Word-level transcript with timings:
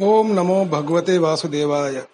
ओम 0.00 0.32
नमो 0.32 0.64
भगवते 0.64 1.18
वासुदेवाय। 1.18 2.06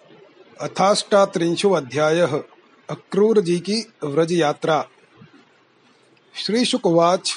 अथाष्टात्रिंशो 0.61 1.71
अध्याय 1.71 2.43
अक्रूर 2.89 3.41
जी 3.41 3.59
की 3.59 3.93
व्रज 4.03 4.33
यात्रा। 4.33 4.85
श्री 6.35 6.65
शुकवाच 6.65 7.31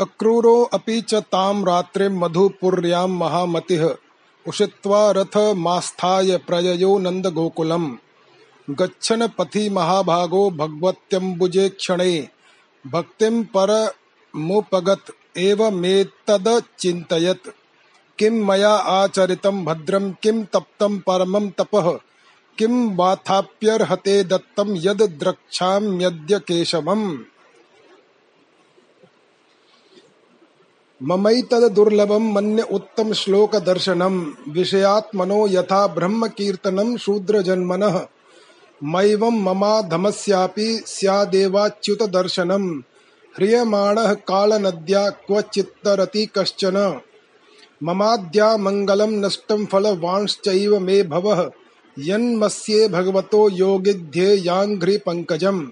अक्रूरो 0.00 0.62
अपि 0.62 1.00
च 1.00 1.14
ताम 1.14 1.64
रात्रिं 1.64 2.08
मधुपुर्यां 2.08 3.08
महामतिः, 3.08 3.94
उषित्वा 4.48 5.10
रथमास्थाय 5.10 6.36
प्रययो 6.36 6.98
नन्दगोकुलम्। 6.98 7.96
गच्छन् 8.70 9.28
पथि 9.38 9.70
महाभागो 9.70 10.50
भगवत्यम्बुजे 10.50 11.68
क्षणे, 11.68 12.28
भक्तिं 12.86 13.44
परमुपगत 13.44 15.04
एवमेतदचिन्तयत् 15.36 17.48
किं 18.18 18.30
मया 18.30 18.70
आचरितं 18.70 19.64
भद्रं, 19.64 20.10
किं 20.10 20.44
तप्तं 20.44 20.98
परमं 20.98 21.48
तपः, 21.48 21.90
किं 22.58 22.96
वाथाप्यर्हते 22.96 24.24
दत्तं 24.24 24.76
यद् 24.76 25.18
द्रक्ष्याम्यद्य 25.18 26.38
केशवम्। 26.38 27.18
ममैतद्दुर्लभं 31.02 32.32
मन्य 32.32 32.62
उत्तम 32.62 33.12
श्लोक 33.12 33.56
दर्शनम 33.56 34.34
विषयात्मनो 34.48 35.48
यथा 35.48 35.86
ब्रह्म 35.86 36.26
कीर्तनम 36.26 36.96
शूद्र 36.96 37.42
जन्मनः 37.42 38.06
मैवं 38.84 39.42
ममाधमस्यापि 39.42 40.82
स्यादेवाच्युत 40.86 42.02
ह्रियमाणः 43.36 44.14
कालनद्या 44.14 45.10
क्वचित्तरति 45.10 46.26
कश्चन। 46.26 47.00
ममाद्या 47.80 48.56
मंगलम 48.56 49.10
नष्टम 49.24 49.64
फल 49.64 49.86
वांश्चैव 49.98 50.78
मे 50.78 51.02
भवः। 51.02 51.48
यन्मस्ये 51.96 52.88
भगवतो 52.88 53.48
योगिध्ये 53.50 54.96
पंकजम। 54.98 55.66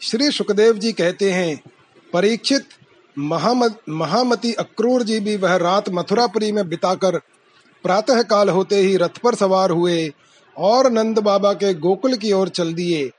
श्री 0.00 0.30
सुखदेव 0.30 0.78
जी 0.78 0.92
कहते 0.92 1.30
हैं, 1.32 1.60
परीक्षित 2.12 2.68
महामती 3.16 4.52
अक्रूर 4.54 5.02
जी 5.02 5.18
भी 5.20 5.36
वह 5.36 5.56
रात 5.56 5.88
मथुरापुरी 5.88 6.52
में 6.52 6.68
बिताकर 6.68 7.18
प्रातः 7.84 8.22
काल 8.22 8.48
होते 8.48 8.76
ही 8.76 8.96
रथ 8.96 9.18
पर 9.24 9.34
सवार 9.34 9.70
हुए 9.70 10.10
और 10.56 10.90
नंद 10.92 11.18
बाबा 11.18 11.52
के 11.52 11.74
गोकुल 11.74 12.14
की 12.14 12.32
ओर 12.32 12.48
चल 12.50 12.72
दिए। 12.74 13.10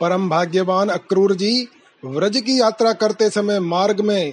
परम 0.00 0.28
भाग्यवान 0.28 0.88
अक्रूर 0.88 1.34
जी, 1.34 1.68
व्रज 2.02 2.36
की 2.36 2.60
यात्रा 2.60 2.92
करते 2.92 3.30
समय 3.30 3.60
मार्ग 3.60 4.00
में 4.00 4.32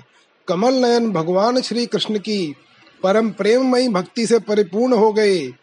कमल 0.50 0.74
नयन 0.74 1.12
भगवान 1.12 1.62
श्री 1.62 1.86
कृष्ण 1.86 2.20
की 2.20 2.56
परम 3.04 3.30
प्रेममयी 3.30 3.90
भक्ति 3.90 4.28
से 4.28 4.40
परिपूर्ण 4.40 4.94
हो 4.94 5.14
गए। 5.14 5.54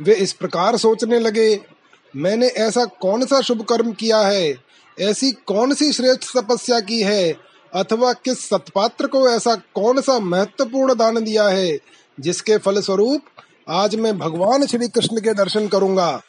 वे 0.00 0.14
इस 0.14 0.32
प्रकार 0.32 0.76
सोचने 0.76 1.18
लगे, 1.18 1.60
मैंने 2.16 2.46
ऐसा 2.46 2.84
कौन 2.84 3.26
सा 3.26 3.40
शुभ 3.40 3.62
कर्म 3.62 3.92
किया 3.92 4.20
है? 4.20 4.56
ऐसी 5.00 5.32
कौन 5.32 5.74
सी 5.74 5.92
श्रेष्ठ 5.92 6.36
तपस्या 6.36 6.80
की 6.80 7.02
है? 7.02 7.36
अथवा 7.74 8.12
किस 8.12 8.48
सतपात्र 8.48 9.06
को 9.06 9.28
ऐसा 9.28 9.54
कौन 9.54 10.00
सा 10.00 10.18
महत्वपूर्ण 10.18 10.94
दान 10.94 11.24
दिया 11.24 11.48
है, 11.48 11.78
जिसके 12.20 12.58
फल 12.58 12.80
स्वरूप 12.80 13.22
आज 13.68 13.96
मैं 13.96 14.18
भगवान 14.18 14.66
श्री 14.66 14.88
कृष्ण 14.88 15.20
के 15.20 15.34
दर्शन 15.34 15.68
करूँगा? 15.68 16.22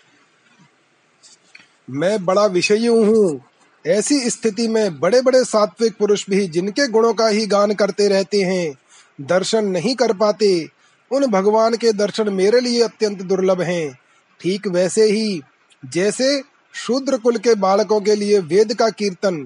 मैं 1.89 2.25
बड़ा 2.25 2.45
विषयी 2.45 2.85
हूँ। 2.85 3.41
ऐसी 3.87 4.29
स्थिति 4.29 4.67
में 4.67 4.99
बड़े 4.99 5.21
बड़े 5.21 5.43
सात्विक 5.43 5.93
पुरुष 5.97 6.25
भी 6.29 6.47
जिनके 6.47 6.87
गुणों 6.87 7.13
का 7.13 7.27
ही 7.27 7.45
गान 7.47 7.73
करते 7.73 8.07
रहते 8.07 8.41
हैं, 8.41 8.73
दर्शन 9.21 9.65
नहीं 9.65 9.95
कर 9.95 10.13
पाते, 10.13 10.67
उन 11.11 11.25
भगवान 11.27 11.75
के 11.75 11.91
दर्शन 11.93 12.29
मेरे 12.29 12.59
लिए 12.59 12.81
अत्यंत 12.81 13.21
दुर्लभ 13.21 13.61
हैं। 13.61 13.97
ठीक 14.39 14.67
वैसे 14.67 15.03
ही, 15.03 15.41
जैसे 15.83 16.41
शूद्र 16.73 17.17
कुल 17.17 17.37
के 17.37 17.55
बालकों 17.55 17.99
के 18.01 18.15
लिए 18.15 18.39
वेद 18.39 18.73
का 18.73 18.89
कीर्तन, 18.89 19.37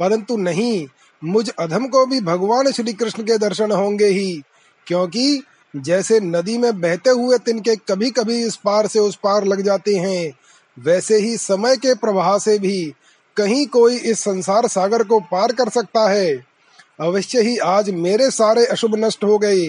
परंतु 0.00 0.36
नहीं, 0.36 0.86
मुझ 1.22 1.48
अधम 1.50 1.86
को 1.86 2.06
भी 2.06 2.20
भगवान 2.20 2.70
श्री 2.72 2.92
कृष्ण 2.92 3.22
के 3.22 3.38
दर्शन 3.38 3.72
होंगे 3.72 4.06
ही, 4.06 4.42
क्योंकि 4.86 5.42
जैसे 5.74 6.20
नदी 6.20 6.56
में 6.58 6.80
बहते 6.80 7.10
हुए 7.10 7.38
तिनके 7.38 7.76
कभी 7.88 8.10
कभी 8.10 8.42
इस 8.44 8.56
पार 8.56 8.86
से 8.86 8.98
उस 8.98 9.18
पार 9.22 9.44
लग 9.44 9.60
जाते 9.60 9.94
हैं, 9.94 10.32
वैसे 10.76 11.18
ही 11.18 11.36
समय 11.36 11.76
के 11.76 11.94
प्रवाह 11.94 12.36
से 12.38 12.58
भी 12.58 12.92
कहीं 13.36 13.66
कोई 13.66 13.96
इस 13.96 14.20
संसार 14.20 14.66
सागर 14.66 15.02
को 15.02 15.20
पार 15.22 15.52
कर 15.52 15.68
सकता 15.68 16.08
है। 16.10 16.34
अवश्य 17.00 17.40
ही 17.40 17.56
आज 17.58 17.90
मेरे 17.90 18.30
सारे 18.30 18.66
अशुभ 18.66 18.94
नष्ट 18.96 19.24
हो 19.24 19.38
गए। 19.38 19.66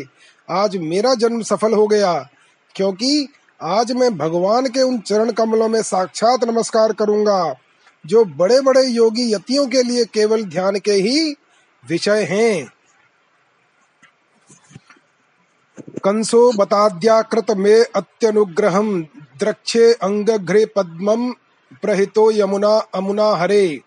आज 0.50 0.76
मेरा 0.78 1.14
जन्म 1.16 1.42
सफल 1.42 1.74
हो 1.74 1.88
गया, 1.88 2.14
क्योंकि 2.76 3.28
आज 3.62 3.92
मैं 3.92 4.18
भगवान 4.18 4.68
के 4.68 4.82
उन 4.82 4.98
चरण 5.00 5.32
कमलों 5.32 5.68
में 5.70 5.82
साक्षात 5.82 6.44
नमस्कार 6.44 6.94
करूँगा, 6.94 7.56
जो 8.06 8.24
बड़े 8.26 8.60
बड़े 8.62 8.84
योगी 8.84 9.32
यतियों 9.34 9.68
के 9.68 9.84
लिए 9.84 10.06
केवल 10.06 10.44
ध्यान 10.44 10.80
के 10.80 10.94
ही 10.94 11.36
विषय 11.84 12.24
हैं। 12.24 12.74
कंसो 16.04 16.52
बताद्याकृत 16.54 17.52
में 17.52 17.86
अत्यनुग्रहम 17.96 19.02
द्रक्षे 19.40 19.92
अंगघ्रे 19.94 20.66
पद्मम 20.66 21.34
प्रहितो 21.82 22.32
यमुना, 22.32 22.68
अमुना 22.68 23.32
हरे। 23.32 23.82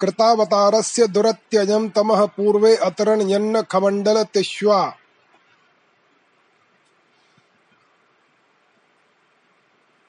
कृतावतारस्य 0.00 1.06
दुरत्यजं 1.06 1.88
तमः 1.88 2.26
पूर्वे 2.26 2.76
अतरन् 2.76 3.30
यन्न 3.30 3.62
खमण्डल 3.62 4.22
तिष्वा। 4.22 4.96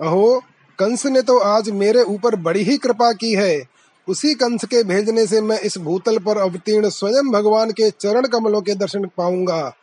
अहो, 0.00 0.42
कंस 0.78 1.06
ने 1.06 1.22
तो 1.22 1.38
आज 1.38 1.70
मेरे 1.70 2.02
ऊपर 2.02 2.36
बड़ी 2.36 2.62
ही 2.62 2.78
कृपा 2.78 3.12
की 3.12 3.34
है। 3.34 3.68
उसी 4.08 4.34
कंस 4.34 4.64
के 4.64 4.82
भेजने 4.82 5.26
से 5.26 5.40
मैं 5.40 5.60
इस 5.60 5.78
भूतल 5.78 6.18
पर 6.18 6.38
अवतीर्ण 6.38 6.88
स्वयं 6.88 7.30
भगवान 7.30 7.70
के 7.70 7.90
चरण 7.90 8.26
कमलों 8.26 8.62
के 8.62 8.74
दर्शन 8.74 9.10
पाऊँगा, 9.16 9.74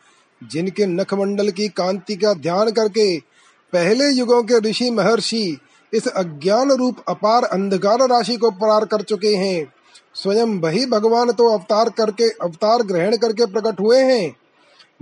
जिनके 0.42 0.86
नखमंडल 0.86 1.50
की 1.50 1.68
कांति 1.68 2.16
का 2.16 2.34
ध्यान 2.34 2.72
करके 2.72 3.35
पहले 3.76 4.10
युगों 4.10 4.42
के 4.44 4.60
ऋषि 4.60 4.90
महर्षि 4.90 5.58
इस 5.94 6.08
अज्ञान 6.08 6.72
रूप 6.72 6.98
अपार 7.08 7.44
अंधकार 7.44 8.00
राशि 8.10 8.36
को 8.38 8.52
पार 8.52 8.86
कर 8.86 9.02
चुके 9.02 9.36
हैं। 9.36 9.74
स्वयं 10.16 10.60
वही 10.60 10.86
भगवान 10.86 11.32
तो 11.32 11.48
अवतार 11.50 11.90
करके, 11.90 12.30
अवतार 12.30 12.84
ग्रहण 12.84 13.18
करके 13.18 13.46
प्रकट 13.46 13.80
हुए 13.80 14.00
हैं। 14.00 14.36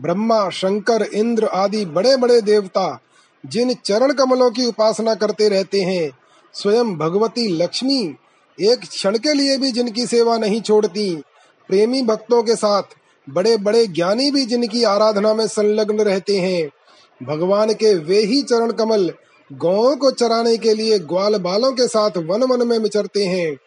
ब्रह्मा, 0.02 0.50
शंकर, 0.50 1.04
इंद्र 1.04 1.46
आदि 1.46 1.86
बड़े 1.86 2.16
बड़े 2.18 2.42
देवता 2.42 3.00
जिन 3.44 3.74
चरण 3.86 4.14
कमलों 4.14 4.52
की 4.52 4.66
उपासना 4.66 5.16
करते 5.16 5.50
रहते 5.50 5.82
हैं, 5.82 6.12
स्वयं 6.54 6.98
भगवती 6.98 7.48
लक्ष्मी 7.48 8.16
एक 8.58 8.80
क्षण 8.80 9.18
के 9.18 9.34
लिए 9.34 9.58
भी 9.58 9.72
जिनकी 9.72 10.06
सेवा 10.08 10.38
नहीं 10.38 10.62
छोड़ती, 10.62 11.16
प्रेमी 11.70 12.02
भक्तों 12.02 12.44
के 12.44 12.56
साथ 12.56 12.84
बड़े 13.28 13.58
बड़े 13.58 13.88
ज्ञानी 13.88 14.32
भी 14.32 14.46
जिनकी 14.46 14.84
आराधना 14.84 15.34
में 15.34 15.48
संलग्न 15.48 16.02
रहते 16.02 16.40
हैं। 16.40 16.70
भगवान 17.24 17.74
के 17.74 17.94
वे 17.96 18.20
ही 18.20 18.42
चरण 18.42 18.72
कमल 18.72 19.12
गौ 19.54 19.96
को 19.96 20.12
चराने 20.12 20.58
के 20.58 20.74
लिए 20.74 21.00
ग्वाल 21.00 21.38
बालों 21.38 21.72
के 21.72 21.88
साथ 21.88 22.18
वन 22.18 22.44
वन 22.44 22.68
में 22.68 22.78
विचरते 22.80 23.26
हैं। 23.26 23.58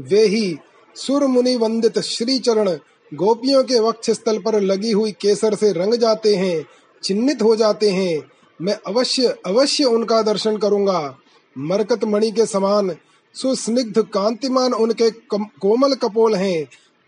वे 0.00 0.26
ही 0.26 0.56
सुर 0.96 1.26
मुनि 1.26 1.56
वंदित 1.56 1.98
श्री 1.98 2.38
चरण 2.38 2.70
गोपियों 3.14 3.62
के 3.64 3.80
वक्ष 3.80 4.10
स्थल 4.10 4.38
पर 4.38 4.60
लगी 4.60 4.90
हुई 4.90 5.12
केसर 5.12 5.54
से 5.54 5.72
रंग 5.72 5.94
जाते 5.94 6.34
हैं, 6.34 6.64
चिन्हित 7.02 7.42
हो 7.42 7.56
जाते 7.56 7.90
हैं। 7.90 8.22
मैं 8.60 8.78
अवश्य 8.86 9.36
अवश्य 9.46 9.84
उनका 9.84 10.22
दर्शन 10.22 10.56
करूँगा। 10.56 11.16
मरकत 11.56 12.04
मणि 12.04 12.30
के 12.30 12.46
समान 12.46 12.96
सुस्निग्ध 13.34 14.02
कांतिमान 14.14 14.72
उनके 14.72 15.10
कोमल 15.34 15.94
कपोल 15.94 16.34
हैं। 16.34 16.64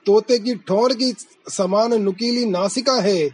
तोते 0.07 0.39
की 0.39 0.55
ठोर 0.55 0.93
की 0.93 1.13
समान 1.49 2.03
नुकीली 2.03 2.45
नासिका 2.47 3.01
है। 3.01 3.25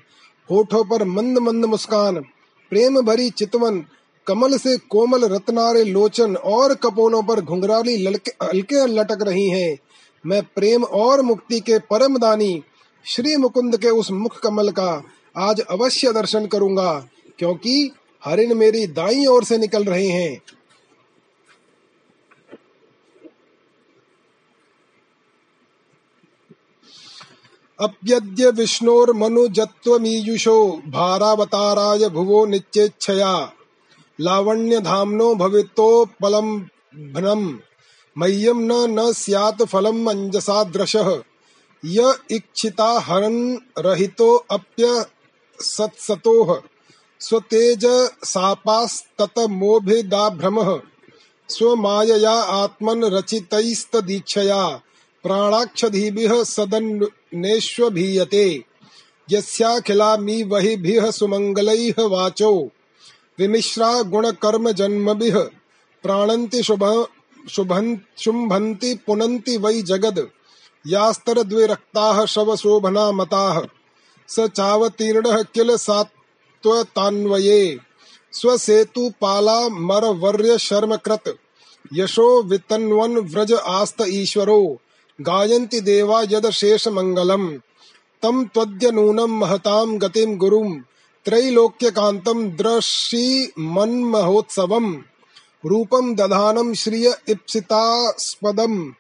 होठों 0.51 0.85
पर 0.85 1.05
मंद 1.05 1.39
मंद 1.39 1.65
मुस्कान। 1.65 2.25
प्रेम 2.73 3.01
भरी 3.01 3.29
चितवन, 3.31 3.85
कमल 4.27 4.57
से 4.59 4.77
कोमल 4.91 5.25
रत्नारे 5.25 5.83
लोचन 5.85 6.37
और 6.37 6.75
कपोलों 6.75 7.23
पर 7.23 7.41
घुंघराली 7.41 8.05
हल्के 8.07 8.87
लटक 8.87 9.23
रही 9.23 9.49
हैं। 9.49 9.77
मैं 10.25 10.43
प्रेम 10.55 10.85
और 10.85 11.23
मुक्ति 11.23 11.61
के 11.61 11.79
परम 11.91 12.19
दानी 12.19 12.63
श्री 13.05 13.37
मुकुंद 13.37 13.77
के 13.77 13.89
उस 13.91 14.11
मुख 14.11 14.39
कमल 14.41 14.71
का 14.71 15.03
आज 15.37 15.61
अवश्य 15.61 16.13
दर्शन 16.13 16.47
करूँगा, 16.47 16.93
क्योंकि 17.39 17.91
हरिण 18.23 18.55
मेरी 18.55 18.87
दाई 18.89 19.27
ओर 19.27 19.45
से 19.45 19.59
निकल 19.59 19.85
रहे 19.85 20.07
हैं। 20.07 20.41
अप्यद्य 27.85 28.51
विष्णोर्मनुजत्वमीयुषो 28.51 30.83
भारावताराय 30.87 32.09
भुवो 32.09 32.47
नित्येच्छया 32.47 33.53
लावण्यधाम्नो 34.21 35.35
भवितोपलम्भनम् 35.35 37.55
मह्यम 38.19 38.61
न 38.61 38.73
न 38.73 39.13
स्यात् 39.13 39.63
फलम् 39.63 40.09
अञ्जसादृशः 40.09 41.23
य 41.87 42.15
इच्छिता 42.31 43.01
हरन् 43.01 43.57
रहितो 43.79 44.47
अप्य 44.51 45.07
सत्सतोः। 45.61 46.61
स्वतेज 47.21 47.87
सापास्तत 47.87 49.09
सापास्ततमोभिदाभ्रमः 49.21 50.81
स्वमायया 51.49 52.33
आत्मन् 52.33 53.05
रचितैस्तदीक्षया। 53.05 54.81
प्राणाक्षधीभिः 55.25 56.45
सदन्नेष्वभीयते। 56.45 58.65
यस्याखिलामी 59.31 60.43
वहिभिः 60.43 61.11
सुमङ्गलैः 61.11 62.01
वाचो। 62.01 62.71
विमिश्रा 63.39 64.03
गुणकर्म 64.03 64.71
जन्मभिः 64.71 65.49
प्राणन्ति 66.03 66.63
शुभ 66.63 67.09
शुभन् 67.51 68.97
पुनन्ति 69.07 69.57
वै 69.57 69.83
जगद। 69.83 70.29
यास्तरद्विरक्ताः 70.87 72.27
शवशोभना 72.27 73.13
मताः 73.13 73.61
स 74.29 74.49
चावतीर्णः 74.49 75.43
किल 75.43 75.77
सात्वतान्वये 75.77 77.79
स्वसेतुपालामरवर्य 78.33 80.59
शर्मकृत 80.59 81.39
यशो 81.93 82.43
वितन्वन् 82.43 83.17
व्रज 83.17 83.53
आस्त 83.53 83.97
ईश्वरो। 84.09 84.81
गायन्ति 85.21 85.81
देवा 85.81 86.23
यदशेष 86.23 86.89
मङ्गलम् 86.89 87.59
तं 88.23 88.45
त्वद्यनूनं 88.45 89.27
महतां 89.27 90.01
गतिं 90.01 90.39
गुरुं 90.39 90.81
त्रैलोक्यकान्तं 91.25 92.51
द्रश्यमन्महोत्सवम् 92.51 94.97
रूपं 95.67 96.15
दधानं 96.15 96.75
श्रिय 96.75 97.17
इप्सितास्पदम्। 97.29 98.93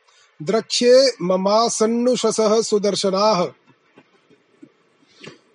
द्रक्ष्ये 0.43 1.13
ममासन्नुषसः 1.23 2.63
सुदर्शनाः 2.63 3.47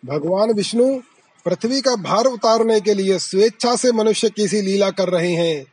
भगवान 0.05 0.53
विष्णु 0.53 0.99
पृथ्वी 1.45 1.81
का 1.81 1.95
भार 1.95 2.25
उतारने 2.25 2.81
के 2.81 2.93
लिए 2.93 3.19
स्वेच्छा 3.19 3.75
से 3.75 3.91
मनुष्य 3.91 4.29
किसी 4.29 4.61
लीला 4.61 4.89
कर 4.89 5.09
रहे 5.09 5.31
हैं। 5.31 5.65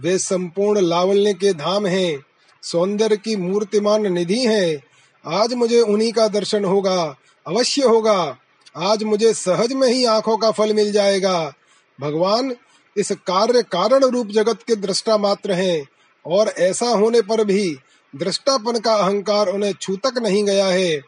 वे 0.00 0.18
संपूर्ण 0.18 0.80
लावण्य 0.80 1.34
के 1.34 1.52
धाम 1.52 1.86
हैं। 1.86 2.24
सौंदर्य 2.62 3.16
की 3.16 3.36
मूर्तिमान 3.36 4.12
निधि 4.12 4.38
है। 4.38 4.82
आज 5.26 5.54
मुझे 5.54 5.80
उन्हीं 5.80 6.12
का 6.12 6.28
दर्शन 6.28 6.64
होगा, 6.64 7.16
अवश्य 7.46 7.82
होगा। 7.82 8.36
आज 8.76 9.02
मुझे 9.02 9.34
सहज 9.34 9.72
में 9.72 9.88
ही 9.88 10.04
आँखों 10.04 10.36
का 10.36 10.50
फल 10.50 10.74
मिल 10.74 10.92
जाएगा। 10.92 11.52
भगवान, 12.00 12.56
इस 12.96 13.12
कार्य 13.12 13.62
कारण 13.62 14.04
रूप 14.04 14.26
जगत 14.26 14.58
के 14.62 14.76
दृष्टा 14.76 15.16
मात्र 15.16 15.52
हैं, 15.52 15.88
और 16.26 16.48
ऐसा 16.48 16.86
होने 16.86 17.20
पर 17.20 17.44
भी 17.44 17.76
दृष्टापन 18.16 18.78
का 18.78 18.94
अहंकार 18.94 19.48
उन्हें 19.48 19.72
छूतक 19.72 20.18
नहीं 20.18 20.44
गया 20.44 20.66
है। 20.66 21.00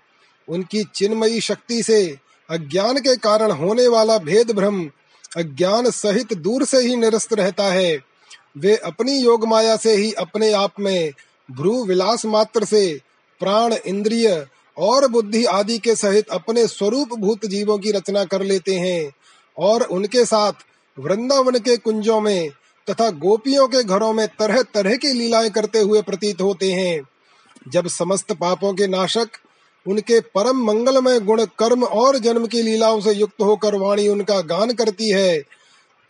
उनकी 0.49 0.85
चिन्मयी 0.95 1.41
शक्ति 1.41 1.83
से 1.83 2.19
अज्ञान 2.51 2.99
के 2.99 3.17
कारण 3.17 3.51
होने 3.51 3.89
वाला 3.89 4.19
भेद 4.19 4.51
भ्रम 4.51 4.91
अज्ञान 5.37 5.91
सहित 5.91 6.35
दूर 6.35 6.65
से 6.65 6.79
ही 6.79 6.97
निरस्त 6.97 7.33
रहता 7.33 7.65
है। 7.65 7.99
वे 8.59 8.77
अपनी 8.77 9.19
योग 9.19 9.47
माया 9.49 9.77
से 9.77 9.97
ही 9.97 10.13
अपने 10.13 10.53
आप 10.53 10.73
में 10.81 11.13
भ्रू 11.51 11.85
विलास 11.85 12.27
मात्र 12.27 12.65
से 12.65 13.01
प्राण, 13.41 13.75
इंद्रिय 13.87 14.47
और 14.79 15.09
बुद्धि 15.09 15.45
आदि 15.45 15.79
के 15.79 15.95
सहित 15.97 16.29
अपने 16.29 16.67
स्वरूप 16.67 17.09
भूत 17.19 17.47
जीवों 17.47 17.79
की 17.79 17.91
रचना 17.91 18.25
कर 18.25 18.43
लेते 18.43 18.75
हैं 18.75 19.13
और 19.59 19.83
उनके 19.83 20.25
साथ 20.25 20.53
वृंदावन 20.99 21.59
के 21.59 21.77
कुंजों 21.77 22.21
में 22.21 22.51
तथा 22.91 23.11
गोपियों 23.11 23.69
के 23.69 23.85
घरों 23.85 24.13
में 24.13 24.29
तरह 24.29 24.63
तरह 24.63 24.97
की 24.97 25.13
लीलाएँ 25.13 25.51
करते 25.51 25.79
हुए 25.79 26.03
प्रतीत 26.03 26.41
होते 26.41 26.73
हैं। 26.73 27.03
जब 27.69 27.87
समस्त 27.87 28.33
पापों 28.33 28.75
के 28.75 28.87
नाशक, 28.87 29.29
उनके 29.87 30.21
परम 30.21 30.57
मंगलमय 30.65 31.21
गुण 31.21 31.45
कर्म 31.45 31.85
और 31.85 32.19
जन्म 32.19 32.47
की 32.47 32.63
लीलाओं 32.63 33.01
से 33.01 33.13
युक्त 33.13 33.43
होकर 33.43 33.75
वाणी 33.75 34.09
उनका 34.09 34.41
गान 34.41 34.73
करती 34.73 35.11
है, 35.11 35.43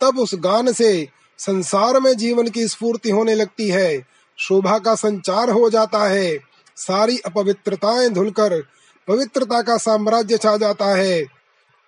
तब 0.01 0.19
उस 0.19 0.35
गान 0.35 0.73
से 0.73 1.07
संसार 1.37 1.99
में 1.99 2.17
जीवन 2.17 2.47
की 2.47 2.67
स्फूर्ति 2.67 3.09
होने 3.09 3.35
लगती 3.35 3.67
है। 3.69 4.14
शोभा 4.37 4.77
का 4.77 4.95
संचार 4.95 5.49
हो 5.49 5.69
जाता 5.69 6.07
है। 6.07 6.39
सारी 6.75 7.17
अपवित्रताएँ 7.17 8.09
धुलकर 8.09 8.63
पवित्रता 9.07 9.61
का 9.61 9.77
साम्राज्य 9.77 10.37
छा 10.37 10.57
जाता 10.57 10.85
है। 10.85 11.23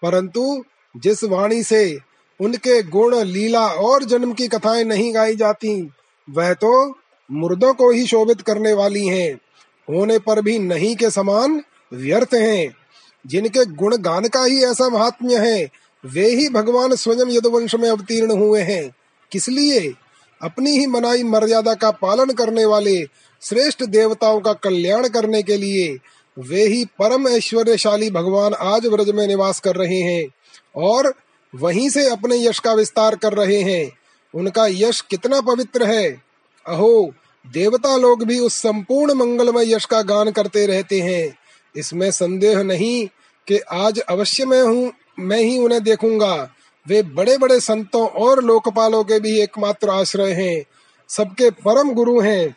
परंतु 0.02 0.64
जिस 0.98 1.24
वाणी 1.24 1.64
से 1.64 2.00
उनके 2.42 2.84
गुण, 2.84 3.24
लीला 3.24 3.68
और 3.68 4.04
जन्म 4.04 4.34
की 4.34 4.48
कथाएँ 4.48 4.84
नहीं 4.84 5.16
गाई 5.16 5.36
जाती, 5.36 5.92
वह 6.30 6.54
तो 6.54 7.00
मुर्दों 7.32 7.74
को 7.74 7.92
ही 7.92 8.08
शोभित 8.08 8.42
करने 8.42 8.74
वाली 8.74 9.08
हैं। 9.08 9.34
होने 9.90 10.20
पर 10.20 10.42
भी 10.42 10.60
नहीं 10.60 10.96
के 10.96 11.10
समान 11.10 11.64
व्यर्थ 11.94 12.34
हैं। 12.34 12.76
जिनके 13.28 13.66
गुण 13.66 13.98
गान 13.98 14.28
का 14.28 14.44
ही 14.44 14.64
ऐसा 14.64 14.90
महात्म्य 14.90 15.38
है, 15.38 15.70
वे 16.06 16.28
ही 16.28 16.50
भगवान 16.50 16.96
स्वयं 16.96 17.28
यदुवंश 17.30 17.76
में 17.76 17.90
अवतीर्ण 17.90 18.32
हुए 18.32 18.62
हैं। 18.62 18.96
किस 19.32 19.50
लिए? 19.50 19.94
अपनी 20.42 20.72
ही 20.72 20.88
मनाई 20.88 21.24
मर्यादा 21.24 21.74
का 21.74 21.92
पालन 21.92 22.26
करने 22.26 22.66
वाले 22.66 23.04
श्रेष्ठ 23.42 23.84
देवताओं 23.84 24.40
का 24.40 24.54
कल्याण 24.54 25.08
करने 25.08 25.44
के 25.44 25.58
लिए 25.58 25.98
वे 26.40 26.68
ही 26.68 26.86
परम 26.86 27.28
ऐश्वर्यशाली 27.28 28.10
भगवान 28.10 28.54
आज 28.54 28.86
व्रज 28.86 29.10
में 29.10 29.28
निवास 29.28 29.60
कर 29.60 29.76
रहे 29.76 30.02
हैं 30.02 30.28
और 30.76 31.14
वहीं 31.56 31.90
से 31.90 32.10
अपने 32.10 32.48
यश 32.48 32.60
का 32.60 32.74
विस्तार 32.74 33.16
कर 33.16 33.34
रहे 33.34 33.62
हैं। 33.62 33.92
उनका 34.36 34.68
यश 34.68 35.02
कितना 35.02 35.42
पवित्र 35.42 35.84
है। 35.84 36.22
अहो, 36.68 37.14
देवता 37.48 37.98
लोग 37.98 38.24
भी 38.24 38.40
उस 38.40 38.54
संपूर्ण 38.54 39.14
मंगलमय 39.14 39.74
यश 39.74 39.86
का 39.86 40.02
गान 40.02 40.32
करते 40.32 40.66
रहते 40.66 41.00
हैं। 41.00 41.38
इसमें 41.76 42.12
संदेह 42.12 42.64
नहीं 42.64 43.08
कि 43.48 43.60
आज 43.60 44.00
अवश्य 44.00 44.46
मैं 44.46 44.64
हूँ, 44.64 44.94
मैं 45.20 45.40
ही 45.40 45.58
उन्हें 45.58 45.84
देखूँगा। 45.84 46.52
वे 46.88 47.02
बड़े 47.04 47.38
बड़े 47.38 47.60
संतों 47.60 48.08
और 48.08 48.44
लोकपालों 48.44 49.04
के 49.04 49.20
भी 49.20 49.40
एकमात्र 49.42 49.90
आश्रय 49.90 50.32
हैं। 50.32 50.64
सबके 51.10 51.50
परम 51.50 51.92
गुरु 51.92 52.20
हैं। 52.20 52.56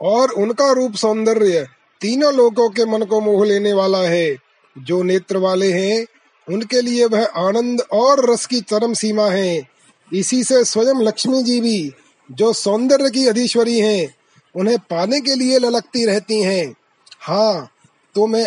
और 0.00 0.30
उनका 0.30 0.72
रूप 0.72 0.94
सौंदर्य 0.94 1.66
तीनों 2.00 2.34
लोगों 2.34 2.70
के 2.70 2.84
मन 2.84 3.02
को 3.02 3.20
मोह 3.20 3.46
लेने 3.46 3.72
वाला 3.72 3.98
है। 3.98 4.36
जो 4.78 5.02
नेत्र 5.02 5.36
वाले 5.36 5.72
हैं, 5.72 6.06
उनके 6.48 6.80
लिए 6.80 7.04
वह 7.04 7.24
आनंद 7.24 7.80
और 7.80 8.30
रस 8.30 8.46
की 8.46 8.60
चरम 8.60 8.94
सीमा 8.94 9.26
है। 9.26 9.68
इसी 10.12 10.44
से 10.44 10.64
स्वयं 10.64 11.02
लक्ष्मी 11.02 11.42
जी 11.42 11.60
भी, 11.60 11.92
जो 12.32 12.52
सौंदर्य 12.52 13.10
की 13.10 13.26
अधीश्वरी 13.26 13.78
हैं, 13.78 14.14
उन्हें 14.56 14.78
पाने 14.78 15.20
के 15.20 15.34
लिए 15.34 15.58
ललकती 15.58 16.04
रहती 16.04 16.42
हैं। 16.42 16.74
हाँ 17.20 17.70
तो 18.14 18.26
मैं 18.26 18.46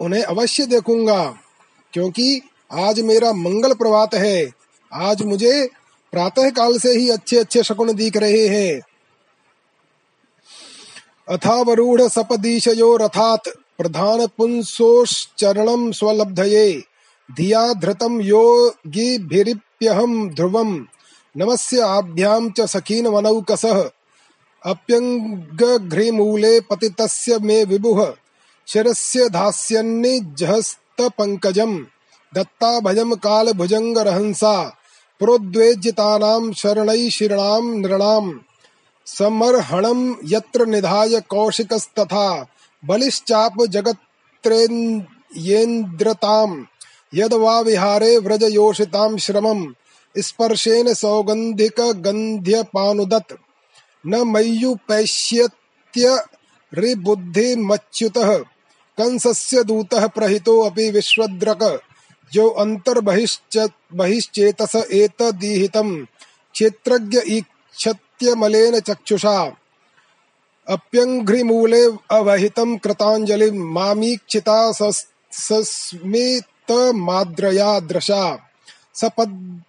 उन्हें 0.00 0.22
अवश्य 0.22 0.66
देखूँगा, 0.66 1.38
क्योंकि 1.92 2.40
आज 2.72 3.00
मेरा 3.00 3.32
मंगल 3.32 3.72
प्रभात 3.72 4.14
है। 4.14 4.50
आज 4.92 5.22
मुझे 5.22 5.70
प्रातः 6.12 6.50
काल 6.50 6.78
से 6.78 6.90
ही 6.90 7.10
अच्छे 7.10 7.36
अच्छे 7.36 7.62
शकुन 7.62 7.92
दिख 7.92 8.16
रहे 8.16 8.46
हैं। 8.46 8.80
अथावरूढ़ 11.28 12.02
सपदीशयो 12.02 12.96
रथात 12.96 13.48
प्रधान 13.48 14.26
पुंसोश्चरणम 14.26 15.92
स्वलब्धये। 15.92 16.82
धिया 17.36 17.72
धृतं 17.72 18.20
योगिभिरिप्यहं 18.20 20.28
ध्रुवं 20.28 20.86
नमस्य 21.36 21.80
आभ्यां 21.80 22.50
च 22.50 22.60
सखीन 22.60 23.06
वनौकसः 23.06 23.90
अप्यङ्गघ्रिमूले 24.64 26.60
पतितस्य 26.60 27.38
मे 27.38 27.64
विभुः। 27.64 28.14
शिरस्य 28.66 29.28
धास्यन्निजहस्तपङ्कजम् 32.36 32.36
दत्ताभयं 32.36 33.16
कालभुजङ्गरहंसा 33.16 34.76
प्रोद्वेज्यतानां 35.18 36.52
शरणैशिरणां 36.52 37.62
नृणाम् 37.62 38.38
समर्हणं 39.06 40.14
यत्र 40.24 40.66
निधाय 40.66 41.20
कौशिकस्तथा, 41.20 42.46
बलिश्चाप 42.84 43.66
जगत्रेन्द्रताम् 43.66 46.64
यद 47.14 47.34
वा 47.34 47.60
विहारे 47.60 48.18
व्रज 48.18 48.42
योषिताम 48.42 49.16
श्रमम 49.16 49.74
स्पर्शेन 50.18 50.94
सौगंधिक 50.94 51.80
गंध्य 51.80 52.62
पानुदत 52.62 53.38
न 54.06 54.16
मय्युपैष्यत्य 54.16 56.24
रिबुद्धि 56.74 57.56
मच्युत 57.56 58.46
कंसस्य 58.98 59.64
दूतः 59.64 60.06
प्रहितो 60.06 60.62
अपि 60.62 60.90
विश्वद्रक। 60.90 61.80
जो 62.32 62.48
अन्तर्बहिश्चेतस 62.60 64.76
एतदीहितम्, 64.76 66.06
क्षेत्रज्ञ 66.54 67.18
ईक्षत्यमलेन 67.28 68.80
चक्षुषा। 68.80 69.56
अप्यङ्घ्रिमूले 70.68 71.96
अवहितं 72.10 72.76
कृताञ्जलिं 72.76 73.72
मामीक्षिता 73.72 74.72
सस्मितमाद्रया 75.32 77.80
दृशा 77.80 78.38
सपद् 78.94 79.60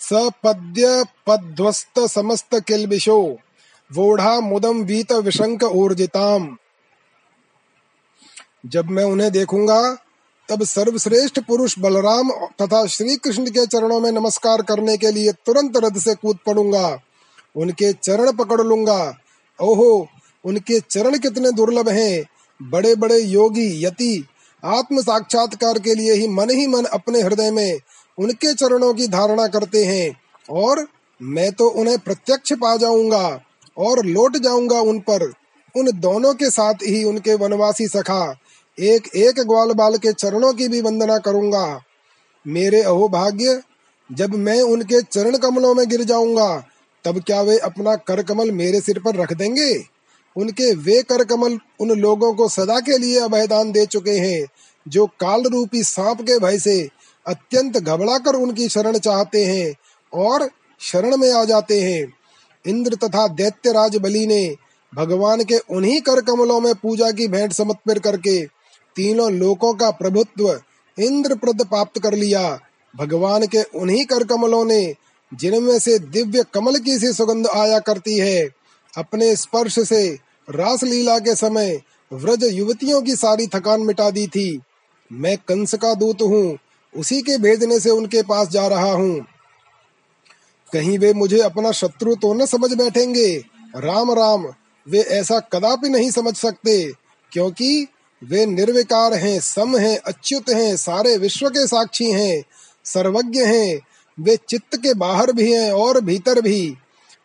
सपद्यपध्वस्त 0.00 2.08
समस्त 2.08 2.64
किल्बिषो 2.68 3.38
वोढ़ा 3.90 4.40
मुदम 4.40 4.82
वीत 4.82 5.12
विशंक 5.12 5.62
ऊर्जिताम। 5.62 6.56
जब 8.66 8.90
मैं 8.90 9.04
उन्हें 9.04 9.32
देखूँगा 9.32 9.96
तब 10.48 10.64
सर्वश्रेष्ठ 10.64 11.40
पुरुष 11.40 11.78
बलराम 11.78 12.30
तथा 12.30 12.86
श्री 12.86 13.16
कृष्ण 13.16 13.46
के 13.46 13.66
चरणों 13.66 14.00
में 14.00 14.12
नमस्कार 14.12 14.62
करने 14.62 14.96
के 14.96 15.10
लिए 15.10 15.32
तुरंत 15.32 15.72
रथ 15.76 15.98
से 15.98 16.14
कूद 16.14 16.38
पड़ूँगा। 16.46 17.00
उनके 17.56 17.92
चरण 17.92 18.32
पकड़ 18.32 18.60
लूँगा। 18.60 19.18
ओहो, 19.62 20.08
उनके 20.44 20.80
चरण 20.80 21.18
कितने 21.18 21.52
दुर्लभ 21.52 21.88
हैं। 21.88 22.24
बड़े 22.62 22.94
बड़े 22.94 23.18
योगी, 23.18 23.86
यति, 23.86 24.26
आत्म 24.64 25.02
साक्षात्कार 25.02 25.78
के 25.78 25.94
लिए 25.94 26.12
ही 26.12 26.28
मन 26.28 26.50
ही 26.50 26.66
मन 26.66 26.84
अपने 26.84 27.20
हृदय 27.20 27.50
में 27.50 27.80
उनके 28.18 28.54
चरणों 28.54 28.94
की 28.94 29.06
धारणा 29.06 29.46
करते 29.46 29.84
हैं। 29.84 30.20
और 30.50 30.88
मैं 31.22 31.52
तो 31.52 31.68
उन्हें 31.68 31.98
प्रत्यक्ष 31.98 32.52
पा 32.52 32.76
जाऊँगा 32.76 33.40
और 33.78 34.04
लौट 34.04 34.36
जाऊँगा 34.36 34.80
उन 34.80 34.98
पर। 34.98 35.32
उन 35.76 36.00
दोनों 36.00 36.34
के 36.34 36.50
साथ 36.50 36.74
ही 36.74 37.04
उनके 37.04 37.34
वनवासी 37.34 37.88
सखा 37.88 38.36
एक 38.78 39.06
एक 39.16 39.40
ग्वाल 39.40 39.72
बाल 39.72 39.96
के 39.96 40.12
चरणों 40.12 40.52
की 40.52 40.68
भी 40.68 40.80
वंदना 40.80 41.18
करूँगा। 41.18 41.80
मेरे 42.46 42.82
अहो 42.82 43.08
भाग्य 43.08 43.60
जब 44.12 44.34
मैं 44.34 44.60
उनके 44.62 45.02
चरण 45.02 45.36
कमलों 45.36 45.74
में 45.74 45.88
गिर 45.88 46.04
जाऊँगा, 46.04 46.64
तब 47.04 47.22
क्या 47.22 47.40
वे 47.42 47.58
अपना 47.58 47.94
कर 47.96 48.22
कमल 48.22 48.50
मेरे 48.50 48.80
सिर 48.80 48.98
पर 48.98 49.16
रख 49.16 49.32
देंगे? 49.32 49.84
उनके 50.36 50.74
वे 50.74 51.02
कर 51.02 51.24
कमल 51.24 51.58
उन 51.80 51.90
लोगों 51.90 52.32
को 52.34 52.48
सदा 52.48 52.80
के 52.80 52.98
लिए 52.98 53.18
अभयदान 53.18 53.72
दे 53.72 53.86
चुके 53.86 54.10
हैं, 54.10 54.46
जो 54.88 55.06
काल 55.06 55.42
रूपी 55.42 55.82
सांप 55.82 56.20
के 56.20 56.38
भय 56.38 56.58
से 56.58 56.88
अत्यंत 57.26 57.76
घबरा 57.76 58.18
कर 58.18 58.34
उनकी 58.34 58.68
शरण 58.68 58.98
चाहते 58.98 59.44
हैं 59.44 59.74
और 60.12 60.48
शरण 60.80 61.16
में 61.16 61.32
आ 61.32 61.44
जाते 61.44 61.80
हैं। 61.80 62.12
इंद्र 62.64 62.94
तथा 62.94 63.28
दैत्य 63.28 63.72
राज 63.72 63.96
बलि 63.96 64.26
ने 64.26 64.56
भगवान 64.94 65.44
के 65.44 65.58
उन्हीं 65.70 66.00
कर 66.00 66.20
कमलों 66.20 66.60
में 66.60 66.74
पूजा 66.74 67.10
की 67.10 67.28
भेंट 67.28 67.52
समर्पित 67.52 67.98
करके 67.98 68.53
तीनों 68.96 69.30
लोकों 69.32 69.72
का 69.74 69.90
प्रभुत्व 69.90 70.48
इंद्र 70.98 71.34
प्रद 71.34 71.64
प्राप्त 71.66 71.98
कर 72.02 72.14
लिया। 72.14 72.60
भगवान 72.94 73.46
के 73.46 73.62
उन्हीं 73.62 74.04
कर 74.04 74.24
कमलों 74.24 74.64
ने, 74.64 74.94
जिनमें 75.32 75.78
से 75.78 75.98
दिव्य 75.98 76.44
कमल 76.54 76.78
की 76.78 76.98
सी 76.98 77.12
सुगंध 77.12 77.46
आया 77.46 77.78
करती 77.78 78.18
है, 78.18 78.48
अपने 78.94 79.34
स्पर्श 79.36 79.78
से 79.78 80.06
रास 80.50 80.82
लीला 80.82 81.18
के 81.18 81.34
समय 81.34 81.80
व्रज 82.12 82.44
युवतियों 82.44 83.02
की 83.02 83.16
सारी 83.16 83.46
थकान 83.46 83.80
मिटा 83.80 84.10
दी 84.10 84.26
थी। 84.26 84.60
मैं 85.10 85.36
कंस 85.38 85.74
का 85.74 85.94
दूत 85.94 86.22
हूँ, 86.22 86.58
उसी 86.94 87.20
के 87.22 87.38
भेजने 87.38 87.78
से 87.80 87.90
उनके 87.90 88.22
पास 88.22 88.48
जा 88.48 88.66
रहा 88.66 88.92
हूँ। 88.92 89.26
कहीं 90.72 90.98
वे 90.98 91.12
मुझे 91.12 91.40
अपना 91.40 91.70
शत्रु 91.72 92.14
तो 92.14 92.32
न 92.34 92.46
समझ 92.46 92.72
बैठेंगे। 92.72 93.36
राम 93.76 94.10
राम, 94.12 94.46
वे 94.86 95.00
ऐसा 95.00 95.38
कदापि 95.52 95.88
नहीं 95.88 96.10
समझ 96.10 96.34
सकते, 96.36 96.92
क्योंकि 97.32 97.86
वे 98.24 98.46
निर्विकार 98.46 99.14
हैं, 99.14 99.40
सम 99.40 99.76
हैं, 99.76 99.98
अच्युत 99.98 100.50
हैं, 100.50 100.76
सारे 100.76 101.16
विश्व 101.16 101.48
के 101.48 101.66
साक्षी 101.66 102.10
हैं, 102.10 102.44
सर्वज्ञ 102.84 103.44
हैं। 103.44 103.80
वे 104.20 104.38
चित्त 104.48 104.76
के 104.76 104.94
बाहर 104.94 105.32
भी 105.32 105.52
हैं 105.52 105.72
और 105.72 106.00
भीतर 106.00 106.40
भी। 106.40 106.74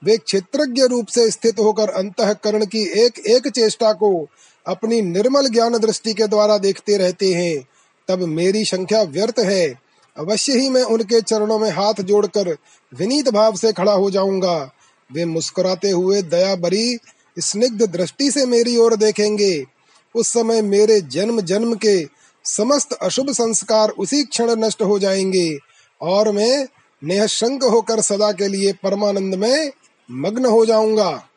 वे 0.04 0.18
क्षेत्रज्ञ 0.18 0.82
रूप 0.82 1.08
से 1.08 1.32
स्थित 1.32 1.60
होकर 1.60 1.90
अंतकरण 1.90 2.66
की 2.66 2.82
एक 3.02 3.20
एक 3.20 3.48
चेष्टा 3.48 3.94
को 3.94 4.28
अपनी 4.68 5.02
निर्मल 5.02 5.48
ज्ञान 5.48 5.78
दृष्टि 5.78 6.14
के 6.14 6.28
द्वारा 6.28 6.58
देखते 6.58 6.98
रहते 6.98 7.34
हैं। 7.34 7.68
तब 8.08 8.20
मेरी 8.20 8.66
संख्या 8.66 9.02
व्यर्थ 9.02 9.40
है। 9.40 9.80
अवश्य 10.18 10.54
ही 10.54 10.70
मैं 10.70 10.84
उनके 10.84 11.22
चरणों 11.22 11.60
में 11.60 11.70
हाथ 11.70 11.94
जोड़कर 12.02 12.58
विनीत 12.96 13.30
भाव 13.30 13.56
से 13.56 13.72
खड़ा 13.72 13.92
हो 13.92 14.12
जाऊँगा। 14.12 14.72
वे 15.14 15.26
मुस्कुराते 15.26 15.90
हुए 15.90 16.22
दया 16.22 16.56
भरी 16.56 16.98
स्निग्ध 17.40 17.82
दृष्टि 17.82 18.32
से 18.32 18.46
मेरी 18.46 18.78
ओर 18.78 18.96
देखेंगे। 18.96 19.79
उस 20.16 20.28
समय 20.28 20.62
मेरे 20.62 21.02
जन्म 21.02 21.42
जन्म 21.42 21.76
के 21.76 22.08
समस्त 22.44 22.94
अशुभ 22.94 23.30
संस्कार 23.30 23.90
उसी 23.90 24.24
क्षण 24.24 24.52
नष्ट 24.52 24.82
हो 24.82 25.00
जाएँगे 25.00 25.58
और 26.02 26.32
मैं 26.32 26.68
निशंक 27.04 27.64
होकर 27.64 28.02
सदा 28.02 28.32
के 28.32 28.48
लिए 28.48 28.74
परमानंद 28.74 29.36
में 29.36 29.72
मग्न 30.12 30.46
हो 30.46 30.66
जाऊँगा। 30.66 31.28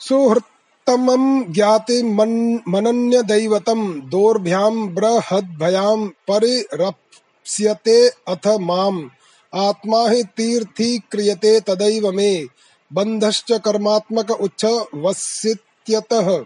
सुहृतम 0.00 1.52
ज्ञाति 1.52 2.02
मन, 2.02 2.60
मनन्य 2.68 3.22
दैवतम 3.22 4.00
दोर्भ्याम 4.00 4.88
बृहद्भयाम 4.88 6.08
परिरप्स्यते 6.08 8.08
अथ 8.08 8.46
माम 8.46 9.10
आत्मा 9.54 10.08
ही 10.08 10.22
तीर्थी 10.22 10.98
क्रियते 10.98 11.60
तदैव 11.60 12.12
मे। 12.12 12.46
बंधश्च 12.94 13.52
कर्मात्मक 13.52 14.30
उच्च 14.30 14.86
वस्यत्यतः। 14.94 16.44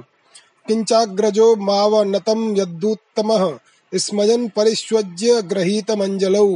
किञ्चाग्रजो 0.68 1.56
मावनतं 1.56 2.58
यद्दूत्तमः, 2.58 3.58
स्मयन् 3.96 4.50
परिष्वज्य 4.50 5.42
गृहीतमञ्जलौ 5.42 6.48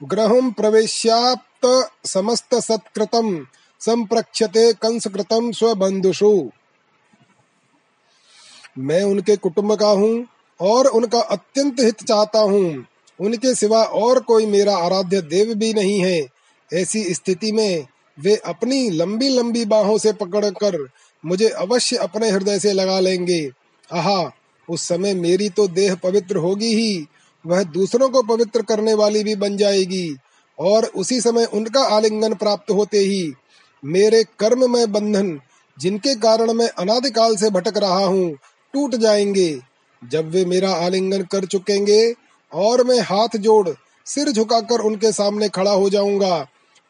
ग्रहं 0.00 0.50
प्रवेश्याप्त 0.50 1.90
समस्त 2.06 2.54
सत्कृतं 2.54 3.44
संप्रक्षते 3.80 4.72
कंसकृतं 4.72 5.52
स्वबंधुषु 5.52 6.50
मैं 8.78 9.02
उनके 9.02 9.36
कुटुंब 9.36 9.74
का 9.74 9.88
हूँ 9.88 10.26
और 10.60 10.86
उनका 10.86 11.20
अत्यंत 11.20 11.76
हित 11.80 12.02
चाहता 12.04 12.40
हूँ। 12.40 12.86
उनके 13.20 13.54
सिवा 13.54 13.82
और 13.82 14.20
कोई 14.20 14.46
मेरा 14.46 14.76
आराध्य 14.76 15.20
देव 15.22 15.54
भी 15.54 15.74
नहीं 15.74 16.00
है। 16.00 16.28
ऐसी 16.74 17.14
स्थिति 17.14 17.52
में 17.52 17.86
वे 18.20 18.34
अपनी 18.36 18.88
लंबी 18.90 19.28
लंबी 19.28 19.64
बाहों 19.64 19.98
से 19.98 20.12
पकड़कर 20.12 20.88
मुझे 21.24 21.48
अवश्य 21.48 21.96
अपने 21.96 22.30
हृदय 22.30 22.58
से 22.58 22.72
लगा 22.72 22.98
लेंगे। 23.00 23.40
आहा, 23.90 24.30
उस 24.68 24.88
समय 24.88 25.14
मेरी 25.14 25.48
तो 25.48 25.66
देह 25.68 25.94
पवित्र 25.94 26.36
होगी 26.36 26.74
ही, 26.74 27.06
वह 27.44 27.62
दूसरों 27.62 28.08
को 28.08 28.22
पवित्र 28.22 28.62
करने 28.62 28.94
वाली 28.94 29.24
भी 29.24 29.34
बन 29.34 29.56
जाएगी, 29.56 30.16
और 30.58 30.84
उसी 30.84 31.20
समय 31.20 31.44
उनका 31.44 31.82
आलिंगन 31.86 32.34
प्राप्त 32.34 32.70
होते 32.70 32.98
ही 32.98 33.32
मेरे 33.82 34.24
कर्म 34.38 34.70
में 34.72 34.92
बंधन, 34.92 35.38
जिनके 35.78 36.14
कारण 36.14 36.52
मैं 36.52 36.68
अनादिकाल 36.68 37.36
से 37.36 37.50
भटक 37.50 37.76
रहा 37.76 38.04
हूँ, 38.04 38.30
टूट 38.74 38.94
जाएँगे। 38.94 39.60
जब 40.02 40.30
वे 40.30 40.44
मेरा 40.44 40.72
आलिंगन 40.74 41.22
कर 41.22 41.44
चुकेंगे, 41.44 42.14
और 42.52 42.84
मैं 42.84 43.00
हाथ 43.00 43.36
जोड़ 43.36 43.68
सिर 44.06 44.30
झुकाकर 44.30 44.80
उनके 44.80 45.12
सामने 45.12 45.48
खड़ा 45.48 45.70
हो 45.70 45.90
जाऊँगा 45.90 46.46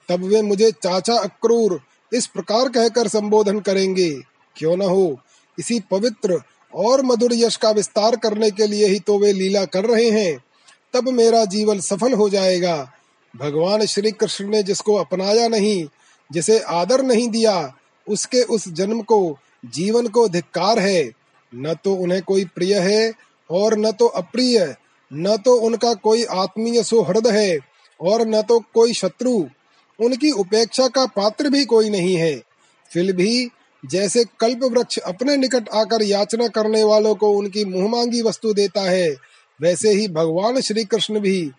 तब 0.08 0.24
वे 0.24 0.42
मुझे 0.42 0.70
चाचा 0.72 1.14
अक्रूर 1.14 1.80
इस 2.12 2.26
प्रकार 2.26 2.68
कहकर 2.68 3.08
संबोधन 3.08 3.60
करेंगे, 3.60 4.10
क्यों 4.56 4.76
न 4.76 4.82
हो? 4.82 5.18
इसी 5.58 5.80
पवित्र 5.80 6.40
और 6.74 7.02
मधुर 7.02 7.32
यश 7.32 7.56
का 7.56 7.70
विस्तार 7.70 8.16
करने 8.16 8.50
के 8.50 8.66
लिए 8.66 8.86
ही 8.86 8.98
तो 8.98 9.18
वे 9.18 9.32
लीला 9.32 9.64
कर 9.64 9.84
रहे 9.84 10.10
हैं। 10.10 10.44
तब 10.94 11.08
मेरा 11.08 11.44
जीवन 11.44 11.80
सफल 11.80 12.12
हो 12.12 12.28
जाएगा। 12.28 12.92
भगवान 13.34 13.84
श्री 13.86 14.10
कृष्ण 14.10 14.48
ने 14.48 14.62
जिसको 14.62 14.94
अपनाया 14.94 15.48
नहीं, 15.48 15.84
जिसे 16.32 16.58
आदर 16.58 17.02
नहीं 17.02 17.28
दिया, 17.28 17.74
उसके 18.08 18.42
उस 18.42 18.68
जन्म 18.68 19.02
को, 19.02 19.38
जीवन 19.66 20.06
को 20.06 20.28
धिक्कार 20.28 20.78
है। 20.78 21.10
न 21.54 21.74
तो 21.84 21.94
उन्हें 21.94 22.22
कोई 22.22 22.44
प्रिय 22.44 22.78
है 22.78 23.12
और 23.50 23.78
न 23.78 23.92
तो 23.92 24.06
अप्रिय, 24.06 24.74
न 25.12 25.36
तो 25.36 25.54
उनका 25.54 25.94
कोई 25.94 26.24
आत्मीय 26.24 26.82
सुहृद 26.82 27.26
है 27.26 27.58
और 28.00 28.26
न 28.28 28.42
तो 28.42 28.58
कोई 28.74 28.92
शत्रु। 28.92 29.44
उनकी 30.00 30.30
उपेक्षा 30.30 30.88
का 30.88 31.06
पात्र 31.06 31.50
भी 31.50 31.64
कोई 31.64 31.90
नहीं 31.90 32.16
है। 32.16 32.42
फिर 32.92 33.12
भी 33.12 33.50
जैसे 33.86 34.24
कल्प 34.40 34.60
वृक्ष 34.64 34.98
अपने 34.98 35.36
निकट 35.36 35.68
आकर 35.74 36.02
याचना 36.02 36.48
करने 36.48 36.84
वालों 36.84 37.14
को 37.14 37.30
उनकी 37.30 37.64
मुंहमांगी 37.64 38.22
वस्तु 38.22 38.52
देता 38.54 38.80
है, 38.80 39.16
वैसे 39.60 39.90
ही 39.90 40.08
भगवान 40.08 40.60
श्री 40.60 40.84
कृष्ण 40.84 41.20
भी, 41.20 41.50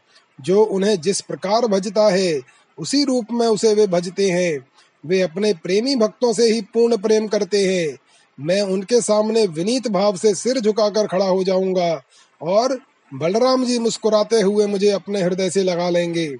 जो 0.42 0.64
उन्हें 0.64 1.02
जिस 1.02 1.22
प्रकार 1.22 1.68
भजता 1.68 2.10
है, 2.10 2.42
उसी 2.78 3.04
रूप 3.04 3.26
में 3.32 3.48
उसे 3.48 3.74
वे 3.74 3.88
भजते 3.88 4.30
हैं। 4.30 4.66
वे 5.06 5.22
अपने 5.22 5.54
प्रेमी 5.54 5.96
भक्तों 5.96 6.34
से 6.34 6.54
ही 6.54 6.62
पूर्ण 6.62 6.98
प्रेम 6.98 7.28
करते 7.28 7.66
हैं। 7.66 7.98
मैं 8.40 8.62
उनके 8.62 9.02
सामने 9.02 9.48
विनीत 9.48 9.88
भाव 9.88 10.18
से 10.18 10.36
सिर 10.36 10.60
झुकाकर 10.60 11.08
खड़ा 11.08 11.26
हो 11.26 11.44
जाऊँगा 11.44 12.04
और 12.42 12.80
बलराम 13.14 13.66
जी 13.66 13.80
मुस्कुराते 13.80 14.42
हुए 14.42 14.66
मुझे 14.66 14.90
अपने 14.90 15.22
हृदय 15.22 15.50
से 15.50 15.64
लगा 15.64 15.90
लेंगे। 15.90 16.36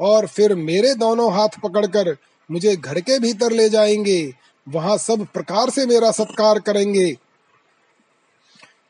और 0.00 0.26
फिर 0.26 0.54
मेरे 0.54 0.94
दोनों 0.94 1.32
हाथ 1.32 1.48
पकड़कर 1.62 2.16
मुझे 2.50 2.76
घर 2.76 3.00
के 3.00 3.18
भीतर 3.18 3.52
ले 3.52 3.68
जाएँगे। 3.68 4.34
वहाँ 4.68 4.98
सब 4.98 5.26
प्रकार 5.26 5.70
से 5.70 5.86
मेरा 5.86 6.10
सत्कार 6.10 6.58
करेंगे। 6.58 7.18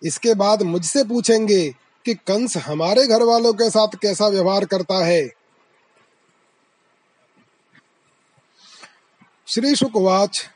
इसके 0.03 0.35
बाद 0.35 0.63
मुझसे 0.63 1.05
पूछेंगे 1.05 1.75
कि 2.05 2.15
कंस 2.15 2.57
हमारे 2.57 3.07
घर 3.07 3.23
वालों 3.23 3.53
के 3.53 3.71
साथ 3.71 3.89
कैसा 4.03 4.29
व्यवहार 4.29 4.65
करता 4.65 5.05
है। 5.05 5.29
श्री 9.47 9.77
शुकवाच 9.77 10.49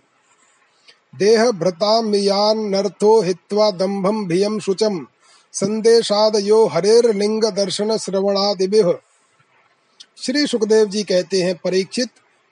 देहभृतामियान्नर्थो 1.19 3.23
हित्वा 3.23 3.71
दम्भं 3.71 4.26
भियं 4.26 4.59
शुचम् 4.59 5.04
संदेशादयो 5.52 6.66
हरेर्लिंग 6.66 7.45
दर्शन 7.45 7.97
श्रवणादिभिः 7.97 8.95
श्री 10.23 10.47
सुखदेव 10.47 10.87
जी 10.87 11.02
कहते 11.02 11.42
हैं, 11.42 11.61
परीक्षित 11.64 12.09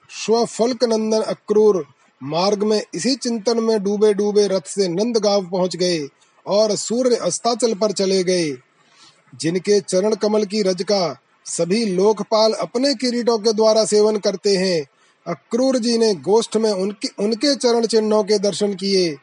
स्वफल्क 0.09 0.83
नंदन 0.83 1.21
अक्रूर, 1.21 1.87
मार्ग 2.23 2.63
में 2.63 2.83
इसी 2.93 3.15
चिंतन 3.15 3.59
में 3.59 3.83
डूबे 3.83 4.13
डूबे 4.13 4.47
रथ 4.47 4.67
से 4.67 4.87
नंद 4.87 5.17
गाँव 5.17 5.45
पहुँच 5.45 5.75
गए 5.75 6.07
और 6.47 6.75
सूर्य 6.75 7.15
अस्ताचल 7.15 7.73
पर 7.73 7.91
चले 7.91 8.23
गए। 8.23 8.57
जिनके 9.35 9.79
चरण 9.79 10.15
कमल 10.15 10.43
की 10.43 10.61
रज 10.61 10.83
का 10.83 11.21
सभी 11.45 11.85
लोकपाल 11.85 12.53
अपने 12.53 12.93
किरीटों 12.93 13.37
के 13.37 13.53
द्वारा 13.53 13.85
सेवन 13.85 14.17
करते 14.17 14.55
हैं, 14.57 14.87
अक्रूर 15.27 15.77
जी 15.77 15.97
ने 15.97 16.13
गोष्ठ 16.15 16.57
में 16.57 16.71
उनके 16.71 17.23
उनके 17.23 17.55
चरण 17.55 17.85
चिन्हों 17.85 18.23
के 18.23 18.39
दर्शन 18.39 18.73
किए। 18.73 19.17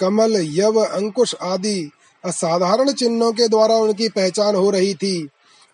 कमल, 0.00 0.36
यव, 0.36 0.80
अंकुश 0.80 1.34
आदि 1.42 1.90
असाधारण 2.24 2.92
चिन्हों 2.92 3.32
के 3.32 3.48
द्वारा 3.48 3.74
उनकी 3.74 4.08
पहचान 4.08 4.54
हो 4.54 4.70
रही 4.70 4.94
थी 4.94 5.28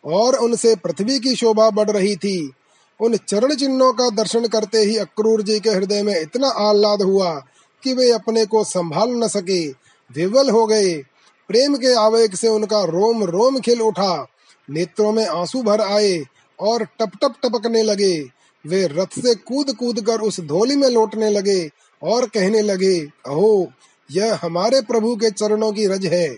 और 0.04 0.34
उनसे 0.34 0.76
पृथ्वी 0.76 1.18
की 1.18 1.36
शोभा 1.36 1.70
बढ़ 1.70 1.90
रही 1.90 2.16
थी। 2.16 2.52
उन 3.00 3.16
चरण 3.16 3.54
चिन्हों 3.54 3.92
का 3.92 4.10
दर्शन 4.10 4.46
करते 4.46 4.78
ही 4.78 4.96
अक्रूर 4.96 5.42
जी 5.42 5.60
के 5.60 5.70
हृदय 5.70 6.02
में 6.02 6.20
इतना 6.20 6.48
आह्लाद 6.48 7.02
हुआ 7.02 7.44
कि 7.82 7.92
वे 7.92 8.10
अपने 8.10 8.46
को 8.46 8.64
संभाल 8.64 9.10
न 9.10 9.28
सके, 9.28 9.68
विवल 10.14 10.50
हो 10.50 10.66
गए। 10.66 11.04
प्रेम 11.48 11.76
के 11.76 11.94
आवेग 11.94 12.34
से 12.34 12.48
उनका 12.48 12.84
रोम 12.84 13.24
रोम 13.24 13.60
खिल 13.60 13.80
उठा। 13.80 14.26
नेत्रों 14.70 15.12
में 15.12 15.26
आँसू 15.26 15.62
भर 15.62 15.80
आए 15.80 16.24
और 16.60 16.84
टप 16.84 17.10
टप 17.22 17.34
टपकने 17.42 17.82
लगे। 17.82 18.42
वे 18.66 18.86
रथ 18.86 19.06
से 19.06 19.34
कूद 19.34 19.74
कूद 19.74 20.06
कर 20.06 20.20
उस 20.20 20.40
धोली 20.40 20.76
में 20.76 20.88
लौटने 20.88 21.30
लगे 21.30 21.70
और 22.02 22.26
कहने 22.28 22.62
लगे, 22.62 23.00
अहो, 23.00 23.72
यह 24.10 24.38
हमारे 24.42 24.80
प्रभु 24.80 25.16
के 25.16 25.30
चरणों 25.30 25.72
की 25.72 25.86
रज 25.86 26.06
है। 26.06 26.34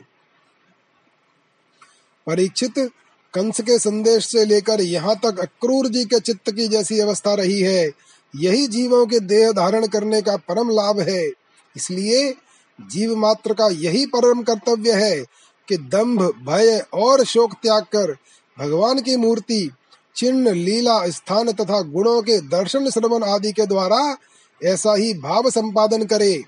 परीक्षित 2.27 2.91
कंस 3.35 3.61
के 3.61 3.79
संदेश 3.79 4.27
से 4.27 4.45
लेकर 4.45 4.81
यहाँ 4.81 5.17
तक 5.17 5.39
अक्रूर 5.39 5.89
जी 5.89 6.05
के 6.05 6.21
चित्त 6.21 6.51
की 6.51 6.69
जैसी 6.69 7.01
अवस्था 7.01 7.35
रही 7.35 7.61
है। 7.61 7.91
यही 8.37 8.67
जीवों 8.67 9.07
के 9.07 9.21
देह 9.21 9.53
धारण 9.53 9.87
करने 9.87 10.23
का 10.23 10.37
परम 10.37 10.71
लाभ 10.71 11.01
है। 11.01 11.29
इसलिए 11.77 12.35
जीव 12.81 13.17
मात्र 13.17 13.53
का 13.53 13.67
यही 13.67 14.07
परम 14.07 14.43
कर्तव्य 14.43 14.93
है 14.93 15.21
कि 15.69 15.77
दंभ, 15.77 16.23
भय 16.23 16.85
और 16.95 17.25
शोक 17.25 17.53
त्याग 17.53 17.83
कर 17.83 18.17
भगवान 18.59 19.01
की 19.01 19.17
मूर्ति, 19.17 19.71
चिन्ह, 20.17 20.51
लीला, 20.51 21.09
स्थान 21.11 21.53
तथा 21.53 21.83
गुणों 21.83 22.23
के 22.23 22.41
दर्शन, 22.41 22.91
श्रवण 22.91 23.23
आदि 23.23 23.53
के 23.53 23.67
द्वारा 23.67 24.17
ऐसा 24.65 24.95
ही 24.95 25.15
भाव 25.15 25.51
संपादन 25.51 26.05
करे। 26.05 26.45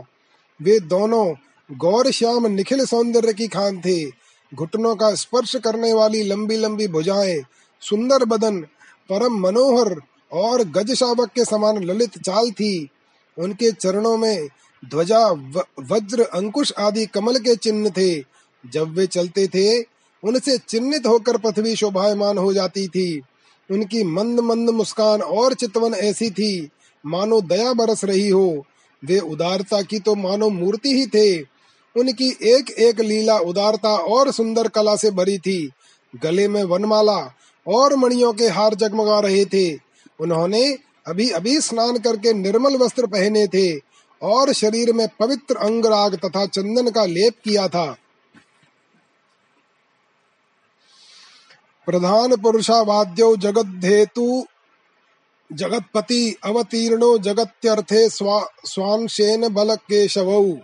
वे 0.59 0.79
दोनों 0.79 1.25
गौर 1.69 2.11
श्याम 2.11 2.47
निखिल 2.47 2.85
सौंदर्य 2.85 3.33
की 3.33 3.47
खान 3.47 3.81
थे। 3.81 4.03
घुटनों 4.55 4.95
का 4.95 5.13
स्पर्श 5.15 5.55
करने 5.55 5.93
वाली 5.93 6.23
लंबी 6.23 6.57
लंबी 6.57 6.87
भुजाएँ, 6.87 7.41
सुंदर 7.81 8.25
बदन, 8.25 8.61
परम 9.09 9.39
मनोहर 9.39 9.95
और 10.35 10.63
गज 10.63 10.93
शावक 10.93 11.29
के 11.35 11.45
समान 11.45 11.83
ललित 11.83 12.17
चाल 12.17 12.51
थी। 12.51 12.89
उनके 13.39 13.71
चरणों 13.71 14.17
में 14.17 14.47
ध्वजा 14.85 15.27
वज्र, 15.79 16.21
अंकुश 16.21 16.73
आदि 16.79 17.05
कमल 17.05 17.35
के 17.37 17.55
चिन्ह 17.55 17.89
थे। 17.89 18.19
जब 18.69 18.95
वे 18.95 19.07
चलते 19.07 19.47
थे, 19.47 19.81
उनसे 20.23 20.57
चिन्हित 20.57 21.07
होकर 21.07 21.37
पृथ्वी 21.37 21.75
शोभायमान 21.75 22.37
हो 22.37 22.53
जाती 22.53 22.87
थी। 22.87 23.21
उनकी 23.71 24.03
मंद 24.03 24.39
मंद 24.39 24.69
मुस्कान 24.69 25.21
और 25.21 25.53
चितवन 25.53 25.93
ऐसी 25.93 26.29
थी। 26.29 26.69
मानो 27.05 27.41
दया 27.41 27.73
बरस 27.73 28.03
रही 28.03 28.29
हो। 28.29 28.65
वे 29.05 29.19
उदारता 29.19 29.81
की 29.81 29.99
तो 29.99 30.15
मानो 30.15 30.49
मूर्ति 30.49 30.93
ही 30.93 31.07
थे। 31.07 31.41
उनकी 31.99 32.29
एक 32.29 32.69
एक 32.69 32.99
लीला 32.99 33.37
उदारता 33.39 33.89
और 33.89 34.31
सुंदर 34.31 34.67
कला 34.67 34.95
से 34.95 35.11
भरी 35.11 35.37
थी। 35.37 35.71
गले 36.23 36.47
में 36.47 36.63
वनमाला 36.63 37.35
और 37.67 37.95
मणियों 37.95 38.33
के 38.33 38.47
हार 38.47 38.75
जगमगा 38.75 39.19
रहे 39.19 39.45
थे। 39.45 39.84
उन्होंने 40.19 40.77
अभी 41.07 41.29
अभी 41.29 41.61
स्नान 41.61 41.97
करके 41.97 42.33
निर्मल 42.33 42.75
वस्त्र 42.75 43.07
पहने 43.07 43.47
थे 43.47 43.79
और 44.21 44.53
शरीर 44.53 44.93
में 44.93 45.07
पवित्र 45.19 45.55
अंगराग 45.55 46.15
तथा 46.15 46.45
चंदन 46.45 46.89
का 46.89 47.05
लेप 47.05 47.33
किया 47.43 47.67
था। 47.67 47.95
प्रधान 51.85 52.35
पुरुषावाद्यो 52.35 53.35
जगद्धेतु, 53.37 54.45
जगत्पति 55.53 56.35
अवतीर्णो 56.43 57.17
जगत्यर्थे 57.17 58.09
स्वा, 58.09 58.49
स्वांशेन 58.65 59.47
बल 59.49 59.75
केशवौ 59.75 60.57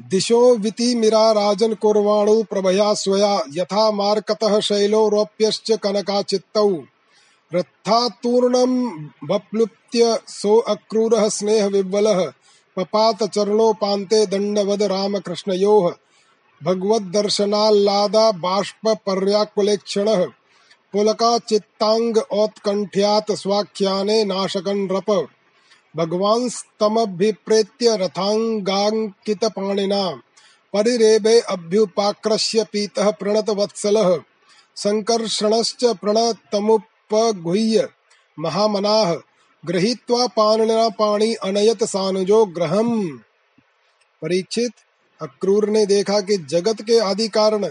दिशो 0.00 0.56
वितिमिरा 0.56 1.32
राजन 1.32 1.74
कुर्वाणु 1.74 2.42
प्रभया 2.42 2.94
स्वया, 2.94 3.40
यथा 3.52 3.90
मार्कतः 3.90 4.60
शैलो 4.60 5.08
रोप्यश्च 5.08 5.72
कनकाचित्तौ। 5.72 6.70
रत्थातूर्णं 7.54 8.88
बप्लुप्त्य 9.24 10.18
सो 10.28 10.58
अक्रूरः 10.58 11.28
स्नेह 11.28 11.66
विह्वलः 11.66 12.32
पपात 12.76 13.22
चरणोपान्ते 13.22 14.26
दण्डवद 14.26 14.82
रामकृष्णयोः। 14.82 15.92
भगवद्दर्शनाल्लादा 16.64 18.30
बाष्प 18.30 18.88
पर्याकुलेक्षणः 18.88 20.24
पुलका 20.92 21.38
चित्तांग 21.38 22.16
औत्कंठ्यात 22.16 23.32
स्वाख्याने 23.32 24.24
नाशकन 24.24 24.88
रप। 24.92 25.28
भगवान 25.96 26.48
स्तमभिप्रेत्य 26.48 27.96
रथांगांकित 27.96 29.44
पाणिना 29.44 30.20
परिरेबे 30.72 31.40
अभ्युपाक्रश्य 31.40 32.66
पीतः 32.72 33.10
प्रणत 33.10 33.50
वत्सलः 33.50 34.18
संकर्षणश्च 34.76 35.84
प्रणतमुपगुह्य 35.84 37.88
महामनाः 38.38 39.14
गृहीत्वा 39.66 40.26
पाणिना 40.26 40.88
पाणी 40.88 41.34
अनयत 41.34 41.84
सानुजो 41.84 42.44
ग्रहम। 42.44 43.20
परीक्षित, 44.22 44.72
अक्रूर 45.22 45.68
ने 45.68 45.86
देखा 45.86 46.20
कि 46.20 46.36
जगत 46.36 46.82
के 46.82 46.98
आदि 46.98 47.28
कारण, 47.28 47.66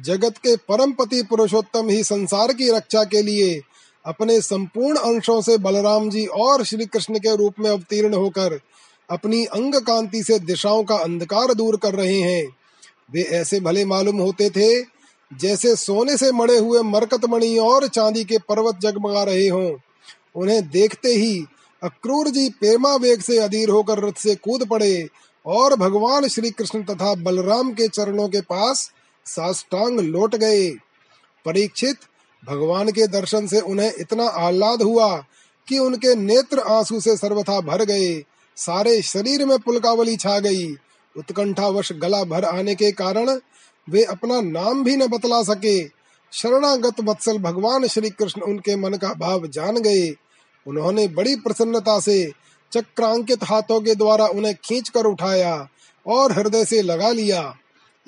जगत 0.00 0.38
के 0.38 0.56
परम 0.56 0.92
पति 0.92 1.22
पुरुषोत्तम 1.22 1.88
ही 1.88 2.04
संसार 2.04 2.52
की 2.52 2.70
रक्षा 2.70 3.04
के 3.04 3.22
लिए 3.22 3.62
अपने 4.06 4.40
संपूर्ण 4.40 4.96
अंशों 4.96 5.40
से 5.42 5.58
बलराम 5.58 6.10
जी 6.10 6.26
और 6.26 6.64
श्री 6.64 6.86
कृष्ण 6.86 7.18
के 7.18 7.36
रूप 7.36 7.54
में 7.60 7.70
अवतीर्ण 7.70 8.14
होकर 8.14 8.60
अपनी 9.10 9.44
अंग 9.44 9.74
कांति 9.74 10.22
से 10.22 10.38
दिशाओं 10.38 10.84
का 10.84 10.96
अंधकार 10.96 11.54
दूर 11.54 11.76
कर 11.76 11.94
रहे 11.94 12.20
हैं। 12.20 12.44
वे 13.12 13.22
ऐसे 13.22 13.60
भले 13.60 13.84
मालूम 13.84 14.16
होते 14.16 14.50
थे, 14.50 14.82
जैसे 15.32 15.76
सोने 15.76 16.16
से 16.16 16.32
मड़े 16.32 16.58
हुए 16.58 16.82
मरकत 16.82 17.24
मणि 17.24 17.56
और 17.58 17.88
चांदी 17.88 18.24
के 18.24 18.38
पर्वत 18.38 18.78
जगमगा 18.80 19.22
रहे 19.22 19.48
हों। 19.48 19.72
उन्हें 20.36 20.70
देखते 20.70 21.08
ही 21.08 21.44
अक्रूर 21.82 22.28
जी 22.28 22.48
प्रेमा 22.50 22.94
वेग 22.96 23.20
से 23.20 23.38
अधीर 23.38 23.68
होकर 23.68 23.98
रथ 23.98 24.12
से 24.12 24.34
कूद 24.34 24.68
पड़े 24.68 25.08
और 25.46 25.74
भगवान 25.76 26.28
श्री 26.28 26.50
कृष्ण 26.50 26.82
तथा 26.82 27.14
बलराम 27.14 27.72
के 27.72 27.88
चरणों 27.88 28.28
के 28.28 28.40
पास 28.40 28.90
साष्टांग 29.26 30.00
लौट 30.00 30.36
गए। 30.36 30.70
परीक्षित 31.44 31.96
भगवान 32.44 32.88
के 32.88 33.06
दर्शन 33.06 33.46
से 33.46 33.60
उन्हें 33.60 33.92
इतना 33.98 34.24
आह्लाद 34.24 34.82
हुआ 34.82 35.16
कि 35.68 35.78
उनके 35.78 36.14
नेत्र 36.14 36.58
आँसू 36.58 37.00
से 37.00 37.16
सर्वथा 37.16 37.60
भर 37.60 37.84
गए। 37.84 38.24
सारे 38.56 39.02
शरीर 39.02 39.46
में 39.46 39.58
पुलकावली 39.58 40.16
छा 40.16 40.38
गई। 40.38 40.72
उत्कंठावश 41.18 41.92
गला 41.92 42.24
भर 42.24 42.44
आने 42.44 42.74
के 42.74 42.92
कारण 42.92 43.40
वे 43.90 44.04
अपना 44.04 44.40
नाम 44.40 44.84
भी 44.84 44.96
न 44.96 45.06
बतला 45.06 45.42
सके। 45.42 45.88
शरणागत 46.32 47.00
वत्सल 47.00 47.38
भगवान 47.38 47.86
श्री 47.86 48.10
कृष्ण 48.10 48.40
उनके 48.40 48.76
मन 48.76 48.94
का 48.94 49.14
भाव 49.14 49.46
जान 49.46 49.76
गए। 49.76 50.14
उन्होंने 50.66 51.08
बड़ी 51.08 51.36
प्रसन्नता 51.36 52.00
से 52.00 52.32
चक्रांकित 52.72 53.44
हाथों 53.44 53.80
के 53.80 53.94
द्वारा 53.94 54.26
उन्हें 54.26 54.54
खींच 54.54 54.88
कर 54.88 55.04
उठाया 55.04 55.68
और 56.06 56.32
हृदय 56.32 56.64
से 56.64 56.82
लगा 56.82 57.10
लिया। 57.10 57.54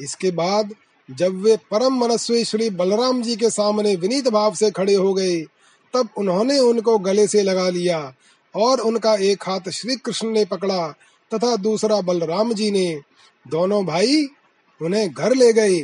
इसके 0.00 0.30
बाद 0.30 0.74
जब 1.10 1.34
वे 1.34 1.56
परम 1.56 1.94
मनस्वी 1.94 2.44
श्री 2.44 2.70
बलराम 2.70 3.22
जी 3.22 3.36
के 3.36 3.50
सामने 3.50 3.96
विनीत 3.96 4.28
भाव 4.28 4.54
से 4.54 4.70
खड़े 4.70 4.94
हो 4.94 5.14
गए, 5.14 5.40
तब 5.94 6.08
उन्होंने 6.16 6.58
उनको 6.58 6.98
गले 6.98 7.26
से 7.28 7.42
लगा 7.42 7.68
लिया 7.68 8.14
और 8.54 8.80
उनका 8.80 9.14
एक 9.14 9.42
हाथ 9.42 9.70
श्री 9.70 9.96
कृष्ण 9.96 10.28
ने 10.28 10.44
पकड़ा 10.44 10.88
तथा 11.34 11.56
दूसरा 11.56 12.00
बलराम 12.00 12.52
जी 12.52 12.70
ने। 12.70 13.00
दोनों 13.48 13.86
भाई 13.86 14.26
उन्हें 14.82 15.10
घर 15.10 15.34
ले 15.34 15.52
गए। 15.52 15.82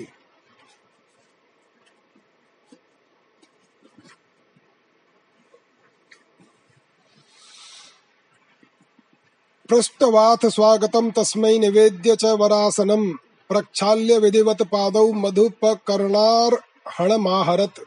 पृष्ठवाथ 9.68 10.48
स्वागतम 10.48 11.10
तस्मै 11.10 11.58
निवेद्य 11.58 12.16
च 12.16 12.24
वरासनम। 12.24 13.18
प्रक्षाल्य 13.50 14.18
विधिवत 14.18 14.62
पादौ 14.62 15.12
मधुपकर्णार्हणमाहरत् 15.12 17.80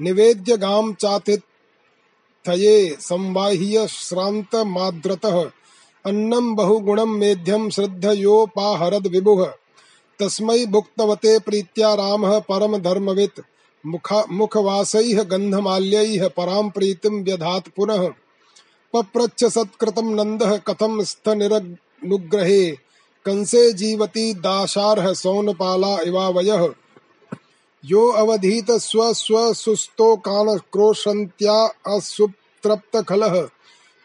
निवेद्य 0.00 0.56
गां 0.56 0.94
चातिथये 0.94 2.96
संवाह्य 3.00 3.88
श्रान्तमाद्रतः 3.88 5.50
अन्नं 6.06 6.54
बहुगुणं 6.54 7.06
मेध्यं 7.06 7.70
श्रद्धयोपाहरद् 7.70 9.06
विभुः। 9.06 9.50
तस्मै 10.18 10.66
भुक्तवते 10.66 11.38
प्रीत्या 11.38 11.94
रामः 11.94 12.38
परमधर्मवित् 12.38 13.40
मुख 13.86 14.24
मुखवासैः 14.30 15.22
गन्धमाल्यैः 15.22 16.28
परां 16.28 16.70
प्रीतिं 16.70 17.24
व्यधात् 17.24 17.68
पुनः। 17.76 18.12
पप्रच्छ 18.92 19.44
सत्कृतं 19.44 20.14
नन्दः 20.14 20.56
कथं 20.56 21.04
स्थनिरनुग्रहे 21.04 22.85
कंसे 23.26 23.72
जीवती 23.72 24.34
दाशार्ह 24.34 25.12
सौनपाला 25.12 26.00
इवावयः। 26.00 26.68
यो 27.84 28.06
अवधीत 28.12 28.70
स्व 28.70 29.12
स्व 29.12 29.52
सुस्तो 29.52 30.16
कान 30.16 30.58
क्रोशन्त्या 30.58 31.56
असुप्तृप्त 31.96 33.04
खलः 33.08 33.40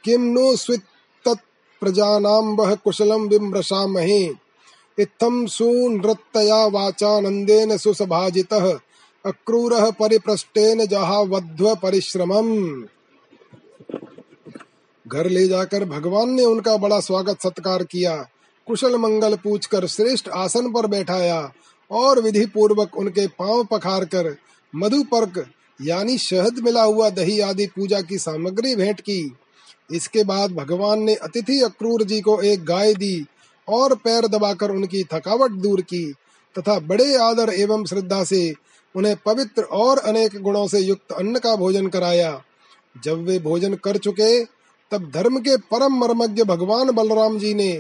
किं 0.04 0.18
नु 0.18 0.56
स्वित्तत् 0.56 1.80
प्रजानां 1.80 2.44
वह 2.44 2.76
कुशलं 2.76 3.28
विमृशामहे 3.28 4.34
इत्थं 5.00 5.46
सुनृत्तया 5.46 6.66
वाचानन्देन 6.66 7.78
सुसभाजितः। 7.78 8.80
अक्रूरः 9.26 9.92
परिपृष्टेन 9.92 10.86
जहावध्व 10.86 11.76
परिश्रमम्। 11.76 12.84
घर 15.08 15.30
ले 15.30 15.48
जाकर 15.48 15.86
भगवान 15.86 16.30
ने 16.30 16.46
उनका 16.46 16.78
बड़ा 16.78 17.00
स्वागत 17.00 17.42
सत्कार 17.42 17.84
किया। 17.84 18.28
कुशल 18.72 18.96
मंगल 18.96 19.36
पूछकर 19.36 19.86
श्रेष्ठ 19.88 20.28
आसन 20.30 20.72
पर 20.72 20.86
बैठाया 20.88 21.40
और 21.92 22.20
विधि 22.22 22.46
पूर्वक 22.46 22.96
उनके 22.98 23.26
पाँव 23.40 23.64
पखार 23.64 24.06
कर 24.06 24.36
मधुपर्क 24.74 25.44
यानी 25.80 26.18
शहद 26.18 26.60
मिला 26.60 26.84
हुआ 26.84 27.10
दही 27.10 27.40
आदि 27.40 27.66
पूजा 27.68 28.02
की 28.02 28.18
सामग्री 28.18 28.76
भेंट 28.76 29.02
की। 29.02 29.36
इसके 29.92 30.24
बाद 30.24 30.52
भगवान 30.52 31.04
ने 31.04 31.16
अतिथि 31.16 31.60
अक्रूर 31.62 32.04
जी 32.04 32.22
को 32.22 32.40
एक 32.42 32.64
गाय 32.66 32.94
दी 32.94 33.26
और 33.68 33.96
पैर 33.96 34.28
दबाकर 34.28 34.72
उनकी 34.72 35.04
थकावट 35.14 35.60
दूर 35.62 35.82
की 35.82 36.04
तथा 36.56 36.80
बड़े 36.88 37.16
आदर 37.20 37.54
एवं 37.54 37.86
श्रद्धा 37.86 38.24
से 38.24 38.44
उन्हें 38.96 39.16
पवित्र 39.26 39.64
और 39.64 40.00
अनेक 40.06 40.42
गुणों 40.42 40.68
से 40.68 40.80
युक्त 40.80 41.12
अन्न 41.12 41.40
का 41.40 41.56
भोजन 41.56 41.88
कराया। 41.88 42.34
जब 43.04 43.28
वे 43.28 43.40
भोजन 43.40 43.76
कर 43.76 43.98
चुके, 43.98 44.44
तब 44.92 45.12
धर्म 45.14 45.40
के 45.40 45.58
परम 45.72 46.00
मर्मज्ञ 46.00 46.44
भगवान 46.44 46.92
बलराम 46.92 47.40
जी 47.40 47.54
ने 47.54 47.72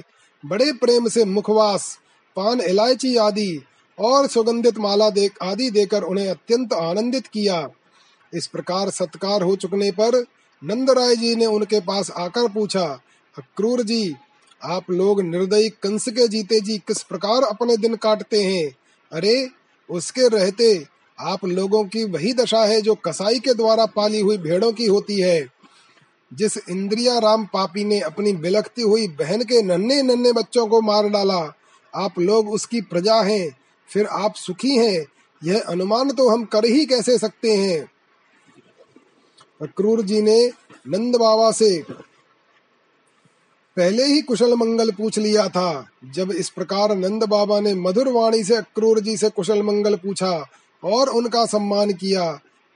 बड़े 0.45 0.71
प्रेम 0.71 1.08
से 1.08 1.25
मुखवास, 1.25 1.99
पान 2.36 2.62
इलायची 2.62 3.15
आदि 3.17 3.62
और 3.99 4.27
सुगंधित 4.27 4.77
माला 4.77 5.10
दे 5.10 5.30
आदि 5.43 5.71
देकर 5.71 6.04
उन्हें 6.04 6.30
अत्यंत 6.30 6.73
आनंदित 6.73 7.27
किया। 7.27 7.69
इस 8.34 8.47
प्रकार 8.47 8.89
सत्कार 8.89 9.41
हो 9.41 9.56
चुकने 9.56 9.91
पर 9.91 10.25
नंद 10.63 10.89
राय 10.89 11.15
जी 11.15 11.36
ने 11.36 11.45
उनके 11.45 11.80
पास 11.80 12.12
आकर 12.12 12.47
पूछा, 12.47 13.01
अक्रूर 13.38 13.84
जी, 13.84 14.15
आप 14.63 14.91
लोग 14.91 15.21
निर्दयी 15.21 15.69
कंस 15.69 16.08
के 16.10 16.27
जीते 16.27 16.60
जी 16.60 16.77
किस 16.77 17.04
प्रकार 17.04 17.43
अपने 17.43 17.77
दिन 17.77 17.95
काटते 17.95 18.43
हैं? 18.43 18.75
अरे, 19.12 19.49
उसके 19.89 20.27
रहते 20.27 20.86
आप 21.19 21.45
लोगों 21.45 21.84
की 21.84 22.04
वही 22.04 22.34
दशा 22.34 22.65
है 22.65 22.82
जो 22.82 22.95
कसाई 22.95 23.39
के 23.39 23.54
द्वारा 23.54 23.86
पाली 23.86 24.19
हुई 24.19 24.38
भेड़ों 24.38 24.71
की 24.71 24.86
होती 24.86 25.19
है। 25.19 25.61
जिस 26.32 26.58
इंद्रिया 26.70 27.17
राम 27.20 27.46
पापी 27.46 27.84
ने 27.84 28.00
अपनी 28.00 28.34
बिलखती 28.34 28.82
हुई 28.82 29.08
बहन 29.08 29.44
के 29.44 29.62
नन्हे 29.62 30.02
नन्हे 30.02 30.32
बच्चों 30.32 30.67
को 30.67 30.82
मार 30.82 31.10
डाला, 31.10 31.39
आप 31.96 32.20
लोग 32.20 32.50
उसकी 32.50 32.82
प्रजा 32.82 33.22
हैं, 33.22 33.58
फिर 33.89 34.06
आप 34.06 34.36
सुखी 34.36 34.76
हैं, 34.78 35.06
यह 35.44 35.63
अनुमान 35.67 36.12
तो 36.12 36.30
हम 36.30 36.44
कर 36.46 36.65
ही 36.65 36.86
कैसे 36.86 37.17
सकते 37.17 37.56
हैं? 37.56 37.91
अक्रूर 39.62 40.02
जी 40.02 40.22
ने 40.22 40.52
नंद 40.88 41.15
बाबा 41.15 41.52
से 41.52 41.84
पहले 43.78 44.06
ही 44.06 44.22
कुशल 44.22 44.54
मंगल 44.54 44.91
पूछ 44.91 45.17
लिया 45.20 45.48
था। 45.50 45.89
जब 46.06 46.32
इस 46.32 46.50
प्रकार 46.50 46.96
नंद 46.96 47.24
बाबा 47.24 47.60
ने 47.60 47.74
मधुर 47.74 48.10
वाणी 48.10 48.44
से 48.44 48.56
अक्रूर 48.56 49.00
जी 49.00 49.17
से 49.17 49.30
कुशल 49.30 49.62
मंगल 49.63 49.96
पूछा 49.96 50.32
और 50.84 51.10
उनका 51.10 51.46
सम्मान 51.46 51.94
किया 51.94 52.32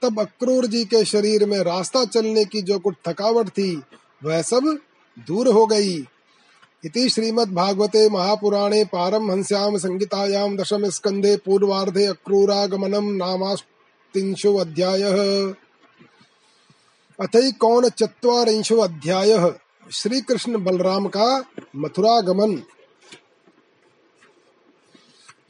तब 0.05 0.19
अक्रूर 0.19 0.65
जी 0.67 0.85
के 0.85 1.05
शरीर 1.05 1.45
में 1.45 1.59
रास्ता 1.59 2.05
चलने 2.05 2.45
की 2.45 2.61
जो 2.61 2.79
कुछ 2.79 2.95
थकावट 3.07 3.49
थी, 3.49 3.83
वह 4.23 4.41
सब 4.41 4.77
दूर 5.17 5.47
हो 5.47 5.65
गई। 5.65 6.05
इति 6.85 7.09
श्रीमद्भागवते 7.09 8.09
महापुराणे 8.09 8.83
पारमहंस्याम 8.85 9.77
संहितायां 9.77 10.55
दशम 10.57 10.89
स्कंदे 10.89 11.35
पूर्वार्धे 11.37 12.05
अक्रूरागमनम 12.05 13.09
नामास्तिंशो 13.15 14.55
अध्यायः। 14.55 15.17
अथई 17.19 17.51
कौन 17.51 17.89
चत्वारिंशो 17.89 18.77
अध्याय। 18.77 19.53
श्री 19.91 20.21
कृष्ण 20.21 20.63
बलराम 20.63 21.07
का 21.07 21.27
मथुरा 21.75 22.19
गमन 22.21 22.55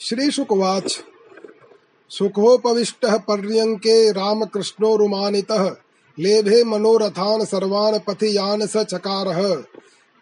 श्री 0.01 0.31
शुकवाच। 0.31 0.99
सुखोपविष्ट 2.09 3.05
पर्यंके 3.05 4.11
रामकृष्णोरुमानितः 4.11 5.75
लेभे 6.19 6.63
मनोरथान 6.63 7.45
सर्वान 7.45 7.99
पथि 7.99 8.37
यान 8.37 8.67
स 8.67 8.77
चकार 8.77 9.63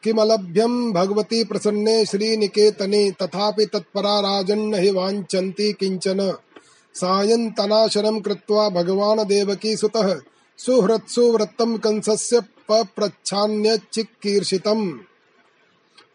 किमलभ्यम 0.04 0.94
भगवती 0.94 1.44
प्रसन्ने 1.44 2.06
श्रीनिकेतने, 2.06 3.12
तथापि 3.12 3.66
तत्परा 3.66 4.20
राजन्न 4.20 4.74
हि 4.74 4.92
वाञ्छन्ति 4.92 5.74
किंचन। 5.74 6.34
सायन्तनाशनं 6.94 8.20
कृत्वा 8.20 8.70
भगवान 8.70 9.24
देवकी 9.24 9.78
सुतः, 9.78 10.20
सुहृत्सु 10.58 11.22
वृत्तम 11.22 11.78
कंसस्य 11.78 12.42
पप्रच्छान्यचिकीर्षितम 12.70 15.00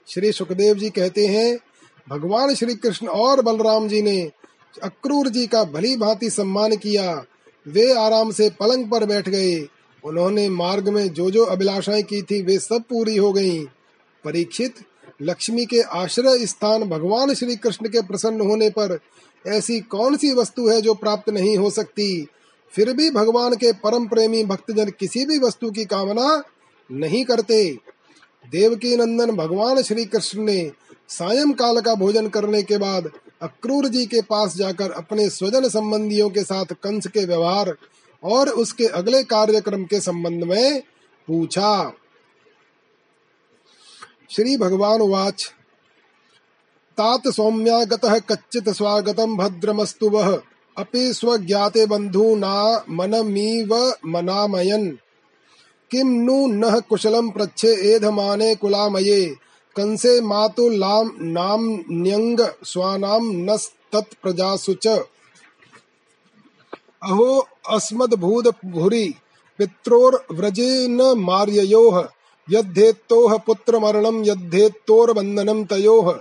श्री 0.08 0.32
सुखदेव 0.32 0.74
जी 0.74 0.90
कहते 0.90 1.26
हैं, 1.26 1.58
भगवान 2.08 2.54
श्री 2.54 2.74
कृष्ण 2.74 3.06
और 3.06 3.42
बलराम 3.42 3.88
जी 3.88 4.02
ने 4.02 4.30
अक्रूर 4.82 5.28
जी 5.28 5.46
का 5.46 5.64
भली 5.64 5.96
भांति 5.96 6.30
सम्मान 6.30 6.76
किया। 6.76 7.24
वे 7.68 7.92
आराम 7.92 8.32
से 8.32 8.50
पलंग 8.50 8.90
पर 8.90 9.04
बैठ 9.04 9.28
गए। 9.28 9.68
उन्होंने 10.04 10.48
मार्ग 10.48 10.88
में 10.88 11.08
जो 11.08 11.30
जो 11.30 11.44
अभिलाषाएँ 11.44 12.02
की 12.02 12.22
थी, 12.22 12.42
वे 12.42 12.58
सब 12.58 12.82
पूरी 12.90 13.16
हो 13.16 13.32
गईं। 13.32 13.66
परीक्षित, 14.24 14.74
लक्ष्मी 15.22 15.66
के 15.66 15.80
आश्रय 15.80 16.46
स्थान 16.46 16.82
भगवान 16.82 17.34
श्री 17.34 17.56
कृष्ण 17.56 17.88
के 17.88 18.02
प्रसन्न 18.02 18.40
होने 18.40 18.70
पर 18.70 18.98
ऐसी 19.46 19.80
कौन 19.80 20.16
सी 20.16 20.32
वस्तु 20.32 20.68
है 20.68 20.82
जो 20.82 20.94
प्राप्त 20.94 21.30
नहीं 21.30 21.56
हो 21.56 21.70
सकती? 21.70 22.26
फिर 22.72 22.92
भी 22.92 23.10
भगवान 23.10 23.54
के 23.54 23.72
परम 23.72 24.06
प्रेमी 24.06 24.44
भक्तजन 24.44 24.90
किसी 24.90 25.24
भी 25.24 25.38
वस्तु 25.38 25.70
की 25.70 25.84
कामना 25.84 26.42
नहीं 26.92 27.24
करते। 27.24 27.78
देवकी 28.50 28.96
नंदन 28.96 29.30
भगवान 29.30 29.82
श्री 29.82 30.04
कृष्ण 30.04 30.42
ने 30.42 30.72
सायं 31.08 31.52
काल 31.52 31.80
का 31.80 31.94
भोजन 31.94 32.28
करने 32.28 32.62
के 32.62 32.78
बाद 32.78 33.10
अक्रूर 33.40 33.88
जी 33.88 34.04
के 34.06 34.20
पास 34.22 34.56
जाकर 34.56 34.90
अपने 34.90 35.28
स्वजन 35.30 35.68
संबंधियों 35.68 36.30
के 36.30 36.42
साथ 36.42 36.72
कंस 36.82 37.06
के 37.06 37.24
व्यवहार 37.24 37.74
और 38.22 38.48
उसके 38.48 38.86
अगले 38.86 39.22
कार्यक्रम 39.24 39.84
के 39.84 40.00
संबंध 40.00 40.44
में 40.44 40.82
पूछा। 41.28 41.92
श्री 44.30 44.56
भगवान 44.56 45.02
वाच 45.02 45.44
तात 46.98 47.28
सौम्यागतः 47.28 48.18
कच्चित 48.18 48.68
स्वागतम 48.68 49.36
भद्रमस्तु 49.36 50.08
वह 50.10 50.30
अपि 50.76 51.12
स्वज्ञाते 51.12 51.86
बन्धूना 51.86 52.84
मनमीव 52.90 53.74
मनामयन्। 54.06 54.90
किं 55.90 56.04
नु 56.04 56.46
नः 56.46 56.78
कुशलं 56.80 57.30
पृच्छे 57.30 57.68
एधमाने 57.92 58.54
कुलामये 58.54 59.20
कंसे 59.78 60.20
मातुलाम 60.20 61.10
नाम 61.20 61.78
न्यंग 61.90 62.40
स्वानाम 62.64 63.30
नस्तत्प्रजासु 63.32 64.74
च। 64.74 64.86
अहो 67.02 67.46
अस्मद्भूत 67.70 68.54
भूरि 68.64 69.14
पित्रोर्व्रजेन 69.58 71.02
मार्ययोः, 71.16 72.08
यद्धेत्तोः 72.50 73.38
पुत्रमरणं 73.38 74.24
यद्धेत्तोर्बन्धनं 74.24 75.64
तयोः। 75.64 76.12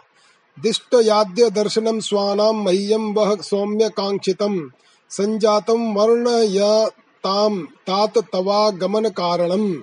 दिष्टयाद्य 0.62 1.50
दर्शनम 1.50 2.00
स्वानाम 2.00 2.64
मह्यम 2.64 3.14
वह 3.14 3.36
सौम्य 3.36 3.90
कांक्षितम 3.90 4.72
संजातम 5.10 5.94
वर्ण 5.94 6.28
याताम 6.30 7.64
तात 7.66 8.18
तवागमन 8.18 9.10
कारणम 9.10 9.82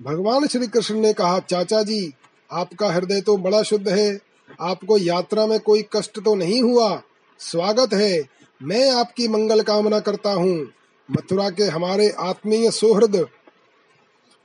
भगवान 0.00 0.46
श्री 0.46 0.66
कृष्ण 0.66 0.94
ने 0.94 1.12
कहा, 1.12 1.38
चाचा 1.38 1.82
जी, 1.82 2.12
आपका 2.52 2.90
हृदय 2.92 3.20
तो 3.20 3.36
बड़ा 3.36 3.62
शुद्ध 3.62 3.88
है। 3.88 4.20
आपको 4.60 4.98
यात्रा 4.98 5.46
में 5.46 5.58
कोई 5.60 5.84
कष्ट 5.92 6.20
तो 6.20 6.34
नहीं 6.34 6.62
हुआ? 6.62 7.02
स्वागत 7.40 7.94
है। 7.94 8.22
मैं 8.62 8.90
आपकी 8.90 9.28
मंगल 9.28 9.62
कामना 9.62 10.00
करता 10.00 10.32
हूँ। 10.32 10.54
मथुरा 11.08 11.50
के 11.50 11.62
हमारे 11.62 12.08
आत्मीय 12.20 12.70
सुहृद, 12.70 13.26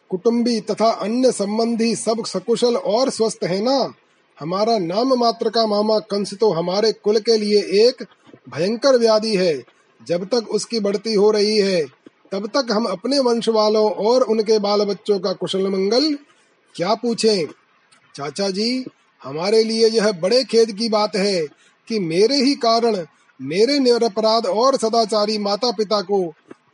कुटुंबी 0.10 0.60
तथा 0.62 0.90
अन्य 0.92 1.32
संबंधी 1.32 1.96
सब 1.96 2.26
सकुशल 2.26 2.76
और 2.76 3.10
स्वस्थ 3.10 3.44
है 3.44 3.62
ना? 3.62 3.94
हमारा 4.40 4.78
नाम 4.78 5.14
मात्र 5.20 5.50
का 5.50 5.66
मामा 5.68 6.00
कंस 6.00 6.34
तो 6.34 6.52
हमारे 6.52 6.92
कुल 6.94 7.20
के 7.20 7.38
लिए 7.38 7.88
एक 7.88 8.06
भयंकर 8.50 8.98
व्याधि 8.98 9.36
है। 9.36 9.64
जब 10.02 10.26
तक 10.26 10.50
उसकी 10.50 10.80
बढ़ती 10.80 11.14
हो 11.14 11.32
रही 11.32 11.58
है 11.58 11.86
तब 12.34 12.46
तक 12.48 12.72
हम 12.72 12.86
अपने 12.86 13.20
वंश 13.20 13.50
वालों 13.50 13.90
और 13.92 14.22
उनके 14.24 14.58
बाल 14.60 14.84
बच्चों 14.86 15.20
का 15.20 15.34
कुशल 15.34 15.68
मंगल 15.68 16.14
क्या 16.76 16.94
पूछें? 16.94 17.46
चाचा 18.16 18.50
जी, 18.50 18.86
हमारे 19.22 19.64
लिए 19.64 19.90
यह 19.90 20.12
बड़े 20.12 20.44
खेद 20.44 20.72
की 20.72 20.90
बात 20.90 21.16
है 21.16 21.42
कि 21.88 22.00
मेरे 22.00 22.36
ही 22.36 22.56
कारण 22.56 22.98
मेरे 23.40 23.80
निरपराध 23.80 24.46
और 24.46 24.78
सदाचारी 24.78 25.38
माता 25.38 25.72
पिता 25.72 26.02
को 26.02 26.22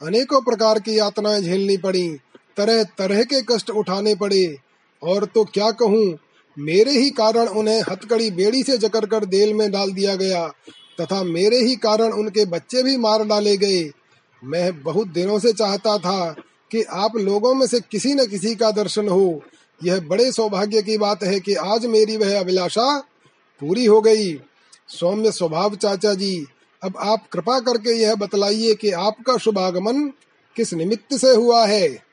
अनेकों 0.03 0.41
प्रकार 0.41 0.79
की 0.79 0.97
यातनाएँ 0.99 1.41
झेलनी 1.41 1.77
पड़ी 1.77 2.07
तरह 2.57 2.83
तरह 2.97 3.23
के 3.23 3.41
कष्ट 3.41 3.69
उठाने 3.69 4.15
पड़े। 4.15 4.57
और 5.03 5.25
तो 5.25 5.43
क्या 5.43 5.71
कहूँ, 5.71 6.17
मेरे 6.57 6.91
ही 6.91 7.09
कारण 7.09 7.47
उन्हें 7.47 7.81
हथकड़ी 7.81 8.31
बेड़ी 8.31 8.63
से 8.63 8.77
जकड़ 8.77 9.05
कर 9.05 9.25
देल 9.25 9.53
में 9.53 9.71
डाल 9.71 9.91
दिया 9.91 10.15
गया, 10.15 10.47
तथा 11.01 11.23
मेरे 11.23 11.57
ही 11.57 11.75
कारण 11.75 12.11
उनके 12.13 12.45
बच्चे 12.45 12.83
भी 12.83 12.97
मार 12.97 13.23
डाले 13.23 13.57
गए। 13.57 13.83
मैं 14.43 14.81
बहुत 14.81 15.07
दिनों 15.07 15.39
से 15.39 15.53
चाहता 15.53 15.97
था 15.97 16.35
कि 16.71 16.83
आप 16.83 17.15
लोगों 17.15 17.53
में 17.53 17.67
से 17.67 17.79
किसी 17.79 18.13
न 18.13 18.25
किसी 18.25 18.55
का 18.55 18.71
दर्शन 18.71 19.09
हो। 19.09 19.43
यह 19.83 19.99
बड़े 19.99 20.31
सौभाग्य 20.31 20.81
की 20.81 20.97
बात 20.97 21.23
है 21.23 21.39
कि 21.39 21.53
आज 21.53 21.85
मेरी 21.85 22.17
वह 22.17 22.39
अभिलाषा 22.39 22.99
पूरी 23.61 23.85
हो 23.85 24.01
गई। 24.01 24.33
सौम्य 24.87 25.31
स्वभाव 25.31 25.75
चाचा 25.75 26.13
जी, 26.13 26.45
अब 26.83 26.97
आप 26.99 27.27
कृपा 27.27 27.59
करके 27.59 27.95
यह 27.95 28.15
बतलाइए 28.15 28.73
कि 28.73 28.91
आपका 28.91 29.37
शुभागमन 29.37 30.07
किस 30.55 30.73
निमित्त 30.73 31.13
से 31.13 31.35
हुआ 31.35 31.65
है। 31.65 32.03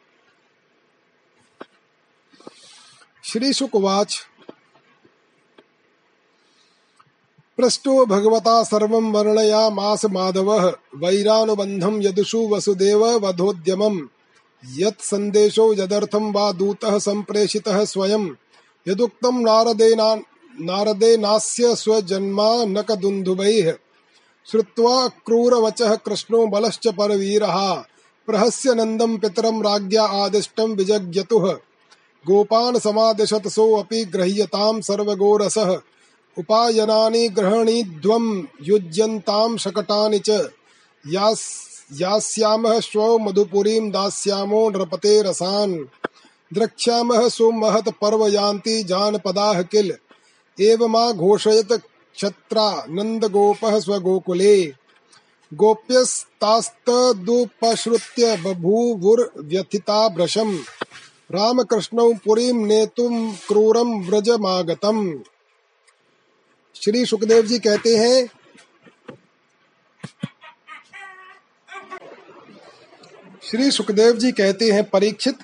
श्री 3.25 3.53
शुकवाच 3.53 4.21
पृष्ठो 7.59 8.07
भगवता 8.07 8.63
सर्वं 8.63 9.13
वर्णयामास 9.13 10.05
माधवः। 10.05 10.73
वैरानुबन्धं 10.95 12.03
यदुषु 12.03 12.39
वसुदेव 12.39 13.07
वधोद्यमम्। 13.07 14.01
यत् 14.79 15.05
सन्देशो 15.05 15.75
यदर्थं 15.75 16.33
वा 16.33 16.53
दूतः 16.53 16.99
सम्प्रेषितः 16.99 17.85
स्वयं। 17.85 18.29
यदुक्तं 18.89 19.43
नारदेना 19.43 20.15
नारदेनास्य 20.61 21.77
स्वजन्मानकदुन्दुभैः 21.77 23.75
श्रुत्वा 24.51 25.09
क्रूरवचः 25.09 25.95
कृष्णो 25.95 26.47
बलश्च 26.47 26.89
परवीरः। 26.89 27.75
प्रहस्य 28.27 28.75
नन्दं 28.75 29.19
पितरं 29.19 29.63
राज्ञा 29.63 30.03
आदिष्टं 30.03 30.75
विजज्ञतुः। 30.75 31.53
गोपान् 32.27 32.79
समादिशत 32.79 33.49
सोऽपि 33.49 34.05
गृह्यतां 34.05 34.81
सर्वगोरसः। 34.81 35.81
उपायनानि 36.39 37.29
ग्रहणीध्वं 37.29 38.45
युज्यन्तां 38.63 39.57
शकटानि 39.57 40.19
च। 40.19 40.49
यास्यामः 41.93 42.81
श्वो 42.81 43.19
मधुपुरीं 43.19 43.91
दास्यामो 43.91 44.71
नृपते 44.71 45.23
रसान्। 45.23 45.85
द्रक्ष्यामः 46.55 47.29
सुमहत् 47.29 47.89
पर्वयान्ति 47.89 48.83
जानपदाः 48.83 49.63
किल। 49.63 49.95
एवमा 50.61 51.13
घोषयत 51.13 51.73
क्षत्रा 51.73 52.85
नन्दगोपः 52.89 53.81
स्वगोकुले। 53.81 54.73
गोप्यस्तास्तदुपश्रुत्य 55.55 58.37
बभूवुर्व्यथिता 58.37 60.09
भृशम् 60.09 60.59
रामकृष्ण 61.31 62.15
पुरी 62.15 62.53
नेतुम 62.53 63.35
क्रूरम 63.49 64.01
व्रजमागतम। 64.01 65.21
श्री 66.77 67.05
सुखदेव 67.07 67.47
जी 67.47 67.59
कहते 67.59 67.97
हैं, 67.97 68.27
श्री 73.43 73.71
सुखदेव 73.71 74.17
जी 74.17 74.31
कहते 74.33 74.71
हैं, 74.71 74.83
परीक्षित, 74.85 75.39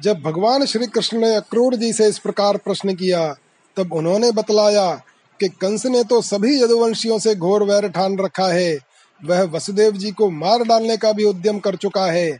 जब 0.00 0.20
भगवान 0.22 0.64
श्री 0.66 0.86
कृष्ण 0.86 1.18
ने 1.18 1.34
अक्रूर 1.34 1.74
जी 1.74 1.92
से 1.92 2.08
इस 2.08 2.18
प्रकार 2.18 2.56
प्रश्न 2.56 2.94
किया, 2.94 3.26
तब 3.76 3.92
उन्होंने 3.92 4.30
बतलाया 4.32 4.90
कि 5.40 5.48
कंस 5.60 5.86
ने 5.86 6.02
तो 6.04 6.20
सभी 6.22 6.62
यदुवंशियों 6.62 7.18
से 7.18 7.34
घोर 7.34 7.62
वैर 7.62 7.88
ठान 7.88 8.18
रखा 8.18 8.48
है, 8.48 8.78
वह 9.22 9.42
वसुदेव 9.52 9.92
जी 9.92 10.10
को 10.10 10.30
मार 10.30 10.64
डालने 10.64 10.96
का 10.96 11.12
भी 11.12 11.24
उद्यम 11.24 11.58
कर 11.58 11.76
चुका 11.76 12.06
है। 12.06 12.30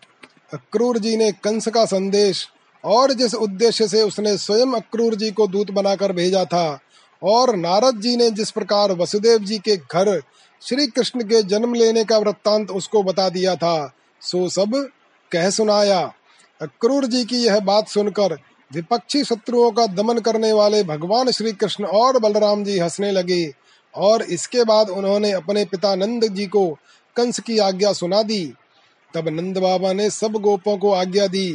अक्रूर 0.55 0.99
जी 0.99 1.17
ने 1.17 1.31
कंस 1.35 1.69
का 1.69 1.85
संदेश 1.85 2.47
और 2.85 3.13
जिस 3.13 3.35
उद्देश्य 3.35 3.89
से 3.89 4.03
उसने 4.03 4.37
स्वयं 4.39 4.73
अक्रूर 4.75 5.15
जी 5.15 5.31
को 5.31 5.47
दूत 5.47 5.71
बनाकर 5.71 6.13
भेजा 6.13 6.45
था 6.45 6.79
और 7.23 7.55
नारद 7.57 8.01
जी 8.01 8.17
ने 8.17 8.31
जिस 8.31 8.51
प्रकार 8.51 8.93
वसुदेव 8.93 9.39
जी 9.39 9.59
के 9.59 9.77
घर 9.77 10.21
श्री 10.63 10.87
कृष्ण 10.87 11.23
के 11.23 11.43
जन्म 11.43 11.75
लेने 11.75 12.05
का 12.05 12.19
वृत्तांत 12.19 12.71
उसको 12.71 13.03
बता 13.03 13.29
दिया 13.29 13.55
था, 13.57 13.93
सो 14.23 14.49
सब 14.49 14.75
कह 15.33 15.51
सुनाया। 15.51 16.01
अक्रूर 16.61 17.07
जी 17.07 17.25
की 17.25 17.37
यह 17.37 17.59
बात 17.61 17.89
सुनकर 17.89 18.39
विपक्षी 18.71 19.23
शत्रुओं 19.25 19.71
का 19.71 19.87
दमन 19.87 20.19
करने 20.19 20.53
वाले 20.53 20.83
भगवान 20.85 21.31
श्री 21.31 21.53
कृष्ण 21.53 21.85
और 21.85 22.19
बलराम 22.19 22.65
जी 22.65 22.79
हंसने 22.79 23.11
लगे 23.13 23.53
और 23.95 24.23
इसके 24.23 24.65
बाद 24.65 24.91
उन्होंने 24.91 25.33
अपने 25.33 25.65
पिता 25.65 25.95
नंद 25.95 26.25
जी 26.25 26.47
को 26.47 26.67
कंस 27.17 27.41
की 27.41 27.59
आज्ञा 27.59 27.93
सुना 27.93 28.23
दी। 28.23 28.45
तब 29.15 29.29
नंद 29.29 29.59
बाबा 29.59 29.93
ने 29.93 30.09
सब 30.11 30.33
गोपों 30.33 30.77
को 30.79 30.93
आज्ञा 30.93 31.27
दी 31.27 31.49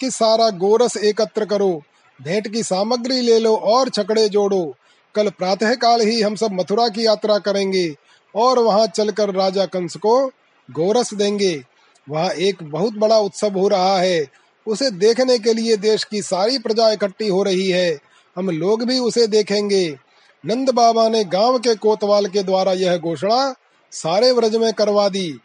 कि 0.00 0.10
सारा 0.10 0.50
गोरस 0.50 0.96
एकत्र 0.96 1.44
करो, 1.44 1.82
भेंट 2.20 2.48
की 2.48 2.62
सामग्री 2.62 3.20
ले 3.20 3.38
लो 3.38 3.54
और 3.56 3.88
छकड़े 3.88 4.28
जोड़ो। 4.28 4.74
कल 5.14 5.28
प्रातः 5.28 5.74
काल 5.74 6.00
ही 6.00 6.20
हम 6.22 6.34
सब 6.34 6.52
मथुरा 6.52 6.88
की 6.88 7.06
यात्रा 7.06 7.38
करेंगे 7.38 7.94
और 8.34 8.58
वहाँ 8.58 8.86
चलकर 8.86 9.34
राजा 9.34 9.66
कंस 9.66 9.96
को 9.96 10.26
गोरस 10.70 11.14
देंगे। 11.14 11.64
वहाँ 12.10 12.30
एक 12.30 12.56
बहुत 12.62 12.92
बड़ा 12.92 13.18
उत्सव 13.18 13.58
हो 13.58 13.68
रहा 13.68 13.98
है। 13.98 14.26
उसे 14.66 14.90
देखने 14.90 15.38
के 15.38 15.54
लिए 15.54 15.76
देश 15.76 16.04
की 16.04 16.22
सारी 16.22 16.58
प्रजा 16.58 16.90
इकट्ठी 16.90 17.28
हो 17.28 17.42
रही 17.42 17.70
है। 17.70 17.98
हम 18.36 18.50
लोग 18.50 18.84
भी 18.84 18.98
उसे 18.98 19.26
देखेंगे। 19.26 19.98
नंद 20.46 20.70
बाबा 20.70 21.08
ने 21.08 21.24
गाँव 21.24 21.58
के 21.58 21.74
कोतवाल 21.74 22.26
के 22.26 22.42
द्वारा 22.42 22.72
यह 22.72 22.96
घोषणा 22.96 23.54
सारे 23.92 24.32
व्रज 24.32 24.56
में 24.56 24.72
करवा 24.72 25.08
दी। 25.08 25.40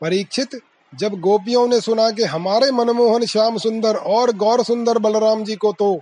परीक्षित, 0.00 0.60
जब 0.94 1.20
गोपियों 1.20 1.68
ने 1.68 1.80
सुना 1.80 2.10
कि 2.10 2.22
हमारे 2.22 2.70
मनमोहन 2.70 3.24
श्याम 3.24 3.58
सुंदर 3.58 3.96
और 3.96 4.32
गौर 4.32 4.64
सुंदर 4.64 4.98
बलराम 4.98 5.44
जी 5.44 5.56
को 5.56 5.72
तो 5.72 6.00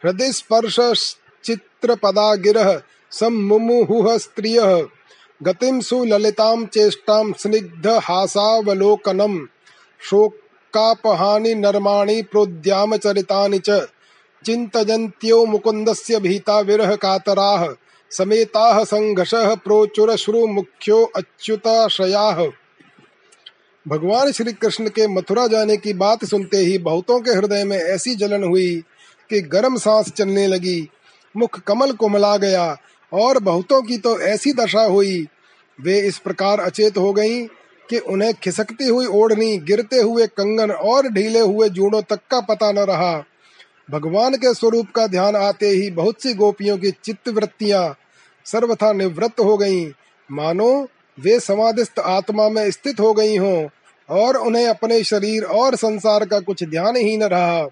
हृदि 0.03 0.33
स्पर्शश्चित्रपदा 0.33 2.35
गिरः 2.35 2.81
सम्मुमुहुः 3.11 4.17
स्त्रियः 4.17 4.87
गतिं 5.43 5.81
सुललितां 5.81 6.65
चेष्टां 6.65 7.33
स्निग्धहासावलोकनम् 7.33 9.45
शोकापहानि 10.71 11.53
नर्माणि 11.55 12.21
प्रोद्यामचरितानि 12.21 13.59
च। 13.59 13.69
चिन्तयन्त्यो 14.45 15.45
मुकुन्दस्य 15.45 16.19
भीता 16.19 16.59
विरह 16.59 16.95
कातराः। 16.95 17.67
समेताः 18.11 18.83
संघर्षः 18.83 19.55
प्रोचुरश्रुमुख्यो 19.55 21.03
अच्युताशयाः 21.15 22.45
भगवान 23.85 24.31
श्री 24.31 24.53
कृष्ण 24.53 24.89
के 24.89 25.07
मथुरा 25.07 25.47
जाने 25.47 25.77
की 25.77 25.93
बात 25.93 26.25
सुनते 26.25 26.57
ही 26.57 26.77
बहुतों 26.77 27.19
के 27.19 27.31
हृदय 27.31 27.63
में 27.63 27.77
ऐसी 27.77 28.15
जलन 28.15 28.43
हुई 28.43 28.83
कि 29.29 29.41
गर्म 29.41 29.77
सांस 29.77 30.11
चलने 30.11 30.47
लगी। 30.47 30.89
मुख 31.37 31.59
कमल 31.59 31.91
कोमला 31.91 32.35
गया 32.37 32.77
और 33.11 33.39
बहुतों 33.39 33.81
की 33.81 33.97
तो 33.97 34.19
ऐसी 34.19 34.53
दशा 34.53 34.83
हुई। 34.83 35.27
वे 35.79 35.99
इस 35.99 36.17
प्रकार 36.17 36.59
अचेत 36.59 36.97
हो 36.97 37.13
गईं। 37.13 37.47
कि 37.91 37.99
उन्हें 37.99 38.33
खिसकती 38.33 38.87
हुई 38.87 39.05
ओढ़नी, 39.05 39.57
गिरते 39.57 39.97
हुए 39.97 40.27
कंगन 40.27 40.71
और 40.71 41.07
ढीले 41.07 41.39
हुए 41.39 41.69
जूड़ों 41.69 42.01
तक 42.01 42.19
का 42.31 42.39
पता 42.41 42.71
न 42.71 42.79
रहा। 42.79 43.23
भगवान 43.91 44.35
के 44.35 44.53
स्वरूप 44.53 44.87
का 44.95 45.07
ध्यान 45.07 45.35
आते 45.35 45.67
ही 45.67 45.91
बहुत 45.91 46.21
सी 46.23 46.33
गोपियों 46.33 46.77
की 46.77 46.91
चित्त 46.91 47.29
वृत्तियाँ 47.29 47.95
सर्वथा 48.45 48.93
निवृत्त 48.93 49.39
हो 49.39 49.57
गईं। 49.57 49.91
मानो, 50.31 50.87
वे 51.19 51.39
समाधिस्थ 51.39 51.99
आत्मा 51.99 52.49
में 52.49 52.71
स्थित 52.71 52.99
हो 52.99 53.13
गई 53.13 53.37
हों 53.37 53.67
और 54.09 54.37
उन्हें 54.37 54.67
अपने 54.67 55.03
शरीर 55.03 55.43
और 55.43 55.75
संसार 55.75 56.25
का 56.25 56.39
कुछ 56.39 56.63
ध्यान 56.63 56.95
ही 56.95 57.17
न 57.17 57.23
रहा। 57.23 57.67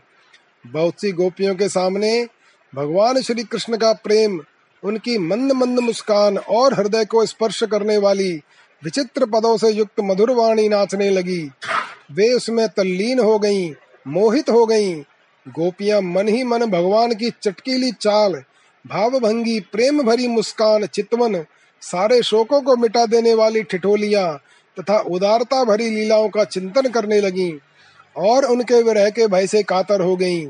बहुत 0.68 0.94
सी 1.02 1.12
गोपियों 1.12 1.56
के 1.56 1.70
सामने 1.70 2.28
भगवान 2.76 3.22
श्री 3.22 3.44
कृष्ण 3.44 3.78
का 3.78 3.94
प्रेम, 3.94 4.42
उनकी 4.84 5.18
मंद 5.18 5.52
मंद 5.52 5.80
मुस्कान 5.80 6.38
और 6.38 6.74
हृदय 6.74 7.06
को 7.06 7.26
स्पर्श 7.26 7.64
करने 7.64 7.98
वाली 7.98 8.42
विचित्र 8.84 9.26
पदों 9.26 9.58
से 9.58 9.70
युक्त 9.70 10.00
मधुर 10.00 10.32
वाणी 10.32 10.68
नाचने 10.70 11.10
लगी 11.10 11.42
वे 12.12 12.32
उसमें 12.34 12.68
तल्लीन 12.70 13.20
हो 13.20 13.40
गईं, 13.40 13.74
मोहित 14.08 14.50
हो 14.50 14.66
गईं। 14.66 15.02
गोपियाँ 15.46 16.02
मन 16.02 16.28
ही 16.28 16.44
मन 16.44 16.66
भगवान 16.66 17.14
की 17.14 17.30
चटकीली 17.44 17.92
चाल 17.92 18.34
भावभंगी 18.86 19.60
प्रेम 19.60 20.02
भरी 20.04 20.28
मुस्कान 20.28 20.86
चितवन 20.86 21.44
सारे 21.82 22.22
शोकों 22.24 22.62
को 22.62 22.76
मिटा 22.76 23.06
देने 23.06 23.34
वाली 23.34 23.64
ठिठोलियाँ 23.64 24.38
तथा 24.78 25.00
उदारता 25.00 25.64
भरी 25.64 25.90
लीलाओं 25.90 26.30
का 26.30 26.44
चिंतन 26.44 26.90
करने 26.90 27.20
लगी 27.22 27.52
और 28.18 28.46
उनके 28.46 28.82
विरह 28.84 29.10
के 29.10 29.28
भय 29.28 29.48
से 29.48 29.64
कातर 29.64 30.02
हो 30.02 30.16
गईं। 30.16 30.48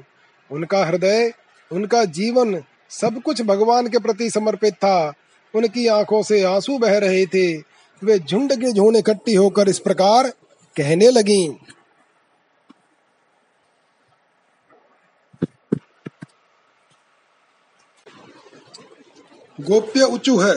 उनका 0.51 0.85
हृदय 0.85 1.31
उनका 1.71 2.03
जीवन 2.05 2.63
सब 2.89 3.21
कुछ 3.21 3.41
भगवान 3.41 3.87
के 3.87 3.99
प्रति 3.99 4.29
समर्पित 4.29 4.73
था 4.73 5.13
उनकी 5.53 5.87
आँखों 5.87 6.21
से 6.23 6.43
आँसू 6.43 6.77
बह 6.77 6.97
रहे 6.97 7.25
थे 7.25 7.68
वे 8.03 8.19
झुंड 8.19 8.53
के 8.53 8.71
झुंड 8.71 8.95
इकट्ठी 8.95 9.33
होकर 9.35 9.69
इस 9.69 9.79
प्रकार 9.79 10.27
कहने 10.75 11.09
लगी। 11.09 11.47
गोप्य 19.59 20.03
उचु 20.03 20.37
है, 20.37 20.53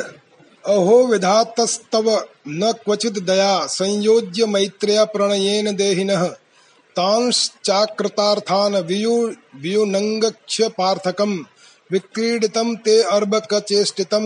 अहो 0.64 1.06
विधातस्तव 1.06 2.10
न 2.48 2.72
क्वचित 2.72 3.18
दया, 3.18 3.66
संयोज्य 3.66 4.46
मैत्रेय 4.46 5.04
प्रणयेन 5.04 5.76
देहिनः 5.76 6.26
तांश्चाकृतार्थान 6.96 8.76
वियु 8.76 9.14
वियुनङ्गक्ष 9.56 10.60
पार्थकम् 10.62 11.38
विक्रीडितं 11.90 12.74
ते 12.76 13.02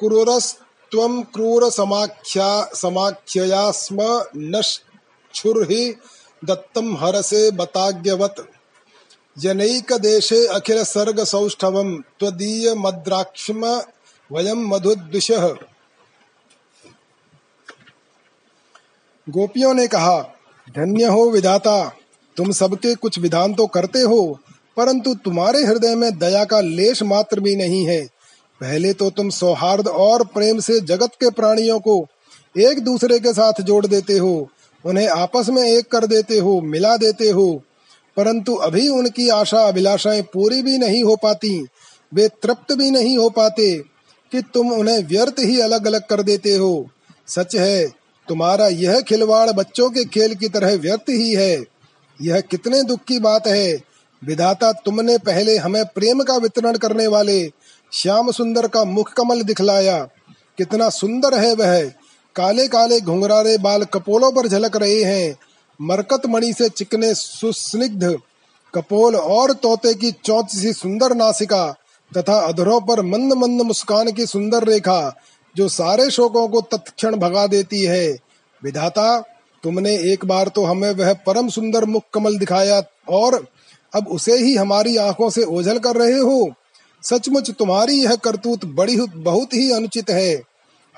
क्रूरस्त्वं 0.00 1.22
क्रूरसमाख्या 1.22 2.70
समाख्यया 2.74 3.70
स्म 3.70 4.24
नश्छुर्हि 4.36 5.94
दत्तं 6.44 6.96
हरसे 6.96 7.50
बताज्ञवत् 7.50 8.57
जनैक 9.38 9.92
देशे 9.92 10.46
अखिल 10.46 10.82
सर्ग 10.84 11.22
सौष्ठवम 11.24 11.96
त्वदीय 12.20 12.74
मद्राक्षम 12.74 13.64
वयम 14.30 14.66
मधुद्विष। 14.68 15.30
गोपियों 19.26 19.74
ने 19.74 19.86
कहा, 19.86 20.18
धन्य 20.68 21.04
हो 21.04 21.28
विधाता, 21.30 21.92
तुम 22.36 22.50
सबके 22.52 22.94
कुछ 22.94 23.18
विधान 23.18 23.54
तो 23.54 23.66
करते 23.66 24.00
हो, 24.00 24.38
परंतु 24.76 25.14
तुम्हारे 25.14 25.64
हृदय 25.64 25.94
में 25.94 26.18
दया 26.18 26.44
का 26.44 26.60
लेश 26.60 27.02
मात्र 27.02 27.40
भी 27.40 27.54
नहीं 27.56 27.84
है। 27.86 28.00
पहले 28.60 28.92
तो 28.92 29.10
तुम 29.10 29.30
सौहार्द 29.30 29.88
और 29.88 30.24
प्रेम 30.24 30.60
से 30.60 30.80
जगत 30.80 31.14
के 31.14 31.30
प्राणियों 31.30 31.78
को 31.80 32.06
एक 32.54 32.80
दूसरे 32.84 33.18
के 33.18 33.32
साथ 33.32 33.60
जोड़ 33.62 33.86
देते 33.86 34.18
हो, 34.18 34.48
उन्हें 34.84 35.08
आपस 35.08 35.48
में 35.48 35.62
एक 35.62 35.90
कर 35.92 36.06
देते 36.06 36.38
हो, 36.38 36.60
मिला 36.60 36.96
देते 36.96 37.30
हो 37.30 37.62
परंतु 38.18 38.54
अभी 38.54 38.88
उनकी 38.88 39.28
आशा 39.28 39.60
अभिलाषाएँ 39.60 40.22
पूरी 40.22 40.62
भी 40.62 40.78
नहीं 40.78 41.04
हो 41.04 41.16
पाती, 41.16 41.66
वे 42.14 42.28
तृप्त 42.28 42.72
भी 42.72 42.90
नहीं 42.90 43.18
हो 43.18 43.30
पाते 43.30 43.78
कि 44.32 44.42
तुम 44.54 44.72
उन्हें 44.72 45.04
व्यर्थ 45.04 45.34
ही 45.38 45.60
अलग 45.60 45.86
अलग 45.86 46.06
कर 46.06 46.22
देते 46.22 46.54
हो। 46.54 46.88
सच 47.28 47.56
है, 47.56 47.86
तुम्हारा 48.28 48.68
यह 48.68 49.00
खिलवाड़ 49.00 49.50
बच्चों 49.50 49.90
के 49.90 50.04
खेल 50.04 50.34
की 50.34 50.48
तरह 50.48 50.76
व्यर्थ 50.76 51.10
ही 51.10 51.34
है। 51.34 51.64
यह 52.22 52.40
कितने 52.40 52.82
दुख 52.82 53.00
की 53.08 53.18
बात 53.18 53.46
है। 53.46 53.80
विधाता 54.24 54.72
तुमने 54.72 55.18
पहले 55.18 55.56
हमें 55.56 55.84
प्रेम 55.84 56.22
का 56.22 56.36
वितरण 56.36 56.76
करने 56.76 57.06
वाले, 57.06 57.52
श्याम 57.92 58.30
सुंदर 58.30 58.68
का 58.68 58.84
मुख 58.84 59.12
कमल 59.12 59.42
दिखलाया। 59.42 60.08
कितना 60.58 60.88
सुंदर 60.88 61.38
है 61.38 61.54
वह। 61.54 61.92
काले 62.36 62.68
काले 62.68 63.00
घुंघरारे 63.00 63.58
बाल 63.58 63.84
कपोलों 63.84 64.32
पर 64.32 64.48
झलक 64.48 64.76
रहे 64.76 65.02
हैं। 65.02 65.36
मरकत 65.80 66.26
मणि 66.26 66.52
से 66.52 66.68
चिकने 66.68 67.14
सुस्निग्ध 67.14 68.04
कपोल 68.74 69.16
और 69.16 69.52
तोते 69.52 69.94
की 69.94 70.10
चौच 70.24 70.50
सी 70.50 70.72
सुंदर 70.72 71.14
नासिका 71.14 71.66
तथा 72.12 72.38
अधरों 72.40 72.80
पर 72.80 73.02
मंद 73.02 73.32
मंद 73.32 73.62
मुस्कान 73.62 74.10
की 74.12 74.26
सुंदर 74.26 74.64
रेखा 74.64 75.16
जो 75.56 75.68
सारे 75.68 76.10
शोकों 76.10 76.48
को 76.48 76.60
तत्क्षण 76.60 77.16
भगा 77.16 77.46
देती 77.46 77.82
है। 77.82 78.08
विधाता, 78.62 79.20
तुमने 79.62 79.94
एक 80.12 80.24
बार 80.24 80.48
तो 80.48 80.64
हमें 80.64 80.90
वह 80.90 81.12
परम 81.26 81.48
सुंदर 81.48 81.84
मुख 81.84 82.02
कमल 82.14 82.38
दिखाया 82.38 82.82
और 83.08 83.46
अब 83.94 84.08
उसे 84.08 84.36
ही 84.38 84.54
हमारी 84.56 84.96
आँखों 84.96 85.30
से 85.30 85.44
ओझल 85.44 85.78
कर 85.78 85.96
रहे 85.96 86.18
हो। 86.18 86.52
सचमुच 87.02 87.50
तुम्हारी 87.50 88.02
यह 88.02 88.14
करतूत 88.14 88.64
बड़ी 88.64 88.96
बहुत 88.96 89.54
ही 89.54 89.70
अनुचित 89.72 90.10
है। 90.10 90.42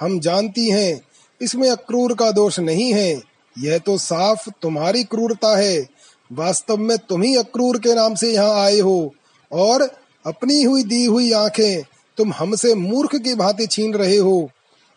हम 0.00 0.20
जानती 0.20 0.70
हैं, 0.70 1.00
इसमें 1.40 1.70
अक्रूर 1.70 2.14
का 2.14 2.30
दोष 2.30 2.58
नहीं 2.60 2.92
है। 2.94 3.29
यह 3.60 3.78
तो 3.78 3.96
साफ़ 3.98 4.48
तुम्हारी 4.62 5.04
क्रूरता 5.04 5.56
है। 5.56 5.88
वास्तव 6.32 6.76
में 6.76 6.96
तुम 6.98 7.22
ही 7.22 7.36
अक्रूर 7.36 7.78
के 7.78 7.94
नाम 7.94 8.14
से 8.14 8.32
यहाँ 8.32 8.64
आए 8.64 8.78
हो 8.78 9.14
और 9.52 9.82
अपनी 10.26 10.62
हुई 10.62 10.82
दी 10.82 11.04
हुई 11.04 11.32
आँखें 11.32 11.82
तुम 12.16 12.32
हमसे 12.32 12.74
मूर्ख 12.74 13.16
की 13.16 13.34
भांति 13.34 13.66
छीन 13.66 13.94
रहे 13.94 14.16
हो। 14.16 14.50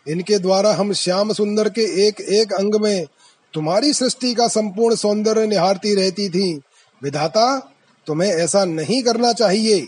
इनके 0.08 0.40
द्वारा 0.40 0.74
हम 0.74 0.94
श्याम 0.94 1.34
सुंदर 1.34 1.70
के 1.70 2.08
एक 2.08 2.22
एक 2.22 2.54
अंग 2.54 2.76
में 2.76 3.06
तुम्हारी 3.54 3.94
सृष्टि 3.94 4.34
का 4.34 4.48
संपूर्ण 4.48 4.96
सौंदर्य 4.96 5.48
निहारती 5.48 5.96
रहती 5.96 6.30
थी। 6.30 6.54
विधाता, 7.02 7.74
तुम्हें 8.08 8.30
ऐसा 8.30 8.66
नहीं 8.66 9.04
करना 9.04 9.34
चाहिए। 9.34 9.88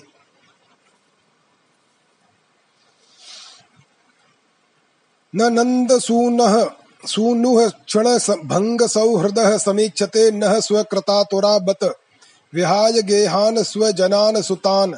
न 5.35 5.53
नंद 5.53 5.99
सूनः 5.99 6.63
सूनुः 7.05 7.69
क्षण 7.69 8.07
भंग 8.47 8.87
सौहृद 8.87 9.57
समीक्षते 9.57 10.31
न 10.31 10.59
स्वकृता 10.59 11.23
तुरा 11.23 11.59
बत 11.59 11.97
विहाय 12.53 13.01
गेहान 13.01 13.63
स्वजनान 13.63 14.41
सुतान। 14.41 14.97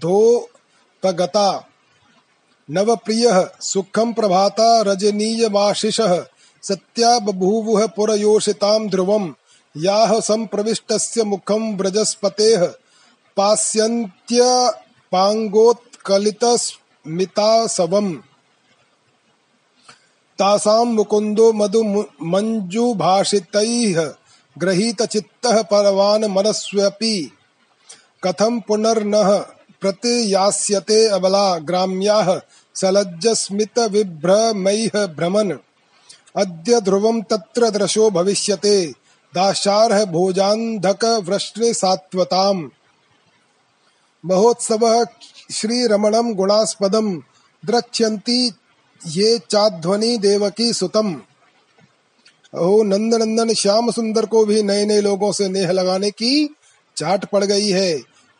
धोपगता 0.00 1.68
नवप्रियः 2.70 3.48
सुखम 3.60 4.12
प्रभाता 4.12 4.82
रजनीयमाशिषः 4.82 6.24
सत्या 6.62 7.18
बभूवुः 7.18 7.86
पुरयोषितां 7.86 8.88
ध्रुवम्। 8.88 9.32
याः 9.76 10.20
सम्प्रविष्टस्य 10.20 11.24
मुखं 11.24 11.76
व्रजस्पतेः। 11.76 12.74
पास्यन्त्यपाङ्गोत्कलितस्मितासवम् 17.06 18.16
तासां 20.38 20.84
मुकुन्दो 20.84 21.52
मधु 21.52 22.04
मञ्जुभाषितैः 22.22 24.14
गृहीतचित्तः 24.58 25.62
परवान् 25.62 26.24
मनस्व्यपि। 26.24 27.32
कथं 28.24 28.60
पुनर्नः 28.60 29.46
प्रतियास्यते 29.80 31.08
अबला 31.08 31.58
ग्राम्याः 31.58 32.40
सलज्जस्मितविभ्रमैः 32.74 35.06
भ्रमन्। 35.06 35.52
अद्य 36.36 36.80
ध्रुवं 36.80 37.22
तत्र 37.22 37.70
दृशो 37.70 38.10
भविष्यते। 38.10 38.94
दाशार्ह 39.34 40.04
भोजान्धक 40.04 41.04
वृष्णि 41.04 41.74
सात्वताम् 41.74 42.68
महोत्सवः 44.26 45.04
श्रीरमणं 45.50 46.34
गुणास्पदं 46.34 47.16
द्रक्ष्यन्ति 47.66 48.52
ये 49.06 49.40
चाध्वनि 49.50 50.18
देवकी 50.18 50.72
सुतम। 50.72 51.22
ओ 52.58 52.82
नंद 52.82 53.14
नंदन 53.14 53.54
श्याम 53.54 53.90
सुंदर 53.90 54.26
को 54.26 54.44
भी 54.44 54.62
नए 54.62 54.84
नए 54.84 55.00
लोगों 55.00 55.32
से 55.32 55.48
नेह 55.48 55.70
लगाने 55.70 56.10
की 56.10 56.54
चाट 56.96 57.24
पड़ 57.24 57.44
गई 57.44 57.68
है। 57.68 57.98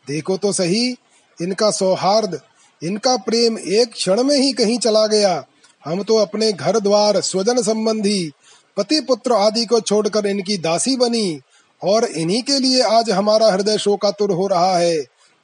देखो 0.08 0.36
तो 0.36 0.52
सही, 0.52 0.96
इनका 1.42 1.70
सौहार्द, 1.70 2.40
इनका 2.82 3.16
प्रेम 3.16 3.58
एक 3.58 3.92
क्षण 3.92 4.22
में 4.22 4.36
ही 4.36 4.52
कहीं 4.52 4.78
चला 4.78 5.06
गया। 5.06 5.44
हम 5.84 6.02
तो 6.02 6.16
अपने 6.16 6.52
घर 6.52 6.78
द्वार, 6.78 7.20
स्वजन 7.20 7.62
संबंधी, 7.62 8.32
पति 8.76 9.00
पुत्र 9.00 9.32
आदि 9.32 9.66
को 9.66 9.80
छोड़कर 9.80 10.26
इनकी 10.26 10.58
दासी 10.58 10.96
बनी 10.96 11.40
और 11.84 12.04
इन्हीं 12.04 12.42
के 12.42 12.58
लिए 12.58 12.82
आज 12.82 13.10
हमारा 13.10 13.52
हृदय 13.52 13.78
शोकातुर 13.78 14.30
हो 14.30 14.46
रहा 14.46 14.78
है। 14.78 15.00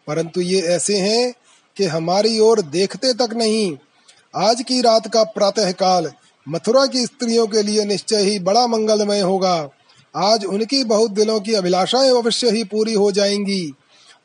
परंतु 0.07 0.41
ये 0.41 0.61
ऐसे 0.61 0.97
हैं 0.97 1.35
कि 1.79 1.85
हमारी 1.85 2.39
ओर 2.39 2.61
देखते 2.61 3.13
तक 3.15 3.35
नहीं। 3.35 3.77
आज 4.37 4.63
की 4.63 4.81
रात 4.81 5.07
का 5.09 5.23
प्रातः 5.25 5.73
काल 5.73 6.11
मथुरा 6.47 6.87
की 6.87 7.05
स्त्रियों 7.07 7.47
के 7.47 7.63
लिए 7.63 7.85
निश्चय 7.85 8.23
ही 8.23 8.39
बड़ा 8.39 8.67
मंगलमय 8.67 9.21
होगा। 9.21 9.69
आज 10.15 10.45
उनकी 10.45 10.85
बहुत 10.85 11.11
दिलों 11.11 11.41
की 11.41 11.55
अभिलाषाएँ 11.55 12.11
अवश्य 12.11 12.51
ही 12.51 12.65
पूरी 12.65 12.95
हो 12.95 13.11
जाएँगी। 13.13 13.75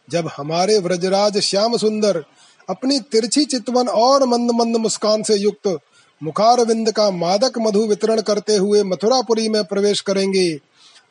जब 0.09 0.29
हमारे 0.37 0.77
व्रजराज 0.79 1.37
श्याम 1.37 1.77
सुंदर 1.77 2.23
अपनी 2.69 2.99
तिरछी 2.99 3.45
चितवन 3.45 3.87
और 3.87 4.25
मंद 4.25 4.51
मंद 4.51 4.75
मुस्कान 4.75 5.23
से 5.23 5.35
युक्त 5.35 5.77
मुखारविंद 6.21 6.91
का 6.91 7.09
मादक 7.11 7.57
मधु 7.57 7.85
वितरण 7.87 8.21
करते 8.21 8.55
हुए 8.55 8.83
मथुरापुरी 8.83 9.49
में 9.49 9.63
प्रवेश 9.63 10.01
करेंगे, 10.01 10.53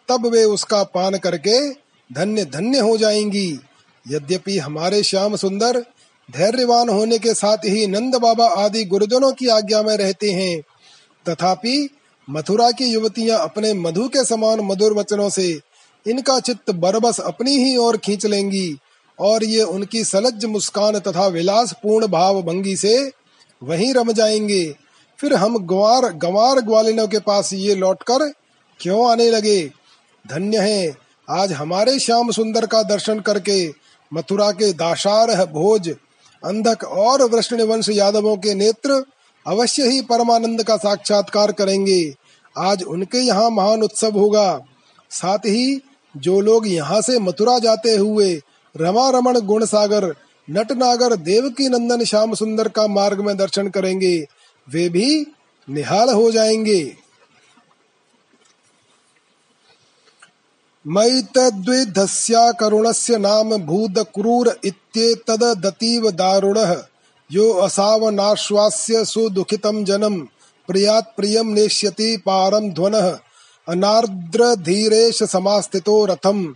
तब 0.09 0.27
वे 0.27 0.45
उसका 0.45 0.83
पान 0.85 1.19
करके 1.19 1.59
धन्य 2.11 2.45
धन्य 2.45 2.79
हो 2.79 2.97
जाएँगी। 2.97 3.61
यद्यपि 4.07 4.59
हमारे 4.59 5.03
श्याम 5.03 5.37
सुंदर 5.37 5.85
धैर्यवान 6.29 6.89
होने 6.89 7.19
के 7.19 7.35
साथ 7.35 7.65
ही 7.65 7.87
नंद 7.87 8.17
बाबा 8.17 8.47
आदि 8.47 8.85
गुरुजनों 8.85 9.33
की 9.33 9.49
आज्ञा 9.49 9.83
में 9.83 9.97
रहते 9.97 10.31
हैं। 10.31 10.63
तथापि 11.29 11.89
मथुरा 12.31 12.71
की 12.71 12.85
युवतियाँ 12.85 13.39
अपने 13.39 13.73
मधु 13.75 14.09
के 14.09 14.25
समान 14.25 14.61
मधुर 14.61 14.93
वचनों 14.93 15.29
से 15.29 15.61
इनका 16.07 16.41
चित्त 16.41 16.71
बरबस 16.71 17.21
अपनी 17.21 17.57
ही 17.57 17.77
ओर 17.77 17.97
खींच 17.97 18.27
लेंगी 18.27 18.79
और 19.19 19.45
ये 19.45 19.63
उनकी 19.63 20.05
सलज्ज 20.05 20.45
मुस्कान 20.45 20.99
तथा 20.99 21.27
विलास 21.27 21.73
पूर्ण 21.83 22.07
भाव 22.07 22.43
भंगी 22.43 22.77
से 22.77 23.13
वहीं 23.63 23.93
रम 23.95 24.13
जाएँगे। 24.13 24.75
फिर 25.19 25.35
हम 25.35 25.59
ग्वार, 25.67 26.13
गंवार 26.13 26.61
ग्वालिनों 26.61 27.07
के 27.09 27.19
पास 27.19 27.53
ये 27.53 27.75
लौटकर 27.75 28.33
क्यों 28.81 29.11
आने 29.11 29.31
लगे? 29.31 29.71
धन्य 30.27 30.59
है, 30.59 30.97
आज 31.31 31.53
हमारे 31.53 31.99
श्याम 31.99 32.31
सुंदर 32.31 32.67
का 32.67 32.83
दर्शन 32.83 33.21
करके 33.21 33.73
मथुरा 34.13 34.51
के 34.53 34.73
दाशार 34.73 35.35
भोज 35.47 35.95
अंधक 36.45 36.85
और 36.85 37.23
वृष्ण 37.23 37.63
वंश 37.63 37.89
यादवों 37.89 38.37
के 38.37 38.55
नेत्र 38.55 39.05
अवश्य 39.47 39.89
ही 39.89 40.01
परमानंद 40.03 40.63
का 40.63 40.77
साक्षात्कार 40.77 41.53
करेंगे। 41.53 42.15
आज 42.59 42.83
उनके 42.83 43.19
यहाँ 43.19 43.51
महान 43.51 43.83
उत्सव 43.83 44.19
होगा। 44.19 44.61
साथ 45.11 45.39
ही 45.39 45.81
जो 46.17 46.41
लोग 46.41 46.69
यहाँ 46.69 47.01
से 47.01 47.19
मथुरा 47.19 47.59
जाते 47.59 47.97
हुए 47.97 48.41
रमा 48.77 49.11
रमन 49.11 49.41
गुण 49.41 49.65
सागर 49.65 50.15
नटनागर, 50.51 51.17
देवकी 51.17 51.69
नंदन, 51.69 52.05
श्याम 52.05 52.35
सुंदर 52.35 52.69
का 52.69 52.87
मार्ग 52.87 53.21
में 53.21 53.37
दर्शन 53.37 53.69
करेंगे, 53.69 54.27
वे 54.69 54.89
भी 54.89 55.27
निहाल 55.69 56.09
हो 56.09 56.31
जाएँगे। 56.31 56.97
मयि 60.87 61.23
तद्विधस्या 61.35 62.53
करुणस्य 62.53 63.19
नाम 63.19 63.57
भूत 63.57 64.07
क्रूर 64.15 64.61
इत्येतदतीव 64.65 66.11
दारुणः। 66.11 66.83
यो 67.33 67.53
असावनाश्वास्य 67.53 69.05
सुदुखितं 69.05 69.85
जनम। 69.85 70.29
प्रियात् 70.69 71.17
प्रियं 71.17 71.45
नेष्यति 71.45 72.17
पारं 72.17 72.71
ध्वनः। 72.71 73.19
अनार्द्र 73.69 74.55
धीरेश 74.55 75.23
समास्थितो 75.23 76.07
रथम। 76.07 76.55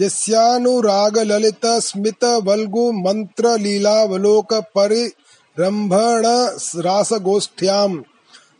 यस्यानुरागललितस्मितवल्गु 0.00 2.92
मन्त्रलीलावलोक 2.92 4.54
परि 4.54 5.12
रम्भण 5.60 6.50
रासगोष्ठ्याम् 6.80 8.02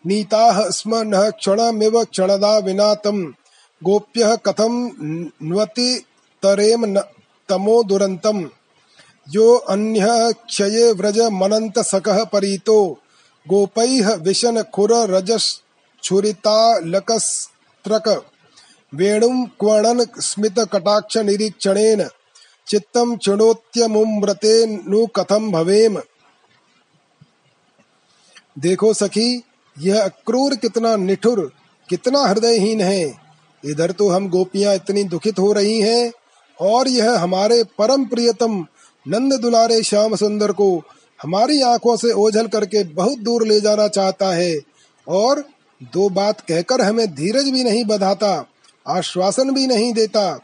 नीताः 0.07 0.71
स्म 0.71 0.97
नः 0.97 1.31
क्षणमिव 1.31 2.05
क्षणदा 2.05 2.59
विना 2.59 2.95
गोप्यः 3.85 4.37
कथं 4.37 4.91
न्वति 5.43 6.05
तरेम 6.43 7.01
तमो 7.49 7.83
दुरन्तम्? 7.83 8.49
यो 9.29 9.57
अन्यः 9.57 10.31
क्षये 10.31 10.93
व्रज 10.93 11.29
मनन्त 11.33 11.79
सकः 11.79 12.25
परीतो। 12.25 12.99
गोपैः 13.49 14.15
विशन 14.15 14.63
खुर 14.63 14.93
रजस 14.93 15.63
छुरितालकस्त्रक 16.03 18.27
वेणुं 18.95 19.47
क्वणन 19.61 20.07
स्मित 20.19 20.59
कटाक्ष 20.59 21.17
निरीक्षणेन 21.17 22.09
चित्तम 22.67 23.17
चिणोत्यमुम्रते 23.17 24.67
नु 24.67 25.07
कथम 25.07 25.51
भवेम? 25.51 26.03
देखो 28.59 28.95
सखी, 28.95 29.43
यह 29.79 30.03
अक्रूर 30.03 30.57
कितना 30.57 30.97
निठुर, 30.97 31.53
कितना 31.89 32.27
हृदयहीन 32.27 32.81
है। 32.81 33.28
इधर 33.63 33.91
तो 33.91 34.09
हम 34.09 34.29
गोपियाँ 34.29 34.75
इतनी 34.75 35.05
दुखित 35.05 35.39
हो 35.39 35.53
रही 35.53 35.81
हैं, 35.81 36.13
और 36.59 36.89
यह 36.89 37.19
हमारे 37.19 37.63
परम 37.79 38.05
प्रियतम 38.05 38.65
नंद 39.07 39.35
दुलारे 39.41 39.83
श्याम 39.83 40.15
सुंदर 40.17 40.53
को 40.53 40.71
हमारी 41.21 41.61
आँखों 41.63 41.97
से 41.97 42.13
ओझल 42.15 42.47
करके 42.47 42.83
बहुत 42.85 43.19
दूर 43.19 43.47
ले 43.47 43.61
जाना 43.61 43.87
चाहता 43.89 44.33
है। 44.33 44.59
और 45.07 45.45
दो 45.93 46.09
बात 46.11 46.41
कहकर 46.41 46.81
हमें 46.81 47.07
धीरज 47.15 47.49
भी 47.51 47.65
नहीं 47.65 47.85
बधाता, 47.85 48.47
आश्वासन 48.87 49.51
भी 49.51 49.67
नहीं 49.67 49.93
देता। 49.93 50.39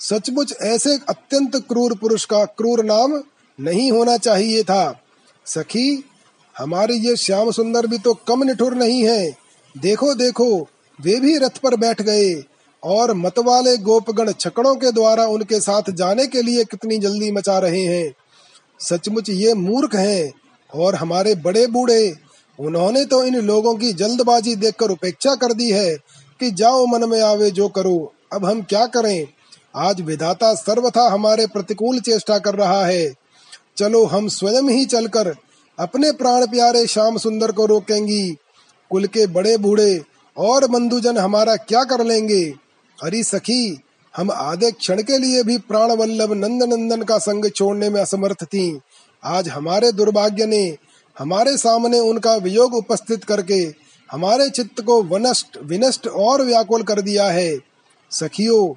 सचमुच 0.00 0.54
ऐसे 0.62 0.96
अत्यंत 1.08 1.56
क्रूर 1.68 1.94
पुरुष 1.94 2.24
का 2.24 2.44
क्रूर 2.44 2.84
नाम 2.84 3.22
नहीं 3.58 3.90
होना 3.92 4.16
चाहिए 4.16 4.62
था। 4.62 4.94
सखी, 5.46 6.04
हमारे 6.56 6.94
ये 6.96 7.16
श्याम 7.16 7.50
सुंदर 7.50 7.86
भी 7.86 7.98
तो 7.98 8.14
कम 8.28 8.42
निठुर 8.44 8.74
नहीं 8.74 9.02
है। 9.04 9.30
देखो 9.74 10.14
देखो, 10.14 10.68
वे 10.98 11.20
भी 11.20 11.36
रथ 11.38 11.58
पर 11.62 11.76
बैठ 11.76 12.02
गए। 12.02 12.34
और 12.84 13.12
मतवाले 13.14 13.76
गोपगण 13.76 14.32
छकड़ों 14.32 14.74
के 14.76 14.90
द्वारा 14.92 15.26
उनके 15.26 15.60
साथ 15.60 15.90
जाने 15.90 16.26
के 16.26 16.42
लिए 16.42 16.64
कितनी 16.64 16.98
जल्दी 16.98 17.30
मचा 17.32 17.58
रहे 17.58 17.82
हैं। 17.82 18.14
सचमुच 18.80 19.30
ये 19.30 19.54
मूर्ख 19.54 19.94
हैं 19.94 20.32
और 20.74 20.94
हमारे 20.94 21.34
बड़े 21.34 21.66
बूढ़े, 21.66 22.14
उन्होंने 22.58 23.04
तो 23.04 23.22
इन 23.24 23.36
लोगों 23.36 23.74
की 23.74 23.92
जल्दबाजी 23.92 24.54
देखकर 24.56 24.90
उपेक्षा 24.90 25.34
कर 25.34 25.52
दी 25.52 25.70
है 25.70 25.94
कि 26.40 26.50
जाओ 26.50 26.86
मन 26.86 27.08
में 27.08 27.20
आवे 27.20 27.50
जो 27.50 27.68
करो। 27.68 28.12
अब 28.32 28.44
हम 28.44 28.62
क्या 28.62 28.86
करें? 28.86 29.26
आज 29.76 30.00
विधाता 30.00 30.54
सर्वथा 30.54 31.08
हमारे 31.08 31.46
प्रतिकूल 31.46 32.00
चेष्टा 32.00 32.38
कर 32.38 32.54
रहा 32.54 32.84
है। 32.86 33.14
चलो 33.76 34.04
हम 34.04 34.28
स्वयं 34.28 34.62
ही 34.62 34.84
चलकर 34.84 35.34
अपने 35.78 36.12
प्राण 36.12 36.46
प्यारे 36.46 36.86
श्याम 36.86 37.16
सुंदर 37.18 37.52
को 37.52 37.66
रोकेंगी। 37.66 38.36
कुल 38.90 39.06
के 39.06 39.26
बड़े 39.26 39.56
बूढ़े 39.56 40.02
और 40.36 40.66
बंधुजन 40.66 41.18
हमारा 41.18 41.56
क्या 41.56 41.84
कर 41.84 42.04
लेंगे? 42.04 42.63
अरे 43.02 43.22
सखी, 43.22 43.80
हम 44.14 44.30
आधे 44.30 44.70
क्षण 44.70 45.02
के 45.02 45.18
लिए 45.18 45.42
भी 45.42 45.58
प्राण 45.58 45.92
वल्लभ 45.92 46.32
नंद 46.32 46.62
नंदन 46.62 47.02
का 47.02 47.18
संग 47.18 47.50
छोड़ने 47.50 47.90
में 47.90 48.00
असमर्थ 48.00 48.44
थी। 48.44 48.80
आज 49.24 49.48
हमारे 49.48 49.92
दुर्भाग्य 49.92 50.46
ने 50.46 50.76
हमारे 51.18 51.56
सामने 51.56 51.98
उनका 51.98 52.36
वियोग 52.36 52.74
उपस्थित 52.74 53.24
करके 53.24 53.60
हमारे 54.10 54.48
चित्त 54.50 54.80
को 54.80 55.02
वनष्ट, 55.02 55.58
विनष्ट 55.62 56.06
और 56.06 56.42
व्याकुल 56.42 56.82
कर 56.82 57.00
दिया 57.00 57.26
है। 57.26 57.58
सखियो, 58.10 58.76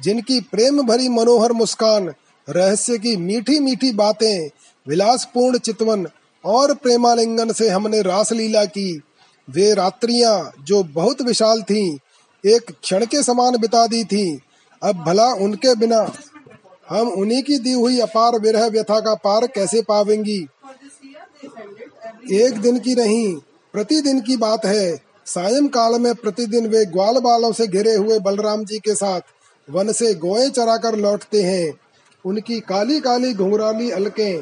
जिनकी 0.00 0.40
प्रेम 0.40 0.82
भरी 0.82 1.08
मनोहर 1.08 1.52
मुस्कान, 1.52 2.12
रहस्य 2.48 2.98
की 2.98 3.16
मीठी 3.16 3.58
मीठी 3.60 3.92
बातें, 3.92 4.50
विलासपूर्ण 4.86 5.58
चितवन 5.58 6.06
और 6.44 6.74
प्रेमालिंगन 6.74 7.52
से 7.52 7.68
हमने 7.68 8.02
रास 8.02 8.32
लीला 8.32 8.64
की, 8.64 9.02
वे 9.48 9.74
रात्रियाँ 9.74 10.52
जो 10.64 10.82
बहुत 10.84 11.22
विशाल 11.22 11.62
थीं 11.62 11.98
एक 12.44 12.70
क्षण 12.82 13.04
के 13.06 13.22
समान 13.22 13.56
बिता 13.56 13.86
दी 13.86 14.04
थी। 14.04 14.40
अब 14.82 14.96
भला 14.96 15.32
उनके 15.34 15.74
बिना 15.74 16.00
हम 16.90 17.08
उन्हीं 17.08 17.42
की 17.42 17.58
दी 17.58 17.72
हुई 17.72 17.98
अपार 18.00 18.38
विरह 18.38 18.66
व्यथा 18.66 18.98
का 19.00 19.14
पार 19.14 19.46
कैसे 19.46 19.82
पावेंगी? 19.82 20.38
एक 22.32 22.58
दिन 22.60 22.78
की 22.78 22.94
नहीं, 22.94 23.34
प्रतिदिन 23.74 24.20
की 24.20 24.36
बात 24.36 24.64
है। 24.66 24.96
सायं 25.26 25.68
काल 25.68 26.00
में 26.00 26.14
प्रतिदिन 26.14 26.66
वे 26.66 26.84
ग्वाल 26.84 27.18
बालों 27.18 27.52
से 27.52 27.66
घिरे 27.66 27.94
हुए 27.94 28.18
बलराम 28.18 28.64
जी 28.64 28.78
के 28.78 28.94
साथ 28.94 29.20
वन 29.68 29.92
से 29.92 30.14
गोए 30.14 30.48
चराकर 30.50 30.96
लौटते 30.96 31.42
हैं। 31.42 31.72
उनकी 32.24 32.60
काली 32.60 33.00
काली 33.00 33.32
घुंघराली 33.34 33.90
अलके 33.90 34.36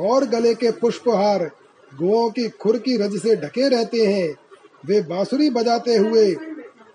और 0.00 0.24
गले 0.24 0.54
के 0.54 0.70
पुष्पहार, 0.70 1.44
गोओं 1.92 2.30
की 2.30 2.48
खुर 2.48 2.78
की 2.78 2.96
रज 2.96 3.20
से 3.22 3.36
ढके 3.36 3.68
रहते 3.68 4.06
हैं। 4.06 4.34
वे 4.86 5.00
बांसुरी 5.00 5.50
बजाते 5.50 5.96
हुए 5.96 6.26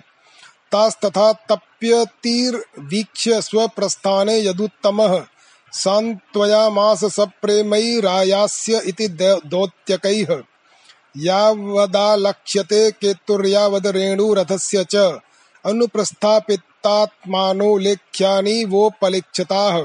तास्तथा 0.71 1.33
तप्यतीर्वीक्ष्य 1.33 3.41
स्वप्रस्थाने 3.41 4.45
यदुत्तमः। 4.45 5.25
सान्त्वयामास 5.71 7.05
सप्रेमैरायास्य 7.05 8.81
इति 8.85 9.17
दौत्यकैः। 9.45 10.43
यावदालक्ष्यते 11.17 12.91
केतुर्यावद 12.91 13.87
रेणुरथस्य 13.87 14.85
च 14.91 14.95
लेख्यानि 17.79 18.65
वोपलिक्षताः 18.65 19.81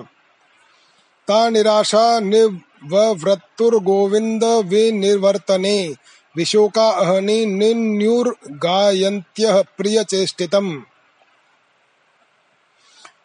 ता 1.29 1.51
निराशा 1.51 2.21
निवृत्तुर्गोविन्द 2.21 4.45
विनिवर्तने। 4.45 5.95
विशोका 6.37 6.91
अहनि 6.91 7.47
निन्युर्गायन्त्यः 7.47 9.63
प्रियचेष्टितम्। 9.63 10.81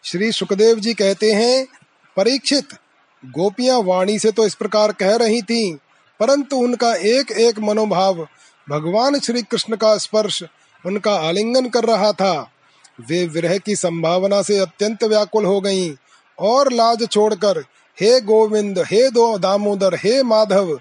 श्री 0.04 0.32
सुखदेव 0.32 0.80
जी 0.80 0.94
कहते 0.94 1.32
हैं, 1.32 1.68
परीक्षित, 2.18 2.68
गोपियाँ 3.26 3.80
वाणी 3.80 4.20
से 4.20 4.32
तो 4.32 4.46
इस 4.46 4.56
प्रकार 4.56 4.92
कह 4.92 5.16
रही 5.16 5.42
थीं 5.42 5.78
परंतु 6.20 6.56
उनका 6.56 6.96
एक 6.96 7.32
एक 7.32 7.60
मनोभाव 7.60 8.28
भगवान 8.70 9.20
श्री 9.20 9.42
कृष्ण 9.42 9.76
का 9.76 9.98
स्पर्श 9.98 10.44
उनका 10.86 11.16
आलिंगन 11.16 11.70
कर 11.70 11.84
रहा 11.84 12.12
था। 12.12 12.52
वे 13.10 13.28
विरह 13.28 13.58
की 13.58 13.76
संभावना 13.76 14.42
से 14.42 14.58
अत्यंत 14.58 15.04
व्याकुल 15.04 15.46
हो 15.46 15.62
गईं 15.62 15.96
और 16.40 16.74
लाज 16.74 17.08
छोड़कर, 17.12 17.60
हे 18.00 18.22
गोविंद, 18.22 18.80
हे 18.80 19.10
दो 19.12 19.38
दामोदर, 19.38 19.96
हे 19.96 20.24
माधव, 20.24 20.80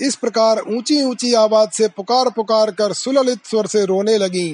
इस 0.00 0.14
प्रकार 0.14 0.58
ऊँची 0.58 1.04
ऊँची 1.04 1.34
आवाज़ 1.34 1.70
से 1.70 1.88
पुकार 1.88 2.30
पुकार 2.30 2.70
कर 2.70 2.92
सुललित 2.92 3.46
स्वर 3.46 3.66
से 3.66 3.84
रोने 3.84 4.18
लगी। 4.18 4.52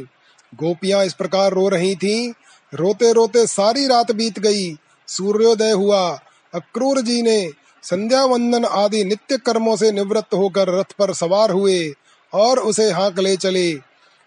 गोपियाँ 0.54 1.04
इस 1.04 1.14
प्रकार 1.14 1.52
रो 1.52 1.68
रही 1.68 1.94
थीं। 1.94 2.32
रोते 2.74 3.12
रोते 3.12 3.46
सारी 3.46 3.86
रात 3.86 4.12
बीत 4.12 4.38
गई। 4.38 4.76
सूर्योदय 5.06 5.70
हुआ। 5.70 6.20
अक्रूर 6.54 7.00
जी 7.00 7.22
ने 7.22 7.50
संध्या 7.84 8.24
वंदन 8.24 8.64
आदि 8.64 9.04
नित्य 9.04 9.36
कर्मों 9.36 9.76
से 9.76 9.90
निवृत्त 9.92 10.34
होकर 10.34 10.68
रथ 10.78 10.92
पर 10.98 11.12
सवार 11.14 11.50
हुए 11.50 11.92
और 12.32 12.58
उसे 12.58 12.90
हाँक 12.90 13.18
ले 13.18 13.36
चले। 13.36 13.72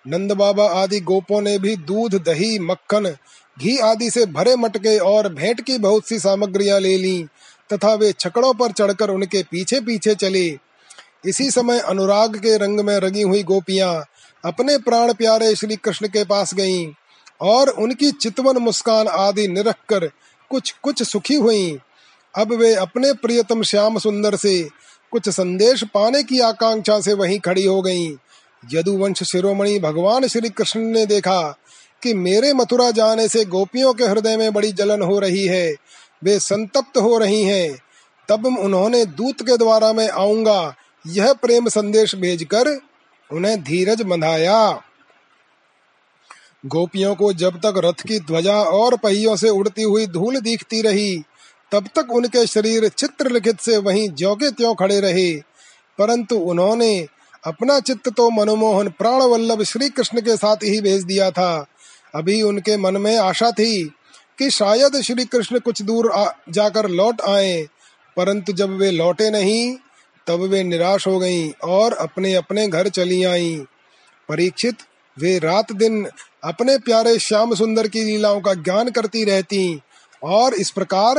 नंद 0.05 0.31
बाबा 0.31 0.65
आदि 0.81 0.99
गोपों 0.99 1.41
ने 1.41 1.57
भी 1.59 1.75
दूध, 1.75 2.15
दही, 2.23 2.57
मक्खन, 2.59 3.15
घी 3.57 3.77
आदि 3.77 4.09
से 4.09 4.25
भरे 4.25 4.55
मटके 4.55 4.97
और 4.97 5.33
भेंट 5.33 5.61
की 5.61 5.77
बहुत 5.77 6.07
सी 6.07 6.19
सामग्रियाँ 6.19 6.79
ले 6.79 6.97
ली 6.97 7.25
तथा 7.69 7.93
वे 7.93 8.11
छकड़ों 8.11 8.53
पर 8.53 8.71
चढ़कर 8.71 9.09
उनके 9.09 9.43
पीछे 9.43 9.79
पीछे 9.81 10.15
चले। 10.15 10.47
इसी 11.25 11.49
समय 11.51 11.79
अनुराग 11.79 12.35
के 12.35 12.57
रंग 12.57 12.79
में 12.79 12.97
रंगी 12.97 13.21
हुई 13.21 13.43
गोपियाँ 13.43 13.93
अपने 14.43 14.77
प्राण 14.77 15.13
प्यारे 15.13 15.55
श्री 15.55 15.75
कृष्ण 15.75 16.07
के 16.07 16.23
पास 16.23 16.53
गईं 16.53 16.93
और 17.41 17.69
उनकी 17.69 18.11
चितवन 18.11 18.57
मुस्कान 18.57 19.07
आदि 19.07 19.47
निरख 19.47 19.75
कर 19.89 20.09
कुछ 20.51 20.71
कुछ 20.83 21.03
सुखी 21.03 21.35
हुई। 21.35 21.79
अब 22.35 22.53
वे 22.53 22.75
अपने 22.75 23.13
प्रियतम 23.13 23.63
श्याम 23.63 23.99
सुंदर 23.99 24.35
से 24.35 24.69
कुछ 25.11 25.29
संदेश 25.29 25.83
पाने 25.83 26.23
की 26.23 26.39
आकांक्षा 26.39 26.99
से 26.99 27.13
वहीं 27.13 27.39
खड़ी 27.39 27.65
हो 27.65 27.81
गईं। 27.81 28.15
यदुवंश 28.73 29.23
शिरोमणि 29.23 29.79
भगवान 29.79 30.27
श्री 30.27 30.49
कृष्ण 30.49 30.79
ने 30.79 31.05
देखा 31.05 31.57
कि 32.03 32.13
मेरे 32.13 32.53
मथुरा 32.53 32.91
जाने 32.91 33.27
से 33.27 33.45
गोपियों 33.45 33.93
के 33.93 34.03
हृदय 34.03 34.37
में 34.37 34.53
बड़ी 34.53 34.71
जलन 34.71 35.01
हो 35.01 35.19
रही 35.19 35.47
है। 35.47 35.75
वे 36.23 36.39
संतप्त 36.39 36.97
हो 36.97 37.17
रही 37.17 37.43
हैं। 37.43 37.77
तब 38.29 38.45
उन्होंने 38.45 39.05
दूत 39.05 39.41
के 39.41 39.57
द्वारा 39.57 39.93
मैं 39.93 40.09
आऊँगा, 40.09 40.75
यह 41.07 41.33
प्रेम 41.33 41.67
संदेश 41.67 42.15
भेजकर 42.15 42.79
उन्हें 43.31 43.63
धीरज 43.63 44.01
बंधाया। 44.01 44.81
गोपियों 46.65 47.15
को 47.15 47.33
जब 47.33 47.57
तक 47.57 47.73
रथ 47.77 48.07
की 48.07 48.19
ध्वजा 48.19 48.55
और 48.55 48.97
पहियों 48.97 49.35
से 49.35 49.49
उड़ती 49.49 49.81
हुई 49.81 50.07
धूल 50.07 50.39
दिखती 50.39 50.81
रही 50.81 51.23
तब 51.73 51.89
तक 51.95 52.11
उनके 52.11 52.47
शरीर 52.47 52.87
चित्र 52.87 53.31
लिखित 53.31 53.59
से 53.59 53.77
वहीं 53.77 54.09
ज्यो 54.09 54.35
के 54.35 54.51
त्यों 54.51 54.75
खड़े 54.75 54.99
रहे। 54.99 55.33
परंतु 55.99 56.35
उन्होंने 56.35 57.07
अपना 57.43 57.79
चित्त 57.79 58.09
तो 58.09 58.29
मनमोहन 58.29 58.87
प्राण 58.87 59.21
वल्लभ 59.21 59.63
श्री 59.63 59.89
कृष्ण 59.89 60.21
के 60.21 60.37
साथ 60.37 60.55
ही 60.55 60.81
भेज 60.81 61.03
दिया 61.03 61.31
था। 61.31 61.65
अभी 62.15 62.41
उनके 62.41 62.77
मन 62.77 62.97
में 62.97 63.17
आशा 63.17 63.51
थी 63.51 63.93
कि 64.39 64.49
शायद 64.49 65.01
श्री 65.01 65.25
कृष्ण 65.25 65.59
कुछ 65.59 65.81
दूर 65.81 66.33
जाकर 66.49 66.89
लौट 66.89 67.21
आए। 67.21 67.67
परंतु 68.17 68.53
जब 68.53 68.77
वे 68.77 68.91
लौटे 68.91 69.29
नहीं, 69.29 69.75
तब 70.27 70.39
वे 70.39 70.63
निराश 70.63 71.07
हो 71.07 71.19
गईं 71.19 71.51
और 71.63 71.93
अपने 71.93 72.35
अपने 72.35 72.67
घर 72.67 72.89
चली 72.89 73.23
आईं। 73.23 73.59
परीक्षित, 74.29 74.75
वे 75.19 75.39
रात 75.39 75.71
दिन 75.71 76.07
अपने 76.43 76.77
प्यारे 76.77 77.19
श्याम 77.19 77.55
सुंदर 77.55 77.87
की 77.87 78.03
लीलाओं 78.03 78.41
का 78.41 78.53
ज्ञान 78.53 78.89
करती 78.89 79.23
रहती। 79.23 79.81
और 80.23 80.53
इस 80.53 80.71
प्रकार 80.71 81.17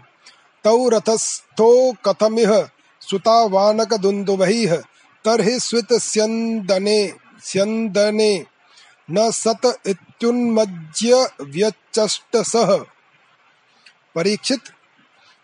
तौ 0.64 0.88
रथस्थो 0.88 1.92
कथमिह 1.92 2.68
सुतावानकदुन्दुभैः 3.00 4.82
तर्हि 5.24 5.60
स्वितस्यन्दने 5.60 7.12
स्यन्दने 7.44 8.46
न 9.08 9.30
सत 9.30 9.66
इत्युन्मज्य 9.86 11.26
व्यचष्ट 11.42 12.36
सह 12.44 12.76
परीक्षित, 14.14 14.60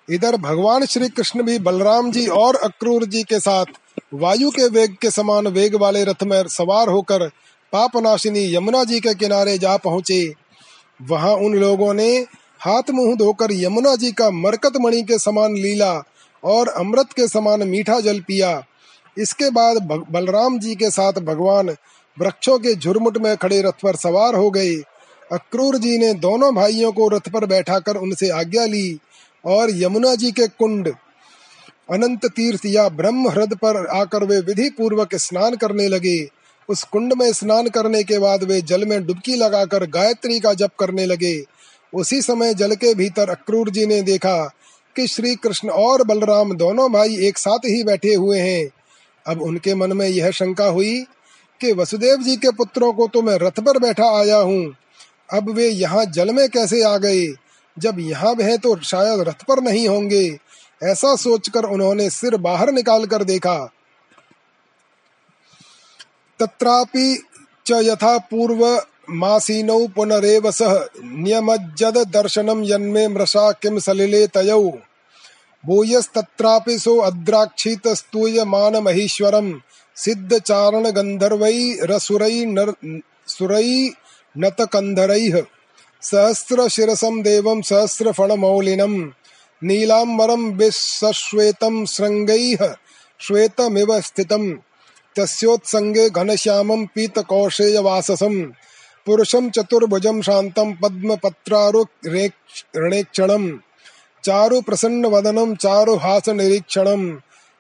इधर 0.09 0.37
भगवान 0.37 0.85
श्री 0.87 1.09
कृष्ण 1.09 1.43
भी 1.43 1.59
बलराम 1.59 2.11
जी 2.13 2.27
और 2.27 2.57
अक्रूर 2.57 3.05
जी 3.05 3.23
के 3.23 3.41
साथ 3.41 3.67
वायु 4.15 4.51
के 4.51 4.69
वेग 4.69 4.97
के 4.97 5.11
समान 5.11 5.47
वेग 5.49 5.75
वाले 5.75 6.05
रथ 6.05 6.23
में 6.23 6.43
सवार 6.49 6.89
होकर 6.89 7.27
पापनाशिनी 7.73 8.45
यमुना 8.55 8.85
जी 8.85 9.01
के 9.01 9.15
किनारे 9.15 9.57
जा 9.59 9.77
पहुँचे। 9.77 10.21
वहाँ 11.01 11.33
उन 11.37 11.55
लोगों 11.55 11.93
ने 11.95 12.09
हाथ 12.61 12.91
मुँह 12.91 13.15
धोकर 13.17 13.53
यमुना 13.53 13.95
जी 13.97 14.13
का 14.13 14.31
मरकत 14.31 14.77
मणि 14.81 15.03
के 15.03 15.19
समान 15.19 15.57
लीला 15.57 15.93
और 16.43 16.69
अमृत 16.69 17.13
के 17.13 17.27
समान 17.29 17.69
मीठा 17.69 17.99
जल 18.01 18.21
पिया। 18.21 18.63
इसके 19.17 19.51
बाद 19.51 19.83
बलराम 20.11 20.59
जी 20.59 20.75
के 20.75 20.91
साथ 20.91 21.21
भगवान 21.23 21.75
वृक्षों 22.21 22.59
के 22.59 22.75
झुरमुट 22.75 23.19
में 23.19 23.37
खड़े 23.37 23.61
रथ 23.63 23.83
पर 23.83 23.97
सवार 23.97 24.35
हो 24.35 24.51
गए। 24.51 24.75
अक्रूर 25.31 25.77
जी 25.79 25.99
ने 25.99 26.13
दोनों 26.17 26.55
भाइयों 26.55 26.93
को 26.93 27.09
रथ 27.09 27.29
पर 27.31 27.47
बैठाकर 27.47 27.97
उनसे 27.97 28.29
आज्ञा 28.31 28.65
ली 28.65 28.99
और 29.45 29.71
यमुना 29.73 30.15
जी 30.15 30.31
के 30.33 30.47
कुंड, 30.49 30.89
अनंत 31.91 32.27
तीर्थ 32.27 32.67
या 32.67 32.89
ब्रह्म 32.91 33.29
हृद 33.29 33.55
पर 33.55 33.87
आकर 33.89 34.25
वे 34.25 34.41
विधि 34.41 34.69
पूर्वक 34.71 35.15
स्नान 35.17 35.57
करने 35.57 35.87
लगे। 35.89 36.19
उस 36.69 36.83
कुंड 36.83 37.13
में 37.13 37.33
स्नान 37.33 37.69
करने 37.69 38.03
के 38.05 38.19
बाद 38.19 38.43
वे 38.45 38.61
जल 38.63 38.85
में 38.85 39.07
डुबकी 39.07 39.35
लगाकर 39.35 39.87
गायत्री 39.91 40.39
का 40.41 40.53
जप 40.55 40.71
करने 40.81 41.07
लगे। 41.07 41.43
उसी 41.93 42.21
समय 42.23 42.55
जल 42.55 42.75
के 42.75 42.95
भीतर 42.95 43.31
अक्रूर 43.31 43.71
जी 43.71 43.87
ने 43.87 44.01
देखा 44.03 44.37
कि 44.97 45.07
श्री 45.07 45.35
कृष्ण 45.35 45.69
और 45.71 46.03
बलराम 46.03 46.53
दोनों 46.57 46.91
भाई 46.93 47.17
एक 47.27 47.39
साथ 47.39 47.67
ही 47.67 47.83
बैठे 47.85 48.15
हुए 48.15 48.39
हैं। 48.39 48.69
अब 49.27 49.43
उनके 49.43 49.75
मन 49.75 49.93
में 49.93 50.07
यह 50.09 50.31
शंका 50.31 50.67
हुई 50.67 51.01
कि 51.61 51.73
वसुदेव 51.73 52.17
जी 52.17 52.37
के 52.37 52.51
पुत्रों 52.53 52.93
को 52.93 53.07
तो 53.09 53.23
मैं 53.23 53.39
रथ 53.39 53.61
पर 53.61 53.79
बैठा 53.79 54.09
आया 54.21 54.37
हूँ। 54.37 54.75
अब 55.33 55.51
वे 55.51 55.69
यहाँ 55.69 56.05
जल 56.05 56.31
में 56.31 56.49
कैसे 56.49 56.83
आ 56.83 56.97
गए? 56.97 57.27
जब 57.77 57.99
यहाँ 58.01 58.33
वह 58.33 58.57
तो 58.57 58.77
शायद 58.83 59.21
रथ 59.21 59.45
पर 59.49 59.63
नहीं 59.63 59.89
होंगे। 59.89 60.39
ऐसा 60.83 61.17
सोचकर 61.17 61.65
उन्होंने 61.65 62.11
सिर 62.11 62.37
बाहर 62.37 62.73
निकाल 62.73 63.07
कर 63.07 63.25
देखा। 63.25 63.59
तत्रापि 66.41 67.25
च 67.67 67.81
यथा 67.83 68.17
पूर्व 68.19 68.65
मासीनौ 69.11 69.87
पुनरेव 69.87 70.51
सह 70.51 70.75
नियमज्जद 71.05 71.99
दर्शनम 72.09 72.63
यन्मे 72.65 73.07
मृषा 73.09 73.51
किम 73.53 73.79
सलिले 73.79 74.27
तयौ। 74.27 74.63
भूयस्तत्रापि 75.65 76.79
सो 76.79 76.97
अद्राक्षित 76.97 77.89
स्तूयमान 77.89 78.77
महीश्वरम 78.77 79.51
सिद्ध 79.99 80.39
चारण 80.41 80.85
गंधर्वै 80.97 81.57
रसुरै 81.91 82.35
नर 82.49 82.71
सुरै 83.29 83.69
नत 84.37 84.59
कंधरैः 84.73 85.37
सहस्र 86.03 86.67
शिरसम 86.69 87.15
देवम 87.23 87.61
सहस्र 87.69 88.13
फणमौलिनम 88.13 88.95
नीलांबरम 89.63 90.43
विश्वेतम 90.59 91.77
श्रृंगैः 91.85 92.63
श्वेतमिव 93.21 93.91
स्थितम 94.01 94.45
तस्योत्संगे 95.17 96.05
घनश्यामम 96.11 96.83
पीत 96.95 97.17
कौशेय 97.31 97.77
वाससम 97.81 98.37
पुरुषम 99.07 99.45
चतुर्भुजम 99.57 100.17
शांतम 100.21 100.69
पद्म 100.83 101.11
पत्रारुणेक्षणम 101.25 102.25
चारु 104.25 104.59
प्रसन्न 104.61 105.03
वदनम 105.07 105.51
चारु 105.57 105.95
हास 105.97 106.27
निरीक्षणम 106.31 107.03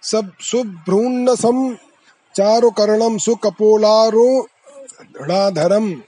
सब 0.02 0.26
सुभ्रून्नसम 0.42 1.58
चारु 2.38 2.70
कर्णम 2.70 3.18
सुकपोलारुणाधरम 3.18 6.02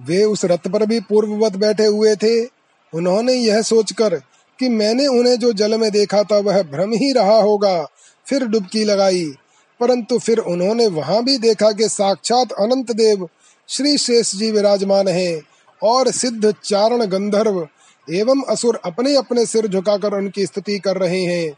वे 0.00 0.24
उस 0.24 0.44
रथ 0.44 0.58
पर 0.58 0.86
भी 0.86 1.00
पूर्ववत 1.00 1.52
बैठे 1.52 1.84
हुए 1.84 2.16
थे। 2.16 2.48
उन्होंने 2.94 3.32
यह 3.32 3.62
सोचकर 3.62 4.22
कि 4.58 4.68
मैंने 4.68 5.06
उन्हें 5.06 5.38
जो 5.38 5.52
जल 5.52 5.80
में 5.80 5.90
देखा 5.90 6.22
था, 6.22 6.38
वह 6.38 6.62
भ्रम 6.62 6.92
ही 6.92 7.12
रहा 7.12 7.34
होगा। 7.34 7.86
फिर 8.26 8.44
डुबकी 8.44 8.84
लगाई। 8.84 9.34
परंतु 9.80 10.18
फिर 10.18 10.38
उन्होंने 10.38 10.86
वहाँ 10.86 11.24
भी 11.24 11.38
देखा 11.38 11.72
कि 11.72 11.88
साक्षात 11.88 12.52
अनंत 12.52 12.92
देव 12.92 13.28
श्री 13.68 13.98
शेष 13.98 14.34
जी 14.34 14.50
विराजमान 14.50 15.08
हैं 15.08 15.42
और 15.82 16.10
सिद्ध 16.10 16.54
चारण 16.64 17.04
गंधर्व 17.04 17.68
एवं 18.10 18.42
असुर 18.48 18.80
अपने 18.84 19.16
अपने 19.16 19.46
सिर 19.46 19.66
झुकाकर 19.66 20.14
उनकी 20.14 20.46
स्तुति 20.46 20.78
कर 20.78 20.96
रहे 20.96 21.22
हैं। 21.22 21.52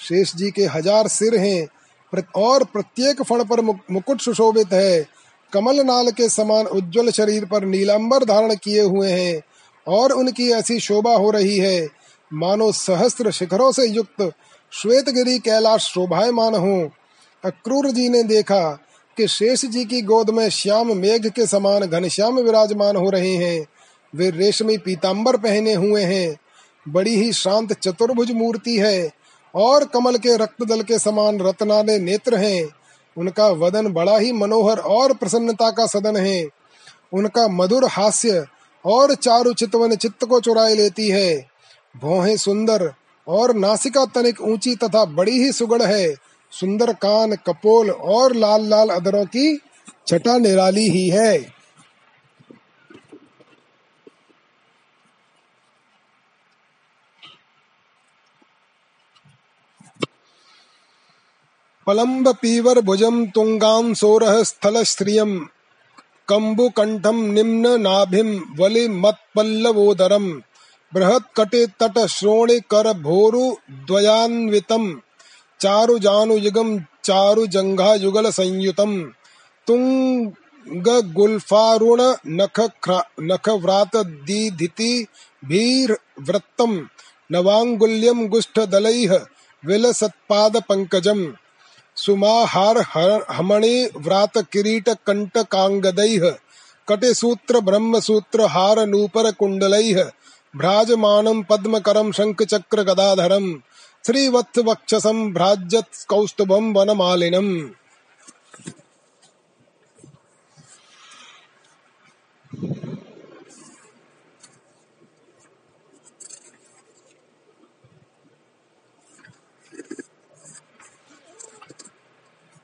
शेष 0.00 0.34
जी 0.36 0.50
के 0.50 0.64
हज़ार 0.66 1.08
सिर 1.08 1.36
हैं 1.36 1.68
और 2.36 2.64
प्रत्येक 2.64 3.22
फण 3.22 3.44
पर 3.44 3.60
मुकुट 3.60 4.20
सुशोभित 4.20 4.72
है। 4.72 5.06
कमल 5.52 5.80
नाल 5.80 6.10
के 6.10 6.28
समान 6.28 6.66
उज्जवल 6.66 7.10
शरीर 7.10 7.44
पर 7.44 7.64
नीलांबर 7.64 8.24
धारण 8.24 8.54
किए 8.54 8.82
हुए 8.82 9.10
हैं, 9.10 9.40
और 9.86 10.12
उनकी 10.12 10.50
ऐसी 10.50 10.78
शोभा 10.80 11.14
हो 11.14 11.30
रही 11.30 11.56
है। 11.58 11.88
मानो 12.30 12.70
सहस्त्र 12.72 13.30
शिखरों 13.30 13.70
से 13.72 13.86
युक्त 13.86 14.30
श्वेतगिरी 14.72 15.38
कैलाश 15.38 15.84
शोभायमान 15.84 16.54
हो। 16.54 16.90
अक्रूर 17.44 17.90
जी 17.90 18.08
ने 18.08 18.22
देखा 18.22 18.62
कि 19.16 19.26
शेष 19.28 19.64
जी 19.64 19.84
की 19.84 20.00
गोद 20.02 20.30
में 20.30 20.48
श्याम 20.50 20.96
मेघ 20.96 21.26
के 21.26 21.46
समान 21.46 21.86
घनश्याम 21.86 22.38
विराजमान 22.38 22.96
हो 22.96 23.08
रहे 23.10 23.34
हैं। 23.34 23.66
वे 24.12 24.30
रेशमी 24.30 24.76
पीताम्बर 24.78 25.36
पहने 25.36 25.74
हुए 25.74 26.02
हैं। 26.02 26.36
बड़ी 26.86 27.14
ही 27.14 27.32
शांत 27.32 27.72
चतुर्भुज 27.72 28.30
मूर्ति 28.30 28.76
है। 28.78 29.10
और 29.54 29.84
कमल 29.84 30.16
के 30.16 30.36
रक्त 30.36 30.64
दल 30.64 30.82
के 30.82 30.98
समान 30.98 31.40
रत्नाले 31.40 31.98
नेत्र 31.98 32.36
हैं। 32.36 32.68
उनका 33.16 33.48
वदन 33.48 33.92
बड़ा 33.92 34.18
ही 34.18 34.32
मनोहर 34.32 34.78
और 34.78 35.14
प्रसन्नता 35.14 35.70
का 35.70 35.86
सदन 35.86 36.16
है। 36.16 36.48
उनका 37.12 37.48
मधुर 37.48 37.84
हास्य 37.84 38.46
और 38.84 39.14
चारु 39.14 39.52
चितवन 39.52 39.94
चित्त 39.94 40.24
को 40.24 40.40
चुराए 40.40 40.74
लेती 40.74 41.08
है। 41.08 41.46
भौहें 41.96 42.36
सुंदर 42.36 42.92
और 43.28 43.54
नासिका 43.54 44.04
तनिक 44.04 44.40
ऊँची 44.40 44.74
तथा 44.74 45.04
बड़ी 45.04 45.32
ही 45.32 45.52
सुगढ़ 45.52 45.82
है। 45.82 46.14
सुंदर 46.52 46.92
कान, 46.92 47.34
कपोल 47.34 47.90
और 47.90 48.34
लाल 48.36 48.68
लाल 48.68 48.88
अदरों 48.88 49.24
की 49.24 49.60
छटा 50.06 50.38
निराली 50.38 50.88
ही 50.88 51.08
है। 51.08 51.59
पलम्ब 61.90 62.28
पीवर 62.42 62.80
भुजम 62.82 63.24
तुंगाम 63.34 63.92
सोरह 63.94 64.42
स्थल 64.44 64.82
स्त्रियम 64.84 65.30
कंबुकंठम 66.28 67.16
निम्न 67.32 67.72
नाभिम 67.80 68.28
वलि 68.58 68.86
मत्पल्लवोदरम 68.96 70.28
बृहत 70.92 71.24
कटे 71.36 71.64
तट 71.80 71.98
श्रोणि 72.08 72.58
कर 72.70 72.92
भोरु 73.00 73.42
द्वयान्वितम 73.88 74.86
चारु 75.60 75.98
जानु 76.06 76.36
युगम 76.38 76.70
चारु 77.04 77.46
जंघा 77.56 77.90
युगल 77.96 78.30
संयुतम 78.30 78.94
तुंग 79.66 80.88
गुल्फारुण 81.16 82.06
नख 82.36 82.64
नख 83.24 83.48
व्रात 83.66 83.96
दीधिति 84.26 84.92
भीर 85.44 85.96
वृत्तम 86.28 86.80
नवांगुल्यम 87.30 88.26
गुष्ठ 88.30 88.66
दलैः 88.70 89.20
विलसत्पाद 89.62 90.62
पंकजम 90.68 91.30
सुमाहार 92.00 92.78
हमणि 93.28 93.88
व्रात 93.96 94.38
किरीट 94.52 94.88
कंट 95.06 95.38
कांगदैः 95.50 96.30
कटे 96.88 97.14
सूत्र 97.14 97.60
ब्रह्म 97.60 98.00
सूत्र 98.00 98.46
हार 98.46 98.78
नूपर 98.86 99.30
कुंडलैः 99.30 99.98
भ्राजमानं 100.54 101.42
पद्मकरं 101.42 102.12
शंख 102.12 102.42
चक्र 102.42 102.82
गदाधरम 102.82 103.52
श्रीवत्स 104.04 104.58
वक्षसं 104.58 105.32
भ्राजत 105.32 106.04
कौस्तुभम 106.08 106.72
वनमालिनम। 106.72 107.48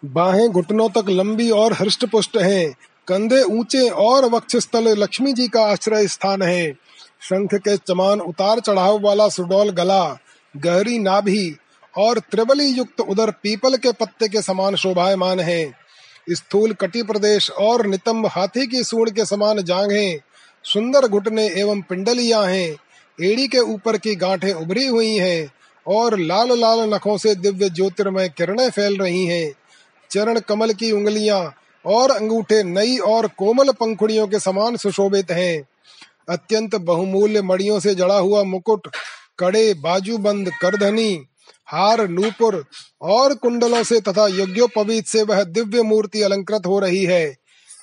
बाहें 0.07 0.49
घुटनों 0.49 0.89
तक 0.89 1.09
लंबी 1.09 1.51
और 1.51 1.73
हृष्ट 1.73 2.05
पुष्ट 2.05 2.37
हैं। 2.37 2.73
कंधे 3.09 3.43
ऊँचे 3.43 3.89
और 3.89 4.25
वक्षस्थल 4.25 4.89
लक्ष्मी 4.89 5.33
जी 5.33 5.49
का 5.49 5.65
आश्रय 5.65 6.07
स्थान 6.09 6.43
है। 6.43 6.73
शंख 7.21 7.55
के 7.55 7.77
चमान 7.77 8.21
उतार 8.21 8.61
चढ़ाव 8.61 8.99
वाला 9.01 9.29
सुडौल 9.29 9.71
गला, 9.71 10.19
गहरी 10.57 10.99
नाभि 10.99 11.57
और 11.99 12.19
त्रिबली 12.19 12.67
युक्त 12.67 13.01
उधर 13.01 13.31
पीपल 13.31 13.77
के 13.77 13.93
पत्ते 13.93 14.29
के 14.29 14.43
समान 14.43 14.75
शोभायमान 14.75 15.41
है। 15.41 15.73
स्थूल 16.31 16.73
कटी 16.73 17.03
प्रदेश 17.03 17.51
और 17.51 17.87
नितंब 17.87 18.27
हाथी 18.27 18.67
की 18.67 18.85
सूढ़ 18.85 19.11
के 19.11 19.25
समान 19.25 19.63
जांघे, 19.63 20.21
सुंदर 20.65 21.09
घुटने 21.09 21.47
एवं 21.49 21.81
पिंडलियाँ 21.81 22.45
हैं। 22.47 22.77
एड़ी 23.19 23.49
के 23.49 23.59
ऊपर 23.59 23.97
की 23.97 24.15
गांठें 24.15 24.53
उभरी 24.53 24.87
हुई 24.87 25.15
हैं 25.15 25.53
और 25.87 26.19
लाल 26.19 26.59
लाल 26.61 26.81
नखों 26.95 27.17
से 27.19 27.35
दिव्य 27.35 27.71
ज्योतिर्मय 27.71 28.29
किरणें 28.29 28.71
फैल 28.71 28.97
रही 28.97 29.27
हैं। 29.27 29.53
चरण 30.11 30.39
कमल 30.39 30.73
की 30.73 30.91
उंगलियाँ 30.93 31.55
और 31.85 32.11
अंगूठे 32.11 32.63
नई 32.63 32.97
और 32.99 33.27
कोमल 33.29 33.73
पंखुड़ियों 33.73 34.27
के 34.27 34.39
समान 34.41 34.77
सुशोभित 34.77 35.31
हैं। 35.31 35.67
अत्यंत 36.29 36.75
बहुमूल्य 36.75 37.43
मड़ियों 37.43 37.81
से 37.81 37.95
जड़ा 37.95 38.19
हुआ 38.19 38.43
मुकुट, 38.43 38.89
कड़े 39.39 39.75
बाजूबंद 39.75 40.51
करधनी, 40.63 41.27
हार 41.67 42.09
नूपुर 42.09 42.65
और 43.03 43.35
कुंडलों 43.35 43.83
से 43.85 44.01
तथा 44.01 44.27
यज्ञोपवीत 44.27 45.07
से 45.07 45.23
वह 45.23 45.43
दिव्य 45.45 45.83
मूर्ति 45.83 46.23
अलंकृत 46.23 46.67
हो 46.67 46.79
रही 46.79 47.05
है। 47.05 47.37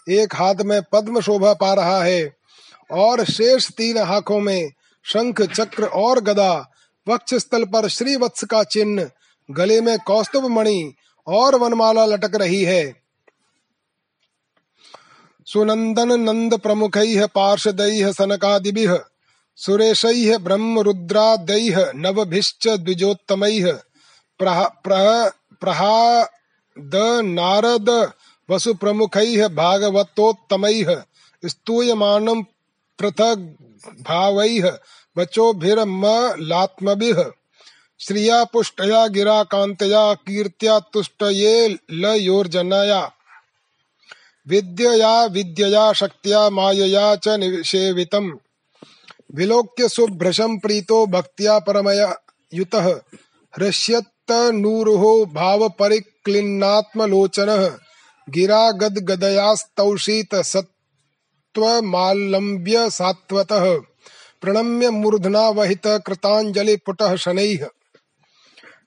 एक 0.09 0.35
हाथ 0.35 0.55
में 0.55 0.81
पद्म 0.91 1.21
शोभा 1.21 1.53
पा 1.53 1.73
रहा 1.73 2.03
है 2.03 2.33
और 2.91 3.23
शेष 3.25 3.69
तीन 3.71 3.97
हाथों 3.97 4.39
में 4.39 4.71
शंख, 5.05 5.41
चक्र 5.41 5.83
और 5.83 6.19
गदा 6.19 6.53
वक्ष 7.07 7.33
स्थल 7.33 7.63
पर 7.65 7.87
श्रीवत्स 7.87 8.43
का 8.43 8.63
चिन्ह, 8.63 9.09
गले 9.51 9.79
में 9.81 9.97
कौस्तुभ 9.99 10.45
मणि 10.45 10.93
और 11.27 11.55
वनमाला 11.55 12.05
लटक 12.05 12.35
रही 12.35 12.63
है। 12.63 13.03
सुनंदन 15.45 16.19
नंद 16.19 16.59
प्रमुख, 16.59 16.91
पार्षद 17.35 17.77
सनकादि 18.11 18.97
सुरेश 19.55 20.05
ब्रह्म 20.41 20.79
रुद्रादय 20.79 21.91
नवभिश्च 21.95 22.67
द्विजोत्तम 22.67 23.45
प्रहाद, 24.41 25.31
नारद 27.25 28.11
वसु 28.49 28.73
प्रमुख 28.73 29.17
भागवतोत्तम, 29.51 30.63
स्तूयमानं 31.45 32.43
पृथग 32.99 33.55
भाव 34.01 34.41
वचोभिर्मलात्मभिः। 35.17 37.23
श्रिया 37.99 38.43
पुष्टया 38.43 39.07
गिरा 39.07 39.43
कांतया, 39.43 40.13
कीर्त्या 40.13 40.79
तुष्टये 40.79 41.77
लयोर्जनया 41.91 43.11
विद्यया 44.47 45.25
विद्यया 45.25 45.93
शक्त्या, 45.93 46.49
मायया 46.49 47.15
च 47.15 47.27
निषेवितम्। 47.27 48.31
विलोक्य 49.35 49.89
सुभ्रशं 49.89 50.59
प्रीतो 50.59 51.05
भक्त्या 51.05 51.59
परमया 51.59 52.15
युतः। 52.53 53.01
हृष्यत्तनूरुः 53.57 55.25
भावपरिक्लिन्नात्मलोचनः। 55.25 57.77
गिरा 58.29 58.71
गदगदयास्तौषीत 58.71 60.35
सत्त्वमालम्ब्य 60.35 62.89
सात्वतः 62.89 63.79
प्रणम्य 64.41 64.89
मूर्धना 64.89 65.49
वहित 65.49 65.81
कृतांजलि 65.85 66.75
पुटः 66.75 67.15
शनैः। 67.15 67.67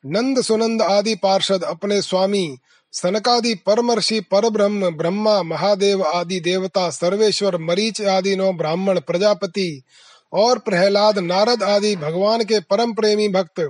नंद 0.09 0.40
सुनंद 0.40 0.82
आदि 0.82 1.14
पार्षद 1.14 1.64
अपने 1.64 2.02
स्वामी, 2.02 2.59
सनकादि 2.92 3.54
परमर्षि 3.54 4.20
पर 4.20 4.48
ब्रह्म 4.50 4.90
ब्रह्मा, 4.90 5.42
महादेव 5.42 6.02
आदि 6.02 6.40
देवता, 6.40 6.90
सर्वेश्वर, 6.90 7.59
मरीच 7.59 8.02
आदि 8.02 8.36
नौ 8.36 8.52
ब्राह्मण 8.52 9.00
प्रजापति 9.00 9.82
और 10.32 10.59
प्रहलाद, 10.59 11.18
नारद 11.18 11.62
आदि 11.62 11.96
भगवान 11.96 12.44
के 12.44 12.61
परम 12.61 12.92
प्रेमी 12.92 13.28
भक्त 13.28 13.61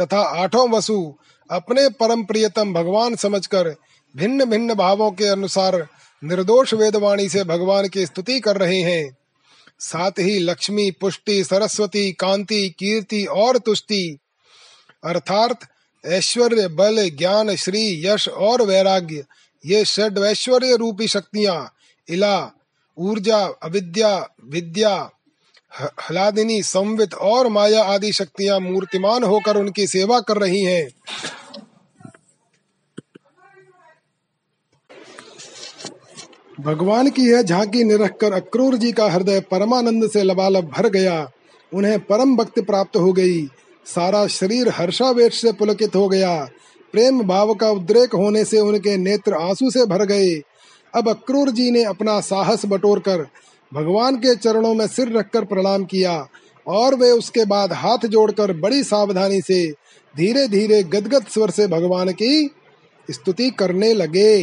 तथा 0.00 0.20
आठों 0.20 0.70
वसु 0.70 1.16
अपने 1.50 1.88
परम 1.88 2.24
प्रियतम 2.24 2.72
भगवान 2.72 3.16
समझकर 3.16 3.76
भिन्न 4.16 4.44
भिन्न 4.44 4.74
भावों 4.74 5.10
के 5.10 5.24
अनुसार 5.24 5.88
निर्दोष 6.24 6.74
वेदवाणी 6.74 7.28
से 7.28 7.44
भगवान 7.44 7.88
की 7.88 8.06
स्तुति 8.06 8.40
कर 8.40 8.56
रहे 8.56 8.80
हैं। 8.80 9.16
साथ 9.78 10.10
ही 10.10 10.38
लक्ष्मी, 10.38 10.90
पुष्टि, 10.90 11.44
सरस्वती, 11.44 12.12
कांति, 12.12 12.68
कीर्ति 12.78 13.24
और 13.24 13.58
तुष्टि 13.58 14.18
अर्थात 15.04 15.66
ऐश्वर्य, 16.06 16.68
बल, 16.68 17.10
ज्ञान, 17.10 17.54
श्री, 17.56 18.06
यश 18.06 18.28
और 18.28 18.62
वैराग्य। 18.62 19.24
ये 19.66 19.84
षड 19.84 20.18
ऐश्वर्य 20.18 20.76
रूपी 20.76 21.08
शक्तियाँ, 21.08 21.72
इला, 22.08 22.50
ऊर्जा, 22.98 23.46
अविद्या, 23.62 24.28
विद्या 24.44 25.10
हलादिनी, 25.80 26.62
संवित 26.62 27.14
और 27.14 27.48
माया 27.48 27.82
आदि 27.84 28.12
शक्तियाँ 28.12 28.60
मूर्तिमान 28.60 29.24
होकर 29.24 29.56
उनकी 29.56 29.86
सेवा 29.86 30.20
कर 30.20 30.36
रही 30.36 30.62
हैं। 30.62 30.88
भगवान 36.60 37.10
की 37.10 37.22
यह 37.22 37.42
झांकी 37.42 37.84
निरख 37.84 38.16
कर 38.20 38.32
अक्रूर 38.32 38.76
जी 38.76 38.92
का 38.92 39.10
हृदय 39.10 39.40
परमानंद 39.40 40.10
से 40.10 40.22
लबालब 40.22 40.64
भर 40.64 40.88
गया। 40.88 41.30
उन्हें 41.74 42.00
परम 42.00 42.36
भक्ति 42.36 42.60
प्राप्त 42.60 42.96
हो 42.96 43.12
गई। 43.12 43.46
सारा 43.86 44.26
शरीर 44.26 44.68
हर्षावेश 44.68 45.40
से 45.40 45.52
पुलकित 45.52 45.96
हो 45.96 46.08
गया। 46.08 46.48
प्रेम 46.92 47.22
भाव 47.22 47.54
का 47.54 47.70
उद्रेक 47.70 48.14
होने 48.14 48.44
से 48.44 48.60
उनके 48.60 48.96
नेत्र 48.96 49.34
आँसू 49.34 49.70
से 49.70 49.84
भर 49.86 50.04
गए। 50.04 50.34
अब 50.94 51.08
अक्रूर 51.08 51.50
जी 51.50 51.70
ने 51.70 51.84
अपना 51.84 52.20
साहस 52.20 52.66
बटोर 52.66 52.98
कर 52.98 53.26
भगवान 53.74 54.16
के 54.16 54.34
चरणों 54.36 54.74
में 54.74 54.86
सिर 54.86 55.12
रखकर 55.12 55.44
प्रणाम 55.44 55.84
किया 55.84 56.28
और 56.66 56.94
वे 56.94 57.10
उसके 57.10 57.44
बाद 57.44 57.72
हाथ 57.72 58.06
जोड़कर 58.06 58.52
बड़ी 58.52 58.84
सावधानी 58.84 59.40
से 59.40 59.64
धीरे 60.16 60.48
धीरे 60.48 60.82
गदगद 60.82 61.26
स्वर 61.26 61.50
से 61.50 61.66
भगवान 61.66 62.12
की 62.12 62.50
स्तुति 63.10 63.50
करने 63.50 63.92
लगे। 63.92 64.36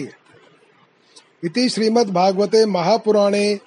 इति 1.46 1.70
श्रीमद् 1.70 2.14
भागवते 2.14 2.66
महापुराणे 2.66 3.60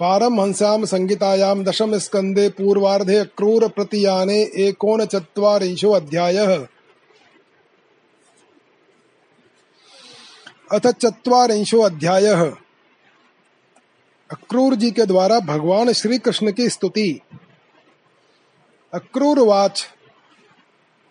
पारमहंस्यां 0.00 0.84
संहितायां 0.84 1.64
दशम 1.64 1.98
स्कंदे 1.98 2.48
पूर्वार्धे 2.48 3.24
क्रूर 3.24 3.68
प्रतियाने 3.68 4.42
एकोन 4.42 5.00
एकोनचत्वारिंशो 5.00 5.90
अध्यायः। 5.90 6.66
अथ 10.72 10.86
चत्वारिंशो 10.86 11.80
अध्याय। 11.80 12.26
अक्रूर 14.30 14.74
जी 14.74 14.90
के 14.90 15.06
द्वारा 15.06 15.40
भगवान 15.40 15.92
श्री 15.92 16.18
कृष्ण 16.18 16.52
की 16.52 16.68
स्तुति। 16.68 17.20
अक्रूरवाच 18.94 19.86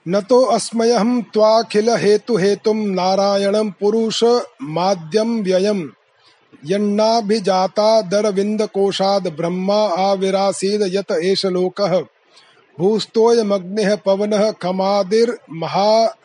न 0.07 0.21
तो 0.21 0.41
अस्मयहं 0.41 1.21
त्वाखिल 1.21 1.89
हेतु 1.89 2.37
हेतुम 2.37 2.77
नारायणं 2.77 3.71
पुरुष 3.71 4.23
माद्यम 4.61 5.43
व्ययम। 5.43 5.93
यन्नाभिजाता 6.65 8.01
दरविंद 8.01 8.61
कोशाद 8.61 9.27
ब्रह्मा 9.27 9.87
आविरासीद 9.87 10.81
यत 10.81 11.11
एष 11.11 11.45
लोकः। 11.45 11.99
भूस्तोयमग्निः 12.79 13.95
पवनः 13.95 14.51
खमादिर्महा 14.51 16.15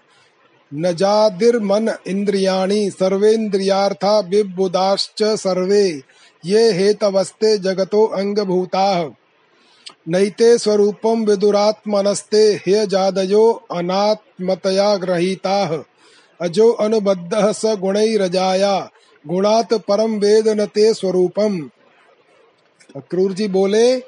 नजादिर्मन 0.75 1.95
इंद्रियाणि 2.07 2.91
सर्वेन्द्रियार्था 2.91 4.23
सर्वे। 5.23 6.03
ये 6.47 6.73
हेतवस्ते 6.73 7.59
जगतो 7.59 8.05
अंगभूताः। 8.05 9.11
नैते 10.09 10.59
स्वरूपम 10.59 11.25
विदुरात्मनस्ते 11.25 12.61
हे 12.67 12.87
जादयो 12.87 13.63
अनात्मतया 13.71 14.97
ग्रहीताः। 14.97 15.79
अजो 16.41 16.71
अनुबद्धः 16.71 17.53
स 17.53 17.63
गुणैरजाया। 17.65 18.91
गुणात 19.27 19.75
परम 19.75 20.13
वेद 20.15 20.49
न 20.49 20.69
स्वरूपम। 20.79 21.71
अक्रूर 22.97 23.33
जी 23.33 23.49
बोले, 23.49 24.01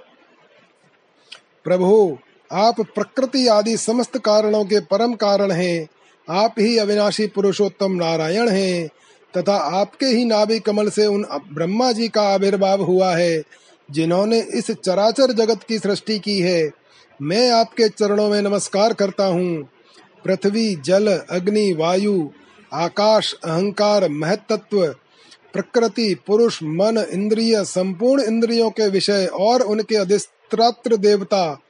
प्रभु, 1.64 2.18
आप 2.52 2.80
प्रकृति 2.80 3.48
आदि 3.48 3.76
समस्त 3.76 4.18
कारणों 4.18 4.64
के 4.64 4.80
परम 4.80 5.14
कारण 5.14 5.50
हैं। 5.50 5.88
आप 6.30 6.54
ही 6.58 6.78
अविनाशी 6.78 7.26
पुरुषोत्तम 7.26 7.92
नारायण 7.92 8.48
हैं, 8.48 8.88
तथा 9.36 9.56
आपके 9.56 10.06
ही 10.06 10.24
नाभि 10.24 10.60
कमल 10.60 10.88
से 10.88 11.06
उन 11.06 11.26
ब्रह्मा 11.52 11.92
जी 11.92 12.08
का 12.08 12.22
आविर्भाव 12.22 12.82
हुआ 12.82 13.16
है, 13.16 13.42
जिन्होंने 13.90 14.40
इस 14.40 14.70
चराचर 14.70 15.32
जगत 15.32 15.62
की 15.62 15.78
सृष्टि 15.78 16.18
की 16.18 16.40
है। 16.40 16.70
मैं 17.22 17.50
आपके 17.50 17.88
चरणों 17.88 18.28
में 18.28 18.42
नमस्कार 18.42 18.92
करता 18.92 19.26
हूँ। 19.26 19.68
पृथ्वी, 20.24 20.76
जल, 20.76 21.18
अग्नि, 21.30 21.72
वायु, 21.72 22.30
आकाश, 22.72 23.34
अहंकार 23.44 24.08
महत्त्व 24.08 24.94
प्रकृति, 25.54 26.14
पुरुष, 26.26 26.62
मन, 26.62 27.04
इंद्रिय, 27.10 27.64
संपूर्ण 27.64 28.22
इंद्रियों 28.22 28.70
के 28.70 28.88
विषय 28.88 29.28
और 29.32 29.60
उनके 29.60 29.96
अधिस्त्रात्र 29.96 30.96
देवता। 30.96 31.60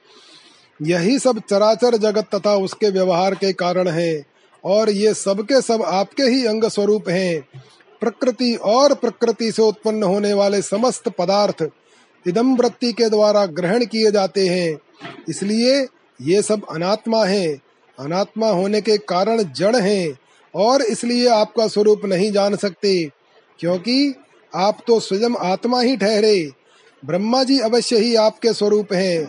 यही 0.81 1.19
सब 1.19 1.41
चराचर 1.49 1.97
जगत 1.97 2.29
तथा 2.35 2.55
उसके 2.55 2.89
व्यवहार 2.89 3.35
के 3.35 3.53
कारण 3.53 3.87
है 3.87 4.25
और 4.63 4.89
ये 4.89 5.13
सबके 5.13 5.61
सब 5.61 5.81
आपके 5.81 6.23
ही 6.23 6.45
अंग 6.45 6.63
स्वरूप 6.63 7.09
हैं। 7.09 7.61
प्रकृति 8.01 8.55
और 8.55 8.93
प्रकृति 8.93 9.51
से 9.51 9.61
उत्पन्न 9.61 10.03
होने 10.03 10.33
वाले 10.33 10.61
समस्त 10.61 11.09
पदार्थ 11.09 11.67
इदम 12.27 12.55
वृत्ति 12.55 12.91
के 12.93 13.09
द्वारा 13.09 13.45
ग्रहण 13.45 13.85
किए 13.85 14.11
जाते 14.11 14.47
हैं। 14.47 14.77
इसलिए 15.29 15.87
ये 16.21 16.41
सब 16.41 16.61
अनात्मा 16.71 17.25
है। 17.25 17.47
अनात्मा 17.99 18.47
होने 18.47 18.81
के 18.81 18.97
कारण 18.97 19.43
जड़ 19.43 19.75
हैं 19.75 20.17
और 20.55 20.81
इसलिए 20.81 21.27
आपका 21.27 21.67
स्वरूप 21.67 22.05
नहीं 22.05 22.31
जान 22.31 22.55
सकते। 22.55 23.09
क्योंकि 23.59 24.13
आप 24.53 24.77
तो 24.87 24.99
स्वयं 24.99 25.35
आत्मा 25.43 25.81
ही 25.81 25.97
ठहरे। 25.97 26.51
ब्रह्मा 27.03 27.43
जी 27.43 27.59
अवश्य 27.59 27.97
ही 27.97 28.15
आपके 28.15 28.53
स्वरूप 28.53 28.93
हैं, 28.93 29.25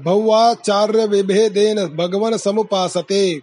भौवाचार्य 0.02 1.07
विभेदेन 1.07 1.84
भगवन 1.84 2.36
समुपासते। 2.36 3.40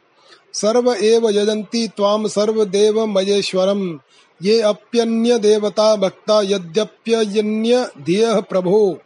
सर्व 0.53 0.93
एव 0.93 1.29
यजन्ति 1.29 1.89
त्वाम 1.97 2.27
सर्व 2.27 2.65
देव 2.65 3.05
मयेश्वरम 3.05 3.99
ये 4.43 4.61
अप्यन्य 4.61 5.39
देवता 5.39 5.95
भक्ता 5.95 6.41
यद्यप्यन्य 6.41 7.89
धियः 8.05 8.41
प्रभो। 8.41 8.97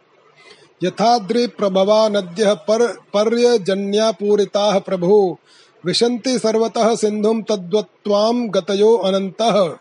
यथाद्रि 0.83 1.47
प्रभवा 1.47 2.09
नद्यः 2.09 2.53
पर 2.53 2.87
पर्यजन्यापूरिताः 3.13 4.79
प्रभो। 4.79 5.39
विशन्ति 5.85 6.39
सर्वतः 6.39 6.95
सिन्धुं 6.95 7.41
तद्वत्त्वां 7.41 8.49
गतयो 8.49 8.95
अनन्तः। 8.97 9.77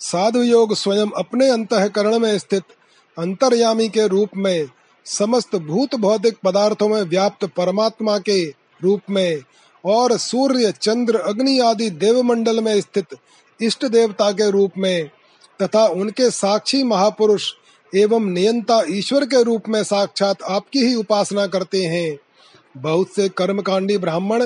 साधु 0.00 0.42
योग 0.42 0.74
स्वयं 0.74 1.10
अपने 1.16 1.50
अंतकरण 1.50 2.18
में 2.18 2.38
स्थित 2.38 2.62
अंतर्यामी 3.18 3.88
के 3.88 4.08
रूप 4.08 4.28
में 4.36 4.68
समस्त 5.04 5.56
भूत 5.56 5.94
भौतिक 5.94 6.36
पदार्थों 6.44 6.88
में 6.88 7.02
व्याप्त 7.02 7.44
परमात्मा 7.44 8.18
के 8.18 8.44
रूप 8.82 9.00
में 9.10 9.42
और 9.84 10.16
सूर्य, 10.16 10.72
चंद्र, 10.72 11.16
अग्नि 11.16 11.58
आदि 11.58 11.90
देवमंडल 11.90 12.60
में 12.60 12.80
स्थित 12.80 13.06
इष्ट 13.62 13.86
देवता 13.86 14.32
के 14.32 14.50
रूप 14.50 14.72
में 14.78 15.10
तथा 15.62 15.86
उनके 15.86 16.30
साक्षी 16.30 16.82
महापुरुष 16.82 17.52
एवं 17.96 18.24
नियंता 18.24 18.82
ईश्वर 18.88 19.24
के 19.24 19.42
रूप 19.42 19.62
में 19.68 19.84
साक्षात 19.84 20.42
आपकी 20.42 20.78
ही 20.78 20.94
उपासना 20.94 21.46
करते 21.46 21.84
हैं। 21.84 22.18
बहुत 22.74 23.08
से 23.16 23.28
कर्मकांडी 23.28 23.98
ब्राह्मण 23.98 24.44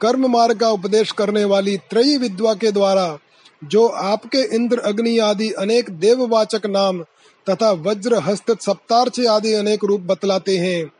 कर्म 0.00 0.26
मार्ग 0.26 0.58
का 0.58 0.68
उपदेश 0.68 1.12
करने 1.12 1.44
वाली 1.44 1.76
त्रयी 1.90 2.16
विद्वा 2.16 2.54
के 2.54 2.70
द्वारा, 2.72 3.18
जो 3.64 3.86
आपके 3.86 4.42
इंद्र 4.56 4.78
अग्नि 4.78 5.18
आदि 5.18 5.50
अनेक 5.50 5.90
देववाचक 5.90 6.66
नाम 6.66 7.02
तथा 7.46 7.70
वज्र, 7.70 8.18
हस्त 8.18 8.60
सप्तार्च 8.60 9.20
आदि 9.20 9.52
अनेक 9.52 9.84
रूप 9.84 10.00
बतलाते 10.00 10.56
हैं 10.56 10.90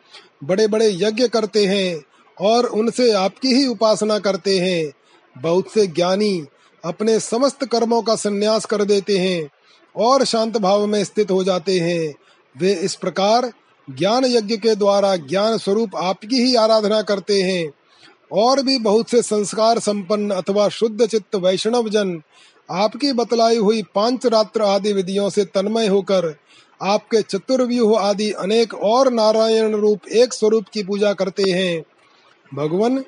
बड़े 0.45 0.66
बड़े 0.66 0.91
यज्ञ 0.93 1.29
करते 1.29 1.66
हैं 1.66 2.03
और 2.41 2.66
उनसे 2.66 3.11
आपकी 3.12 3.49
ही 3.49 3.66
उपासना 3.66 4.18
करते 4.18 4.59
हैं। 4.59 4.93
बहुत 5.37 5.70
से 5.75 5.87
ज्ञानी 5.87 6.47
अपने 6.85 7.18
समस्त 7.20 7.64
कर्मों 7.64 8.03
का 8.03 8.14
संन्यास 8.14 8.64
कर 8.64 8.85
देते 8.85 9.18
हैं 9.18 9.49
और 9.97 10.25
शांत 10.25 10.57
भाव 10.57 10.87
में 10.87 11.05
स्थित 11.05 11.31
हो 11.31 11.45
जाते 11.45 11.79
हैं। 11.79 12.14
वे 12.57 12.72
इस 12.75 12.95
प्रकार 12.95 13.53
ज्ञान 13.91 14.24
यज्ञ 14.24 14.57
के 14.57 14.74
द्वारा 14.74 15.16
ज्ञान 15.16 15.59
स्वरूप 15.59 15.91
आपकी 15.97 16.43
ही 16.43 16.55
आराधना 16.55 17.03
करते 17.03 17.43
हैं। 17.43 17.72
और 18.32 18.62
भी 18.62 18.78
बहुत 18.78 19.11
से 19.11 19.22
संस्कार 19.22 19.78
संपन्न 19.78 20.30
अथवा 20.30 20.68
शुद्ध 20.68 21.07
चित्त 21.07 21.37
वैष्णव 21.37 21.89
जन 21.89 22.22
आपकी 22.70 23.12
बतलाई 23.12 23.57
हुई 23.57 23.82
पाँच 23.95 24.26
रात्र 24.26 24.62
आदि 24.62 24.93
विधियों 24.93 25.30
से 25.30 25.45
तन्मय 25.45 25.87
होकर 25.87 26.37
आपके 26.82 27.22
चतुर्व्यूह 27.22 28.01
आदि 28.01 28.30
अनेक 28.30 28.74
और 28.74 29.12
नारायण 29.12 29.72
रूप 29.72 30.09
एक 30.12 30.35
स्वरूप 30.35 30.64
की 30.72 30.82
पूजा 30.82 31.12
करते 31.12 31.51
हैं। 31.51 31.85
भगवान, 32.55 33.05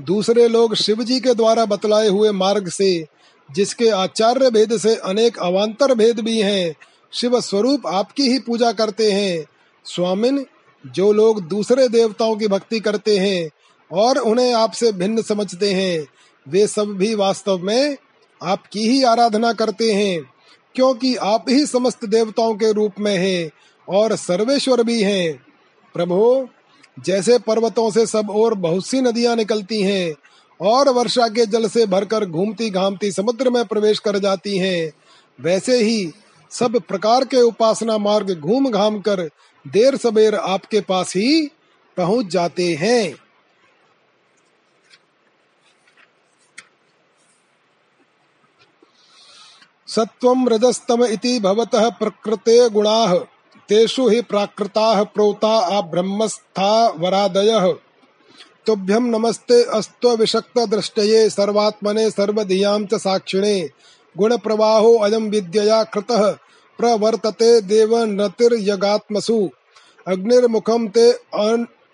दूसरे 0.00 0.48
लोग 0.48 0.74
शिव 0.74 1.04
जी 1.04 1.20
के 1.20 1.34
द्वारा 1.34 1.64
बतलाए 1.64 2.08
हुए 2.08 2.30
मार्ग 2.30 2.68
से, 2.68 3.06
जिसके 3.52 3.88
आचार्य 3.88 4.50
भेद 4.50 4.76
से 4.76 4.94
अनेक 4.94 5.38
अवान्तर 5.38 5.94
भेद 5.94 6.20
भी 6.20 6.38
हैं, 6.38 6.74
शिव 7.12 7.40
स्वरूप 7.40 7.86
आपकी 7.86 8.22
ही 8.22 8.38
पूजा 8.38 8.72
करते 8.72 9.12
हैं। 9.12 9.44
स्वामिन, 9.86 10.44
जो 10.84 11.12
लोग 11.12 11.40
दूसरे 11.48 11.88
देवताओं 11.88 12.36
की 12.36 12.48
भक्ति 12.48 12.80
करते 12.80 13.16
हैं 13.18 13.50
और 13.90 14.18
उन्हें 14.18 14.52
आपसे 14.54 14.92
भिन्न 14.92 15.22
समझते 15.22 15.72
हैं, 15.72 16.06
वे 16.46 16.66
सब 16.66 16.96
भी 16.96 17.14
वास्तव 17.14 17.58
में 17.58 17.96
आपकी 18.40 18.88
ही 18.88 19.02
आराधना 19.02 19.52
करते 19.52 19.92
हैं, 19.92 20.22
क्योंकि 20.74 21.14
आप 21.16 21.44
ही 21.48 21.66
समस्त 21.66 22.04
देवताओं 22.04 22.54
के 22.54 22.72
रूप 22.72 23.00
में 23.00 23.16
हैं 23.16 23.50
और 23.88 24.16
सर्वेश्वर 24.16 24.82
भी 24.82 25.02
हैं। 25.02 25.42
प्रभु, 25.94 26.48
जैसे 26.96 27.38
पर्वतों 27.38 27.90
से 27.90 28.06
सब 28.06 28.30
और 28.30 28.54
बहुत 28.54 28.86
सी 28.86 29.00
नदियाँ 29.00 29.36
निकलती 29.36 29.82
हैं 29.82 30.14
और 30.60 30.88
वर्षा 30.88 31.28
के 31.28 31.46
जल 31.46 31.68
से 31.68 31.86
भरकर 31.86 32.24
घूमती 32.24 32.70
घामती 32.70 33.10
समुद्र 33.12 33.50
में 33.50 33.64
प्रवेश 33.64 33.98
कर 33.98 34.18
जाती 34.18 34.56
हैं, 34.58 34.92
वैसे 35.38 35.82
ही 35.82 36.10
सब 36.50 36.80
प्रकार 36.80 37.24
के 37.24 37.40
उपासना 37.42 37.98
मार्ग 37.98 38.30
घूम 38.34 38.70
घाम 38.70 39.00
कर 39.00 39.28
देर 39.68 39.96
सबेर 39.96 40.34
आपके 40.34 40.80
पास 40.80 41.10
ही 41.10 41.50
पहुँच 41.96 42.26
जाते 42.26 42.74
हैं। 42.74 43.16
सत्वं 49.88 50.48
रजस्तम 50.48 51.04
इति 51.04 51.40
भवतः 51.40 51.90
प्रकृते 51.90 52.70
गुणाः, 52.70 53.14
तेषु 53.68 54.08
हि 54.08 54.20
प्राकृताः 54.20 55.02
प्रोता 55.02 55.58
आ 55.58 55.80
ब्रह्मस्था 55.80 56.88
वरादयः। 56.88 57.72
तुभ्यं 58.66 59.00
नमस्ते 59.00 59.64
अस्त्वविषक्त 59.64 60.58
दृष्टये 60.58 61.30
सर्वात्मने 61.30 62.10
सर्वधियाँ 62.10 62.80
च 62.80 62.94
साक्षिणे, 62.94 63.70
गुणप्रवाहो 64.18 64.98
अयं 64.98 65.30
विद्यया 65.30 65.84
कृतः 65.84 66.36
प्रवर्तते 66.80 67.60
देवनतिर्यगात्मसु 67.60 69.50
अग्निर्मुखं 70.08 70.88
ते 70.88 71.14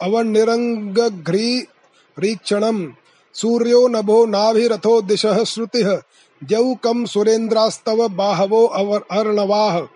अवनिरङ्गघ्रीक्षणम् 0.03 2.89
सूर्यो 3.35 3.89
नभो 3.89 4.27
नाभिरथो 4.27 5.03
दिशः 5.03 5.45
श्रुतिः। 5.45 5.99
द्यौकं 6.45 7.07
सुरेन्द्रास्तव 7.07 8.09
बाहवो 8.09 9.03
अर्णवाः। 9.11 9.87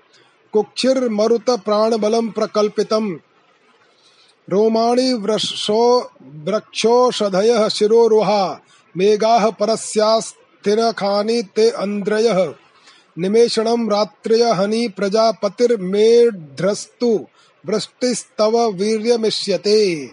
कुक्षिर्मरुत 0.52 1.50
प्राणबलं 1.50 2.28
प्रकल्पितम्। 2.28 3.16
रोमाणि 4.50 5.12
वृक्षो 5.12 6.10
वृक्षोषधयः 6.22 7.68
शिरोरुहा। 7.68 8.60
मेघाः 8.96 9.50
परस्यास्तिरखानि 9.50 11.42
ते 11.42 11.70
अन्द्रयः। 11.70 12.54
निमेषणं 13.20 13.90
रात्र्यहनि 13.90 14.88
प्रजापतिर्मेढ्रस्तु, 14.88 17.26
वृष्टिस्तव 17.66 18.70
वीर्यमिष्यते। 18.70 20.10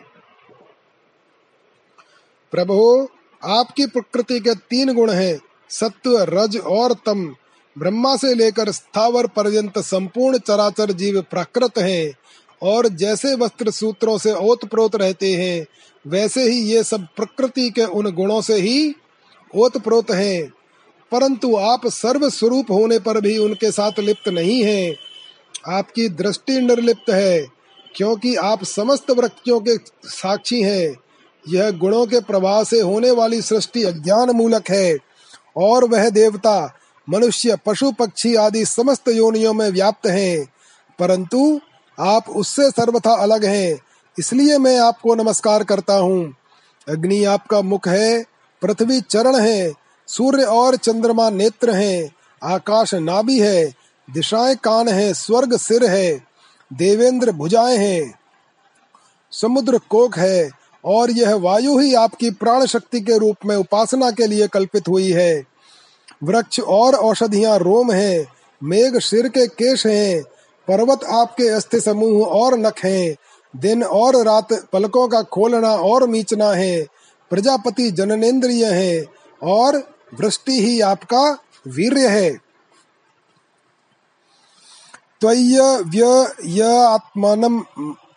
प्रभु, 2.51 3.07
आपकी 3.43 3.85
प्रकृति 3.85 4.39
के 4.39 4.55
तीन 4.55 4.93
गुण 4.93 5.09
हैं, 5.09 5.39
सत्व, 5.69 6.17
रज 6.17 6.57
और 6.57 6.93
तम। 6.93 7.35
ब्रह्मा 7.77 8.15
से 8.15 8.33
लेकर 8.33 8.71
स्थावर 8.71 9.27
पर्यंत 9.27 9.79
संपूर्ण 9.79 10.37
चराचर 10.37 10.91
जीव 10.91 11.21
प्राकृत 11.21 11.77
हैं, 11.77 12.13
और 12.63 12.87
जैसे 12.87 13.35
वस्त्र 13.35 13.71
सूत्रों 13.71 14.17
से 14.17 14.33
ओत 14.33 14.65
प्रोत 14.65 14.95
रहते 14.95 15.33
हैं, 15.33 15.65
वैसे 16.07 16.43
ही 16.43 16.61
ये 16.61 16.83
सब 16.83 17.07
प्रकृति 17.15 17.69
के 17.69 17.83
उन 17.83 18.11
गुणों 18.11 18.41
से 18.41 18.53
ही 18.53 18.95
ओत 19.55 19.77
प्रोत 19.77 20.11
हैं। 20.11 20.53
परंतु 21.11 21.55
आप 21.55 21.87
सर्व 21.87 22.29
स्वरूप 22.29 22.71
होने 22.71 22.99
पर 22.99 23.21
भी 23.21 23.37
उनके 23.37 23.71
साथ 23.71 23.91
लिप्त 23.99 24.29
नहीं 24.29 24.63
हैं। 24.63 24.95
आपकी 25.67 26.09
दृष्टि 26.09 26.61
निर्लिप्त 26.61 27.09
है, 27.09 27.47
क्योंकि 27.95 28.35
आप 28.35 28.63
समस्त 28.63 29.11
वृत्तियों 29.11 29.59
के 29.59 29.77
साक्षी 30.05 30.61
हैं। 30.61 30.95
यह 31.49 31.71
गुणों 31.71 32.05
के 32.05 32.19
प्रवाह 32.19 32.63
से 32.63 32.79
होने 32.81 33.11
वाली 33.11 33.41
सृष्टि 33.41 33.83
अज्ञान 33.83 34.29
मूलक 34.29 34.69
है, 34.69 34.97
और 35.57 35.85
वह 35.85 36.09
देवता, 36.09 36.77
मनुष्य, 37.09 37.57
पशु, 37.65 37.91
पक्षी 37.91 38.35
आदि 38.35 38.65
समस्त 38.65 39.07
योनियों 39.07 39.53
में 39.53 39.69
व्याप्त 39.69 40.07
हैं। 40.07 40.45
परंतु 40.99 41.59
आप 41.99 42.29
उससे 42.29 42.69
सर्वथा 42.69 43.13
अलग 43.13 43.45
हैं, 43.45 43.79
इसलिए 44.19 44.57
मैं 44.57 44.79
आपको 44.79 45.15
नमस्कार 45.15 45.63
करता 45.63 45.93
हूँ। 45.93 46.33
अग्नि 46.89 47.23
आपका 47.23 47.61
मुख 47.61 47.87
है, 47.87 48.25
पृथ्वी 48.61 49.01
चरण 49.01 49.35
है 49.35 49.86
सूर्य 50.07 50.43
और 50.43 50.75
चंद्रमा 50.75 51.29
नेत्र 51.29 51.69
हैं, 51.69 52.11
आकाश 52.43 52.93
नाभि 52.93 53.39
है, 53.39 53.73
दिशाएँ 54.13 54.55
कान 54.55 54.87
है, 54.87 55.13
स्वर्ग 55.13 55.57
सिर 55.57 55.85
है, 55.85 56.23
देवेंद्र 56.73 57.31
भुजाएँ 57.31 57.77
हैं। 57.77 58.19
समुद्र 59.31 59.77
कोक 59.77 60.17
है 60.17 60.49
और 60.85 61.11
यह 61.11 61.35
वायु 61.35 61.79
ही 61.79 61.93
आपकी 61.93 62.31
प्राण 62.31 62.65
शक्ति 62.65 63.01
के 63.01 63.17
रूप 63.17 63.35
में 63.45 63.55
उपासना 63.55 64.11
के 64.11 64.27
लिए 64.27 64.47
कल्पित 64.47 64.87
हुई 64.87 65.11
है। 65.11 65.43
वृक्ष 66.23 66.59
और 66.59 66.95
औषधियाँ 66.95 67.57
रोम 67.57 67.91
है, 67.91 68.27
मेघ 68.63 68.99
सिर 68.99 69.27
के 69.27 69.47
केश 69.47 69.87
हैं, 69.87 70.23
पर्वत 70.67 71.03
आपके 71.03 71.49
अस्थि 71.49 71.79
समूह 71.79 72.27
और 72.27 72.57
नख 72.57 72.85
हैं, 72.85 73.15
दिन 73.55 73.83
और 73.83 74.15
रात 74.23 74.47
पलकों 74.73 75.07
का 75.07 75.21
खोलना 75.21 75.75
और 75.75 76.07
मीचना 76.07 76.51
है, 76.51 76.87
प्रजापति 77.29 77.91
जननेन्द्रिय 77.91 78.65
है 78.65 79.05
और 79.43 79.96
वृष्टि 80.13 80.61
ही 80.61 80.81
आपका 80.81 81.37
वीर्य 81.67 82.07
है। 82.07 82.31
त्वय्य 85.21 85.85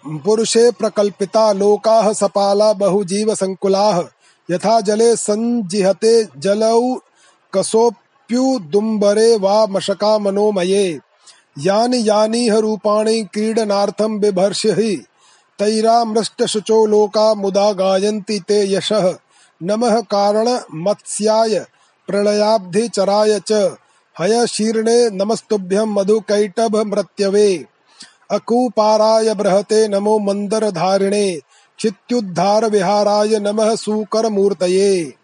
पुरुषे 0.07 0.71
प्रकल्पिता, 0.71 1.53
लोकाः 1.53 2.13
सपाला 2.13 2.73
बहुजीव 2.73 3.35
संकुलाः 3.35 4.05
यथा 4.51 4.81
जले 4.81 5.17
संजिहते, 5.17 6.29
जलौ 6.39 7.01
कसोऽप्युदुम्बरे 7.55 9.37
वा 9.37 9.67
मशका 9.67 10.19
मनोमये। 10.19 11.01
यानि 11.59 12.09
यानीह 12.09 12.59
रूपाणि 12.59 13.23
क्रीडनार्थं 13.23 14.19
बिभर्षि। 14.19 15.05
तैरामृष्टशुचो 15.59 16.87
लोका 16.87 17.35
मुदा 17.35 17.73
गायन्ति 17.73 18.41
ते 18.49 18.75
यशः। 18.75 19.19
नमः 19.63 20.01
कारणमत्स्याय 22.13 22.59
प्रलयाब्धिचराय 22.59 23.41
च। 23.49 23.53
हयशीर्णे 24.21 25.11
नमस्तुभ्यं 25.11 25.87
मधुकैटभमृत्यवे। 25.87 27.65
अकूपाराय 28.31 29.35
बृहते 29.35 29.89
नमो 29.89 30.19
मंदर 30.19 30.71
धारिणे 30.71 31.41
चित्युद्धार 31.79 32.71
विहाराय 32.71 33.39
नमः 33.39 33.77
सूकर 33.77 34.29
मूर्तये 34.29 35.15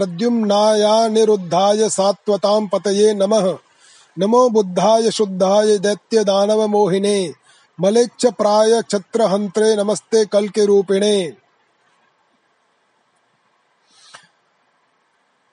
प्रद्युम्नायानिरुद्धाय 0.01 1.89
सात्वतां 1.89 2.67
पतये 2.67 3.15
नमः। 3.15 3.59
नमो 4.19 4.49
बुद्धाय 4.49 5.11
शुद्धाय 5.11 5.79
दैत्य 5.79 6.25
दानव 6.25 6.67
मोहिने। 6.67 7.33
मलेच्छ 7.81 8.27
प्राय 8.27 8.83
छत्रहंत्रे 8.83 9.77
नमस्ते 9.77 10.25
कल 10.25 10.49
के 10.49 10.67
रूपिणे। 10.67 11.33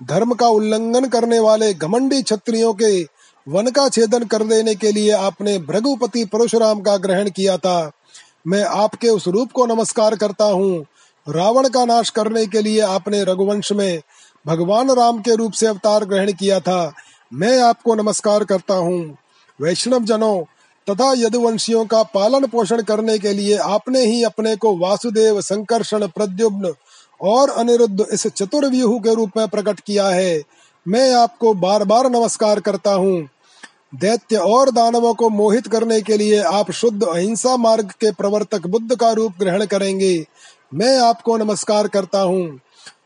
धर्म 0.03 0.33
का 0.33 0.47
उल्लंघन 0.47 1.05
करने 1.05 1.39
वाले 1.39 1.73
घमंडी 1.73 2.21
क्षत्रियों 2.21 2.73
के 2.73 3.03
वन 3.47 3.67
का 3.67 3.89
छेदन 3.89 4.23
कर 4.23 4.43
देने 4.43 4.75
के 4.75 4.91
लिए 4.91 5.11
आपने 5.11 5.57
भृगुपति 5.59 6.25
परशुराम 6.25 6.81
का 6.81 6.97
ग्रहण 6.97 7.29
किया 7.29 7.57
था। 7.57 7.91
मैं 8.47 8.63
आपके 8.63 9.09
उस 9.09 9.27
रूप 9.27 9.51
को 9.51 9.65
नमस्कार 9.65 10.15
करता 10.15 10.45
हूँ। 10.45 10.85
रावण 11.27 11.67
का 11.69 11.85
नाश 11.85 12.09
करने 12.09 12.45
के 12.45 12.61
लिए 12.61 12.79
आपने 12.81 13.23
रघुवंश 13.23 13.71
में 13.71 14.01
भगवान 14.47 14.91
राम 14.91 15.19
के 15.21 15.35
रूप 15.35 15.51
से 15.51 15.67
अवतार 15.67 16.05
ग्रहण 16.05 16.31
किया 16.31 16.59
था। 16.59 16.93
मैं 17.33 17.61
आपको 17.61 17.95
नमस्कार 17.95 18.43
करता 18.43 18.73
हूँ। 18.73 19.17
वैष्णव 19.61 20.03
जनों 20.03 20.43
तथा 20.87 21.13
यदुवंशियों 21.13 21.85
का 21.85 22.03
पालन 22.03 22.45
पोषण 22.47 22.81
करने 22.81 23.17
के 23.19 23.33
लिए 23.33 23.57
आपने 23.57 24.05
ही 24.05 24.23
अपने 24.23 24.55
को 24.55 24.77
वासुदेव 24.77 25.41
संकर्षण 25.41 26.07
प्रद्युम्न 26.07 26.73
और 27.21 27.49
अनिरुद्ध 27.49 28.05
इस 28.13 28.27
चतुर्व्यूह 28.27 28.99
के 28.99 29.15
रूप 29.15 29.31
में 29.37 29.47
प्रकट 29.47 29.79
किया 29.79 30.07
है। 30.07 30.41
मैं 30.87 31.13
आपको 31.13 31.53
बार 31.53 31.83
बार 31.83 32.09
नमस्कार 32.09 32.59
करता 32.59 32.93
हूँ। 32.93 33.29
दैत्य 33.95 34.35
और 34.35 34.71
दानवों 34.71 35.13
को 35.13 35.29
मोहित 35.29 35.67
करने 35.67 36.01
के 36.01 36.17
लिए 36.17 36.41
आप 36.41 36.71
शुद्ध 36.71 37.03
अहिंसा 37.03 37.57
मार्ग 37.57 37.91
के 37.91 38.11
प्रवर्तक 38.11 38.67
बुद्ध 38.67 38.95
का 38.95 39.11
रूप 39.11 39.33
ग्रहण 39.39 39.65
करेंगे। 39.65 40.25
मैं 40.73 40.97
आपको 40.99 41.37
नमस्कार 41.37 41.87
करता 41.87 42.21
हूँ। 42.21 42.59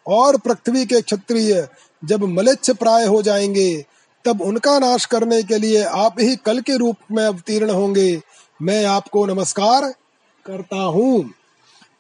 और 0.08 0.38
पृथ्वी 0.38 0.86
के 0.86 1.02
क्षत्रिय 1.02 1.68
जब 2.06 2.24
मलेच्छ 2.24 2.72
प्राय 2.72 3.06
हो 3.06 3.22
जाएँगे 3.22 3.93
तब 4.26 4.42
उनका 4.42 4.80
नाश 4.80 5.06
करने 5.06 5.44
के 5.44 5.58
लिए 5.58 5.84
आप 5.84 6.16
ही 6.20 6.36
कल 6.36 6.60
के 6.60 6.78
रूप 6.78 6.96
में 7.12 7.24
अवतीर्ण 7.24 7.70
होंगे। 7.70 8.22
मैं 8.62 8.86
आपको 8.86 9.26
नमस्कार 9.26 9.94
करता 10.46 10.82
हूँ। 10.82 11.34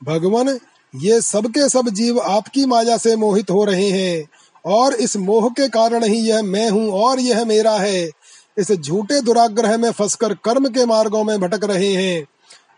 भगवान, 0.03 0.59
ये 0.95 1.21
सबके 1.21 1.69
सब 1.69 1.89
जीव 1.89 2.19
आपकी 2.19 2.65
माया 2.65 2.97
से 2.97 3.15
मोहित 3.15 3.51
हो 3.51 3.63
रहे 3.65 3.89
हैं 3.89 4.25
और 4.65 4.93
इस 4.93 5.17
मोह 5.17 5.49
के 5.49 5.67
कारण 5.69 6.03
ही 6.03 6.17
यह 6.17 6.41
मैं 6.41 6.69
हूँ 6.69 6.89
और 6.91 7.19
यह 7.19 7.45
मेरा 7.45 7.75
है। 7.77 8.09
इस 8.57 8.71
झूठे 8.71 9.21
दुराग्रह 9.21 9.77
में 9.77 9.91
फंसकर 9.91 10.33
कर्म 10.33 10.67
के 10.67 10.85
मार्गों 10.85 11.23
में 11.23 11.39
भटक 11.39 11.63
रहे 11.63 11.93
हैं। 11.93 12.25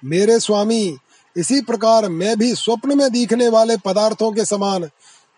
मेरे 0.05 0.39
स्वामी, 0.39 0.97
इसी 1.35 1.61
प्रकार 1.61 2.09
मैं 2.09 2.37
भी 2.37 2.55
स्वप्न 2.55 2.97
में 2.97 3.09
दिखने 3.11 3.49
वाले 3.49 3.77
पदार्थों 3.77 4.31
के 4.31 4.45
समान 4.45 4.89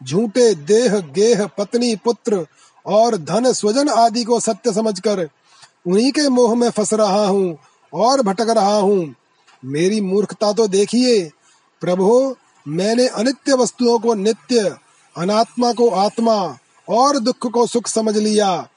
झूठे 0.03 0.55
देह, 0.55 0.97
गेह, 0.99 1.45
पत्नी, 1.47 1.95
पुत्र 1.95 2.45
और 2.87 3.17
धन 3.17 3.53
स्वजन 3.53 3.89
आदि 3.89 4.23
को 4.23 4.39
सत्य 4.39 4.73
समझकर 4.73 5.29
उन्हीं 5.87 6.11
के 6.11 6.29
मोह 6.29 6.55
में 6.55 6.69
फंस 6.69 6.93
रहा 6.93 7.27
हूँ 7.27 7.57
और 7.93 8.21
भटक 8.21 8.49
रहा 8.49 8.75
हूँ। 8.75 9.15
मेरी 9.65 10.01
मूर्खता 10.01 10.53
तो 10.53 10.67
देखिए, 10.67 11.31
प्रभु, 11.81 12.35
मैंने 12.67 13.07
अनित्य 13.07 13.53
वस्तुओं 13.53 13.99
को 13.99 14.13
नित्य, 14.13 14.75
अनात्मा 15.17 15.73
को 15.73 15.89
आत्मा 15.89 16.57
और 16.89 17.19
दुख 17.19 17.47
को 17.47 17.67
सुख 17.67 17.87
समझ 17.87 18.17
लिया। 18.17 18.67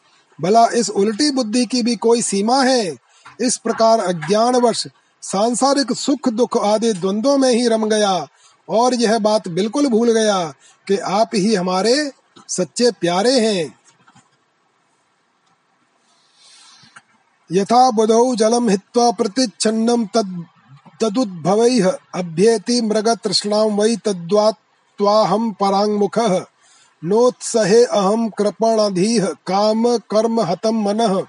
भला 0.41 0.67
इस 0.67 0.91
उल्टी 0.91 1.31
बुद्धि 1.31 1.67
की 1.67 1.83
भी 1.83 1.97
कोई 1.97 2.23
सीमा 2.23 2.63
है? 2.63 2.97
इस 3.41 3.57
प्रकार 3.57 4.01
अज्ञान 4.01 4.55
अज्ञानवश 4.55 4.87
सांसारिक 5.23 5.93
सुख 5.93 6.29
दुख 6.29 6.59
आदि 6.59 6.93
द्वंद्वों 6.93 7.39
में 7.39 7.51
ही 7.51 7.69
रम 7.69 7.89
गया 7.89 8.29
और 8.69 8.95
यह 8.95 9.19
बात 9.19 9.49
बिल्कुल 9.49 9.87
भूल 9.87 10.13
गया 10.13 10.55
कि 10.89 10.97
आप 10.97 11.31
ही 11.35 11.55
हमारे 11.55 12.13
सच्चे 12.49 12.91
प्यारे 12.91 13.41
हैं। 13.41 13.80
यथा 17.53 17.91
बुधौ 17.91 18.35
जलम 18.35 18.69
हित्वा 18.69 19.11
प्रतिच्छन्नम 19.11 20.07
तद 20.07 20.45
तदुद्भवैः। 21.01 21.93
अभ्येति 22.15 22.81
मृगतृष्णां 22.81 23.71
वै 23.71 23.97
तद्वात्वाहं 23.97 25.53
पराङ्मुखः। 25.53 26.45
नोत्सहे 27.05 27.85
अहं 27.85 28.31
कृपणधीः। 28.31 29.29
काम 29.47 29.97
कर्म 29.97 30.41
हतं 30.41 30.85
मनः। 30.85 31.23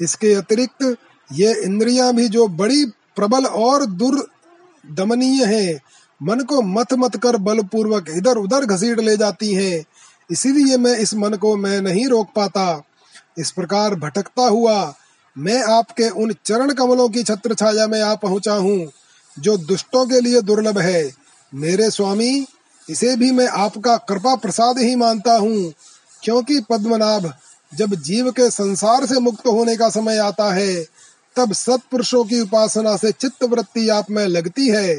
इसके 0.00 0.32
अतिरिक्त 0.34 0.96
ये 1.30 1.54
इंद्रियाँ 1.64 2.12
भी 2.14 2.28
जो 2.28 2.46
बड़ी 2.48 2.84
प्रबल 3.16 3.46
और 3.46 3.84
दुर्दमनीय 3.86 5.44
है, 5.44 5.80
मन 6.20 6.40
को 6.40 6.62
मत 6.62 6.92
मत 6.94 7.16
कर 7.16 7.36
बलपूर्वक 7.36 8.06
इधर 8.08 8.36
उधर 8.36 8.64
घसीट 8.64 9.00
ले 9.00 9.16
जाती 9.16 9.52
हैं। 9.54 9.84
इसीलिए 10.30 10.76
मैं 10.76 10.96
इस 10.98 11.14
मन 11.14 11.34
को 11.34 11.56
मैं 11.56 11.80
नहीं 11.80 12.06
रोक 12.06 12.28
पाता। 12.36 12.82
इस 13.38 13.50
प्रकार 13.50 13.94
भटकता 13.94 14.42
हुआ 14.42 14.94
मैं 15.36 15.62
आपके 15.62 16.08
उन 16.08 16.32
चरण 16.44 16.72
कमलों 16.72 17.08
की 17.08 17.22
छत्र 17.22 17.54
छाया 17.54 17.86
में 17.86 18.00
आ 18.02 18.14
पहुँचा 18.14 18.54
हूँ। 18.54 18.92
जो 19.38 19.56
दुष्टों 19.56 20.06
के 20.06 20.20
लिए 20.20 20.40
दुर्लभ 20.40 20.78
है। 20.78 21.12
मेरे 21.54 21.90
स्वामी, 21.90 22.46
इसे 22.90 23.16
भी 23.16 23.30
मैं 23.30 23.48
आपका 23.48 23.96
कृपा 23.96 24.36
प्रसाद 24.36 24.78
ही 24.78 24.96
मानता 24.96 25.36
हूँ, 25.36 25.72
क्योंकि 26.22 26.60
पद्मनाभ, 26.60 27.32
जब 27.74 27.94
जीव 27.94 28.30
के 28.30 28.50
संसार 28.50 29.06
से 29.06 29.20
मुक्त 29.20 29.46
होने 29.46 29.76
का 29.76 29.88
समय 29.88 30.18
आता 30.18 30.52
है, 30.54 30.84
तब 31.36 31.52
सत्पुरुषों 31.52 32.24
की 32.24 32.40
उपासना 32.40 32.96
से 32.96 33.12
चित्त 33.12 33.44
वृत्ति 33.44 33.88
आप 33.88 34.10
में 34.10 34.26
लगती 34.26 34.68
है। 34.68 34.96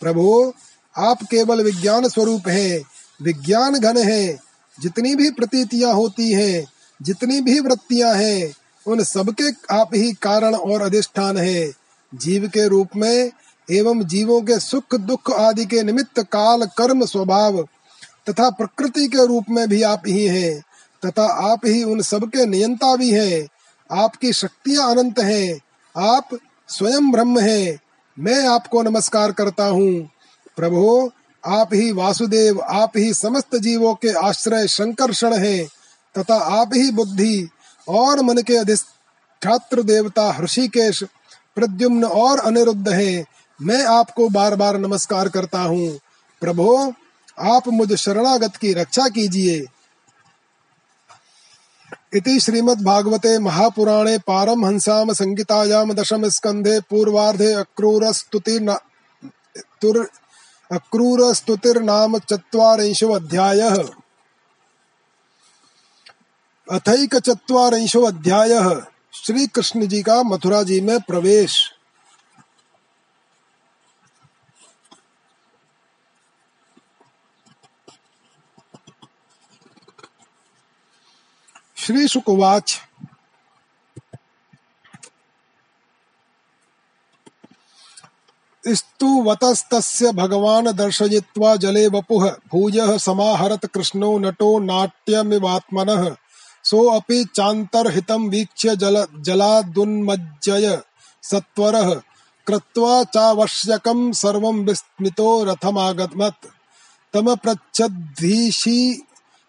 प्रभु, 0.00 0.52
आप 0.96 1.18
केवल 1.22 1.62
विज्ञान 1.62 2.08
स्वरूप 2.08 2.48
हैं, 2.48 2.82
विज्ञान 3.22 3.78
घन 3.78 3.96
है, 3.96 4.38
जितनी 4.80 5.14
भी 5.14 5.30
प्रतीतियाँ 5.30 5.94
होती 5.94 6.32
हैं, 6.32 6.66
जितनी 7.02 7.40
भी 7.40 7.60
वृत्तियाँ 7.60 8.14
हैं, 8.14 8.54
उन 8.86 9.04
सबके 9.04 9.74
आप 9.74 9.90
ही 9.94 10.12
कारण 10.12 10.54
और 10.54 10.82
अधिष्ठान 10.82 11.36
है। 11.36 11.72
जीव 12.14 12.48
के 12.48 12.68
रूप 12.68 12.88
में 12.96 13.32
एवं 13.70 14.04
जीवों 14.04 14.42
के 14.42 14.60
सुख 14.60 14.94
दुख 14.94 15.32
आदि 15.32 15.64
के 15.64 15.82
निमित्त 15.82 16.22
काल, 16.22 16.66
कर्म, 16.78 17.06
स्वभाव 17.06 17.68
तथा 18.30 18.50
प्रकृति 18.50 19.08
के 19.08 19.26
रूप 19.26 19.44
में 19.50 19.68
भी 19.68 19.82
आप 19.82 20.02
ही 20.06 20.26
हैं, 20.26 20.62
तथा 21.06 21.52
आप 21.52 21.60
ही 21.66 21.82
उन 21.82 22.02
सब 22.02 22.24
के 22.24 22.46
नियंता 22.46 22.96
भी 22.96 23.10
हैं। 23.10 23.48
आपकी 23.92 24.32
शक्तियाँ 24.32 24.90
अनंत 24.90 25.18
हैं। 25.18 25.60
आप 25.96 26.28
स्वयं 26.68 27.12
ब्रह्म 27.12 27.40
हैं। 27.40 27.80
मैं 28.18 28.48
आपको 28.48 28.82
नमस्कार 28.82 29.32
करता 29.32 29.64
हूँ। 29.64 30.10
प्रभु, 30.56 31.10
आप 31.46 31.68
ही 31.74 31.92
वासुदेव, 31.92 32.60
आप 32.60 32.92
ही 32.96 33.14
समस्त 33.14 33.56
जीवों 33.56 33.94
के 33.94 34.08
आश्रय 34.08 34.68
शंकर्षण 34.68 35.34
हैं, 35.34 35.68
तथा 36.18 36.34
आप 36.34 36.70
ही 36.74 36.90
बुद्धि 36.90 37.48
और 37.88 38.22
मन 38.22 38.38
के 38.38 38.56
अधिष्ठात्र 38.56 39.82
देवता 39.82 40.38
ऋषिकेश 40.40 41.04
प्रद्युम्न 41.56 42.04
और 42.04 42.38
अनिरुद्ध 42.38 42.88
हैं। 42.88 43.24
मैं 43.60 43.84
आपको 43.84 44.28
बार 44.28 44.56
बार 44.56 44.78
नमस्कार 44.78 45.28
करता 45.28 45.60
हूँ। 45.60 45.98
प्रभो, 46.40 46.92
आप 47.40 47.68
मुझ 47.68 47.94
शरणागत 47.94 48.56
की 48.56 48.72
रक्षा 48.72 49.08
कीजिए। 49.08 49.66
इति 52.14 52.40
श्रीमद्भागवते 52.40 53.38
महापुराणे 53.38 54.18
पारमहंसाम 54.18 55.12
संगीतायाम 55.12 55.92
दशम 55.92 56.28
स्कंधे 56.28 56.80
पूर्वार्धे 56.80 57.52
अक्रूरस्तुति 57.52 58.58
अक्रूरस्तुतिर्नाम 60.70 62.18
चत्वारिंशो 62.18 63.08
अध्यायः। 63.08 63.76
अथैक 66.70 67.16
चत्वारिंशो 67.16 68.02
अध्यायः। 68.02 68.86
श्री 69.14 69.46
कृष्ण 69.46 69.86
जी 69.86 70.02
का 70.02 70.22
मथुरा 70.22 70.62
जी 70.62 70.80
में 70.80 71.00
प्रवेश। 71.00 71.71
श्री 81.82 82.08
शुकवाच 82.08 82.80
स्तुवतस्तस्य 88.68 90.12
भगवान् 90.12 90.68
दर्शयित्वा 90.68 91.56
जले 91.56 91.88
वपुः, 91.88 92.30
भूयः 92.30 92.98
समाहरत 92.98 93.66
कृष्णो 93.66 94.18
नटो 94.18 94.58
नाट्यमिवात्मनः। 94.58 96.16
सोऽपि 96.64 97.24
चान्तर्हितं 97.34 98.28
वीक्ष्य 98.28 98.76
जल, 98.76 99.06
जलादुन्मज्जय 99.20 100.82
सत्वरः। 101.22 101.94
कृत्वा 102.46 103.04
चावश्यकं 103.04 104.12
सर्वं 104.12 104.64
विस्मितो 104.64 105.44
रथमागमत्। 105.44 106.46
तमपृच्छद्धीशी 107.12 108.94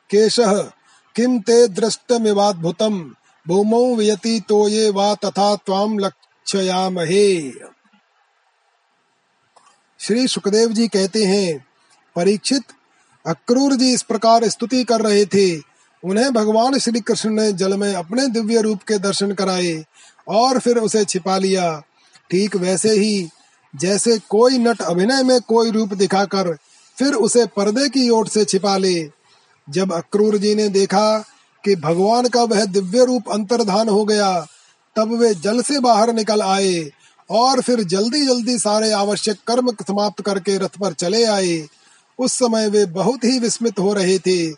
केशः 0.10 0.72
किं 1.16 1.40
ते 1.40 1.68
दृष्टमिवाद्भुतं 1.68 3.00
भूमौ 3.48 3.96
व्यतीतो 3.96 4.68
ये 4.68 4.90
वा 4.90 5.16
तथा 5.16 5.56
त्वां 5.56 6.00
लक्ष्यामहे। 6.00 7.52
श्री 10.00 10.28
सुखदेव 10.28 10.70
जी 10.70 10.88
कहते 10.88 11.24
हैं, 11.24 11.66
परीक्षित, 12.16 12.64
अक्रूर 13.26 13.76
जी 13.76 13.94
इस 13.94 14.02
प्रकार 14.02 14.50
स्तुति 14.50 14.84
कर 14.84 15.02
रहे 15.02 15.26
थे। 15.26 15.58
उन्हें 16.04 16.34
भगवान 16.34 16.80
श्री 16.80 17.00
कृष्ण 17.00 17.30
ने 17.30 17.52
जल 17.54 17.78
में 17.78 17.94
अपने 17.94 18.28
दिव्य 18.28 18.62
रूप 18.62 18.84
के 18.84 18.98
दर्शन 18.98 19.32
कराए 19.32 19.86
और 20.28 20.60
फिर 20.60 20.78
उसे 20.78 21.06
छिपा 21.06 21.38
लिया। 21.38 21.84
ठीक 22.32 22.56
वैसे 22.56 22.90
ही, 22.90 23.30
जैसे 23.76 24.20
कोई 24.20 24.58
नट 24.58 24.82
अभिनय 24.82 25.24
में 25.24 25.42
कोई 25.42 25.72
रूप 25.72 25.94
दिखाकर 25.94 26.58
फिर 26.98 27.14
उसे 27.14 27.46
पर्दे 27.46 27.90
की 27.90 28.10
ओर 28.10 28.28
से 28.28 28.46
छिपा 28.46 28.78
ले। 28.78 29.23
जब 29.70 29.94
अक्रूर 29.94 30.38
जी 30.38 30.56
ने 30.56 30.70
देखा 30.70 31.20
कि 31.66 31.76
भगवान 31.76 32.28
का 32.28 32.44
वह 32.44 32.66
दिव्य 32.66 33.06
रूप 33.06 33.30
अंतर्धान 33.32 33.90
हो 33.90 34.06
गया, 34.06 34.48
तब 34.96 35.14
वे 35.14 35.36
जल 35.36 35.62
से 35.62 35.80
बाहर 35.80 36.14
निकल 36.14 36.42
आए 36.42 36.92
और 37.30 37.62
फिर 37.62 37.84
जल्दी 37.84 38.26
जल्दी 38.26 38.60
सारे 38.60 38.92
आवश्यक 38.92 39.38
कर्म 39.48 39.72
समाप्त 39.72 40.22
करके 40.22 40.58
रथ 40.58 40.80
पर 40.82 40.94
चले 40.94 41.26
आए। 41.26 41.68
उस 42.20 42.34
समय 42.34 42.68
वे 42.68 42.86
बहुत 42.86 43.24
ही 43.24 43.40
विस्मित 43.40 43.80
हो 43.80 43.94
रहे 43.94 44.20
थे। 44.20 44.52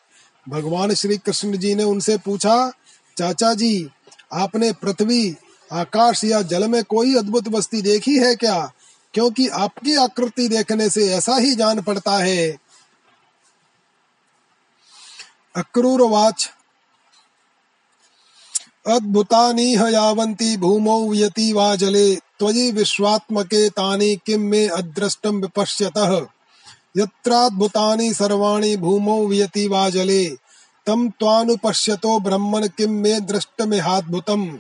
भगवान 0.50 0.94
श्री 0.94 1.18
कृष्ण 1.18 1.58
जी 1.58 1.76
ने 1.76 1.84
उनसे 1.84 2.18
पूछा, 2.18 2.72
चाचा 3.18 3.54
जी, 3.54 3.90
आपने 4.34 4.72
पृथ्वी, 4.72 5.36
आकाश 5.72 6.24
या 6.24 6.42
जल 6.42 6.68
में 6.68 6.84
कोई 6.84 7.16
अद्भुत 7.16 7.48
वस्ती 7.48 7.82
देखी 7.82 8.18
है 8.18 8.36
क्या? 8.36 8.72
क्योंकि 9.14 9.48
आपकी 9.48 9.96
आकृति 9.96 10.48
देखने 10.48 10.90
से 10.90 11.14
ऐसा 11.14 11.36
ही 11.36 11.56
जान 11.56 11.82
पड़ता 11.82 12.12
है। 12.12 12.65
अक्रूरवाच। 15.56 16.50
अद्भुतानीह 18.88 19.88
यावन्ति 19.88 20.58
भूमौ 20.58 21.14
यति 21.14 21.54
वा 21.54 21.76
जले, 21.76 22.16
त्वयि 22.16 22.72
विश्वात्मके 22.72 23.70
तानि 23.70 24.16
किं 24.26 24.38
मे 24.38 24.68
अदृष्टं 24.68 25.42
विपश्यतः। 25.42 26.28
यत्राद्भुतानि 26.98 28.14
सर्वाणि 28.14 28.78
भूमौ 28.78 29.26
वियति 29.26 29.68
वा 29.68 29.90
जले, 29.90 30.26
तं 30.86 31.10
त्वानुपश्यतो 31.10 32.20
ब्रह्मन् 32.20 32.68
किं 32.68 32.88
मे 32.88 33.20
दृष्टमिहाद्भुतम् 33.20 34.58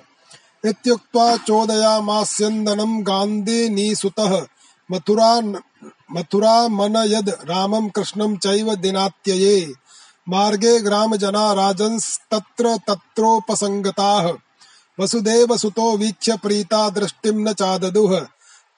इत्युक्त्वा 0.66 1.38
चोदयामास्यन्दनं 1.38 3.02
गान्धिनीसुतः 3.02 4.48
मथुरा 4.92 5.42
मथुरा 6.12 6.68
मनयद 6.68 7.30
रामं 7.30 7.90
कृष्णं 7.90 8.38
चैव 8.38 8.76
दिनात्यये। 8.76 9.85
मार्गे 10.30 10.80
ग्रामजना 10.80 11.54
राजंस्तत्र 11.54 12.78
तत्रोपसङ्गताः 12.78 14.34
वसुदेवसुतो 15.00 15.98
वीक्ष्य 15.98 16.38
प्रीता 16.38 16.90
दृष्टिं 16.90 17.32
न 17.32 17.54
चाददुः। 17.54 18.28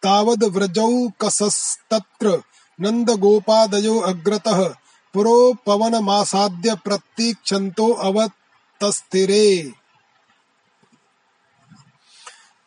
तावद् 0.03 0.43
व्रजौकसस्तत्र 0.43 2.43
नन्दगोपादयो 2.81 3.99
अग्रतः। 3.99 4.75
पुरो 5.13 5.53
पवनमासाद्य 5.53 6.75
प्रतीक्षन्तो 6.75 7.93
अवतस्थिरे। 7.93 9.73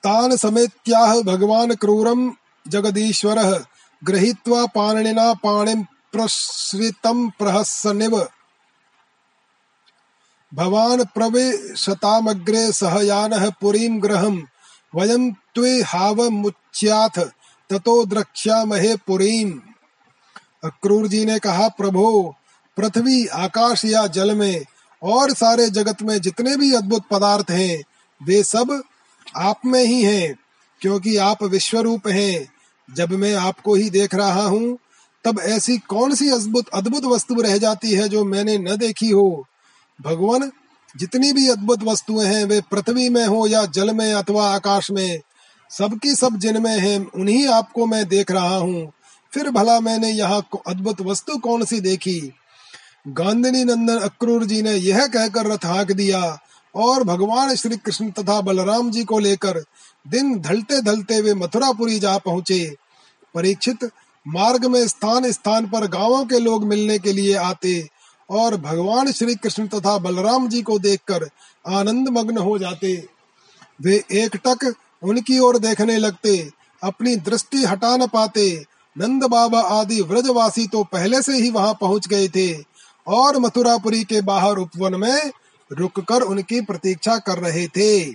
तान् 0.02 0.36
समेत्याह 0.36 1.20
भगवान् 1.20 1.77
क्रूरं 1.77 2.31
जगदीश्वरः। 2.69 3.65
गृहीत्वा 4.05 4.66
पाणिना 4.66 5.35
पाणिं 5.35 5.82
प्रसृतं 5.82 7.31
प्रहसनिव 7.31 8.28
भवान् 10.55 11.05
प्रवेशतामग्रे 11.05 12.72
सह 12.72 13.01
यानः 13.02 13.51
पुरीं 13.51 14.02
गृहम् 14.02 14.43
वयं 14.97 15.32
त्वे 15.32 15.82
हावमुच्याथ, 15.82 17.20
ततो 17.70 18.05
द्रक्ष्यामहे 18.05 18.97
पुरीम। 18.97 19.60
अक्रूर 20.64 21.09
जी 21.09 21.24
ने 21.24 21.39
कहा, 21.39 21.68
प्रभो, 21.68 22.35
पृथ्वी, 22.77 23.27
आकाश 23.27 23.85
या 23.85 24.06
जल 24.06 24.35
में 24.35 24.64
और 25.02 25.35
सारे 25.35 25.70
जगत 25.70 26.02
में 26.02 26.20
जितने 26.20 26.56
भी 26.56 26.72
अद्भुत 26.72 27.02
पदार्थ 27.10 27.51
हैं, 27.51 27.82
वे 28.22 28.43
सब 28.43 28.82
आप 29.36 29.60
में 29.66 29.85
ही 29.85 30.02
हैं, 30.02 30.36
क्योंकि 30.81 31.16
आप 31.16 31.43
विश्वरूप 31.43 32.09
हैं। 32.09 32.52
जब 32.94 33.10
मैं 33.10 33.35
आपको 33.35 33.74
ही 33.74 33.90
देख 33.90 34.14
रहा 34.14 34.43
हूँ, 34.43 34.78
तब 35.24 35.40
ऐसी 35.40 35.78
कौन 35.78 36.14
सी 36.14 36.31
अद्भुत 36.31 36.68
अद्भुत 36.74 37.05
वस्तु 37.05 37.35
रह 37.35 37.59
जाती 37.59 37.93
है 37.93 38.09
जो 38.09 38.24
मैंने 38.24 38.59
न 38.59 38.77
देखी 38.77 39.10
हो? 39.10 39.47
भगवान, 40.01 40.52
जितनी 40.97 41.32
भी 41.32 41.48
अद्भुत 41.48 41.82
वस्तुएँ 41.82 42.27
हैं, 42.27 42.44
वे 42.44 42.60
पृथ्वी 42.60 43.09
में 43.09 43.27
हो 43.27 43.47
या 43.47 43.66
जल 43.66 43.94
में 43.94 44.14
अथवा 44.14 44.55
आकाश 44.55 44.90
में, 44.90 45.20
सबकी 45.70 46.14
सब 46.14 46.36
जिनमें 46.36 46.78
है, 46.78 46.98
उन्हीं 46.98 47.47
आपको 47.48 47.86
मैं 47.86 48.09
देख 48.09 48.31
रहा 48.31 48.56
हूँ। 48.56 48.93
फिर 49.35 49.51
भला 49.51 49.81
मैंने 49.81 50.10
यहाँ 50.10 50.48
अद्भुत 50.66 51.01
वस्तु 51.01 51.39
कौन 51.39 51.64
सी 51.64 51.81
देखी? 51.81 52.32
गांधिनी 53.09 53.64
नंदन 53.64 53.98
अक्रूर 53.98 54.44
जी 54.44 54.62
ने 54.62 54.72
यह 54.72 55.06
कहकर 55.06 55.47
रथ 55.47 55.64
हाँक 55.64 55.93
दिया 55.93 56.39
और 56.74 57.05
भगवान 57.05 57.55
श्री 57.55 57.77
कृष्ण 57.77 58.10
तथा 58.10 58.40
बलराम 58.40 58.90
जी 58.90 59.05
को 59.05 59.18
लेकर 59.18 59.64
दिन 60.09 60.40
ढलते 60.40 60.82
ढलते 60.82 61.20
वे 61.20 61.35
मथुरापुरी 61.35 61.98
जा 61.98 62.18
पहुँचे। 62.18 62.77
परीक्षित, 63.35 63.90
मार्ग 64.28 64.64
में 64.64 64.89
स्थान 64.89 65.32
स्थान 65.32 65.66
पर 65.66 65.86
गाँवों 65.86 66.24
के 66.24 66.39
लोग 66.39 66.64
मिलने 66.64 66.98
के 66.98 67.12
लिए 67.12 67.35
आते। 67.35 67.89
और 68.31 68.57
भगवान 68.57 69.11
श्री 69.12 69.35
कृष्ण 69.35 69.66
तथा 69.69 69.97
बलराम 69.98 70.48
जी 70.48 70.62
को 70.62 70.78
देखकर 70.78 71.28
आनंद 71.69 72.09
मग्न 72.09 72.39
हो 72.39 72.59
जाते। 72.59 72.94
वे 73.81 74.02
एकटक 74.12 74.73
उनकी 75.02 75.39
ओर 75.39 75.59
देखने 75.59 75.97
लगते, 75.98 76.51
अपनी 76.82 77.16
दृष्टि 77.19 77.65
हटा 77.65 77.97
न 77.97 78.07
पाते। 78.07 78.65
नंद 78.97 79.24
बाबा 79.24 79.61
आदि 79.70 80.01
व्रजवासी 80.02 80.66
तो 80.66 80.82
पहले 80.85 81.23
से 81.23 81.32
ही 81.32 81.51
वहाँ 81.51 81.74
पहुँच 81.81 82.09
गए 82.09 82.28
थे 82.28 82.52
और 83.07 83.39
मथुरापुरी 83.39 84.02
के 84.05 84.20
बाहर 84.23 84.57
उपवन 84.57 84.94
में 84.94 85.31
रुककर 85.70 86.23
उनकी 86.23 86.61
प्रतीक्षा 86.61 87.16
कर 87.19 87.39
रहे 87.39 87.66
थे। 87.69 88.11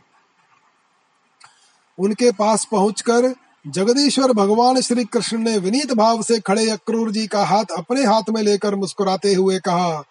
उनके 1.97 2.31
पास 2.31 2.67
पहुंचकर 2.71 3.33
जगदीश्वर 3.67 4.31
भगवान 4.31 4.81
श्री 4.81 5.03
कृष्ण 5.05 5.37
ने 5.37 5.57
विनीत 5.57 5.93
भाव 5.93 6.21
से 6.21 6.39
खड़े 6.39 6.69
अक्रूर 6.69 7.11
जी 7.11 7.27
का 7.27 7.45
हाथ 7.45 7.65
अपने 7.77 8.05
हाथ 8.05 8.29
में 8.29 8.41
लेकर 8.41 8.75
मुस्कुराते 8.75 9.33
हुए 9.33 9.59
कहा, 9.59 10.03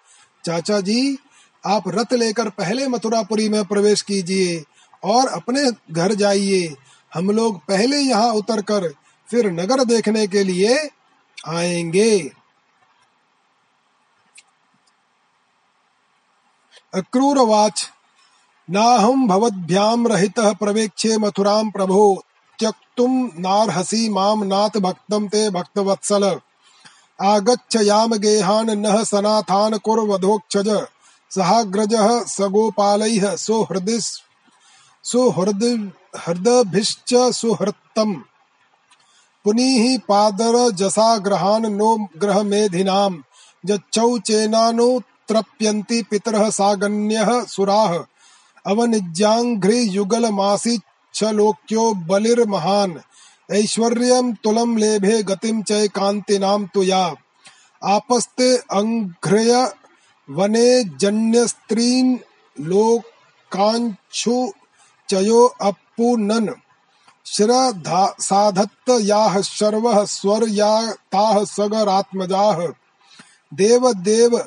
चाचा 0.44 0.80
जी, 0.80 1.18
आप 1.66 1.82
रथ 1.88 2.12
लेकर 2.12 2.48
पहले 2.48 2.88
मथुरापुरी 2.88 3.48
में 3.48 3.64
प्रवेश 3.64 4.02
कीजिए 4.02 4.64
और 5.04 5.28
अपने 5.28 5.70
घर 5.92 6.14
जाइए। 6.14 6.74
हम 7.14 7.30
लोग 7.30 7.58
पहले 7.58 7.96
यहाँ 7.96 8.32
उतर 8.32 8.60
कर 8.60 8.88
फिर 9.28 9.50
नगर 9.50 9.84
देखने 9.84 10.26
के 10.26 10.42
लिए 10.42 10.90
आएँगे। 11.46 12.18
अक्रूरवाच 16.94 17.90
नाहं 18.70 19.26
भवद्भ्याम 19.26 20.08
रहितः 20.08 20.52
प्रवेक्षे 20.52 21.18
मथुरां 21.18 21.70
प्रभो। 21.70 22.24
त्यक्तुं 22.58 23.12
नार्हसि 23.38 24.08
माँ 24.08 24.34
नाथ 24.36 24.80
भक्तं 24.80 25.26
ते 25.28 25.50
भक्तवत्सल। 25.50 26.24
आगच्छ 27.22 27.76
याम 27.76 28.14
गेहान 28.14 28.70
नः 28.78 29.02
सनाथान 29.04 29.76
कुर्वधोक्षज 29.78 30.68
सहाग्रजः 31.30 32.08
सगोपालैः 32.26 33.34
सुहृदि 33.36 33.98
सुहृद 35.04 35.62
हृदभिश्च 36.26 37.14
सुहृत्तम् 37.14 38.14
पादर 40.08 40.56
जसा 40.70 41.16
ग्रहान 41.18 41.66
नो 41.72 41.96
ग्रह 42.18 42.42
मेधिनाम 42.42 43.22
जच्चौ 43.64 44.18
चेनानो 44.18 44.88
त्रप्यन्ति 45.28 46.02
पितरः 46.02 46.50
सागन्यः 46.50 47.30
सुराः। 47.44 47.92
अवनिज्याघ्रि 48.66 49.78
मासी 51.14 51.26
छलोक्यो 51.26 51.94
बलिर्महान। 51.94 53.00
ऐश्वर्यं 53.52 54.32
तुलम 54.34 54.76
लेभे 54.76 55.22
गतिम 55.22 55.62
चय 55.62 55.88
कांतिनाम 55.88 56.66
तुया 56.66 57.14
आपस्ते 57.82 58.56
अंघ्रय 58.56 59.72
वने 60.28 60.84
जन्य 60.84 61.46
स्त्रीन 61.48 62.20
लोकांशु 62.60 64.52
चयो 65.08 65.44
अपुनन 65.44 66.54
श्रद्धा 67.26 68.14
साधत्त 68.20 68.90
याह 69.00 69.40
शर्वः 69.40 70.04
स्वर 70.04 70.48
या 70.48 70.92
ताह 70.92 71.44
सगरात्मजाः। 71.44 72.66
देव 73.54 73.92
देव 73.92 74.44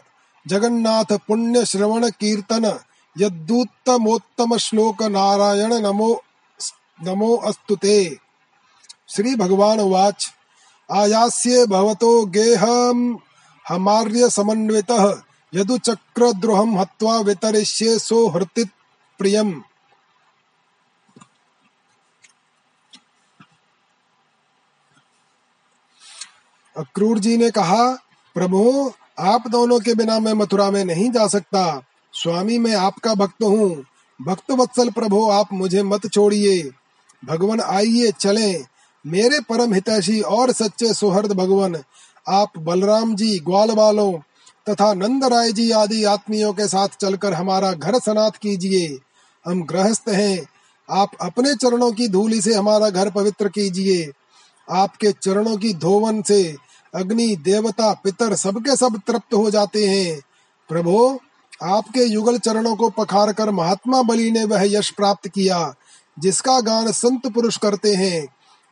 जगन्नाथ 0.47 1.17
पुण्य 1.27 1.65
श्रवण 1.65 2.09
कीर्तन 2.09 2.79
यद्दूतमोत्तम 3.17 4.57
श्लोक 4.57 5.03
नारायण 5.03 5.73
नमो 5.73 6.21
नमो 7.03 7.35
अस्तुते 7.35 8.17
श्री 9.09 9.35
भगवान 9.35 9.79
वाच 9.79 10.33
आयास्ये 10.91 11.65
भवतो 11.65 12.25
गेहम। 12.25 13.19
हमार्य 13.67 14.29
समन्वितः। 14.29 15.21
यदु 15.53 15.77
चक्र 15.77 16.31
द्रोहम 16.31 16.79
हत्वा 16.79 17.19
वितरिष्ये 17.19 17.99
सो 17.99 18.27
हृतित 18.27 18.69
प्रियम। 19.17 19.63
अक्रूर 26.77 27.19
जी 27.19 27.37
ने 27.37 27.51
कहा, 27.51 27.93
प्रभु, 28.33 28.91
आप 29.19 29.47
दोनों 29.47 29.79
के 29.79 29.93
बिना 29.93 30.19
मैं 30.19 30.33
मथुरा 30.33 30.71
में 30.71 30.85
नहीं 30.85 31.11
जा 31.11 31.27
सकता। 31.27 31.83
स्वामी, 32.13 32.57
मैं 32.57 32.75
आपका 32.75 33.13
भक्त 33.13 33.43
हूँ। 33.43 33.85
भक्त 34.21 34.51
वत्सल 34.51 34.89
प्रभु, 34.89 35.29
आप 35.29 35.53
मुझे 35.53 35.83
मत 35.83 36.13
छोड़िए। 36.13 36.71
भगवान, 37.25 37.61
आइए, 37.61 38.11
चले। 38.11 38.77
मेरे 39.07 39.39
परम 39.39 39.73
हितैषी 39.73 40.21
और 40.21 40.51
सच्चे 40.51 40.93
सुहृद 40.93 41.31
भगवान, 41.31 41.75
आप 42.27 42.51
बलराम 42.57 43.15
जी 43.15 43.39
ग्वाल 43.39 43.71
वालों 43.71 44.13
तथा 44.69 44.93
नंद 44.93 45.23
राय 45.23 45.51
जी 45.51 45.71
आदि 45.71 46.03
आत्मियों 46.03 46.53
के 46.53 46.67
साथ 46.67 46.87
चलकर 47.01 47.33
हमारा 47.33 47.73
घर 47.73 47.99
सनात 47.99 48.35
कीजिए। 48.35 48.99
हम 49.45 49.63
गृहस्थ 49.63 50.09
हैं। 50.09 50.45
आप 50.89 51.11
अपने 51.21 51.55
चरणों 51.55 51.91
की 51.91 52.07
धूली 52.07 52.41
से 52.41 52.53
हमारा 52.53 52.89
घर 52.89 53.09
पवित्र 53.09 53.49
कीजिए। 53.49 54.11
आपके 54.71 55.11
चरणों 55.11 55.57
की 55.57 55.73
धोवन 55.73 56.21
से 56.21 56.55
अग्नि, 56.95 57.35
देवता, 57.35 57.93
पितर 57.93 58.35
सबके 58.35 58.75
सब 58.75 59.01
तृप्त 59.07 59.33
हो 59.33 59.51
जाते 59.51 59.87
हैं। 59.87 60.21
प्रभु, 60.69 61.19
आपके 61.63 62.03
युगल 62.03 62.37
चरणों 62.37 62.75
को 62.75 62.89
पखार 62.89 63.33
कर 63.33 63.51
महात्मा 63.51 64.01
बलि 64.01 64.31
ने 64.31 64.43
वह 64.43 64.63
यश 64.63 64.89
प्राप्त 64.89 65.27
किया। 65.27 65.75
जिसका 66.19 66.61
गान 66.61 66.91
संत 66.91 67.27
पुरुष 67.27 67.57
करते 67.57 67.95
हैं, 67.95 68.27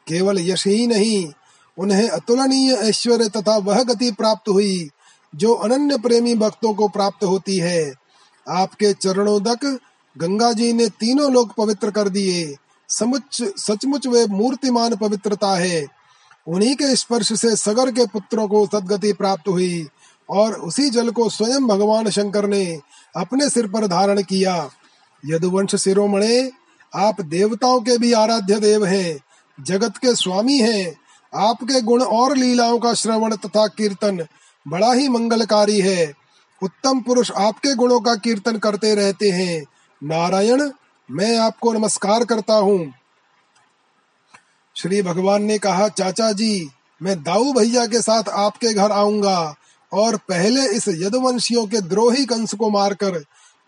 केवल 0.08 0.40
यश 0.40 0.68
ही 0.68 0.88
नहीं, 0.88 1.34
उन्हें 1.78 2.10
अतुलनीय 2.10 2.74
ऐश्वर्य 2.74 3.30
तथा 3.30 3.58
वह 3.58 3.84
गति 3.84 4.12
प्राप्त 4.12 4.50
हुई, 4.50 4.90
जो 5.36 5.54
अनन्य 5.54 5.98
प्रेमी 5.98 6.36
भक्तों 6.36 6.74
को 6.74 6.88
प्राप्त 6.88 7.24
होती 7.24 7.58
है। 7.58 7.94
आपके 8.50 8.94
चरणों 8.94 9.40
तक 9.40 9.80
गंगा 10.18 10.54
जी 10.54 10.74
ने 10.74 10.90
तीनों 10.90 11.32
लोग 11.32 11.54
पवित्र 11.56 11.92
कर 11.92 12.10
दिए। 12.10 12.56
समुच 12.90 13.44
सचमुच 13.58 14.08
वे 14.08 14.26
मूर्तिमान 14.26 14.96
पवित्रता 14.96 15.58
है। 15.58 15.88
उन्हीं 16.48 16.76
के 16.76 16.96
स्पर्श 16.96 17.34
से 17.34 17.56
सगर 17.56 17.92
के 17.92 18.06
पुत्रों 18.06 18.48
को 18.48 18.68
सदगति 18.68 19.14
प्राप्त 19.14 19.48
हुई, 19.48 19.88
और 20.30 20.54
उसी 20.54 20.90
जल 20.90 21.10
को 21.10 21.30
स्वयं 21.30 21.68
भगवान 21.68 22.10
शंकर 22.10 22.48
ने 22.48 22.80
अपने 23.18 23.50
सिर 23.50 23.68
पर 23.68 23.88
धारण 23.88 24.22
किया। 24.22 24.70
यदुवंश 25.26 25.76
शिरोमणे 25.76 26.52
आप 26.96 27.22
देवताओं 27.22 27.82
के 27.82 27.98
भी 27.98 28.14
आराध्य 28.14 28.60
देव 28.60 28.86
हैं, 28.86 29.20
जगत 29.64 29.98
के 29.98 30.16
स्वामी 30.16 30.58
हैं, 30.58 30.96
आपके 31.34 31.82
गुण 31.82 32.04
और 32.04 32.38
लीलाओं 32.38 32.80
का 32.80 32.94
श्रवण 32.94 33.36
तथा 33.36 33.68
कीर्तन 33.68 34.26
बड़ा 34.68 34.94
ही 34.94 35.10
मंगलकारी 35.10 35.80
है। 35.82 36.14
उत्तम 36.64 37.02
पुरुष 37.02 37.32
आपके 37.32 37.76
गुणों 37.76 38.00
का 38.00 38.16
कीर्तन 38.16 38.58
करते 38.58 38.96
रहते 38.96 39.32
हैं। 39.32 39.66
नारायण, 40.04 40.72
मैं 41.12 41.38
आपको 41.38 41.74
नमस्कार 41.74 42.26
करता 42.26 42.54
हूँ। 42.54 42.94
श्री 44.76 45.02
भगवान 45.02 45.44
ने 45.44 45.58
कहा, 45.58 45.88
चाचा 45.88 46.32
जी, 46.32 46.70
मैं 47.02 47.24
दाऊ 47.24 47.54
भैया 47.54 47.86
के 47.86 48.02
साथ 48.02 48.30
आपके 48.30 48.74
घर 48.74 48.92
आऊँगा 48.92 49.56
और 49.94 50.18
पहले 50.18 50.68
इस 50.68 50.88
यदुवंशियों 50.88 51.68
के 51.68 51.82
द्रोही 51.82 52.26
कंस 52.26 52.54
को 52.54 52.70
मारकर 52.70 53.20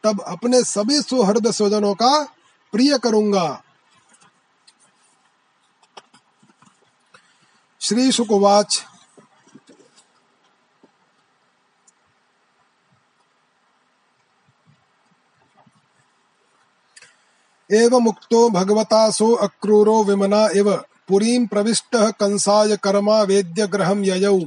तब 0.03 0.21
अपने 0.27 0.63
सभी 0.63 1.01
सुहृद 1.01 1.51
स्वजनों 1.51 1.93
का 1.93 2.27
प्रिय 2.77 2.97
करूँगा 2.97 3.63
श्री 7.81 8.11
शुकवाच 8.11 8.85
एव 17.71 17.99
मुक्तो 17.99 18.49
भगवता 18.49 19.11
सो 19.11 19.33
अक्रूरो 19.35 20.03
विमना 20.03 20.47
इव। 20.55 20.75
पुरीं 21.07 21.47
प्रविष्टः 21.47 22.11
कंसाय 22.11 22.77
कर्मा 22.77 23.21
वेद्य 23.21 23.67
ग्रहम 23.67 24.03
ययौ। 24.03 24.39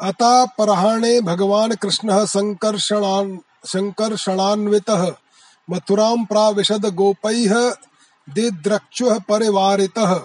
अतापराह्णे 0.00 1.20
भगवान 1.20 1.74
कृष्ण 1.74 2.24
संकर्षणान्। 2.24 3.38
संकर्षणान्वितः 3.66 5.14
मथुरां 5.70 6.24
प्राविशद 6.24 6.86
गोपैः 6.86 7.74
दिद्रक्षुः 8.34 9.18
परिवारितः। 9.18 10.20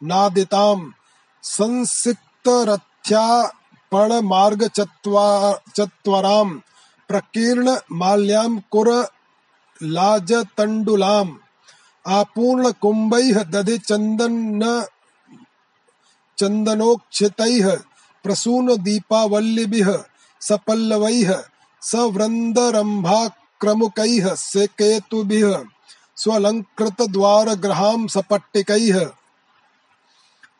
नादिताम्। 0.03 0.93
संसिक्तरथ्यापणमार्गचत्वराम् 1.43 3.66
प्रकीर्ण 7.11 7.67
माल्याम् 8.01 8.59
कुर 8.73 8.89
लाजतण्डुलाम् 9.97 11.33
आपूर्ण 12.17 12.65
कुम्भैः 12.83 13.37
दधि 13.53 13.77
चन्दन 13.89 14.35
चन्दनोक्षितैः 16.39 17.67
प्रसून 18.25 18.67
दीपावल्लिभिः 18.87 19.89
सपल्लवैः 20.49 21.31
सवृन्दरम्भाक्रमुकैः 21.91 24.27
सेकेतुभिः 24.39 25.53
स्वलङ्कृतद्वारगृहां 26.23 28.01
सपट्टिकैः 28.15 28.99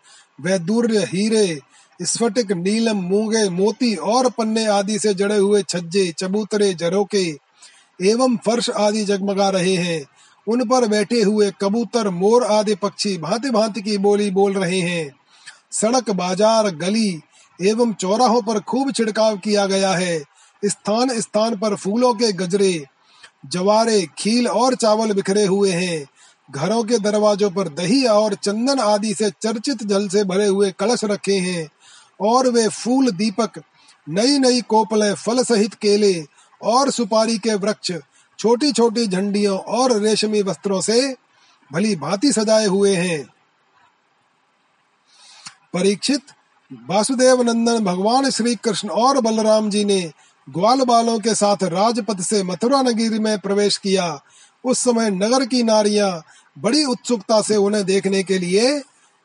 वैदूर्य 0.41 0.99
हीरे, 0.99 1.59
स्फटिक, 2.03 2.51
नीलम, 2.51 2.97
मूँगे, 2.97 3.49
मोती 3.49 3.95
और 3.95 4.29
पन्ने 4.29 4.65
आदि 4.65 4.99
से 4.99 5.13
जड़े 5.13 5.37
हुए 5.37 5.63
छज्जे, 5.63 6.13
चबूतरे, 6.17 6.73
जरोके 6.73 7.25
एवं 8.01 8.37
फर्श 8.37 8.69
आदि 8.69 9.03
जगमगा 9.05 9.49
रहे 9.49 9.75
हैं। 9.75 10.05
उन 10.47 10.65
पर 10.65 10.87
बैठे 10.87 11.21
हुए 11.21 11.51
कबूतर, 11.61 12.09
मोर 12.09 12.43
आदि 12.43 12.75
पक्षी 12.75 13.17
भांति 13.17 13.49
भांति 13.49 13.81
की 13.81 13.97
बोली 13.97 14.31
बोल 14.31 14.53
रहे 14.53 14.79
हैं। 14.79 15.11
सड़क, 15.71 16.09
बाज़ार, 16.09 16.69
गली 16.69 17.21
एवं 17.61 17.93
चौराहों 17.93 18.41
पर 18.41 18.59
खूब 18.59 18.91
छिड़काव 18.91 19.37
किया 19.37 19.65
गया 19.65 19.91
है। 19.91 20.19
स्थान 20.65 21.19
स्थान 21.19 21.57
पर 21.57 21.75
फूलों 21.75 22.13
के 22.13 22.31
गजरे, 22.31 22.85
जवारे, 23.45 24.07
खील 24.17 24.47
और 24.47 24.75
चावल 24.75 25.13
बिखरे 25.13 25.45
हुए 25.45 25.71
हैं। 25.71 26.05
घरों 26.51 26.83
के 26.83 26.97
दरवाजों 26.99 27.49
पर 27.51 27.67
दही 27.67 28.05
और 28.05 28.33
चंदन 28.33 28.79
आदि 28.79 29.13
से 29.13 29.29
चर्चित 29.41 29.83
जल 29.83 30.07
से 30.07 30.23
भरे 30.23 30.47
हुए 30.47 30.71
कलश 30.71 31.03
रखे 31.03 31.37
हैं 31.37 31.67
और 32.21 32.49
वे 32.49 32.67
फूल 32.67 33.11
दीपक 33.11 33.61
नई 34.09 34.37
नई 34.39 34.61
कोपले, 34.61 35.13
फल 35.13 35.43
सहित 35.43 35.73
केले 35.73 36.25
और 36.61 36.91
सुपारी 36.91 37.37
के 37.37 37.55
वृक्ष 37.55 37.91
छोटी 38.39 38.71
छोटी 38.71 39.07
झंडियों 39.07 39.57
और 39.57 39.97
रेशमी 39.99 40.41
वस्त्रों 40.41 40.81
से 40.81 41.15
भली 41.73 41.95
भांति 41.95 42.31
सजाए 42.31 42.65
हुए 42.65 42.95
हैं। 42.95 43.25
परीक्षित 45.73 46.21
वासुदेव 46.71 47.41
नंदन 47.41 47.83
भगवान 47.83 48.29
श्री 48.29 48.55
कृष्ण 48.55 48.89
और 48.89 49.19
बलराम 49.21 49.69
जी 49.69 49.83
ने 49.85 49.99
ग्वाल 50.47 50.81
बालों 50.81 51.17
के 51.19 51.35
साथ 51.35 51.63
राजपथ 51.63 52.21
से 52.21 52.41
मथुरा 52.43 52.81
नगरी 52.81 53.19
में 53.19 53.37
प्रवेश 53.39 53.77
किया 53.77 54.07
उस 54.65 54.79
समय 54.79 55.09
नगर 55.09 55.45
की 55.45 55.61
नारियाँ 55.63 56.11
बड़ी 56.57 56.83
उत्सुकता 56.85 57.41
से 57.41 57.55
उन्हें 57.55 57.83
देखने 57.85 58.23
के 58.23 58.39
लिए 58.39 58.79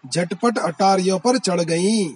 झटपट 0.04 0.58
अटारियों 0.58 1.18
पर 1.18 1.38
चढ़ 1.38 1.60
गईं। 1.60 2.14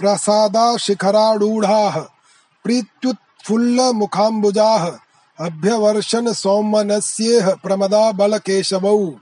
प्रसादाशिखरारूढाः 0.00 2.04
प्रीत्युत्फुल्लमुखाम्बुजाः। 2.64 4.98
अभ्यवर्षन् 5.40 6.34
सौमनस्येह 6.34 7.54
प्रमदा 7.54 8.12
बलकेशवौ। 8.12 9.14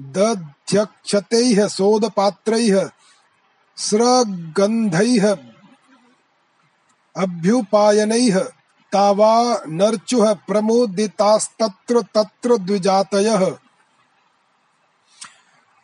दध्यक्षतैः 0.00 1.68
सोदपात्रैः। 1.68 2.90
स्रगन्धैः 3.76 5.36
अभ्युपायनैः। 7.16 8.57
तावा 8.92 9.62
नर्चुः 9.68 10.32
प्रमुदितास्तत्र 10.46 12.02
तत्र 12.14 12.56
द्विजातयः। 12.58 13.44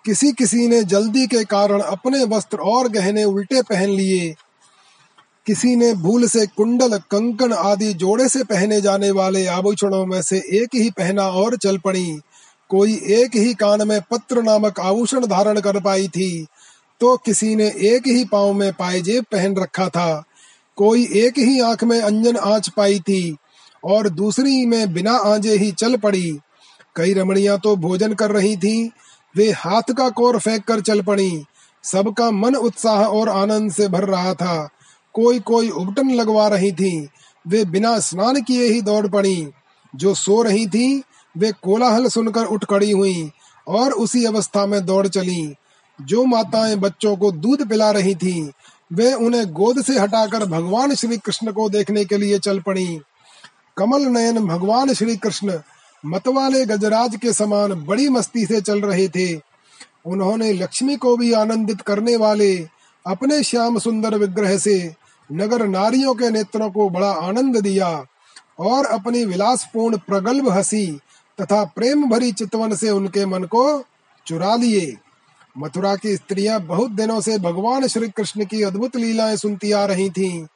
किसी 0.05 0.33
किसी 0.33 0.67
ने 0.69 0.83
जल्दी 0.85 1.27
के 1.27 1.45
कारण 1.45 1.81
अपने 1.81 2.25
वस्त्र 2.27 2.59
और 2.59 2.89
गहने 2.89 3.25
उल्टे 3.25 3.63
पहन 3.63 3.91
लिए। 3.91 4.35
किसी 5.47 5.75
ने 5.77 5.93
भूल 5.95 6.27
से 6.29 6.47
कुंडल 6.47 6.99
कंकन 7.11 7.53
आदि 7.53 7.93
जोड़े 7.95 8.29
से 8.29 8.43
पहने 8.45 8.81
जाने 8.81 9.11
वाले 9.11 9.47
आभूषणों 9.47 10.05
में 10.07 10.21
से 10.23 10.39
एक 10.59 10.75
ही 10.75 10.91
पहना 10.91 11.29
और 11.31 11.57
चल 11.57 11.79
पड़ी। 11.79 12.21
कोई 12.71 12.95
एक 13.13 13.37
ही 13.37 13.55
कान 13.55 13.87
में 13.89 14.01
पत्र 14.11 14.43
नामक 14.43 14.81
आभूषण 14.81 15.27
धारण 15.27 15.61
कर 15.61 15.81
पाई 15.81 16.09
थी 16.09 16.47
तो 17.01 17.17
किसी 17.17 17.55
ने 17.57 17.67
एक 17.87 18.07
ही 18.07 18.25
पाँव 18.25 18.53
में 18.53 18.73
पायजेब 18.73 19.25
पहन 19.33 19.57
रखा 19.57 19.89
था। 19.89 20.25
कोई 20.77 21.09
एक 21.13 21.39
ही 21.39 21.61
आँख 21.61 21.85
में 21.85 22.01
अंजन 22.01 22.37
आँच 22.37 22.69
पाई 22.69 23.01
थी 23.01 23.37
और 23.85 24.09
दूसरी 24.09 24.67
में 24.67 24.93
बिना 24.93 25.13
आंजे 25.13 25.57
ही 25.57 25.73
चल 25.73 25.97
पड़ी। 25.97 26.39
कई 26.97 27.15
रमणियाँ 27.15 27.59
तो 27.59 27.77
भोजन 27.77 28.15
कर 28.15 28.31
रही 28.31 28.57
थीं। 28.57 28.91
वे 29.37 29.51
हाथ 29.51 29.83
का 29.83 30.09
कोर 30.09 30.39
फेंक 30.39 30.65
कर 30.65 30.81
चल 30.81 31.01
पड़ी। 31.01 31.45
सबका 31.85 32.31
मन 32.31 32.55
उत्साह 32.55 33.05
और 33.05 33.29
आनंद 33.29 33.73
से 33.73 33.89
भर 33.89 34.05
रहा 34.05 34.35
था। 34.35 34.69
कोई 35.15 35.41
कोई 35.41 35.69
उबटन 35.69 36.11
लगवा 36.11 36.49
रही 36.49 36.73
थी। 36.73 37.09
वे 37.49 37.65
बिना 37.65 37.99
स्नान 37.99 38.43
किए 38.43 38.67
ही 38.67 38.81
दौड़ 38.81 39.07
पड़ी। 39.07 39.49
जो 39.97 40.15
सो 40.15 40.43
रही 40.43 40.67
थी, 40.67 41.03
वे 41.37 41.53
कोलाहल 41.53 42.09
सुनकर 42.09 42.45
उठ 42.45 42.65
खड़ी 42.65 42.91
हुई 42.91 43.31
और 43.69 43.93
उसी 43.93 44.25
अवस्था 44.25 44.67
में 44.67 44.87
दौड़ 44.87 45.07
चली। 45.07 45.55
जो 46.01 46.25
माताएँ 46.25 46.77
बच्चों 46.77 47.17
को 47.17 47.33
दूध 47.33 47.69
पिला 47.69 47.91
रही 47.91 48.15
थी 48.15 48.53
वे 48.93 49.13
उन्हें 49.13 49.53
गोद 49.53 49.83
से 49.83 49.99
हटाकर 49.99 50.47
भगवान 50.47 50.95
श्री 50.95 51.17
कृष्ण 51.17 51.53
को 51.53 51.69
देखने 51.69 52.05
के 52.05 52.19
लिए 52.19 52.39
चल 52.39 52.61
पड़ी। 52.61 53.01
कमल 53.77 54.03
नयन 54.03 54.47
भगवान 54.47 54.95
श्री 54.95 55.17
कृष्ण 55.17 55.59
मतवाले 56.07 56.67
गजराज 56.67 57.17
के 57.17 57.33
समान 57.33 57.75
बड़ी 57.75 58.09
मस्ती 58.09 58.47
से 58.47 58.61
चल 58.61 58.81
रहे 58.81 59.09
थे। 59.09 59.37
उन्होंने 60.07 60.53
लक्ष्मी 60.53 60.97
को 60.97 61.17
भी 61.17 61.33
आनंदित 61.33 61.81
करने 61.81 62.17
वाले 62.17 62.57
अपने 63.07 63.43
श्याम 63.43 63.79
सुंदर 63.79 64.15
विग्रह 64.15 64.59
से 64.59 64.95
नगर 65.33 65.67
नारियों 65.67 66.15
के 66.15 66.31
नेत्रों 66.31 66.71
को 66.71 66.91
बड़ा 66.91 67.11
आनंद 67.11 67.57
दिया 67.57 68.07
और 68.61 68.87
अपनी 68.87 69.25
विलासपूर्ण 69.25 69.97
प्रगल्भ 69.97 70.49
हँसी 70.49 70.87
तथा 71.41 71.65
प्रेम 71.65 72.11
भरी 72.11 72.33
चितवन 72.33 72.75
से 72.75 72.91
उनके 72.91 73.27
मन 73.27 73.45
को 73.45 73.85
चुरा 74.27 74.57
लिए। 74.57 74.97
मथुरा 75.59 75.97
की 75.97 76.17
स्त्रियाँ 76.17 76.61
बहुत 76.61 76.91
दिनों 76.91 77.21
से 77.21 77.39
भगवान 77.39 77.87
श्री 77.87 78.09
कृष्ण 78.09 78.45
की 78.45 78.63
अद्भुत 78.63 78.97
लीलाएँ 78.97 79.37
सुनती 79.37 79.73
आ 79.73 79.85
रही 79.85 80.11
थीं। 80.11 80.47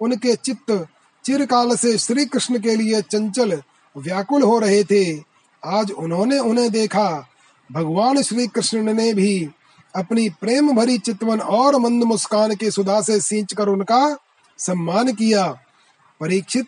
उनके 0.00 0.34
चित्त 0.34 0.86
चिरकाल 1.24 1.76
से 1.76 1.98
श्री 1.98 2.26
कृष्ण 2.26 2.58
के 2.58 2.76
लिए 2.76 3.02
चंचल, 3.02 3.62
व्याकुल 3.96 4.42
हो 4.42 4.58
रहे 4.58 4.84
थे। 4.84 5.22
आज 5.64 5.90
उन्होंने 5.90 6.38
उन्हें 6.38 6.70
देखा। 6.70 7.28
भगवान 7.72 8.22
श्री 8.22 8.46
कृष्ण 8.46 8.94
ने 8.94 9.14
भी 9.14 9.48
अपनी 9.96 10.28
प्रेम 10.28 10.76
भरी 10.76 10.98
चितवन 10.98 11.40
और 11.40 11.76
मंद 11.76 12.04
मुस्कान 12.04 12.54
के 12.54 12.70
सुधा 12.70 13.00
से 13.00 13.20
सींच 13.20 13.52
कर 13.52 13.68
उनका 13.68 14.16
सम्मान 14.58 15.12
किया। 15.12 15.46
परीक्षित, 16.20 16.66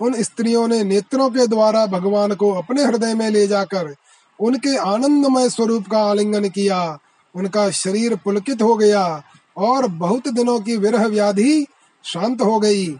उन 0.00 0.22
स्त्रियों 0.22 0.68
ने 0.68 0.84
नेत्रों 0.84 1.30
के 1.30 1.46
द्वारा 1.46 1.86
भगवान 1.86 2.34
को 2.34 2.52
अपने 2.52 2.84
हृदय 2.84 3.14
में 3.14 3.30
ले 3.30 3.46
जाकर 3.46 3.94
उनके 4.40 4.76
आनंदमय 4.76 5.50
स्वरूप 5.50 5.88
का 5.88 5.98
आलिंगन 5.98 6.48
किया। 6.48 6.98
उनका 7.36 7.70
शरीर 7.70 8.16
पुलकित 8.16 8.62
हो 8.62 8.76
गया 8.76 9.22
और 9.56 9.86
बहुत 9.86 10.28
दिनों 10.28 10.60
की 10.60 10.76
विरह 10.76 11.06
व्याधि 11.06 11.66
शांत 12.04 12.42
हो 12.42 12.58
गई। 12.60 12.96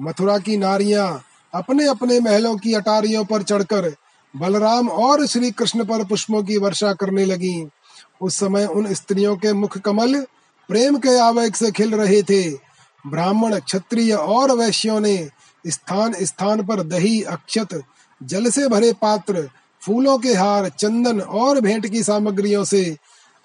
मथुरा 0.00 0.38
की 0.38 0.56
नारियाँ 0.56 1.22
अपने 1.54 1.86
अपने 1.86 2.20
महलों 2.20 2.56
की 2.56 2.74
अटारियों 2.74 3.24
पर 3.24 3.42
चढ़कर 3.42 3.94
बलराम 4.36 4.88
और 4.88 5.26
श्री 5.26 5.50
कृष्ण 5.50 5.84
पर 5.84 6.04
पुष्पों 6.04 6.42
की 6.42 6.58
वर्षा 6.58 6.92
करने 6.92 7.24
लगी। 7.24 7.68
उस 8.20 8.36
समय 8.36 8.66
उन 8.66 8.94
स्त्रियों 8.94 9.36
के 9.36 9.52
मुख 9.52 9.78
कमल 9.78 10.20
प्रेम 10.68 10.96
के 10.98 11.18
आवेग 11.18 11.54
से 11.54 11.70
खिल 11.70 11.94
रहे 11.94 12.22
थे। 12.22 12.50
ब्राह्मण, 13.06 13.58
क्षत्रिय 13.58 14.12
और 14.12 14.52
वैश्यों 14.52 15.00
ने 15.00 15.28
स्थान 15.66 16.14
स्थान 16.22 16.66
पर 16.66 16.82
दही, 16.82 17.22
अक्षत, 17.22 17.82
जल 18.22 18.50
से 18.50 18.68
भरे 18.68 18.92
पात्र, 18.92 19.48
फूलों 19.82 20.18
के 20.18 20.34
हार, 20.34 20.68
चंदन 20.68 21.20
और 21.20 21.60
भेंट 21.60 21.86
की 21.86 22.02
सामग्रियों 22.02 22.64
से 22.64 22.96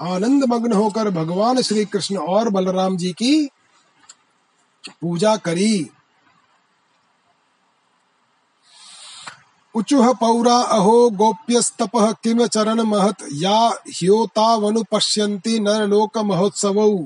आनंद 0.01 0.43
मग्न 0.43 0.73
होकर 0.73 1.09
भगवान 1.09 1.61
श्री 1.61 1.85
कृष्ण 1.85 2.17
और 2.17 2.49
बलराम 2.49 2.97
जी 2.97 3.11
की 3.11 3.49
पूजा 5.01 5.35
करी। 5.35 5.89
उचुह 9.75 10.13
पौरा 10.13 10.55
अहो 10.55 11.09
गोप्यस्तप 11.09 11.91
किम 11.95 12.47
चरण 12.47 12.81
महत? 12.81 13.15
या 13.33 13.69
ह्योतावनुपश्यन्ति 13.69 15.59
नरलोक 15.59 16.17
महोत्सवौ। 16.17 17.03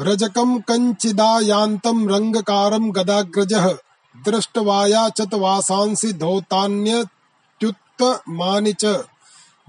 रजकम 0.00 0.58
कंचिदायान्तं 0.58 2.08
रंगकारं 2.08 2.94
गदाग्रजः। 2.94 3.78
दृष्टवाया 4.24 5.08
चत 5.08 5.34
वासांसि 5.34 6.12
धौतान्यत्युत्तमानि 6.12 8.72
च। 8.72 9.04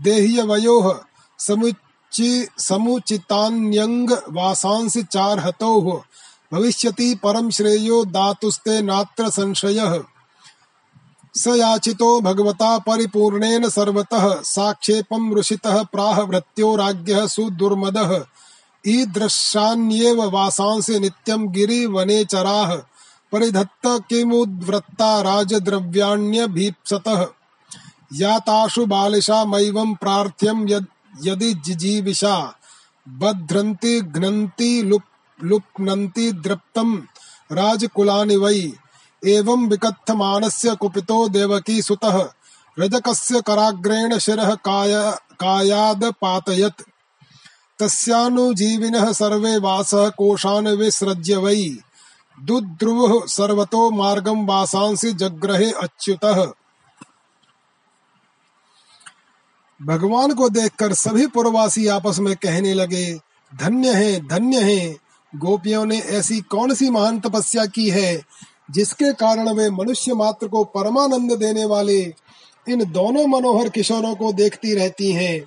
देह्यवयोः 0.01 1.08
समुचि 1.39 2.47
समुचितान्यंग 2.57 4.11
वासांसि 4.11 5.03
चार 5.03 5.39
हतोः 5.39 6.01
भविष्यति 6.57 7.19
परम 7.23 7.49
श्रेयो 7.49 8.05
दातुस्ते 8.05 8.81
नात्र 8.81 9.29
संशयः। 9.29 9.99
स 11.35 11.47
याचितो 11.47 12.21
भगवता 12.21 12.77
परिपूर्णेन 12.77 13.69
सर्वतः, 13.69 14.41
साक्षेपं 14.41 15.35
ऋषितः 15.35 15.83
प्राह 15.83 16.21
भृत्यो 16.21 16.75
राज्ञः 16.75 17.27
सुदुर्मदः। 17.27 18.25
ईदृशान्येव 18.87 20.29
वासांसि 20.29 20.99
नित्यं 20.99 21.53
गिरिवनेचराः 21.53 22.77
परिधत्त 23.31 23.81
किमुद्वृत्ता 23.85 25.21
राजद्रव्याण्यभीप्सतः। 25.21 27.27
याताशु 28.13 28.85
बालिशामैवं 28.85 29.95
प्रार्थ्यं 29.95 30.69
यदि 30.69 30.85
जिजीविषा, 31.53 32.55
बध्रन्ति 33.09 34.01
घ्नन्ति 34.01 34.83
लुप्, 34.83 35.43
लुप्नन्ति 35.43 36.31
दृप्तं 36.31 36.97
राजकुलानि 37.51 38.35
वै। 38.35 38.73
एवं 39.25 39.67
विकथमानस्य 39.67 40.75
कुपितो 40.75 41.29
देवकी 41.29 41.81
सुतः, 41.81 42.29
रजकस्य 42.79 43.41
कराग्रेण 43.41 44.17
शिरः 44.17 44.55
काय 44.55 45.17
कायादपातयत् 45.39 46.81
तस्यानुजीविनः 47.79 49.13
सर्वे 49.13 49.57
वासः 49.57 50.09
कोशान् 50.09 50.67
विसृज्य 50.67 51.35
वै। 51.35 51.77
दुद्रुवुः 52.43 53.27
सर्वतो 53.27 53.91
मार्गं 53.91 54.45
वासांसि 54.45 55.13
जग्रहे 55.13 55.71
अच्युतः। 55.71 56.51
भगवान 59.81 60.33
को 60.33 60.49
देखकर 60.49 60.93
सभी 60.93 61.27
पुरवासी 61.27 61.87
आपस 61.87 62.19
में 62.19 62.35
कहने 62.35 62.73
लगे, 62.73 63.19
धन्य 63.55 63.93
है 63.93 64.27
धन्य 64.27 64.61
है। 64.61 64.97
गोपियों 65.35 65.85
ने 65.85 65.99
ऐसी 65.99 66.41
कौन 66.41 66.73
सी 66.73 66.89
महान 66.89 67.19
तपस्या 67.19 67.65
की 67.65 67.89
है, 67.89 68.21
जिसके 68.71 69.13
कारण 69.13 69.49
वे 69.49 69.69
मनुष्य 69.69 70.13
मात्र 70.13 70.47
को 70.47 70.63
परमानंद 70.63 71.31
देने 71.31 71.65
वाले 71.65 72.01
इन 72.69 72.91
दोनों 72.91 73.27
मनोहर 73.27 73.69
किशोरों 73.69 74.15
को 74.15 74.33
देखती 74.33 74.73
रहती 74.73 75.11
हैं? 75.11 75.43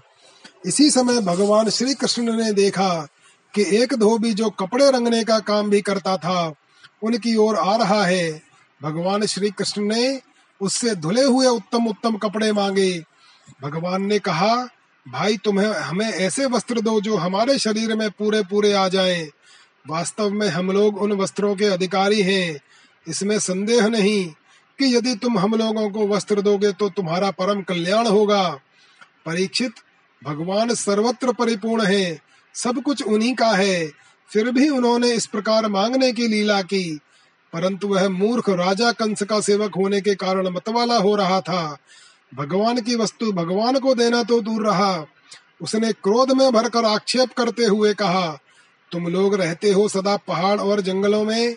इसी 0.67 0.91
समय 0.91 1.21
भगवान 1.21 1.69
श्री 1.69 1.95
कृष्ण 1.95 2.37
ने 2.37 2.53
देखा 2.53 3.09
कि 3.55 3.83
एक 3.83 3.95
धोबी 3.95 4.35
जो 4.35 4.51
कपड़े 4.51 4.91
रंगने 4.91 5.25
का 5.25 5.39
काम 5.39 5.71
भी 5.71 5.81
करता 5.81 6.17
था, 6.17 6.55
उनकी 7.03 7.37
ओर 7.37 7.57
आ 7.57 7.77
रहा 7.77 8.05
है। 8.05 8.43
भगवान 8.83 9.27
श्री 9.27 9.51
कृष्ण 9.51 9.83
ने 9.83 10.21
उससे 10.61 10.95
धुले 10.95 11.23
हुए 11.23 11.47
उत्तम 11.47 11.87
उत्तम 11.87 12.17
कपड़े 12.17 12.53
मांगे। 12.53 13.11
भगवान 13.62 14.03
ने 14.03 14.19
कहा, 14.19 14.69
भाई, 15.09 15.37
तुम्हें, 15.37 15.66
हमें 15.66 16.07
ऐसे 16.07 16.47
वस्त्र 16.47 16.81
दो 16.81 17.01
जो 17.01 17.16
हमारे 17.16 17.59
शरीर 17.59 17.97
में 17.97 18.11
पूरे 18.11 18.43
पूरे 18.43 18.73
आ 18.73 18.89
जाएँ। 18.89 19.29
वास्तव 19.89 20.31
में 20.31 20.49
हम 20.49 20.70
लोग 20.70 21.03
उन 21.03 21.12
वस्त्रों 21.12 21.57
के 21.57 21.65
अधिकारी 21.65 22.23
हैं। 22.23 22.61
इसमें 23.09 23.39
संदेह 23.39 23.87
नहीं 23.87 24.27
कि 24.79 24.97
यदि 24.97 25.15
तुम 25.15 25.39
हम 25.39 25.55
लोगों 25.55 25.91
को 25.91 26.09
वस्त्र 26.09 26.41
दोगे 26.41 26.73
तो 26.73 26.89
तुम्हारा 26.89 27.31
परम 27.31 27.62
कल्याण 27.62 28.07
होगा। 28.07 28.61
परीक्षित, 29.27 29.73
भगवान 30.24 30.74
सर्वत्र 30.74 31.33
परिपूर्ण 31.33 31.85
है, 31.85 32.19
सब 32.55 32.83
कुछ 32.83 33.03
उन्हीं 33.03 33.35
का 33.35 33.51
है। 33.51 33.93
फिर 34.29 34.51
भी 34.51 34.69
उन्होंने 34.69 35.12
इस 35.12 35.27
प्रकार 35.27 35.69
मांगने 35.69 36.12
की 36.12 36.27
लीला 36.27 36.62
की। 36.62 37.01
परंतु 37.53 37.89
वह 37.89 38.09
मूर्ख 38.09 38.49
राजा 38.49 38.93
कंस 38.93 39.23
का 39.23 39.41
सेवक 39.41 39.74
होने 39.74 40.01
के 40.01 40.15
कारण 40.15 40.49
मतवाला 40.49 40.97
हो 40.97 41.16
रहा 41.16 41.41
था। 41.41 41.79
भगवान 42.33 42.81
की 42.81 42.97
वस्तु 42.97 43.33
भगवान 43.33 43.79
को 43.79 43.95
देना 43.95 44.23
तो 44.23 44.41
दूर 44.41 44.67
रहा। 44.67 45.07
उसने 45.63 45.93
क्रोध 45.93 46.33
में 46.33 46.51
भरकर 46.53 46.85
आक्षेप 46.85 47.33
करते 47.33 47.65
हुए 47.65 47.93
कहा 47.95 48.39
तुम 48.93 49.07
लोग 49.07 49.35
रहते 49.35 49.71
हो 49.71 49.89
सदा 49.89 50.17
पहाड़ 50.17 50.59
और 50.61 50.81
जंगलों 50.81 51.25
में। 51.25 51.55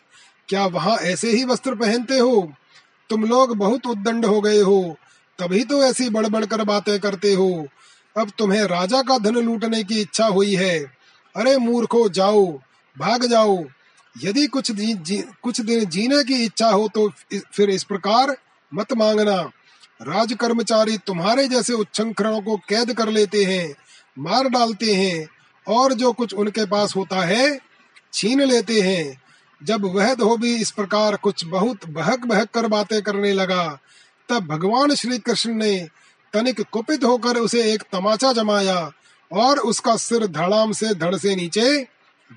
क्या 0.50 0.66
वहाँ 0.66 0.98
ऐसे 0.98 1.32
ही 1.32 1.44
वस्त्र 1.44 1.76
पहनते 1.76 2.18
हो? 2.18 2.52
तुम 3.10 3.24
लोग 3.26 3.56
बहुत 3.58 3.88
उद्दंड 3.88 4.26
हो 4.26 4.42
गए 4.42 4.60
हो। 4.62 4.98
तभी 5.40 5.64
तो 5.64 5.84
ऐसी 5.84 6.10
बड़बड़ 6.10 6.46
कर 6.46 6.64
बातें 6.64 7.00
करते 7.00 7.34
हो। 7.34 7.68
अब 8.18 8.32
तुम्हें 8.38 8.64
राजा 8.64 9.02
का 9.02 9.18
धन 9.18 9.36
लूटने 9.36 9.84
की 9.84 10.00
इच्छा 10.02 10.26
हुई 10.26 10.54
है। 10.56 10.80
अरे 11.36 11.58
मूर्खो 11.58 12.08
जाओ 12.10 12.46
भाग 12.96 13.26
जाओ। 13.26 13.64
यदि 14.16 14.46
कुछ 14.48 14.72
जी, 14.72 14.94
जी, 14.94 15.24
कुछ 15.42 15.62
दिन 15.62 15.86
जीने 15.86 16.24
की 16.24 16.44
इच्छा 16.46 16.70
हो 16.70 16.88
तो 16.88 17.10
फिर 17.54 17.70
इस 17.70 17.84
प्रकार 17.84 18.36
मत 18.74 18.94
मांगना। 18.94 19.52
राज 20.02 20.34
कर्मचारी 20.34 20.98
तुम्हारे 20.98 21.48
जैसे 21.48 21.74
उच्छृंखलों 21.74 22.42
को 22.42 22.58
कैद 22.58 22.94
कर 22.94 23.10
लेते 23.10 23.44
हैं, 23.44 23.76
मार 24.20 24.50
डालते 24.50 24.96
हैं, 24.96 25.28
और 25.68 25.94
जो 25.94 26.12
कुछ 26.12 26.34
उनके 26.34 26.66
पास 26.66 26.96
होता 26.96 27.22
है, 27.22 27.60
छीन 28.14 28.42
लेते 28.42 28.82
हैं। 28.82 29.22
जब 29.64 29.86
वह 29.86 30.14
धोबी 30.14 30.56
इस 30.56 30.72
प्रकार 30.72 31.16
कुछ 31.16 31.46
बहुत 31.46 31.86
बहक 31.86 32.26
बहक 32.26 32.50
कर 32.50 32.68
बातें 32.68 33.02
करने 33.02 33.34
लगा, 33.34 33.80
तब 34.30 34.48
भगवान 34.48 34.96
श्री 34.96 35.20
कृष्ण 35.20 35.54
ने 35.54 35.88
तनिक 36.34 36.62
कुपित 36.62 37.04
होकर 37.04 37.38
उसे 37.38 37.74
एक 37.74 37.84
तमाचा 37.92 38.34
जमाया 38.34 38.92
और 39.32 39.60
उसका 39.60 39.96
सिर 39.96 40.28
धड़ाम 40.28 40.72
से 40.72 40.94
धड़ 40.94 41.16
से 41.16 41.36
नीचे 41.36 41.88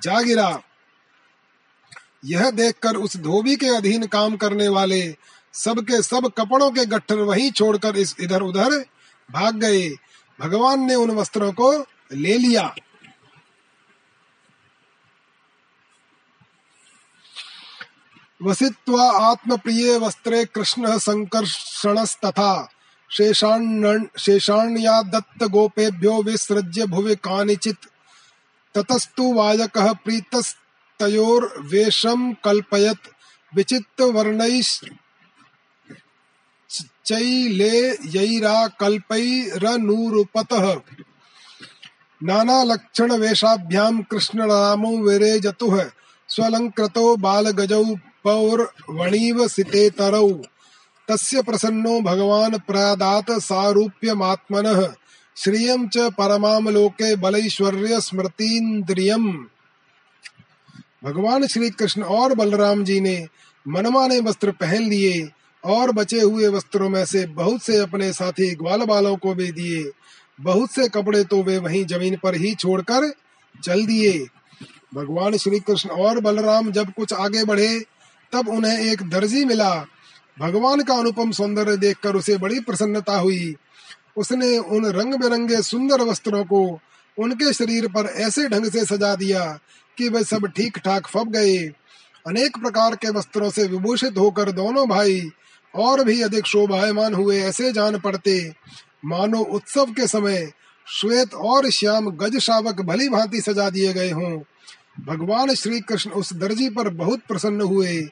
जा 0.03 0.21
गिरा। 0.21 0.61
यह 2.25 2.51
देखकर 2.51 2.97
उस 2.97 3.17
धोबी 3.17 3.57
के 3.57 3.69
अधीन 3.69 4.07
काम 4.07 4.37
करने 4.37 4.69
वाले 4.69 5.03
सबके 5.55 6.03
सब 6.03 6.33
कपड़ों 6.39 6.71
के 6.71 6.87
गट्ठर 6.87 7.15
वहीं 7.15 7.51
छोड़कर 7.51 7.97
इस 7.97 8.17
इधर 8.21 8.43
उधर 8.43 8.85
भाग 9.31 9.57
गए। 9.57 9.97
भगवान 10.41 10.81
ने 10.81 10.95
उन 10.95 11.11
वस्त्रों 11.11 11.53
को 11.53 11.87
ले 12.13 12.39
लिया। 12.39 12.75
वसित्वा 18.43 19.31
आत्मप्रिय 19.31 19.99
वस्त्रे 19.99 20.45
कृष्ण 20.45 20.99
संकर्षणस्तथा। 20.99 22.71
शेषाण्या 23.11 25.03
दत्त 25.03 25.45
गोपेभ्यो 25.45 26.23
विसृज्य 26.23 26.87
भुवि 26.87 27.17
कानिचित्। 27.17 27.87
ततस्तु 28.75 29.35
वायकः 29.35 29.93
प्रीतस्तयोर्वेषं 29.93 32.35
कल्पयत्। 32.35 33.09
विचित्तवर्णैश्चैलेयैरा 33.55 35.08
कल्पैरनूरुपतः 38.81 40.81
नानालक्षणवेषाभ्यां 42.23 44.03
कृष्णरामौ 44.03 44.91
विरेजतुः 44.91 45.85
स्वलङ्कृतो 46.29 47.17
बालगजौ 47.17 47.85
पौर्वणीव 48.25 49.49
सितेतरौ 49.49 50.41
तस्य 51.09 51.43
प्रसन्नो 51.43 52.01
भगवान 52.01 52.59
प्रदात 52.59 53.31
सारूप्यमात्मनः। 53.31 54.95
श्रियं 55.37 55.89
च 55.89 55.99
परमाम 55.99 56.69
लोके 56.69 57.17
बलैश्वर्य 57.17 58.01
स्मृतीन्द्रियम। 58.01 59.47
भगवान 61.05 61.47
श्री 61.47 61.71
कृष्ण 61.71 62.03
और 62.03 62.35
बलराम 62.35 62.85
जी 62.85 63.01
ने 63.01 63.27
मनमाने 63.69 64.21
वस्त्र 64.21 64.51
पहन 64.51 64.83
लिए। 64.83 65.31
और 65.65 65.93
बचे 65.93 66.21
हुए 66.21 66.49
वस्त्रों 66.49 66.89
में 66.89 67.05
से 67.05 67.27
बहुत 67.27 67.63
से 67.63 67.77
अपने 67.77 68.13
साथी 68.13 68.55
ग्वाल 68.55 68.83
बालों 68.83 69.17
को 69.17 69.35
भी 69.35 69.53
दिए। 69.53 69.91
बहुत 70.41 70.71
से 70.71 70.89
कपड़े 70.89 71.25
तो 71.25 71.43
वे 71.43 71.59
वहीं 71.59 71.85
ज़मीन 71.87 72.17
पर 72.17 72.35
ही 72.35 72.55
छोड़कर 72.55 73.13
चल 73.63 73.87
दिए। 73.87 74.27
भगवान 74.95 75.37
श्री 75.37 75.61
कृष्ण 75.61 75.91
और 75.91 76.21
बलराम 76.21 76.71
जब 76.73 76.93
कुछ 76.93 77.13
आगे 77.13 77.45
बढ़े, 77.45 77.81
तब 78.33 78.49
उन्हें 78.49 78.79
एक 78.79 79.03
दर्जी 79.11 79.45
मिला। 79.45 79.87
भगवान 80.41 80.83
का 80.83 80.95
अनुपम 80.95 81.31
सौंदर्य 81.31 81.77
देखकर 81.77 82.17
उसे 82.17 82.37
बड़ी 82.37 82.61
प्रसन्नता 82.61 83.19
हुई। 83.19 83.55
उसने 84.17 84.59
उन 84.59 84.87
रंग 84.87 85.15
बिरंगे 85.15 85.63
सुंदर 85.63 86.03
वस्त्रों 86.03 86.45
को 86.45 86.81
उनके 87.19 87.53
शरीर 87.53 87.87
पर 87.87 88.07
ऐसे 88.07 88.49
ढंग 88.49 88.65
से 88.65 88.85
सजा 88.85 89.15
दिया 89.17 89.59
कि 89.99 90.09
वे 90.09 90.25
सब 90.25 90.47
ठीक 90.47 90.79
ठाक 90.79 91.07
फब 91.07 91.31
गए। 91.31 91.59
अनेक 92.27 92.59
प्रकार 92.59 92.95
के 92.95 93.11
वस्त्रों 93.11 93.51
से 93.51 93.65
विभूषित 93.65 94.19
होकर 94.19 94.53
दोनों 94.53 94.89
भाई 94.89 95.31
और 95.79 96.05
भी 96.05 96.21
अधिक 96.23 96.47
शोभायमान 96.47 97.15
हुए 97.15 97.41
ऐसे 97.41 97.73
जान 97.73 97.99
पड़ते। 97.99 98.53
मानो 99.05 99.39
उत्सव 99.39 99.87
के 99.87 100.07
समय 100.07 100.53
श्वेत 100.87 101.35
और 101.35 101.71
श्याम 101.71 102.11
गज 102.11 102.39
शावक 102.39 102.81
भली 102.81 103.09
भांति 103.09 103.41
सजा 103.41 103.71
दिए 103.71 103.93
गए 103.93 104.11
हों। 104.11 104.39
भगवान 105.07 105.55
श्री 105.55 105.81
कृष्ण 105.81 106.11
उस 106.11 106.33
दर्जी 106.33 106.69
पर 106.69 106.89
बहुत 106.89 107.21
प्रसन्न 107.29 107.61
हुए। 107.61 108.09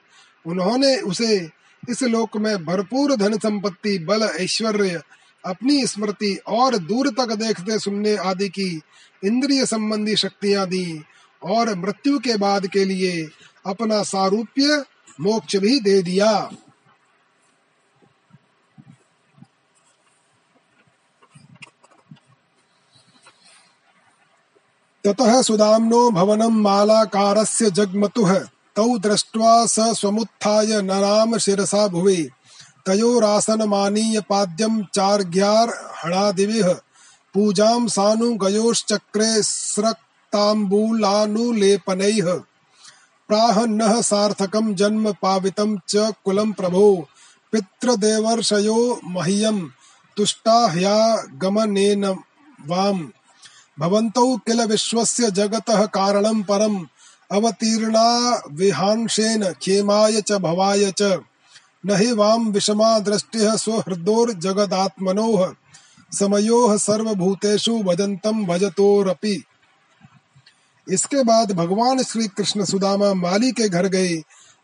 उन्होंने 0.47 0.97
उसे 0.97 1.49
इस 1.89 2.03
लोक 2.03 2.37
में 2.37 2.65
भरपूर 2.65 3.17
धन 3.17 3.39
संपत्ति, 3.39 3.99
बल, 3.99 4.23
ऐश्वर्य, 4.23 5.01
अपनी 5.45 5.87
स्मृति 5.87 6.35
और 6.47 6.77
दूर 6.79 7.09
तक 7.09 7.33
देखते 7.33 7.79
सुनने 7.79 8.17
आदि 8.17 8.49
की 8.49 8.81
इंद्रिय 9.25 9.67
संबंधी 9.67 10.17
शक्तियाँ 10.17 10.67
दी 10.67 11.03
और 11.43 11.75
मृत्यु 11.75 12.19
के 12.19 12.37
बाद 12.37 12.67
के 12.67 12.85
लिए 12.85 13.29
अपना 13.67 14.03
सारूप्य 14.03 14.85
मोक्ष 15.21 15.57
भी 15.57 15.81
दे 15.81 16.03
दिया। 16.03 16.51
ततः 25.07 25.43
सुदाम्नो 25.43 26.11
भवनम 26.11 26.61
मालाकारस्य 26.61 27.71
जगमतुः। 27.71 28.41
तौ 28.77 28.99
दृष्ट्वा 28.99 29.67
स 29.67 29.81
स्वमुत्थाय 29.81 30.83
नराम 30.83 31.39
शिरसा 31.39 31.89
भुवि। 31.89 32.31
तयोरासनमानीय 32.87 34.21
पाद्यं 34.21 34.85
चार्घ्यार्हणादिभिः 34.85 36.77
पूजां 37.35 37.89
सानुगयोश्चक्रे 37.89 39.43
स्रक्ताम्बूलानुलेपनैः। 39.43 42.41
प्राह 43.29 43.67
नः 43.67 44.03
सार्थकं 44.03 44.75
जन्म 44.75 45.13
पावितं 45.13 45.79
च 45.89 46.13
प्रभो। 46.29 47.09
पितृदेवर्षयो 47.53 49.01
मह्यं 49.05 49.69
तुष्टा 50.17 50.67
ह्यागमनेन 50.67 52.19
वाम्। 52.67 53.09
भवन्तौ 53.81 54.37
किल 54.37 54.63
विश्वस्य 54.63 55.31
जगतः 55.31 55.87
कारणं 55.87 56.43
परम्? 56.43 56.85
अवतीर्णा 57.33 58.41
विहांशेन 58.53 59.53
क्षेमाय 59.53 60.21
च 60.21 60.33
भवाय 60.33 60.93
च। 60.93 61.03
न 61.87 61.97
हि 61.97 62.13
वाम 62.13 62.49
विषमा 62.49 62.99
दृष्टिः 62.99 63.57
स्वहृदोर्जगदात्मनोः 63.57 65.55
समयोः 66.19 66.77
सर्वभूतेषु 66.77 67.79
भजन्तम 67.79 68.47
भजतोरपि। 68.47 69.45
इसके 70.89 71.25
बाद 71.25 71.53
भगवान 71.53 72.03
श्री 72.03 72.29
कृष्ण 72.29 72.65
सुदामा 72.65 73.15
माली 73.15 73.53
के 73.53 73.69
घर 73.69 73.87
गए। 73.87 74.23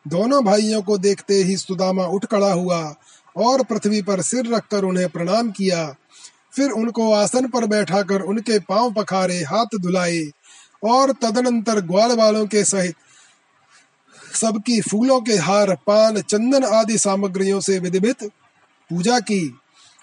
दोनों 0.09 0.45
भाइयों 0.45 0.83
को 0.83 0.99
देखते 0.99 1.35
ही 1.35 1.57
सुदामा 1.57 2.05
उठ 2.05 2.25
खड़ा 2.25 2.53
हुआ 2.53 2.95
और 3.37 3.63
पृथ्वी 3.63 4.03
पर 4.03 4.23
सिर 4.23 4.55
रखकर 4.55 4.85
उन्हें 4.85 5.09
प्रणाम 5.09 5.51
किया। 5.51 5.95
फिर 6.57 6.71
उनको 6.71 7.13
आसन 7.13 7.49
पर 7.49 7.67
बैठाकर 7.67 8.21
उनके 8.21 8.59
पाँव 8.59 8.93
पखारे 8.93 9.43
हाथ 9.43 9.79
धुलाए 9.79 10.23
और 10.85 11.13
तदनंतर 11.13 11.81
ग्वाल 11.81 12.17
वालों 12.17 12.47
के 12.47 12.65
सहित 12.65 12.95
सबकी 14.35 14.81
फूलों 14.81 15.21
के 15.21 15.37
हार, 15.37 15.75
पान, 15.87 16.21
चंदन 16.21 16.65
आदि 16.65 16.99
सामग्रियों 16.99 17.61
से 17.61 17.79
विधिवित 17.79 18.25
पूजा 18.91 19.21
की। 19.21 19.59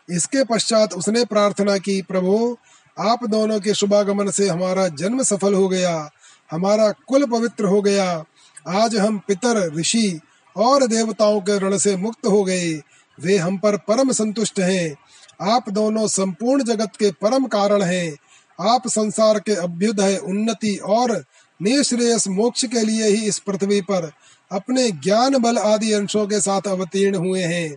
इसके 0.10 0.44
पश्चात 0.44 0.94
उसने 0.94 1.26
प्रार्थना 1.26 1.78
की, 1.78 2.02
प्रभु, 2.02 2.58
आप 3.00 3.26
दोनों 3.26 3.60
के 3.60 3.74
शुभागमन 3.74 4.30
से 4.30 4.50
हमारा 4.50 4.88
जन्म 4.88 5.24
सफल 5.24 5.54
हो 5.54 5.70
गया, 5.70 6.10
हमारा 6.52 6.92
कुल 6.92 7.26
पवित्र 7.26 7.66
हो 7.66 7.82
गया। 7.82 8.24
आज 8.68 8.96
हम 8.96 9.18
पितर, 9.18 9.74
ऋषि 9.76 10.20
और 10.58 10.88
देवताओं 10.88 11.42
के 11.42 11.60
ऋण 11.60 11.78
से 11.78 11.96
मुक्त 11.96 12.26
हो 12.26 12.44
गए। 12.44 12.82
वे 13.20 13.38
हम 13.38 13.58
पर 13.58 13.78
परम 13.78 14.12
संतुष्ट 14.12 14.60
हैं। 14.60 14.96
आप 15.42 15.70
दोनों 15.70 16.08
संपूर्ण 16.08 16.64
जगत 16.64 16.92
के 17.00 17.12
परम 17.12 17.46
कारण 17.46 17.82
हैं। 17.82 18.18
आप 18.60 18.88
संसार 18.88 19.40
के 19.40 19.56
अभ्युदय, 19.56 20.16
उन्नति 20.16 20.76
और 20.76 21.26
निश्रेयस 21.62 22.28
मोक्ष 22.28 22.66
के 22.66 22.82
लिए 22.82 23.08
ही 23.08 23.26
इस 23.26 23.40
पृथ्वी 23.40 23.82
पर 23.82 24.12
अपने 24.52 24.92
ज्ञान 24.92 25.38
बल 25.38 25.58
आदि 25.58 25.92
अंशों 25.94 26.28
के 26.28 26.42
साथ 26.42 26.62
अवतीर्ण 26.68 27.16
हुए 27.16 27.42
हैं। 27.42 27.76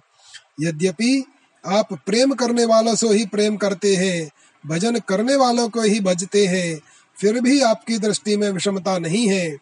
यद्यपि 0.60 1.24
आप 1.66 1.93
प्रेम 2.06 2.32
करने 2.32 2.64
वालों 2.64 2.94
से 2.94 3.09
ही 3.09 3.26
प्रेम 3.26 3.56
करते 3.56 3.97
हैं, 3.97 4.30
भजन 4.66 4.98
करने 4.98 5.36
वालों 5.36 5.68
को 5.68 5.82
ही 5.82 6.01
भजते 6.01 6.47
हैं, 6.47 6.80
फिर 7.20 7.40
भी 7.40 7.60
आपकी 7.60 7.98
दृष्टि 7.98 8.36
में 8.36 8.51
विषमता 8.51 8.98
नहीं 8.98 9.28
है, 9.28 9.56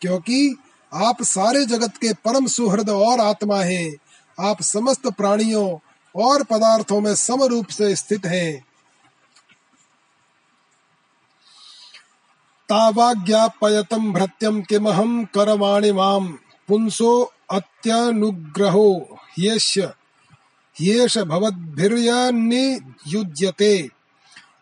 क्योंकि 0.00 0.56
आप 0.94 1.22
सारे 1.22 1.64
जगत 1.66 1.96
के 1.96 2.12
परम 2.12 2.46
सुहृद 2.46 2.90
और 2.90 3.20
आत्मा 3.20 3.60
हैं। 3.60 3.96
आप 4.40 4.62
समस्त 4.62 5.06
प्राणियों 5.06 5.78
और 6.16 6.42
पदार्थों 6.42 7.00
में 7.00 7.14
सम 7.14 7.42
रूप 7.42 7.66
से 7.66 7.96
स्थित 7.96 8.26
हैं। 8.26 8.64
तावाज्ञापयतं 12.68 14.12
भृत्यं 14.12 14.62
किमहं 14.62 15.24
करवाणि 15.24 15.92
माँ 15.92 16.38
पुंसो 16.68 17.32
अत्यनुग्रहो 17.50 19.18
ह्येष्य 19.38 19.92
ह्येष 20.80 21.18
भवद्भिर्यनियुज्यते। 21.18 23.90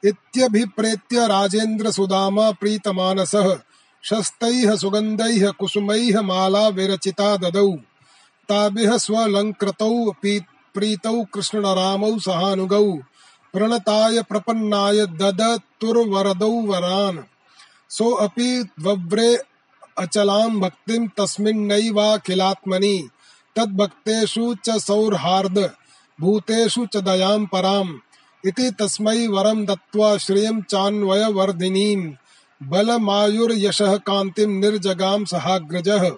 इत्यभिप्रेत्य 0.05 1.27
राजेन्द्र 1.27 1.91
सुदामा 1.91 2.51
प्रीतमानसः 2.51 3.59
शस्तैः 4.05 4.77
सुगन्धैः 4.77 5.51
कुसुमैः 5.51 6.21
माला 6.21 6.69
विरचिता 6.69 7.37
ददौ। 7.37 7.77
ताभिः 8.49 8.97
स्वलङ्कृतौ 8.97 10.11
प्रीतौ 10.75 11.25
कृष्णरामौ 11.35 12.19
सहानुगौ, 12.19 12.99
प्रणताय 13.53 14.23
प्रपन्नाय 14.23 15.07
ददतुर्वरदौ 15.07 16.49
वरान्। 16.49 17.19
सोऽपि 17.91 18.69
वव्रे 18.81 19.39
अचलां 19.99 20.61
भक्तिं 20.61 21.09
तस्मिन्नैवाखिलात्मनि, 21.09 23.09
तद्भक्तेषु 23.57 24.55
च 24.55 24.71
सौहार्द 24.71 25.71
भूतेषु 26.21 26.87
च 26.87 26.97
दयां 26.97 27.47
पराम्। 27.47 27.99
इति 28.47 28.71
तस्मै 28.71 29.27
वरं 29.27 29.65
दत्त्वा 29.65 30.17
श्रियं 30.17 30.63
चान्वयवर्धिनीम् 30.63 32.13
बलमायुर्यशः 32.63 33.97
कान्तिं 33.97 34.47
निर्जगाम 34.47 35.25
सहाग्रजः। 35.25 36.11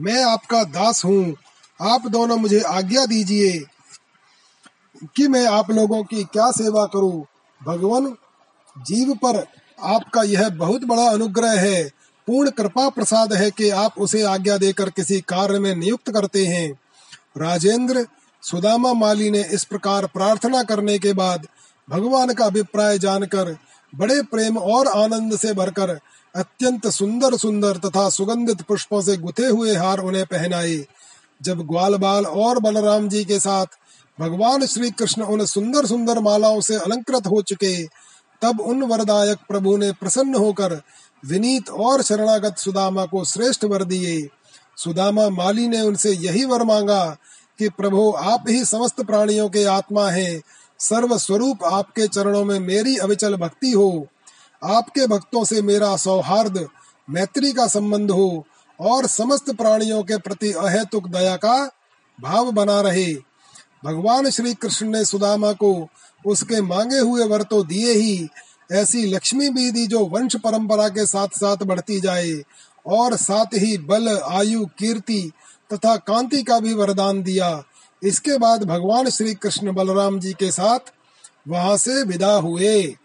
मैं 0.00 0.24
आपका 0.24 0.64
दास 0.64 1.04
हूँ 1.04 1.36
आप 1.80 2.06
दोनों 2.06 2.36
मुझे 2.36 2.60
आज्ञा 2.60 3.04
दीजिए 3.06 3.58
कि 5.16 5.28
मैं 5.28 5.46
आप 5.46 5.70
लोगों 5.70 6.02
की 6.04 6.24
क्या 6.24 6.50
सेवा 6.50 6.84
करूँ। 6.84 7.24
भगवान, 7.60 8.14
जीव 8.76 9.14
पर 9.14 9.46
आपका 9.78 10.22
यह 10.22 10.48
बहुत 10.48 10.84
बड़ा 10.84 11.08
अनुग्रह 11.10 11.60
है, 11.60 11.84
पूर्ण 12.28 12.50
कृपा 12.50 12.88
प्रसाद 12.88 13.32
है 13.32 13.50
कि 13.50 13.70
आप 13.70 13.98
उसे 13.98 14.22
आज्ञा 14.22 14.56
देकर 14.58 14.90
किसी 14.90 15.20
कार्य 15.20 15.58
में 15.58 15.74
नियुक्त 15.76 16.10
करते 16.10 16.46
हैं। 16.46 16.70
राजेंद्र, 17.38 18.06
सुदामा 18.42 18.92
माली 18.92 19.30
ने 19.30 19.42
इस 19.44 19.64
प्रकार 19.64 20.06
प्रार्थना 20.06 20.62
करने 20.62 20.98
के 20.98 21.12
बाद 21.12 21.46
भगवान 21.88 22.32
का 22.32 22.44
अभिप्राय 22.44 22.98
जानकर 22.98 23.56
बड़े 23.94 24.22
प्रेम 24.22 24.58
और 24.58 24.86
आनंद 24.88 25.36
से 25.38 25.52
भरकर 25.54 25.90
अत्यंत 26.34 26.86
सुंदर 26.86 27.36
सुंदर 27.36 27.76
तथा 27.76 28.08
सुगंधित 28.10 28.62
पुष्पों 28.62 29.00
से 29.02 29.16
गुथे 29.16 29.46
हुए 29.46 29.74
हार 29.76 29.98
उन्हें 29.98 30.24
पहनाए। 30.26 30.76
जब 31.42 31.66
ग्वाल 31.66 31.94
बाल 31.94 32.26
और 32.26 32.58
बलराम 32.58 33.08
जी 33.08 33.24
के 33.24 33.38
साथ 33.40 33.66
भगवान 34.20 34.66
श्री 34.66 34.90
कृष्ण 34.90 35.22
उन 35.22 35.44
सुंदर 35.44 35.86
सुंदर 35.86 36.18
मालाओं 36.18 36.60
से 36.60 36.76
अलंकृत 36.76 37.26
हो 37.26 37.42
चुके, 37.42 37.86
तब 38.42 38.60
उन 38.60 38.82
वरदायक 38.82 39.38
प्रभु 39.48 39.76
ने 39.76 39.92
प्रसन्न 39.92 40.34
होकर 40.34 40.82
विनीत 41.26 41.70
और 41.70 42.02
शरणागत 42.02 42.58
सुदामा 42.58 43.04
को 43.04 43.24
श्रेष्ठ 43.24 43.64
वर 43.64 43.84
दिए। 43.84 44.28
सुदामा 44.76 45.28
माली 45.28 45.68
ने 45.68 45.80
उनसे 45.80 46.10
यही 46.10 46.44
वर 46.44 46.62
मांगा 46.62 47.16
कि 47.58 47.68
प्रभु, 47.68 48.10
आप 48.10 48.44
ही 48.48 48.64
समस्त 48.64 49.02
प्राणियों 49.02 49.48
के 49.48 49.64
आत्मा 49.64 50.10
हैं 50.10 50.42
सर्व 50.78 51.18
स्वरूप 51.18 51.64
आपके 51.64 52.06
चरणों 52.08 52.44
में 52.44 52.60
मेरी 52.60 52.96
अविचल 52.96 53.36
भक्ति 53.36 53.70
हो। 53.70 54.06
आपके 54.64 55.06
भक्तों 55.06 55.44
से 55.44 55.62
मेरा 55.62 55.96
सौहार्द, 55.96 56.68
मैत्री 57.10 57.52
का 57.52 57.66
संबंध 57.66 58.10
हो। 58.10 58.46
और 58.80 59.06
समस्त 59.06 59.50
प्राणियों 59.50 60.02
के 60.02 60.16
प्रति 60.18 60.52
अहेतुक 60.52 61.08
दया 61.08 61.36
का 61.36 61.70
भाव 62.18 62.50
बना 62.50 62.80
रहे। 62.80 63.14
भगवान 63.84 64.30
श्री 64.30 64.54
कृष्ण 64.54 64.88
ने 64.88 65.04
सुदामा 65.04 65.52
को 65.52 65.88
उसके 66.26 66.60
मांगे 66.60 66.98
हुए 66.98 67.24
वर 67.24 67.42
तो 67.42 67.62
दिए 67.62 67.92
ही। 67.92 68.28
ऐसी 68.72 69.04
लक्ष्मी 69.06 69.48
भी 69.48 69.70
दी 69.70 69.86
जो 69.86 70.04
वंश 70.06 70.36
परंपरा 70.36 70.88
के 70.88 71.06
साथ 71.06 71.28
साथ 71.28 71.56
बढ़ती 71.56 72.00
जाए 72.00 72.32
और 72.86 73.16
साथ 73.16 73.54
ही 73.54 73.78
बल, 73.78 74.08
आयु, 74.08 74.64
कीर्ति 74.78 75.32
तथा 75.72 75.96
कांति 75.96 76.42
का 76.42 76.58
भी 76.60 76.74
वरदान 76.74 77.22
दिया। 77.22 77.62
इसके 78.02 78.38
बाद 78.38 78.64
भगवान 78.64 79.10
श्री 79.10 79.34
कृष्ण 79.34 79.72
बलराम 79.72 80.20
जी 80.20 80.32
के 80.32 80.50
साथ 80.50 80.92
वहाँ 81.48 81.76
से 81.76 82.02
विदा 82.02 82.32
हुए। 82.32 82.96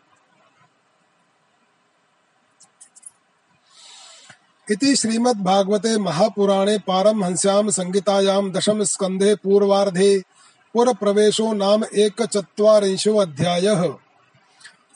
इति 4.72 4.96
श्रीमद्भागवते 4.96 5.98
महापुराणे 5.98 6.78
पारमहंस्यां 6.78 7.70
संहितायां 7.70 8.52
दशम 8.52 8.84
स्कंधे 8.84 9.34
पूर्वार्धे 9.36 10.12
पुर 10.74 10.94
प्रवेशो 10.94 11.52
नाम 11.54 11.84
एक 11.84 12.22
चत्वारिंशो 12.24 13.16
अध्यायः। 13.18 13.82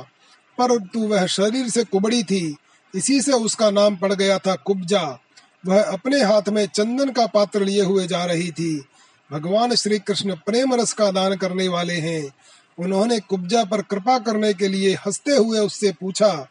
परंतु 0.59 1.01
वह 1.01 1.27
शरीर 1.27 1.69
से 1.69 1.85
कुबड़ी 1.85 2.23
थी। 2.23 2.57
इसी 2.95 3.21
से 3.21 3.33
उसका 3.33 3.71
नाम 3.71 3.97
पड़ 3.97 4.13
गया 4.13 4.39
था 4.39 4.55
कुब्जा। 4.55 5.19
वह 5.67 5.83
अपने 5.83 6.23
हाथ 6.23 6.49
में 6.49 6.67
चंदन 6.67 7.11
का 7.11 7.27
पात्र 7.27 7.65
लिए 7.65 7.83
हुए 7.83 8.07
जा 8.07 8.25
रही 8.25 8.51
थी। 8.51 8.85
भगवान 9.33 9.75
श्री 9.75 9.99
कृष्ण 9.99 10.35
प्रेम 10.35 10.75
रस 10.75 10.93
का 10.93 11.11
दान 11.11 11.37
करने 11.37 11.69
वाले 11.69 11.95
हैं। 11.95 12.33
उन्होंने 12.79 13.21
कुब्जा 13.21 13.65
पर 13.65 13.83
कृपा 13.83 14.19
करने 14.19 14.55
के 14.55 14.69
लिए 14.69 14.95
हँसते 14.95 15.37
हुए 15.37 15.59
उससे 15.59 15.93
पूछा 15.93 16.49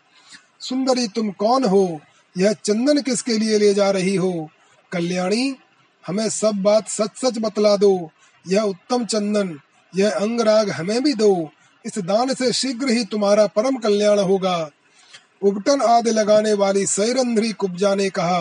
सुंदरी 0.63 1.07
तुम 1.07 1.31
कौन 1.31 1.63
हो? 1.63 1.99
यह 2.37 2.53
चंदन 2.53 3.01
किसके 3.01 3.37
लिए 3.37 3.57
ले 3.59 3.73
जा 3.73 3.89
रही 3.91 4.15
हो? 4.15 4.49
कल्याणी, 4.91 5.55
हमें 6.07 6.29
सब 6.29 6.51
बात 6.55 6.87
सच 6.87 7.09
सच 7.15 7.37
बतला 7.37 7.75
दो। 7.77 8.11
यह 8.47 8.61
उत्तम 8.61 9.05
चंदन, 9.05 9.59
यह 9.95 10.09
अंगराग 10.09 10.69
हमें 10.69 11.03
भी 11.03 11.13
दो। 11.13 11.49
इस 11.85 11.97
दान 11.97 12.33
से 12.33 12.51
शीघ्र 12.53 12.89
ही 12.89 13.03
तुम्हारा 13.05 13.47
परम 13.47 13.77
कल्याण 13.77 14.19
होगा। 14.19 14.69
उबटन 15.43 15.81
आदि 15.81 16.11
लगाने 16.11 16.53
वाली 16.53 16.85
सैरंध्री 16.85 17.51
कुब्जा 17.51 17.95
ने 17.95 18.09
कहा, 18.09 18.39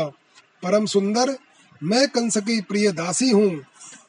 परम 0.62 0.86
सुंदर, 0.86 1.36
मैं 1.82 2.08
कंस 2.08 2.36
की 2.36 2.60
प्रिय 2.60 2.92
दासी 2.92 3.30
हूँ। 3.30 3.62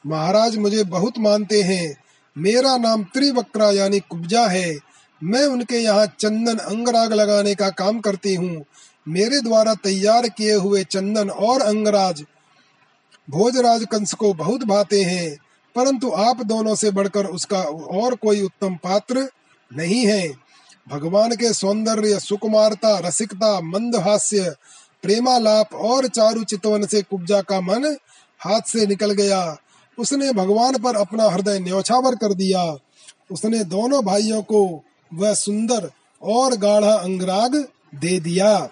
महाराज 0.06 0.56
मुझे 0.56 0.84
बहुत 0.84 1.18
मानते 1.18 1.62
हैं। 1.62 1.96
मेरा 2.38 2.76
नाम 2.76 3.04
त्रिवक्रा 3.04 3.70
यानी 3.70 4.00
कुब्जा 4.00 4.46
है। 4.46 4.93
मैं 5.22 5.44
उनके 5.46 5.78
यहाँ 5.78 6.06
चंदन 6.18 6.58
अंगराग 6.58 7.12
लगाने 7.12 7.54
का 7.54 7.68
काम 7.72 8.00
करती 8.00 8.34
हूँ। 8.34 8.64
मेरे 9.06 9.40
द्वारा 9.40 9.74
तैयार 9.74 10.28
किए 10.28 10.54
हुए 10.54 10.82
चंदन 10.84 11.30
और 11.30 11.60
अंगराज 11.62 12.24
भोजराज 13.28 13.84
कंस 13.84 14.12
को 14.14 14.32
बहुत 14.34 14.64
भाते 14.64 15.02
हैं, 15.02 15.36
परंतु 15.76 16.10
आप 16.18 16.42
दोनों 16.44 16.74
से 16.74 16.90
बढ़कर 16.90 17.26
उसका 17.26 17.60
और 17.98 18.14
कोई 18.14 18.42
उत्तम 18.42 18.74
पात्र 18.76 19.28
नहीं 19.70 20.04
है। 20.06 20.28
भगवान 20.86 21.34
के 21.34 21.52
सौंदर्य, 21.52 22.18
सुकुमारता, 22.20 22.98
रसिकता 22.98 23.60
मंदहास्य 23.62 24.54
प्रेमालाप 25.02 25.74
और 25.74 26.06
चारु 26.08 26.44
चितवन 26.44 26.86
से 26.86 27.02
कुब्जा 27.02 27.40
का 27.42 27.60
मन 27.60 27.84
हाथ 28.40 28.68
से 28.68 28.86
निकल 28.86 29.12
गया। 29.12 29.56
उसने 29.98 30.32
भगवान 30.32 30.76
पर 30.78 30.96
अपना 30.96 31.24
हृदय 31.24 31.58
न्यौछावर 31.60 32.14
कर 32.16 32.34
दिया। 32.34 32.64
उसने 33.30 33.62
दोनों 33.66 34.04
भाइयों 34.04 34.42
को 34.42 34.84
वह 35.14 35.34
सुंदर 35.34 35.90
और 36.22 36.56
गाढ़ा 36.56 36.92
अंगराग 36.92 37.68
दे 37.94 38.20
दिया। 38.20 38.68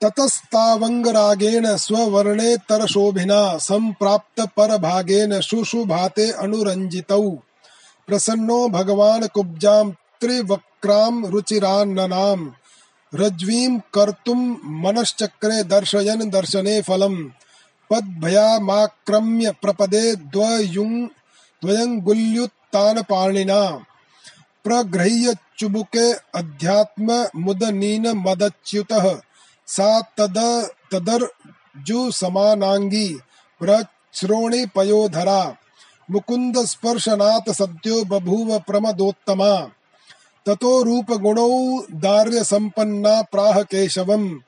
ततस्तावंगरागेण 0.00 1.76
स्ववर्णे 1.76 2.56
तरशोभिना, 2.56 3.58
संप्राप्त 3.58 4.40
पर 4.40 4.78
भागेन 4.78 5.40
शुशुभाते 5.40 6.30
अनुरंजितौ। 6.30 7.30
प्रसन्नो 8.06 8.68
भगवान 8.68 9.26
कुब्जाम 9.26 9.90
त्रिवक्राम 9.90 11.26
रुचिरान्ननाम 11.26 12.52
रज्वीं 13.14 13.78
कर्तुं 13.78 14.56
मनश्चक्रे 14.82 15.62
दर्शयन 15.62 16.30
दर्शने 16.30 16.82
फलम्। 16.82 17.28
पद्भयामाक्रम्य 17.90 19.50
प्रपदे 19.50 20.16
द्वयुं 20.16 21.06
द्वयङ्गुल्युत्तानपाणिना 22.76 23.84
प्रगृह्य 24.64 25.36
चुबुके 25.58 26.12
अध्यात्म 26.12 27.28
मुदनीन 27.36 28.08
मदच्युतः। 28.08 29.20
सा 29.66 30.00
तद 30.00 30.68
तदर्जुसमानाङ्गी 30.92 33.18
प्रश्रोणि 33.60 34.66
पयोधरा। 34.66 35.56
मुकुन्द 36.10 36.64
स्पर्शनात् 36.64 37.52
सद्यो 37.52 38.04
बभूव 38.04 38.58
प्रमदोत्तमा। 38.58 39.70
ततो 40.46 40.82
रूप 40.82 41.12
गुणौ 41.12 41.82
दार्य 41.92 42.44
संपन्ना 42.44 43.22
प्राह 43.22 43.62
केशवम्। 43.62 44.38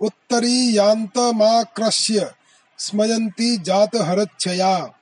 उत्तरीयांतमाक्रश्य 0.00 2.32
स्मयंती 2.78 3.56
जात 3.56 3.96
हरच्छया 3.96 4.92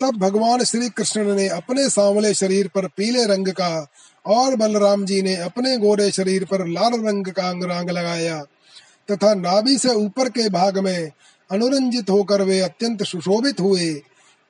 तब 0.00 0.16
भगवान 0.18 0.62
श्री 0.64 0.88
कृष्ण 0.88 1.34
ने 1.36 1.46
अपने 1.48 1.88
सांवले 1.90 2.32
शरीर 2.34 2.68
पर 2.74 2.86
पीले 2.86 3.24
रंग 3.24 3.48
का 3.50 3.86
और 4.24 4.56
बलराम 4.56 5.04
जी 5.04 5.20
ने 5.22 5.34
अपने 5.36 5.76
गोरे 5.78 6.10
शरीर 6.10 6.44
पर 6.44 6.66
लाल 6.66 6.92
रंग 7.06 7.26
का 7.26 7.48
अंगरांग 7.50 7.90
लगाया, 7.90 8.40
तथा 9.08 9.34
नाभि 9.34 9.76
से 9.78 9.94
ऊपर 9.94 10.28
के 10.28 10.48
भाग 10.48 10.78
में 10.78 11.10
अनुरंजित 11.50 12.10
होकर 12.10 12.42
वे 12.42 12.60
अत्यंत 12.60 13.02
सुशोभित 13.02 13.60
हुए। 13.60 13.92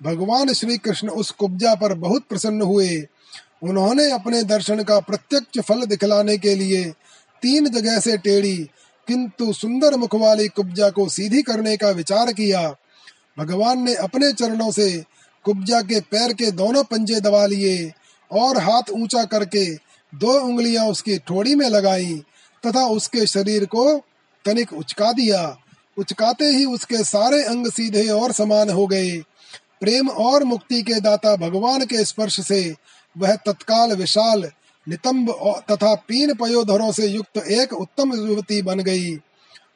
भगवान 0.01 0.53
श्री 0.53 0.77
कृष्ण 0.79 1.09
उस 1.09 1.31
कुब्जा 1.31 1.75
पर 1.75 1.95
बहुत 1.95 2.25
प्रसन्न 2.29 2.63
हुए। 2.63 2.97
उन्होंने 3.63 4.11
अपने 4.11 4.43
दर्शन 4.43 4.83
का 4.83 4.99
प्रत्यक्ष 5.01 5.61
फल 5.61 5.85
दिखलाने 5.87 6.37
के 6.39 6.55
लिए 6.55 6.85
तीन 7.43 7.69
जगह 7.69 7.99
से 8.01 8.17
टेढ़ी, 8.17 8.57
किंतु 9.09 9.53
सुंदर 9.53 9.97
मुख 9.97 10.15
वाली 10.15 10.49
कुब्जा 10.49 10.91
को 10.91 11.09
सीधी 11.09 11.43
करने 11.43 11.77
का 11.77 11.91
विचार 11.91 12.33
किया। 12.33 12.69
भगवान 13.39 13.83
ने 13.83 13.95
अपने 13.95 14.33
चरणों 14.33 14.71
से 14.71 15.05
कुब्जा 15.45 15.81
के 15.83 16.01
पैर 16.01 16.33
के 16.33 16.51
दोनों 16.51 16.83
पंजे 16.85 17.21
दबा 17.21 17.45
लिए 17.47 17.93
और 18.31 18.59
हाथ 18.59 18.91
ऊँचा 18.93 19.25
करके 19.25 19.65
दो 20.13 20.39
उंगलियाँ 20.41 20.87
उसकी 20.87 21.19
ठोड़ी 21.19 21.55
में 21.55 21.69
लगाई 21.69 22.15
तथा 22.65 22.87
उसके 22.87 23.27
शरीर 23.27 23.65
को 23.65 23.85
तनिक 24.45 24.73
उचका 24.73 25.13
दिया। 25.13 25.57
उचकाते 25.97 26.45
ही 26.45 26.65
उसके 26.65 27.03
सारे 27.05 27.43
अंग 27.43 27.67
सीधे 27.67 28.09
और 28.09 28.33
समान 28.33 28.71
हो 28.71 28.87
गए। 28.87 29.11
प्रेम 29.81 30.09
और 30.09 30.45
मुक्ति 30.45 30.83
के 30.83 31.01
दाता 31.01 31.35
भगवान 31.37 31.85
के 31.85 32.05
स्पर्श 32.05 32.41
से 32.41 32.75
वह 33.17 33.35
तत्काल 33.37 33.93
विशाल, 33.93 34.51
नितंब 34.87 35.31
तथा 35.71 35.95
पीन 36.09 36.35
पयोधरों 36.35 36.91
से 36.93 37.07
युक्त 37.07 37.37
एक 37.39 37.73
उत्तम 37.73 38.13
युवती 38.15 38.63
बन 38.63 38.81
गई। 38.81 39.17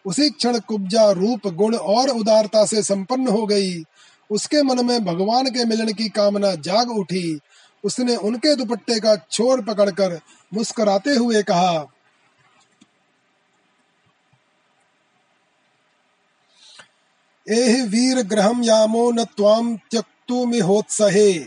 उसी 0.07 0.31
क्षण 0.31 0.59
कुब्जा 0.59 1.11
रूप, 1.11 1.47
गुण 1.47 1.77
और 1.77 2.09
उदारता 2.09 2.65
से 2.65 2.83
संपन्न 2.83 3.29
हो 3.29 3.47
गई। 3.47 3.83
उसके 4.31 4.63
मन 4.63 4.87
में 4.87 5.05
भगवान 5.05 5.47
के 5.47 5.65
मिलन 5.65 5.93
की 5.93 6.09
कामना 6.09 6.55
जाग 6.55 6.91
उठी। 6.91 7.41
उसने 7.85 8.17
उनके 8.17 8.57
दुपट्टे 8.57 9.01
का 9.01 9.27
छोर 9.31 9.63
पकड़कर 9.63 10.21
मुस्कुराते 10.55 11.11
हुए 11.11 11.43
कहा, 11.43 11.87
एहि 17.47 17.83
वीर 17.83 18.23
ग्रहम 18.23 18.63
यामो 18.63 19.11
न 19.11 19.25
त्वाम 19.25 19.79
त्यक्तुमिहोत्सहे 19.91 21.39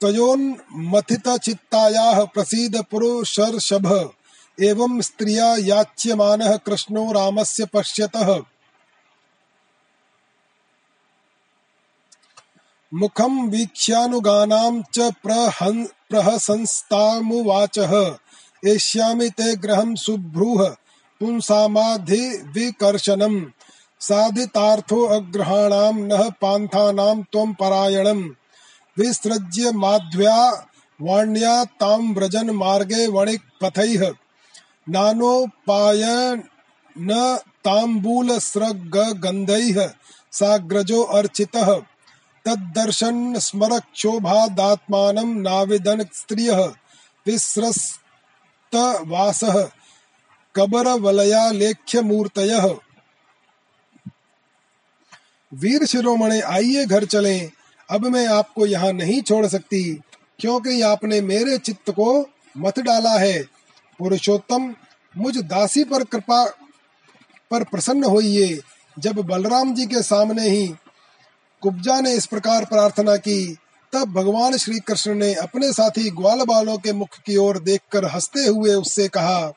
त्वयोन्मथितचित्तायाः 0.00 2.24
प्रसीद 2.24 2.84
पुरुषर्षभ। 2.90 4.10
एवं 4.58 5.00
स्त्रिया 5.00 5.56
याच्यमानः 5.56 6.56
कृष्णो 6.56 7.12
रामस्य 7.12 7.64
पश्यतः। 7.64 8.42
मुखं 12.94 13.48
वीक्ष्यानुगानां 13.48 14.82
च 14.94 15.12
प्रहसंस्तामुवाचः। 16.12 18.16
एष्यामि 18.66 19.28
ते 19.28 19.56
गृहं 19.56 19.94
सुभ्रूः 19.94 20.74
पुंसामाधिविकर्षणम् 21.20 23.44
साधितार्थो 24.00 25.06
अग्रहाणां 25.06 25.94
नः 25.94 26.30
पान्थानां 26.30 27.22
त्वं 27.22 27.52
परायणम्। 27.52 28.30
विसृज्य 28.98 29.70
माध्व्या 29.70 30.66
वाण्या 31.02 31.64
तां 31.64 32.14
व्रजन् 32.14 32.50
मार्गे 32.50 33.06
वणिक् 33.06 33.62
पथैः 33.62 34.12
नानोपायन 34.88 37.42
ताम्बूलस्रग्गन्धैः 37.64 39.90
साग्रजो 40.32 41.02
अर्चितः। 41.02 41.82
तद्दर्शन 42.44 43.38
स्मरक्षोभादात्मानं 43.38 45.40
नाविदन् 45.40 46.04
स्त्रियः 46.14 46.72
विस्रस्तवासः 47.26 49.68
कबरवलयालेख्यमूर्तयः। 50.56 52.74
वीर 55.54 55.86
शिरोमणि, 55.86 56.40
आइए 56.40 56.86
घर 56.86 57.04
चलें। 57.04 57.50
अब 57.90 58.06
मैं 58.06 58.26
आपको 58.26 58.66
यहाँ 58.66 58.92
नहीं 58.92 59.22
छोड़ 59.22 59.46
सकती, 59.46 60.00
क्योंकि 60.38 60.82
आपने 60.82 61.20
मेरे 61.20 61.58
चित्त 61.58 61.90
को 61.90 62.30
मत 62.56 62.78
डाला 62.78 63.10
है। 63.10 63.44
पुरुषोत्तम, 63.98 64.74
मुझ 65.16 65.38
दासी 65.38 65.84
पर 65.84 66.04
कृपा 66.04 66.52
पर 67.50 67.64
प्रसन्न 67.64 68.04
होइए। 68.04 68.60
जब 68.98 69.12
बलराम 69.12 69.74
जी 69.74 69.86
के 69.86 70.02
सामने 70.02 70.48
ही 70.48 70.74
कुब्जा 71.62 72.00
ने 72.00 72.12
इस 72.12 72.26
प्रकार 72.26 72.64
प्रार्थना 72.64 73.16
की। 73.16 73.56
तब 73.92 74.12
भगवान 74.12 74.56
श्री 74.56 74.78
कृष्ण 74.78 75.14
ने 75.14 75.34
अपने 75.34 75.72
साथी 75.72 76.10
ग्वाल 76.10 76.38
बालों 76.38 76.78
के 76.78 76.92
मुख 76.92 77.08
की 77.26 77.36
ओर 77.36 77.58
देखकर 77.58 78.04
हँसते 78.04 78.46
हुए 78.46 78.74
उससे 78.74 79.08
कहा, 79.08 79.52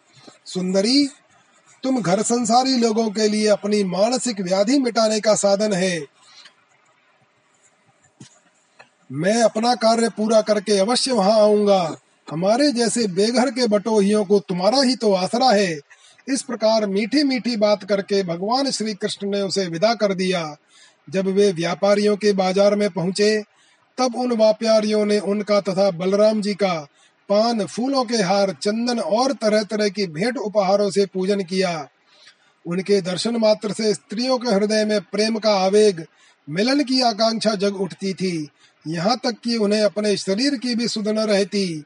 सुंदरी, 0.45 1.09
तुम 1.84 2.01
घर 2.01 2.21
संसारी 2.21 2.77
लोगों 2.77 3.09
के 3.09 3.27
लिए 3.27 3.47
अपनी 3.47 3.84
मानसिक 3.84 4.41
व्याधि 4.41 4.80
मिटाने 4.80 5.19
का 5.19 5.35
साधन 5.35 5.73
है। 5.73 6.05
मैं 9.11 9.43
अपना 9.43 9.75
कार्य 9.75 10.09
पूरा 10.09 10.41
करके 10.41 10.77
अवश्य 10.77 11.11
वहाँ 11.11 11.39
आऊँगा। 11.39 11.97
हमारे 12.31 12.71
जैसे 12.71 13.07
बेघर 13.07 13.49
के 13.49 13.67
बटोहियों 13.67 14.25
को 14.25 14.39
तुम्हारा 14.39 14.81
ही 14.81 14.95
तो 14.95 15.13
आसरा 15.13 15.51
है। 15.51 15.80
इस 16.30 16.41
प्रकार 16.41 16.85
मीठी 16.88 17.23
मीठी 17.23 17.57
बात 17.57 17.84
करके 17.84 18.23
भगवान 18.23 18.71
श्री 18.71 18.93
कृष्ण 18.93 19.30
ने 19.30 19.41
उसे 19.41 19.67
विदा 19.67 19.93
कर 19.93 20.13
दिया। 20.13 20.57
जब 21.07 21.27
वे 21.27 21.51
व्यापारियों 21.51 22.15
के 22.17 22.34
बाज़ार 22.34 22.75
में 22.75 22.89
पहुँचे, 22.89 23.43
तब 23.97 24.15
उन 24.15 24.34
व्यापारियों 24.34 25.05
ने 25.05 25.19
उनका 25.19 25.59
तथा 25.61 25.89
बलराम 25.91 26.41
जी 26.41 26.53
का 26.53 26.73
पान 27.30 27.65
फूलों 27.65 28.03
के 28.05 28.15
हार, 28.15 28.51
चंदन 28.61 28.99
और 28.99 29.34
तरह 29.34 29.63
तरह 29.63 29.89
की 29.89 30.07
भेंट 30.07 30.38
उपहारों 30.38 30.89
से 30.91 31.05
पूजन 31.05 31.43
किया। 31.43 31.88
उनके 32.65 33.01
दर्शन 33.01 33.35
मात्र 33.35 33.71
से 33.71 33.93
स्त्रियों 33.93 34.38
के 34.38 34.49
हृदय 34.49 34.85
में 34.85 34.99
प्रेम 35.01 35.38
का 35.38 35.53
आवेग, 35.55 36.03
मिलन 36.47 36.84
की 36.84 37.01
आकांक्षा 37.01 37.55
जग 37.55 37.75
उठती 37.75 38.13
थी। 38.13 38.49
यहाँ 38.88 39.17
तक 39.23 39.35
कि 39.43 39.57
उन्हें 39.57 39.81
अपने 39.81 40.17
शरीर 40.17 40.55
की 40.55 40.75
भी 40.75 40.88
सुध 40.88 41.07
न 41.07 41.19
रहती। 41.19 41.84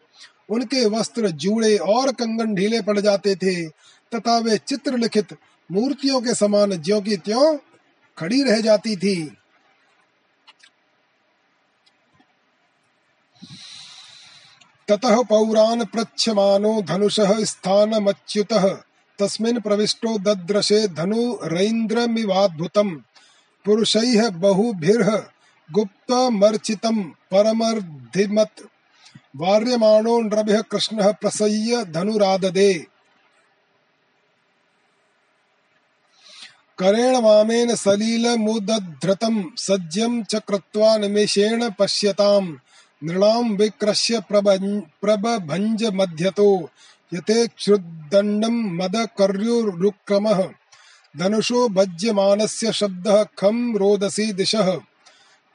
उनके 0.50 0.86
वस्त्र 0.86 1.30
जूड़े 1.30 1.78
और 1.78 2.12
कंगन 2.12 2.54
ढीले 2.56 2.82
पड़ 2.82 3.00
जाते 3.00 3.36
थे, 3.36 3.68
तथा 4.12 4.38
वे 4.38 4.58
चित्र 4.58 4.98
लिखित 4.98 5.34
मूर्तियों 5.70 6.22
के 6.22 6.34
समान 6.34 6.72
ज्यो 6.72 7.02
की 7.02 7.18
त्यों 7.18 7.56
खड़ी 8.18 8.44
रह 8.44 8.62
जाती 8.62 8.96
थी। 8.96 9.38
ततः 14.88 15.22
पौरान् 15.22 15.86
पृच्छमानो 15.86 16.82
धनुषः 16.82 17.46
स्थानमच्युतः। 17.46 18.78
तस्मिन् 19.20 19.62
प्रविष्टो 19.62 20.18
दद्रशे 20.18 20.88
धनुरैन्द्रमिवाद्भुतम् 20.88 22.98
पुरुषैः 23.66 24.30
बहुभिर्ह 24.30 25.30
गुप्तमर्चितम् 25.72 27.04
परमर्धिमत्। 27.04 28.62
वार्यमाणो 29.36 30.22
नृभिः 30.22 30.62
कृष्णः 30.62 31.12
प्रसय्य 31.12 31.86
धनुराददे। 31.86 32.97
करेण 36.80 37.16
वामेन 37.16 37.76
सलिलमुदधृतं 37.76 39.44
सज्जं 39.58 40.24
च 40.24 40.36
कृत्वा 40.36 40.98
निमेषेण 40.98 41.70
पश्यताम्। 41.80 42.56
नृणां 43.04 43.44
विक्रस्य 43.44 44.20
प्रबभञ्ज 44.30 45.86
मध्यतो 45.86 46.70
यथेक्षुदण्डं 47.14 48.56
मदकर्युरुक्रमः। 48.76 50.50
धनुषो 51.18 51.70
भज्यमानस्य 51.70 52.72
शब्दः 52.72 53.24
खं 53.24 53.78
रोदसी 53.78 54.34
दिशः। 54.34 54.72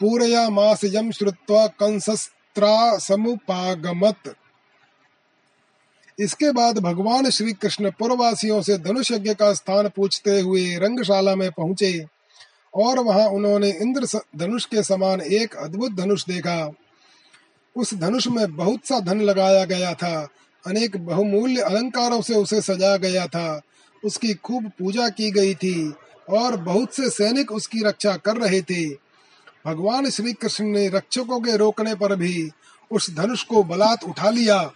पूरयामास 0.00 0.84
यं 0.84 1.10
श्रुत्वा 1.10 1.66
कंसस्त्रा 1.66 2.98
समुपागमत 2.98 4.34
इसके 6.18 6.50
बाद 6.52 6.78
भगवान 6.78 7.30
श्री 7.30 7.52
कृष्ण 7.52 7.90
पूर्ववासियों 7.90 8.60
से 8.62 8.76
धनुष 8.78 9.10
यज्ञ 9.12 9.34
का 9.34 9.52
स्थान 9.52 9.88
पूछते 9.88 10.40
हुए 10.40 10.64
रंगशाला 10.76 11.34
में 11.36 11.50
पहुँचे, 11.50 12.04
और 12.74 12.98
वहाँ 12.98 13.26
उन्होंने 13.28 13.70
इंद्र 13.72 14.20
धनुष 14.36 14.64
के 14.64 14.82
समान 14.82 15.20
एक 15.20 15.56
अद्भुत 15.56 15.92
धनुष 15.92 16.24
देखा। 16.26 16.70
उस 17.76 17.94
धनुष 17.94 18.26
में 18.28 18.56
बहुत 18.56 18.86
सा 18.86 19.00
धन 19.00 19.20
लगाया 19.20 19.64
गया 19.64 19.92
था, 19.94 20.28
अनेक 20.64 20.96
बहुमूल्य 20.96 21.60
अलंकारों 21.60 22.20
से 22.22 22.34
उसे 22.34 22.60
सजाया 22.60 22.96
गया 22.96 23.26
था। 23.26 23.60
उसकी 24.02 24.34
खूब 24.34 24.70
पूजा 24.78 25.08
की 25.08 25.30
गई 25.30 25.54
थी, 25.54 25.92
और 26.30 26.56
बहुत 26.56 26.94
से 26.94 27.10
सैनिक 27.10 27.52
उसकी 27.52 27.82
रक्षा 27.82 28.16
कर 28.16 28.36
रहे 28.36 28.60
थे। 28.62 28.88
भगवान 29.66 30.10
श्री 30.10 30.32
कृष्ण 30.32 30.64
ने 30.64 30.88
रक्षकों 30.88 31.40
के 31.40 31.56
रोकने 31.56 31.94
पर 31.94 32.14
भी 32.16 32.50
उस 32.90 33.10
धनुष 33.14 33.42
को 33.42 33.62
बलात् 33.64 34.04
उठा 34.04 34.30
लिया। 34.30 34.72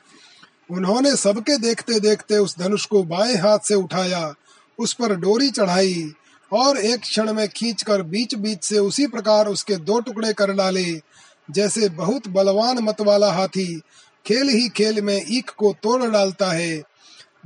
उन्होंने 0.70 1.16
सबके 1.16 1.58
देखते 1.58 2.00
देखते 2.00 2.38
उस 2.38 2.58
धनुष 2.58 2.86
को 2.86 3.02
बाएँ 3.02 3.36
हाथ 3.36 3.58
से 3.58 3.74
उठाया, 3.74 4.34
उस 4.78 4.94
पर 4.94 5.14
डोरी 5.14 5.50
चढ़ाई 5.50 6.12
और 6.52 6.78
एक 6.78 7.00
क्षण 7.00 7.32
में 7.32 7.48
खींचकर 7.48 8.02
बीच 8.02 8.34
बीच 8.34 8.64
से 8.64 8.78
उसी 8.78 9.06
प्रकार 9.06 9.46
उसके 9.46 9.76
दो 9.76 10.00
टुकड़े 10.00 10.32
कर 10.32 10.52
डाले, 10.52 11.00
जैसे 11.50 11.88
बहुत 11.88 12.28
बलवान 12.28 12.78
मत 12.78 13.00
वाला 13.00 13.32
हाथी 13.32 13.80
खेल 14.26 14.48
ही 14.48 14.68
खेल 14.68 15.02
में 15.02 15.24
ईख 15.28 15.50
को 15.50 15.72
तोड़ 15.82 16.10
डालता 16.10 16.50
है। 16.50 16.82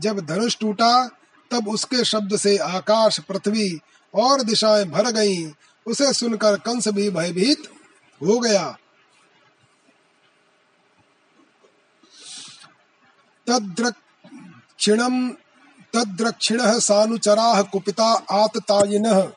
जब 0.01 0.27
धनुष 0.27 0.59
टूटा, 0.59 1.11
तब 1.51 1.69
उसके 1.69 2.05
शब्द 2.05 2.37
से 2.37 2.57
आकाश, 2.57 3.19
पृथ्वी 3.19 3.81
और 4.15 4.43
दिशाएँ 4.43 4.85
भर 4.85 5.11
गईं। 5.11 5.53
उसे 5.87 6.13
सुनकर 6.13 6.57
कंस 6.57 6.89
भी 6.89 7.11
भयभीत 7.11 7.63
हो 8.23 8.39
गया। 8.39 8.77
तद्रक्षिणम 13.51 15.33
तद्रक्षिण 15.95 16.59
सानुचरा 16.63 17.63
कुपिता 17.63 18.23
आततायिनः। 18.31 19.29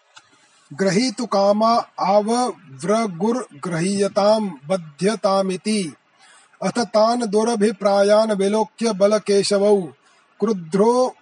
ग्रहीतु 0.73 1.25
कामा 1.25 1.85
आवव्रगुर्गृह्यताम् 1.99 4.51
बध्यतामिति। 4.67 5.93
अथ 6.63 6.79
तान् 6.79 7.23
दुरभिप्रायान् 7.23 8.31
विलोक्य 8.31 8.93
बलकेशवौ। 8.93 9.93
क्रुद्धो 10.39 11.15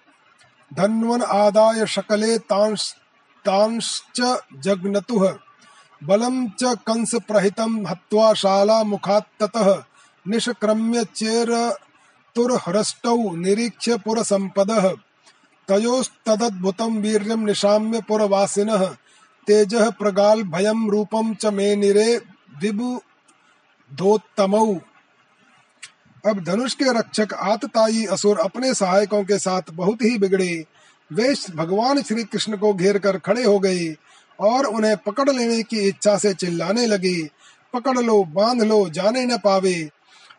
धन्वन 0.73 1.21
आदाय 1.21 1.85
शकले 1.85 2.37
तांश्च 2.37 4.37
जग्नतुः। 4.59 5.37
बलं 6.03 6.49
च 6.49 6.59
कंस 6.63 7.15
प्रहितं 7.15 7.87
हत्वा 7.87 8.33
शालामुखात् 8.33 9.77
निष्क्रम्य 10.27 11.03
चेरतुर्हृष्टौ 12.37 13.35
निरीक्ष्य 13.35 13.97
पुरसम्पदः। 13.97 14.95
तयोस्तदद्भुतं 15.67 17.01
वीर्यं 17.01 17.37
निशाम्य 17.37 18.01
पुरवासिनः। 18.01 18.95
तेज 19.47 19.75
प्रगाल 19.75 20.43
भयम 20.43 20.89
रूपम 20.89 21.33
च 21.33 21.45
मे 21.45 21.75
निरे 21.75 22.21
विबुधोत्तमौ। 22.61 24.75
अब 26.25 26.43
धनुष 26.43 26.73
के 26.73 26.99
रक्षक 26.99 27.33
आतताई 27.33 28.05
असुर 28.05 28.39
अपने 28.39 28.73
सहायकों 28.73 29.23
के 29.23 29.39
साथ 29.39 29.61
बहुत 29.71 30.01
ही 30.01 30.17
बिगड़े। 30.17 30.65
वे 31.13 31.35
भगवान 31.55 32.01
श्री 32.01 32.23
कृष्ण 32.23 32.57
को 32.57 32.73
घेर 32.73 32.97
कर 32.97 33.17
खड़े 33.17 33.43
हो 33.43 33.59
गए 33.59 33.95
और 34.39 34.65
उन्हें 34.65 34.97
पकड़ 34.97 35.29
लेने 35.29 35.63
की 35.63 35.79
इच्छा 35.79 36.17
से 36.17 36.33
चिल्लाने 36.33 36.85
लगे। 36.85 37.29
पकड़ 37.73 37.99
लो, 37.99 38.23
बाँध 38.23 38.63
लो, 38.63 38.89
जाने 38.89 39.25
न 39.25 39.37
पावे। 39.37 39.89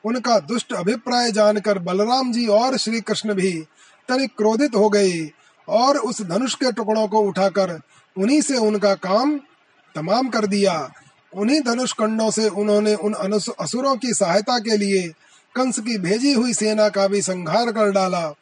उनका 0.04 0.38
दुष्ट 0.38 0.72
अभिप्राय 0.72 1.30
जानकर 1.32 1.78
बलराम 1.78 2.32
जी 2.32 2.46
और 2.46 2.76
श्री 2.76 3.00
कृष्ण 3.00 3.34
भी 3.34 3.52
तनिक 4.08 4.30
क्रोधित 4.36 4.74
हो 4.74 4.88
गए 4.88 5.30
और 5.68 5.98
उस 5.98 6.22
धनुष 6.22 6.54
के 6.54 6.72
टुकड़ों 6.72 7.06
को 7.08 7.20
उठाकर 7.20 7.78
उन्हीं 8.16 8.40
से 8.40 8.56
उनका 8.56 8.94
काम 8.94 9.38
तमाम 9.94 10.28
कर 10.28 10.46
दिया। 10.46 10.74
उन्हीं 11.32 11.60
धनुष 11.60 11.92
कंडों 11.92 12.30
से 12.30 12.48
उन्होंने 12.48 12.94
उन 12.94 13.14
असुरों 13.60 13.96
की 13.96 14.12
सहायता 14.14 14.58
के 14.58 14.76
लिए 14.76 15.08
कंस 15.54 15.78
की 15.78 15.98
भेजी 15.98 16.32
हुई 16.32 16.54
सेना 16.54 16.88
का 16.88 17.06
भी 17.08 17.22
संहार 17.22 17.72
कर 17.72 17.90
डाला। 17.90 18.32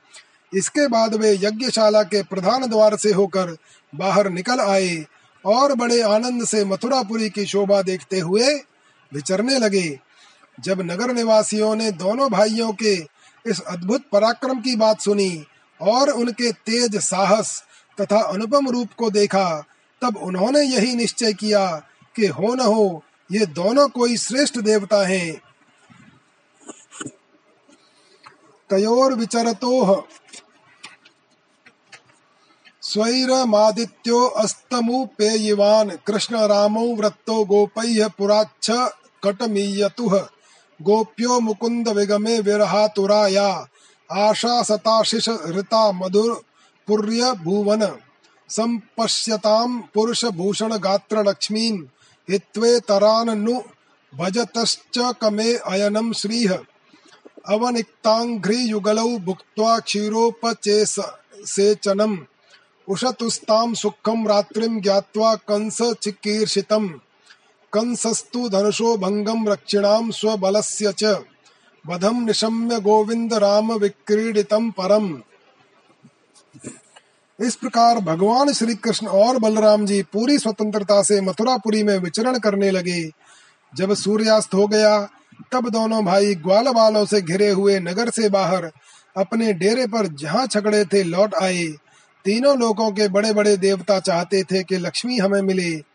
इसके 0.52 0.86
बाद 0.88 1.14
वे 1.14 1.32
यज्ञशाला 1.32 2.02
के 2.02 2.22
प्रधान 2.22 2.66
द्वार 2.66 2.96
से 2.96 3.12
होकर 3.12 3.56
बाहर 3.92 4.28
निकल 4.30 4.60
आए 4.60 5.04
और 5.44 5.74
बड़े 5.74 6.00
आनंद 6.02 6.44
से 6.44 6.64
मथुरापुरी 6.64 7.28
की 7.30 7.44
शोभा 7.46 7.82
देखते 7.82 8.18
हुए 8.18 8.54
विचरने 9.12 9.58
लगे। 9.58 9.88
जब 10.64 10.80
नगर 10.80 11.12
निवासियों 11.12 11.74
ने 11.76 11.90
दोनों 11.90 12.30
भाइयों 12.30 12.72
के 12.72 12.94
इस 13.46 13.60
अद्भुत 13.60 14.04
पराक्रम 14.12 14.60
की 14.60 14.76
बात 14.76 15.00
सुनी 15.00 15.44
और 15.80 16.10
उनके 16.10 16.52
तेज 16.52 16.96
साहस 16.96 17.62
तथा 18.00 18.20
अनुपम 18.20 18.68
रूप 18.68 18.88
को 18.98 19.10
देखा, 19.10 19.64
तब 20.02 20.16
उन्होंने 20.16 20.62
यही 20.62 20.94
निश्चय 20.94 21.32
किया 21.32 21.66
कि 22.16 22.26
हो 22.26 22.54
न 22.54 22.60
हो, 22.60 23.02
ये 23.32 23.46
दोनों 23.46 23.88
कोई 23.88 24.16
श्रेष्ठ 24.16 24.58
देवता 24.58 25.06
हैं। 25.06 25.40
तयोर 28.70 29.14
विचरतो 29.14 30.06
स्वैरमादित्यो 32.82 34.34
कृष्ण 36.06 36.36
रामो 36.36 36.84
वृत्तो 36.94 37.44
गोपैः 37.44 38.08
पुराच्छ 38.08 38.70
कटमीयतुः 39.24 40.18
गोप्यो 40.82 41.40
मुकुंद 41.40 41.88
विगमे 41.88 42.40
विरहातुराया 42.40 43.66
आशा 44.12 44.62
सताशिष 44.62 45.28
ऋता 45.46 45.92
मधुर 45.92 46.42
पुर्य 46.86 47.32
भुवन। 47.32 47.98
संपश्यताम 48.48 49.82
पुरुष 49.94 50.24
भूषण 50.24 50.76
गात्र 50.76 51.28
लक्ष्मीं 51.28 51.78
हित्वेतरान् 52.30 53.44
नु 53.44 53.60
भजतश्च 54.14 54.98
कमे 54.98 55.54
अयनं 55.54 56.12
श्रीः। 56.12 56.58
अवनिक्ताङ्घ्रियुगलौ 57.48 59.18
भुक्त्वा 59.18 59.78
क्षीरोपचेसेचनम् 59.78 62.18
उषतुस्तां 62.88 63.74
सुखं 63.74 64.26
रात्रिं 64.26 64.80
ज्ञात्वा 64.80 65.34
कंस 65.34 65.82
चिकीर्षितम्। 65.82 66.88
कंसस्तु 67.72 68.48
धनुषो 68.48 68.96
भङ्गं 68.96 69.46
रक्षिणां 69.46 70.10
स्वबलस्य 70.10 70.94
च। 70.98 71.04
वधं 71.86 72.26
निशम्य 72.26 72.80
गोविंद 72.80 73.34
राम 73.34 73.72
विक्रीडितं 73.72 74.70
परम्। 74.70 75.18
इस 77.40 77.56
प्रकार 77.56 77.98
भगवान 77.98 78.52
श्री 78.52 78.74
कृष्ण 78.74 79.06
और 79.06 79.38
बलराम 79.38 79.86
जी 79.86 80.02
पूरी 80.02 80.38
स्वतंत्रता 80.38 81.02
से 81.02 81.20
मथुरापुरी 81.20 81.82
में 81.82 81.98
विचरण 81.98 82.38
करने 82.38 82.70
लगे। 82.70 83.10
जब 83.76 83.94
सूर्यास्त 83.94 84.54
हो 84.54 84.66
गया, 84.66 85.08
तब 85.52 85.68
दोनों 85.68 86.04
भाई 86.04 86.34
ग्वाल 86.34 86.64
बालों 86.64 87.04
से 87.04 87.22
घिरे 87.22 87.50
हुए 87.50 87.80
नगर 87.80 88.10
से 88.10 88.28
बाहर 88.28 88.70
अपने 89.16 89.52
डेरे 89.52 89.86
पर 89.86 90.06
जहाँ 90.06 90.46
छकड़े 90.46 90.84
थे 90.84 91.02
लौट 91.02 91.34
आए। 91.34 91.66
तीनों 92.24 92.58
लोगों 92.58 92.90
के 92.90 93.08
बड़े 93.08 93.32
बड़े 93.32 93.56
देवता 93.56 94.00
चाहते 94.00 94.42
थे 94.42 94.64
कि 94.64 94.76
लक्ष्मी 94.76 95.18
हमें 95.18 95.42
मिले। 95.42 95.89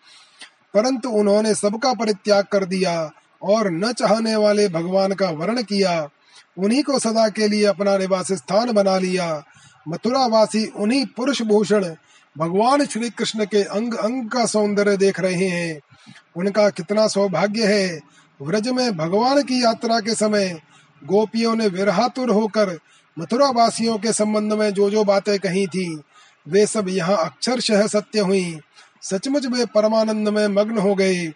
परंतु 0.75 1.09
उन्होंने 1.09 1.55
सबका 1.55 1.93
परित्याग 1.93 2.45
कर 2.45 2.65
दिया 2.65 3.11
और 3.43 3.71
न 3.71 3.91
चाहने 3.93 4.35
वाले 4.35 4.67
भगवान 4.69 5.11
का 5.11 5.29
वर्ण 5.29 5.63
किया। 5.63 6.09
उन्हीं 6.57 6.83
को 6.83 6.99
सदा 6.99 7.29
के 7.29 7.47
लिए 7.47 7.65
अपना 7.65 7.97
निवास 7.97 8.31
स्थान 8.31 8.71
बना 8.71 8.97
लिया। 8.97 9.43
मथुरा 9.87 10.25
वासी 10.25 10.65
उन्हीं 10.65 11.05
पुरुष 11.05 11.41
भूषण 11.41 11.85
भगवान 12.37 12.85
श्री 12.85 13.09
कृष्ण 13.09 13.45
के 13.45 13.63
अंग 13.63 13.93
अंग 13.93 14.29
का 14.29 14.45
सौंदर्य 14.45 14.97
देख 14.97 15.19
रहे 15.19 15.47
हैं। 15.47 15.79
उनका 16.37 16.69
कितना 16.69 17.07
सौभाग्य 17.07 17.65
है। 17.65 17.99
व्रज 18.41 18.67
में 18.67 18.97
भगवान 18.97 19.41
की 19.41 19.63
यात्रा 19.63 19.99
के 19.99 20.15
समय 20.15 20.59
गोपियों 21.03 21.55
ने 21.55 21.67
विरहातुर 21.67 22.29
होकर 22.29 22.79
मथुरा 23.19 23.49
वासियों 23.49 23.97
के 23.97 24.13
संबंध 24.13 24.53
में 24.53 24.73
जो 24.73 24.89
जो 24.89 25.03
बातें 25.03 25.39
कही 25.39 25.67
थी, 25.67 26.01
वे 26.47 26.65
सब 26.65 26.89
यहाँ 26.89 27.17
अक्षरशः 27.17 27.87
सत्य 27.87 28.19
हुई। 28.19 28.59
सचमुच 29.05 29.45
वे 29.45 29.65
परमानंद 29.65 30.29
में 30.29 30.47
मग्न 30.47 30.77
हो 30.77 30.95
गए 30.95 31.27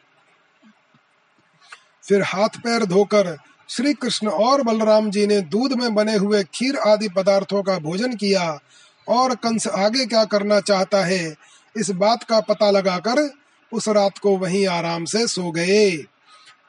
फिर 2.04 2.22
हाथ 2.24 2.58
पैर 2.64 2.86
धोकर 2.86 3.38
श्री 3.70 3.94
कृष्ण 3.94 4.28
और 4.28 4.62
बलराम 4.64 5.10
जी 5.12 5.26
ने 5.28 5.40
दूध 5.41 5.74
में 5.74 5.94
बने 5.96 6.16
हुए 6.16 6.44
खीर 6.44 6.78
आदि 6.78 7.10
पदार्थों 7.10 7.62
का 7.64 7.78
भोजन 7.80 8.16
किया 8.16 8.60
और 9.08 9.36
कंस 9.36 9.68
आगे 9.68 10.06
क्या 10.06 10.24
करना 10.26 10.60
चाहता 10.60 11.04
है, 11.06 11.36
इस 11.76 11.90
बात 11.91 12.24
का 12.24 12.40
पता 12.40 12.72
लगाकर 12.72 13.30
उस 13.72 13.88
रात 13.90 14.18
को 14.18 14.38
वहीं 14.38 14.68
आराम 14.68 15.06
से 15.06 15.26
सो 15.28 15.52
गए। 15.52 15.91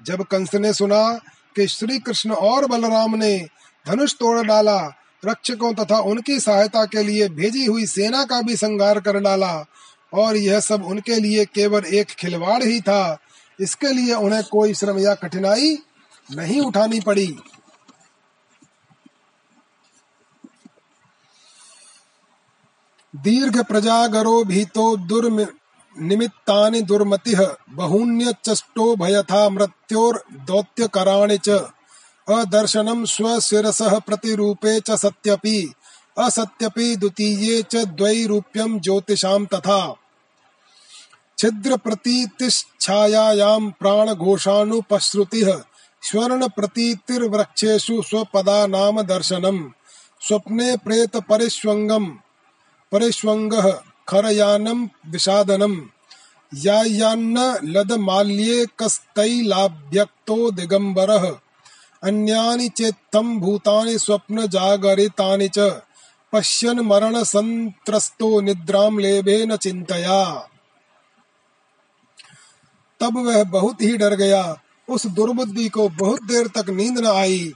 जब 0.02 0.22
कंस 0.22 0.54
ने 0.54 0.72
सुना 0.72 1.02
कि 1.56 1.66
श्री 1.66 1.98
कृष्ण 1.98 2.30
और 2.32 2.66
बलराम 2.66 3.16
ने 3.16 3.38
धनुष 3.86 4.14
तोड़ 4.14 4.46
डाला, 4.46 4.78
रक्षकों 5.22 5.72
तथा 5.74 5.98
उनकी 6.00 6.40
सहायता 6.40 6.84
के 6.84 7.02
लिए 7.02 7.28
भेजी 7.28 7.64
हुई 7.64 7.86
सेना 7.86 8.24
का 8.24 8.40
भी 8.42 8.56
संगार 8.56 9.00
कर 9.00 9.18
डाला 9.20 9.52
और 10.14 10.36
यह 10.36 10.60
सब 10.60 10.84
उनके 10.84 11.14
लिए 11.14 11.44
केवल 11.44 11.84
एक 11.84 12.06
खिलवाड़ 12.06 12.62
ही 12.62 12.80
था। 12.80 13.18
इसके 13.60 13.92
लिए 13.92 14.14
उन्हें 14.14 14.44
कोई 14.44 14.74
श्रम 14.74 14.98
या 14.98 15.14
कठिनाई 15.14 15.78
नहीं 16.32 16.60
उठानी 16.60 17.00
पड़ी। 17.00 17.36
दीर्घ 23.16 23.64
प्रजागरो 23.64 24.44
भीतो 24.44 24.96
दुर्निमित्तानि 24.96 26.80
दुर्मतिः 26.80 27.56
बहून्यचष्टो 27.70 28.96
भयथा 28.96 29.48
मृत्योर्दौत्यकराणि 29.48 31.38
च। 31.38 31.48
अदर्शनं 32.28 33.04
स्वशिरसः 33.04 33.98
प्रतिरूपे 33.98 34.80
च 34.80 34.90
सत्यपि। 34.90 35.74
असत्यपि 36.20 36.96
द्वितीये 36.96 37.62
च 37.62 37.76
द्वैरूप्यं 37.76 38.80
ज्योतिषां 38.80 39.46
तथा। 39.46 39.96
छिद्र 41.38 41.76
प्रतीतिश्छायायां 41.76 43.70
प्राणघोषानुपश्रुतिः 43.70 45.60
स्वर्ण 46.02 46.48
प्रतीतिर्वृक्षेषु 46.48 48.02
स्वपदा 48.02 48.66
नाम 48.66 49.02
दर्शनम्, 49.02 49.68
स्वप्ने 50.20 50.76
प्रेत 50.76 51.16
परिष्वङ्गम् 51.16 52.16
परिष्वङ्गः 52.92 53.70
खरयानं 54.08 54.88
विषादनम्। 55.06 55.80
यायान्न 56.54 57.58
लदमाल्ये 57.64 58.66
कस्तैलाभ्यक्तो 58.78 60.50
दिगम्बरः, 60.50 61.36
अन्यानि 62.02 62.68
चेत्थं 62.68 63.40
भूतानि 63.40 63.98
स्वप्न 63.98 64.46
जागरितानि 64.46 65.48
च। 65.48 65.58
पश्यन् 66.32 66.80
मरण 66.80 67.22
संत्रस्तो 67.22 68.40
निद्राम 68.40 68.98
न 69.00 69.56
चिंतया 69.56 70.24
तब 73.00 73.16
वह 73.18 73.42
बहुत 73.44 73.82
ही 73.82 73.96
डर 73.96 74.14
गया। 74.14 74.42
उस 74.88 75.06
दुर्बुद्धि 75.06 75.68
को 75.68 75.88
बहुत 75.88 76.22
देर 76.24 76.48
तक 76.48 76.70
नींद 76.70 76.98
न 76.98 77.06
आई। 77.06 77.52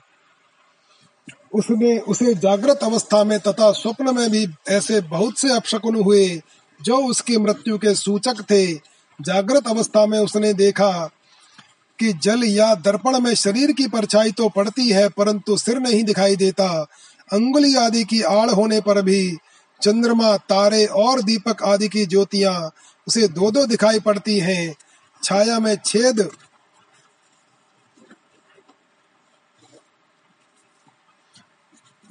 उसने 1.55 1.99
उसे 1.99 2.35
जागृत 2.35 2.79
अवस्था 2.83 3.23
में 3.25 3.39
तथा 3.41 3.71
स्वप्न 3.73 4.15
में 4.15 4.31
भी 4.31 4.47
ऐसे 4.69 5.01
बहुत 5.01 5.39
से 5.39 5.53
अपशकुन 5.57 5.97
हुए, 5.97 6.43
जो 6.81 6.97
उसकी 6.97 7.37
मृत्यु 7.37 7.79
के 7.79 7.95
सूचक 7.95 8.41
थे। 8.51 8.75
जागृत 9.21 9.69
अवस्था 9.69 10.07
में 10.07 10.19
उसने 10.19 10.53
देखा 10.55 11.11
कि 11.99 12.13
जल 12.13 12.45
या 12.45 12.75
दर्पण 12.75 13.19
में 13.21 13.35
शरीर 13.35 13.73
की 13.73 13.87
परछाई 13.87 14.33
तो 14.33 14.49
पड़ती 14.49 14.89
है, 14.91 15.09
परंतु 15.09 15.57
सिर 15.57 15.79
नहीं 15.79 16.03
दिखाई 16.05 16.37
देता। 16.37 16.87
अंगुली 17.33 17.75
आदि 17.77 18.05
की 18.05 18.23
आड़ 18.23 18.51
होने 18.51 18.81
पर 18.81 19.03
भी 19.03 19.37
चंद्रमा, 19.83 20.37
तारे 20.37 20.87
और 20.87 21.23
दीपक 21.23 21.63
आदि 21.63 21.89
की 21.89 22.07
ज्योतियाँ 22.07 22.71
उसे 23.09 23.29
दो 23.29 23.51
दो 23.51 23.67
दिखाई 23.67 24.01
पड़ती 24.01 24.39
हैं। 24.39 24.75
छाया 25.23 25.59
में 25.59 25.77
छेद 25.87 26.29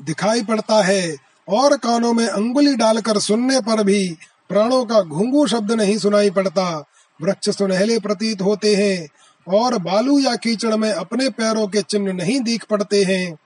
दिखाई 0.02 0.44
पड़ता 0.44 0.82
है 0.84 1.16
और 1.50 1.78
कानों 1.78 2.14
में 2.14 2.28
अंगुली 2.28 2.76
डालकर 2.76 3.20
सुनने 3.20 3.60
पर 3.62 3.84
भी 3.84 4.18
प्राणों 4.50 4.86
का 4.86 5.02
घुंगू 5.02 5.48
शब्द 5.48 5.72
नहीं 5.72 5.98
सुनाई 5.98 6.30
पड़ता। 6.30 6.86
वृक्ष 7.22 7.50
सुनहले 7.50 8.00
प्रतीत 8.00 8.42
होते 8.42 8.76
हैं 8.76 9.08
और 9.48 9.78
बालू 9.78 10.20
या 10.20 10.36
कीचड़ 10.36 10.76
में 10.76 10.92
अपने 10.92 11.30
पैरों 11.30 11.68
के 11.68 11.82
चिन्ह 11.82 12.14
नहीं 12.14 12.40
दिख 12.40 12.66
पड़ते 12.66 13.04
हैं। 13.04 13.38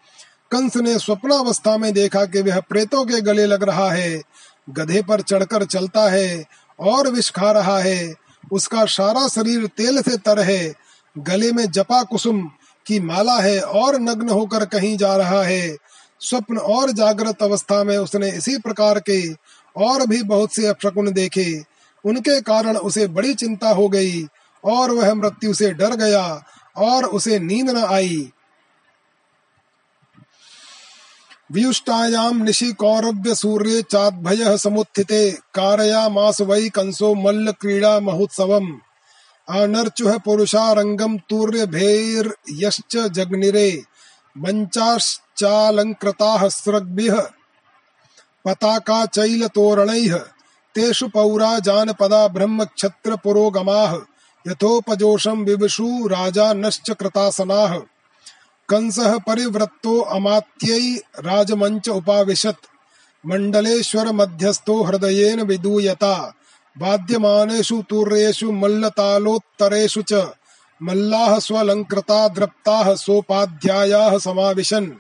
कंस 0.52 0.76
ने 0.78 0.98
स्वप्नावस्था 1.00 1.78
में 1.78 1.94
देखा 1.94 2.26
कि 2.26 2.42
वह 2.42 2.60
प्रेतों 2.60 3.06
के 3.06 3.22
गले 3.22 3.46
लग 3.46 3.64
रहा 3.64 3.90
है, 3.92 4.22
गधे 4.70 5.02
पर 5.02 5.22
चढ़कर 5.22 5.64
चलता 5.66 6.10
है 6.10 6.46
और 6.80 7.08
विष 7.08 7.30
खा 7.30 7.52
रहा 7.52 7.80
है। 7.80 8.14
उसका 8.52 8.86
सारा 8.86 9.28
शरीर 9.28 9.68
तेल 9.68 10.02
से 10.02 10.18
तर 10.18 10.40
है। 10.40 10.74
गले 11.18 11.52
में 11.52 11.66
जपा 11.72 12.04
कुसुम 12.04 12.42
की 12.86 13.00
माला 13.00 13.40
है 13.40 13.60
और 13.62 14.00
नग्न 14.00 14.30
होकर 14.30 14.66
कहीं 14.66 14.98
जा 14.98 15.16
रहा 15.16 15.44
है। 15.44 15.78
स्वप्न 16.20 16.58
और 16.58 16.92
जागृत 16.92 17.44
अवस्था 17.44 17.84
में 17.84 17.98
उसने 17.98 18.30
इसी 18.30 18.58
प्रकार 18.58 19.00
के 19.00 19.34
और 19.76 20.08
भी 20.08 20.24
बहुत 20.24 20.54
से 20.54 20.68
अपशकुन 20.68 21.12
देखे। 21.12 21.64
उनके 22.06 22.42
कारण 22.42 22.78
उसे 22.78 23.08
बड़ी 23.08 23.34
चिंता 23.34 23.70
हो 23.70 23.90
गई 23.90 24.26
और 24.64 24.92
वह 24.92 25.14
मृत्यु 25.14 25.54
से 25.54 25.72
डर 25.74 25.96
गया 25.96 26.44
और 26.78 27.06
उसे 27.06 27.40
नींद 27.40 27.70
न 27.70 27.78
आई। 27.78 28.30
व्युष्टायाम 31.52 32.44
निशि 32.44 32.74
कौरव्य 32.74 33.36
सूर्य 33.36 33.82
चाद्भय 33.82 34.58
समुत्थिते। 34.58 35.32
कारयामास 35.32 36.42
वै 36.42 36.70
कंसो 36.70 37.16
मल्ल 37.16 37.52
क्रीड़ा 37.52 38.00
महोत्सवम। 38.00 38.68
अनर्चुह 39.50 40.18
पुरुषारंगम 40.18 41.18
तूर्य 41.18 41.66
भेर 41.66 42.36
यश्च 42.52 42.98
जग्निरे 42.98 43.84
पताका 48.46 49.06
चैल 49.06 49.48
तोरणैः। 49.48 50.16
तेषु 50.76 51.08
पौरा 51.08 51.60
जानपदा 51.60 52.28
पुरोगमाः। 53.16 53.96
यथोपजोषम 54.48 55.40
विवशु 55.40 56.08
राजा 56.08 56.54
नश्च 56.54 56.92
कृतासनाः। 56.92 57.82
कंसः 58.70 59.18
परिवृत्तो 59.18 60.00
अमात्यै 60.00 60.96
राजमंच 61.20 61.90
उपाविशत्। 61.90 62.66
मंडलेश्वर 63.26 64.12
मध्यस्थो 64.12 64.84
हृदयेन 64.84 65.42
विदूयता। 65.42 66.34
वाद्यमानेषु 66.78 67.84
तूर्येषु 67.90 68.52
मल्लतालोत्तरेषु 68.52 70.02
च 70.02 70.14
मल्लाः 70.84 71.40
स्वलंकृता 71.40 72.28
द्रप्ताः 72.28 72.96
सोपाध्यायाः 72.96 74.18
समाविशन्। 74.18 74.92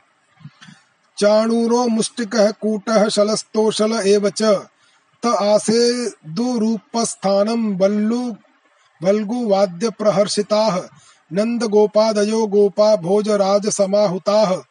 चाणूरो 1.17 1.87
मुष्टिकः 1.87 2.51
कूटः 2.51 3.09
शलस्तोषल 3.09 3.91
एव 3.91 4.29
च। 4.29 4.41
त 5.23 5.25
आसे 5.25 6.09
दुरूपस्थानं 6.09 7.77
बल्लु 7.77 8.35
वल्गु 9.03 9.47
वाद्य 9.47 9.89
प्रहर्षिताः 9.89 10.81
नंद 11.31 11.63
गोपादयो 11.63 12.47
गोपा 12.47 12.95
भोजराज 12.95 13.69
समाहुताः 13.69 14.61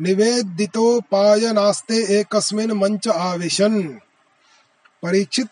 निवेदितोपायनास्ते 0.00 1.96
एकस्मिन 2.20 2.72
मंच 2.72 3.08
आवेशन। 3.08 3.82
परीक्षित, 5.02 5.48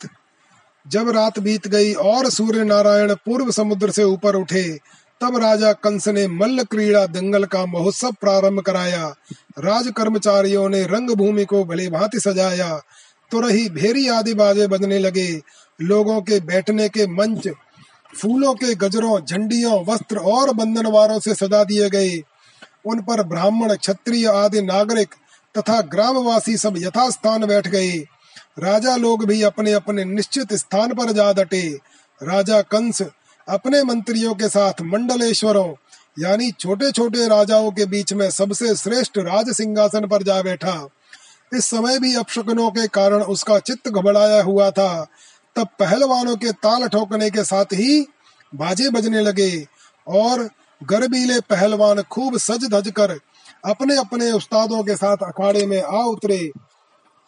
जब 0.88 1.08
रात 1.08 1.38
बीत 1.38 1.68
गई 1.68 1.92
और 1.92 2.30
सूर्य 2.30 2.64
नारायण 2.64 3.14
पूर्व 3.14 3.50
समुद्र 3.50 3.90
से 3.90 4.04
ऊपर 4.04 4.36
उठे, 4.36 4.78
तब 5.20 5.36
राजा 5.36 5.72
कंस 5.72 6.08
ने 6.08 6.28
मल्ल 6.28 6.62
क्रीड़ा 6.62 7.06
दंगल 7.06 7.44
का 7.44 7.66
महोत्सव 7.66 8.12
प्रारंभ 8.12 8.60
कराया। 8.60 9.14
राज 9.58 9.92
कर्मचारियों 9.96 10.68
ने 10.68 10.82
रंग 10.82 11.10
भूमि 11.10 11.44
को 11.44 11.64
भले 11.64 11.88
भांति 11.88 12.20
सजाया। 12.20 12.82
तुरही 13.30 13.68
भेरी 13.68 14.08
आदि 14.08 14.34
बाजे 14.34 14.66
बजने 14.66 14.98
लगे। 14.98 15.42
लोगों 15.80 16.20
के 16.22 16.40
बैठने 16.40 16.88
के 16.88 17.06
मंच 17.06 17.48
फूलों 18.20 18.54
के 18.54 18.74
गजरों, 18.74 19.20
झंडियों, 19.20 19.84
वस्त्र 19.84 20.16
और 20.16 20.52
बंधनवारों 20.52 21.18
से 21.20 21.34
सजा 21.34 21.64
दिए 21.64 21.88
गए। 21.90 22.22
उन 22.86 23.00
पर 23.00 23.22
ब्राह्मण, 23.22 23.74
क्षत्रिय 23.74 24.26
आदि 24.26 24.62
नागरिक 24.62 25.14
तथा 25.58 25.80
ग्रामवासी 25.80 26.56
सब 26.56 26.74
यथास्थान 26.76 27.46
बैठ 27.46 27.68
गए। 27.68 27.98
राजा 28.58 28.96
लोग 28.96 29.24
भी 29.24 29.42
अपने 29.42 29.72
अपने 29.72 30.04
निश्चित 30.04 30.52
स्थान 30.54 30.94
पर 30.94 31.12
जा 31.12 31.32
डटे। 31.32 31.78
राजा 32.22 32.60
कंस 32.62 33.02
अपने 33.48 33.82
मंत्रियों 33.82 34.34
के 34.34 34.48
साथ 34.48 34.82
मंडलेश्वरों, 34.82 35.72
यानी 36.18 36.50
छोटे 36.50 36.90
छोटे 36.92 37.28
राजाओं 37.28 37.70
के 37.70 37.86
बीच 37.86 38.12
में 38.12 38.30
सबसे 38.30 38.74
श्रेष्ठ 38.74 39.18
राज 39.18 39.50
सिंहासन 39.50 40.06
पर 40.06 40.22
जा 40.22 40.42
बैठा। 40.42 40.88
इस 41.54 41.64
समय 41.64 41.98
भी 41.98 42.14
अपशकुनों 42.14 42.70
के 42.70 42.86
कारण 42.86 43.22
उसका 43.22 43.58
चित्त 43.58 43.88
घबराया 43.88 44.42
हुआ 44.42 44.70
था। 44.70 45.06
तब 45.56 45.68
पहलवानों 45.78 46.36
के 46.36 46.52
ताल 46.62 46.86
ठोकने 46.88 47.30
के 47.30 47.44
साथ 47.44 47.72
ही 47.74 48.00
बाजे 48.52 48.90
बजने 48.90 49.20
लगे 49.20 49.50
और 50.06 50.48
गर्बीले 50.80 51.40
पहलवान 51.40 52.02
खूब 52.02 52.36
सज 52.38 52.64
धज 52.74 52.90
कर 52.90 53.18
अपने 53.64 53.96
अपने 53.96 54.30
उस्तादों 54.32 54.82
के 54.82 54.96
साथ 54.96 55.16
अखाड़े 55.22 55.66
में 55.66 55.82
आ 55.82 56.02
उतरे। 56.04 56.50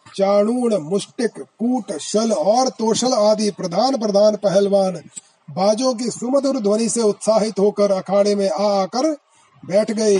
चाणूण 0.05 0.75
मुस्टिक 0.79 1.39
कूट 1.59 1.91
शल 1.99 2.31
और 2.31 2.69
तोशल 2.69 3.13
आदि 3.13 3.49
प्रधान 3.51 3.97
प्रधान 3.97 4.35
पहलवान 4.35 5.01
बाजों 5.49 5.93
की 5.93 6.09
सुमधुर 6.11 6.59
ध्वनि 6.59 6.89
से 6.89 7.01
उत्साहित 7.01 7.59
होकर 7.59 7.91
अखाड़े 7.91 8.35
में 8.35 8.49
आ 8.49 8.67
आकर 8.81 9.11
बैठ 9.63 9.91
गए। 9.91 10.19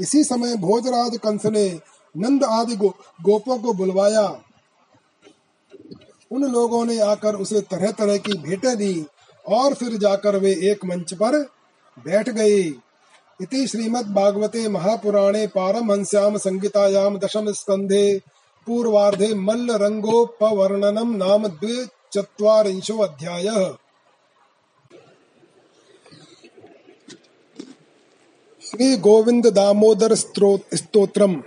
इसी 0.00 0.22
समय 0.24 0.56
भोजराज 0.56 1.16
कंस 1.16 1.46
ने 1.46 1.68
नंद 2.14 2.44
आदि 2.44 2.76
गो, 2.76 2.88
गोपों 3.22 3.58
को 3.58 3.72
बुलवाया। 3.72 4.26
उन 6.30 6.44
लोगों 6.44 6.84
ने 6.84 6.98
आकर 7.00 7.34
उसे 7.34 7.60
तरह 7.70 7.90
तरह 7.90 8.16
की 8.18 8.38
भेंटें 8.38 8.76
दी 8.76 9.06
और 9.44 9.74
फिर 9.74 9.96
जाकर 9.98 10.36
वे 10.36 10.50
एक 10.70 10.84
मंच 10.84 11.14
पर 11.14 11.38
बैठ 11.96 12.28
गए। 12.30 12.58
इति 13.40 13.66
श्रीमद् 13.66 14.14
भागवते 14.14 14.68
महापुराणे 14.68 15.46
पारमहंस्याम 15.46 16.36
संगीतायाम 16.38 17.18
दशम 17.18 17.52
स्कंधे 17.52 18.18
पूर्वार्धे 18.66 19.34
मल्ल 19.34 19.76
रंगोपवर्णनम 19.76 21.14
नाम 21.16 21.46
द्विचत्वारिंशो 21.48 22.96
अध्याय। 22.98 23.48
श्री 28.62 28.96
गोविंद 28.98 29.46
दामोदर 29.46 30.14
स्तोत्रम। 30.14 31.42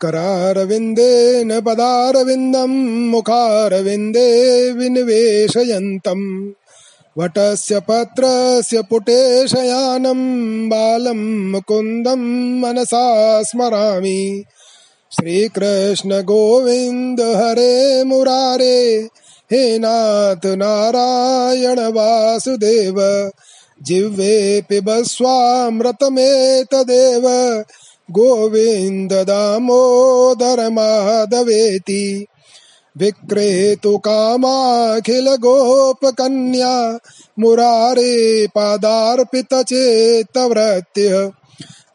करारविन्देन 0.00 1.60
पदारविन्दम् 1.60 3.10
मुखारविन्दे 3.10 4.70
विनिवेशयन्तम्। 4.72 6.50
वटस्य 7.18 7.80
पत्रस्य 7.80 8.82
पुटे 8.82 9.48
शयानम् 9.48 10.68
बालम् 10.68 11.50
मुकुन्दम् 11.52 12.60
मनसा 12.60 13.42
स्मरामि। 13.42 14.44
श्रीकृष्ण 15.12 16.22
गोविन्द 16.22 17.20
हरे 17.20 18.04
मुरारे, 18.04 19.08
हे 19.52 19.78
नाथ 19.78 20.46
नारायण 20.46 21.80
वासुदेव 21.80 23.30
जिह्वे 23.82 24.62
पिबस्वामृतमेतदेव 24.68 25.94
गोविन्द 28.10 29.12
दामोदर 29.12 30.70
माधवेति, 30.70 32.26
विक्रेतु 32.96 33.98
कामाखिल 33.98 35.28
गोपकन्या, 35.28 36.98
मुरारे 37.38 38.46
पादार्पितचेत्तवृत्तिः 38.46 41.30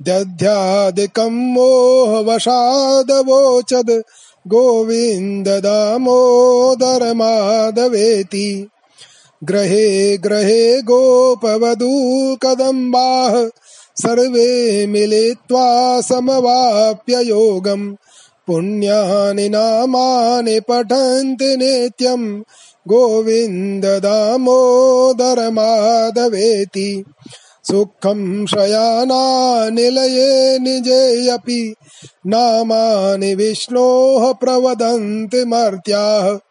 दध्यादिकं 0.02 1.30
मोहवशादवोचद् 1.30 4.02
गोविन्द 4.48 5.48
दामोदर 5.48 7.14
माधवेति। 7.14 8.68
ग्रहे 9.44 10.18
ग्रहे 10.18 10.82
गोपवधू 10.82 12.36
कदम्बाः 12.36 13.50
सर्वे 14.02 14.88
मिलित्वा 14.88 16.02
समवाप्य 16.02 17.23
योगम्। 17.23 17.95
पुण्यानि 18.48 19.49
नामानि 19.49 20.60
पठन्ति 20.60 21.57
नित्यम्। 21.57 22.44
गोविन्द 22.88 23.86
दामोदर 23.86 25.52
माधवेति। 25.52 27.06
सुखं 27.64 28.45
शयानानिलये 28.45 30.60
निजेऽपि 30.60 31.76
नामानि 32.28 33.36
विष्णोः 33.36 34.34
प्रवदन्ति 34.34 35.45
मर्त्याः। 35.45 36.51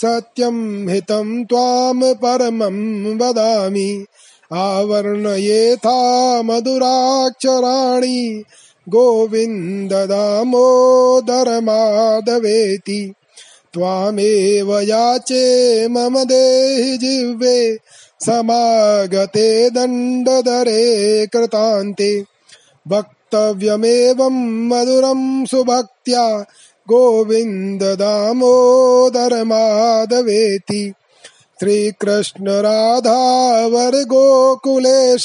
सत्यम् 0.00 0.88
हितम् 0.90 1.44
त्वाम् 1.50 2.02
परमम् 2.22 2.82
वदामि 3.20 3.90
आवर्णयेथा 4.52 6.42
मधुराक्षराणि 6.42 8.42
गोविन्द 8.88 9.92
दामोदर 9.92 11.60
माधवेति। 11.60 13.12
त्वामेव 13.74 14.80
याचे 14.80 15.88
मम 15.88 16.24
देहि 16.24 16.96
जिह्वे, 16.96 17.78
समागते 18.20 19.70
दण्डधरे 19.70 21.26
कृतान्ते। 21.26 22.24
वक्तव्यमेवं 22.88 24.68
मधुरं 24.68 25.44
सुभक्त्या 25.44 26.44
गोविन्द 26.88 27.82
दामोदर 27.82 29.44
माधवेति। 29.44 30.92
श्रीकृष्ण 31.60 32.48
राधावर 32.48 34.02
गोकुलेश 34.02 35.24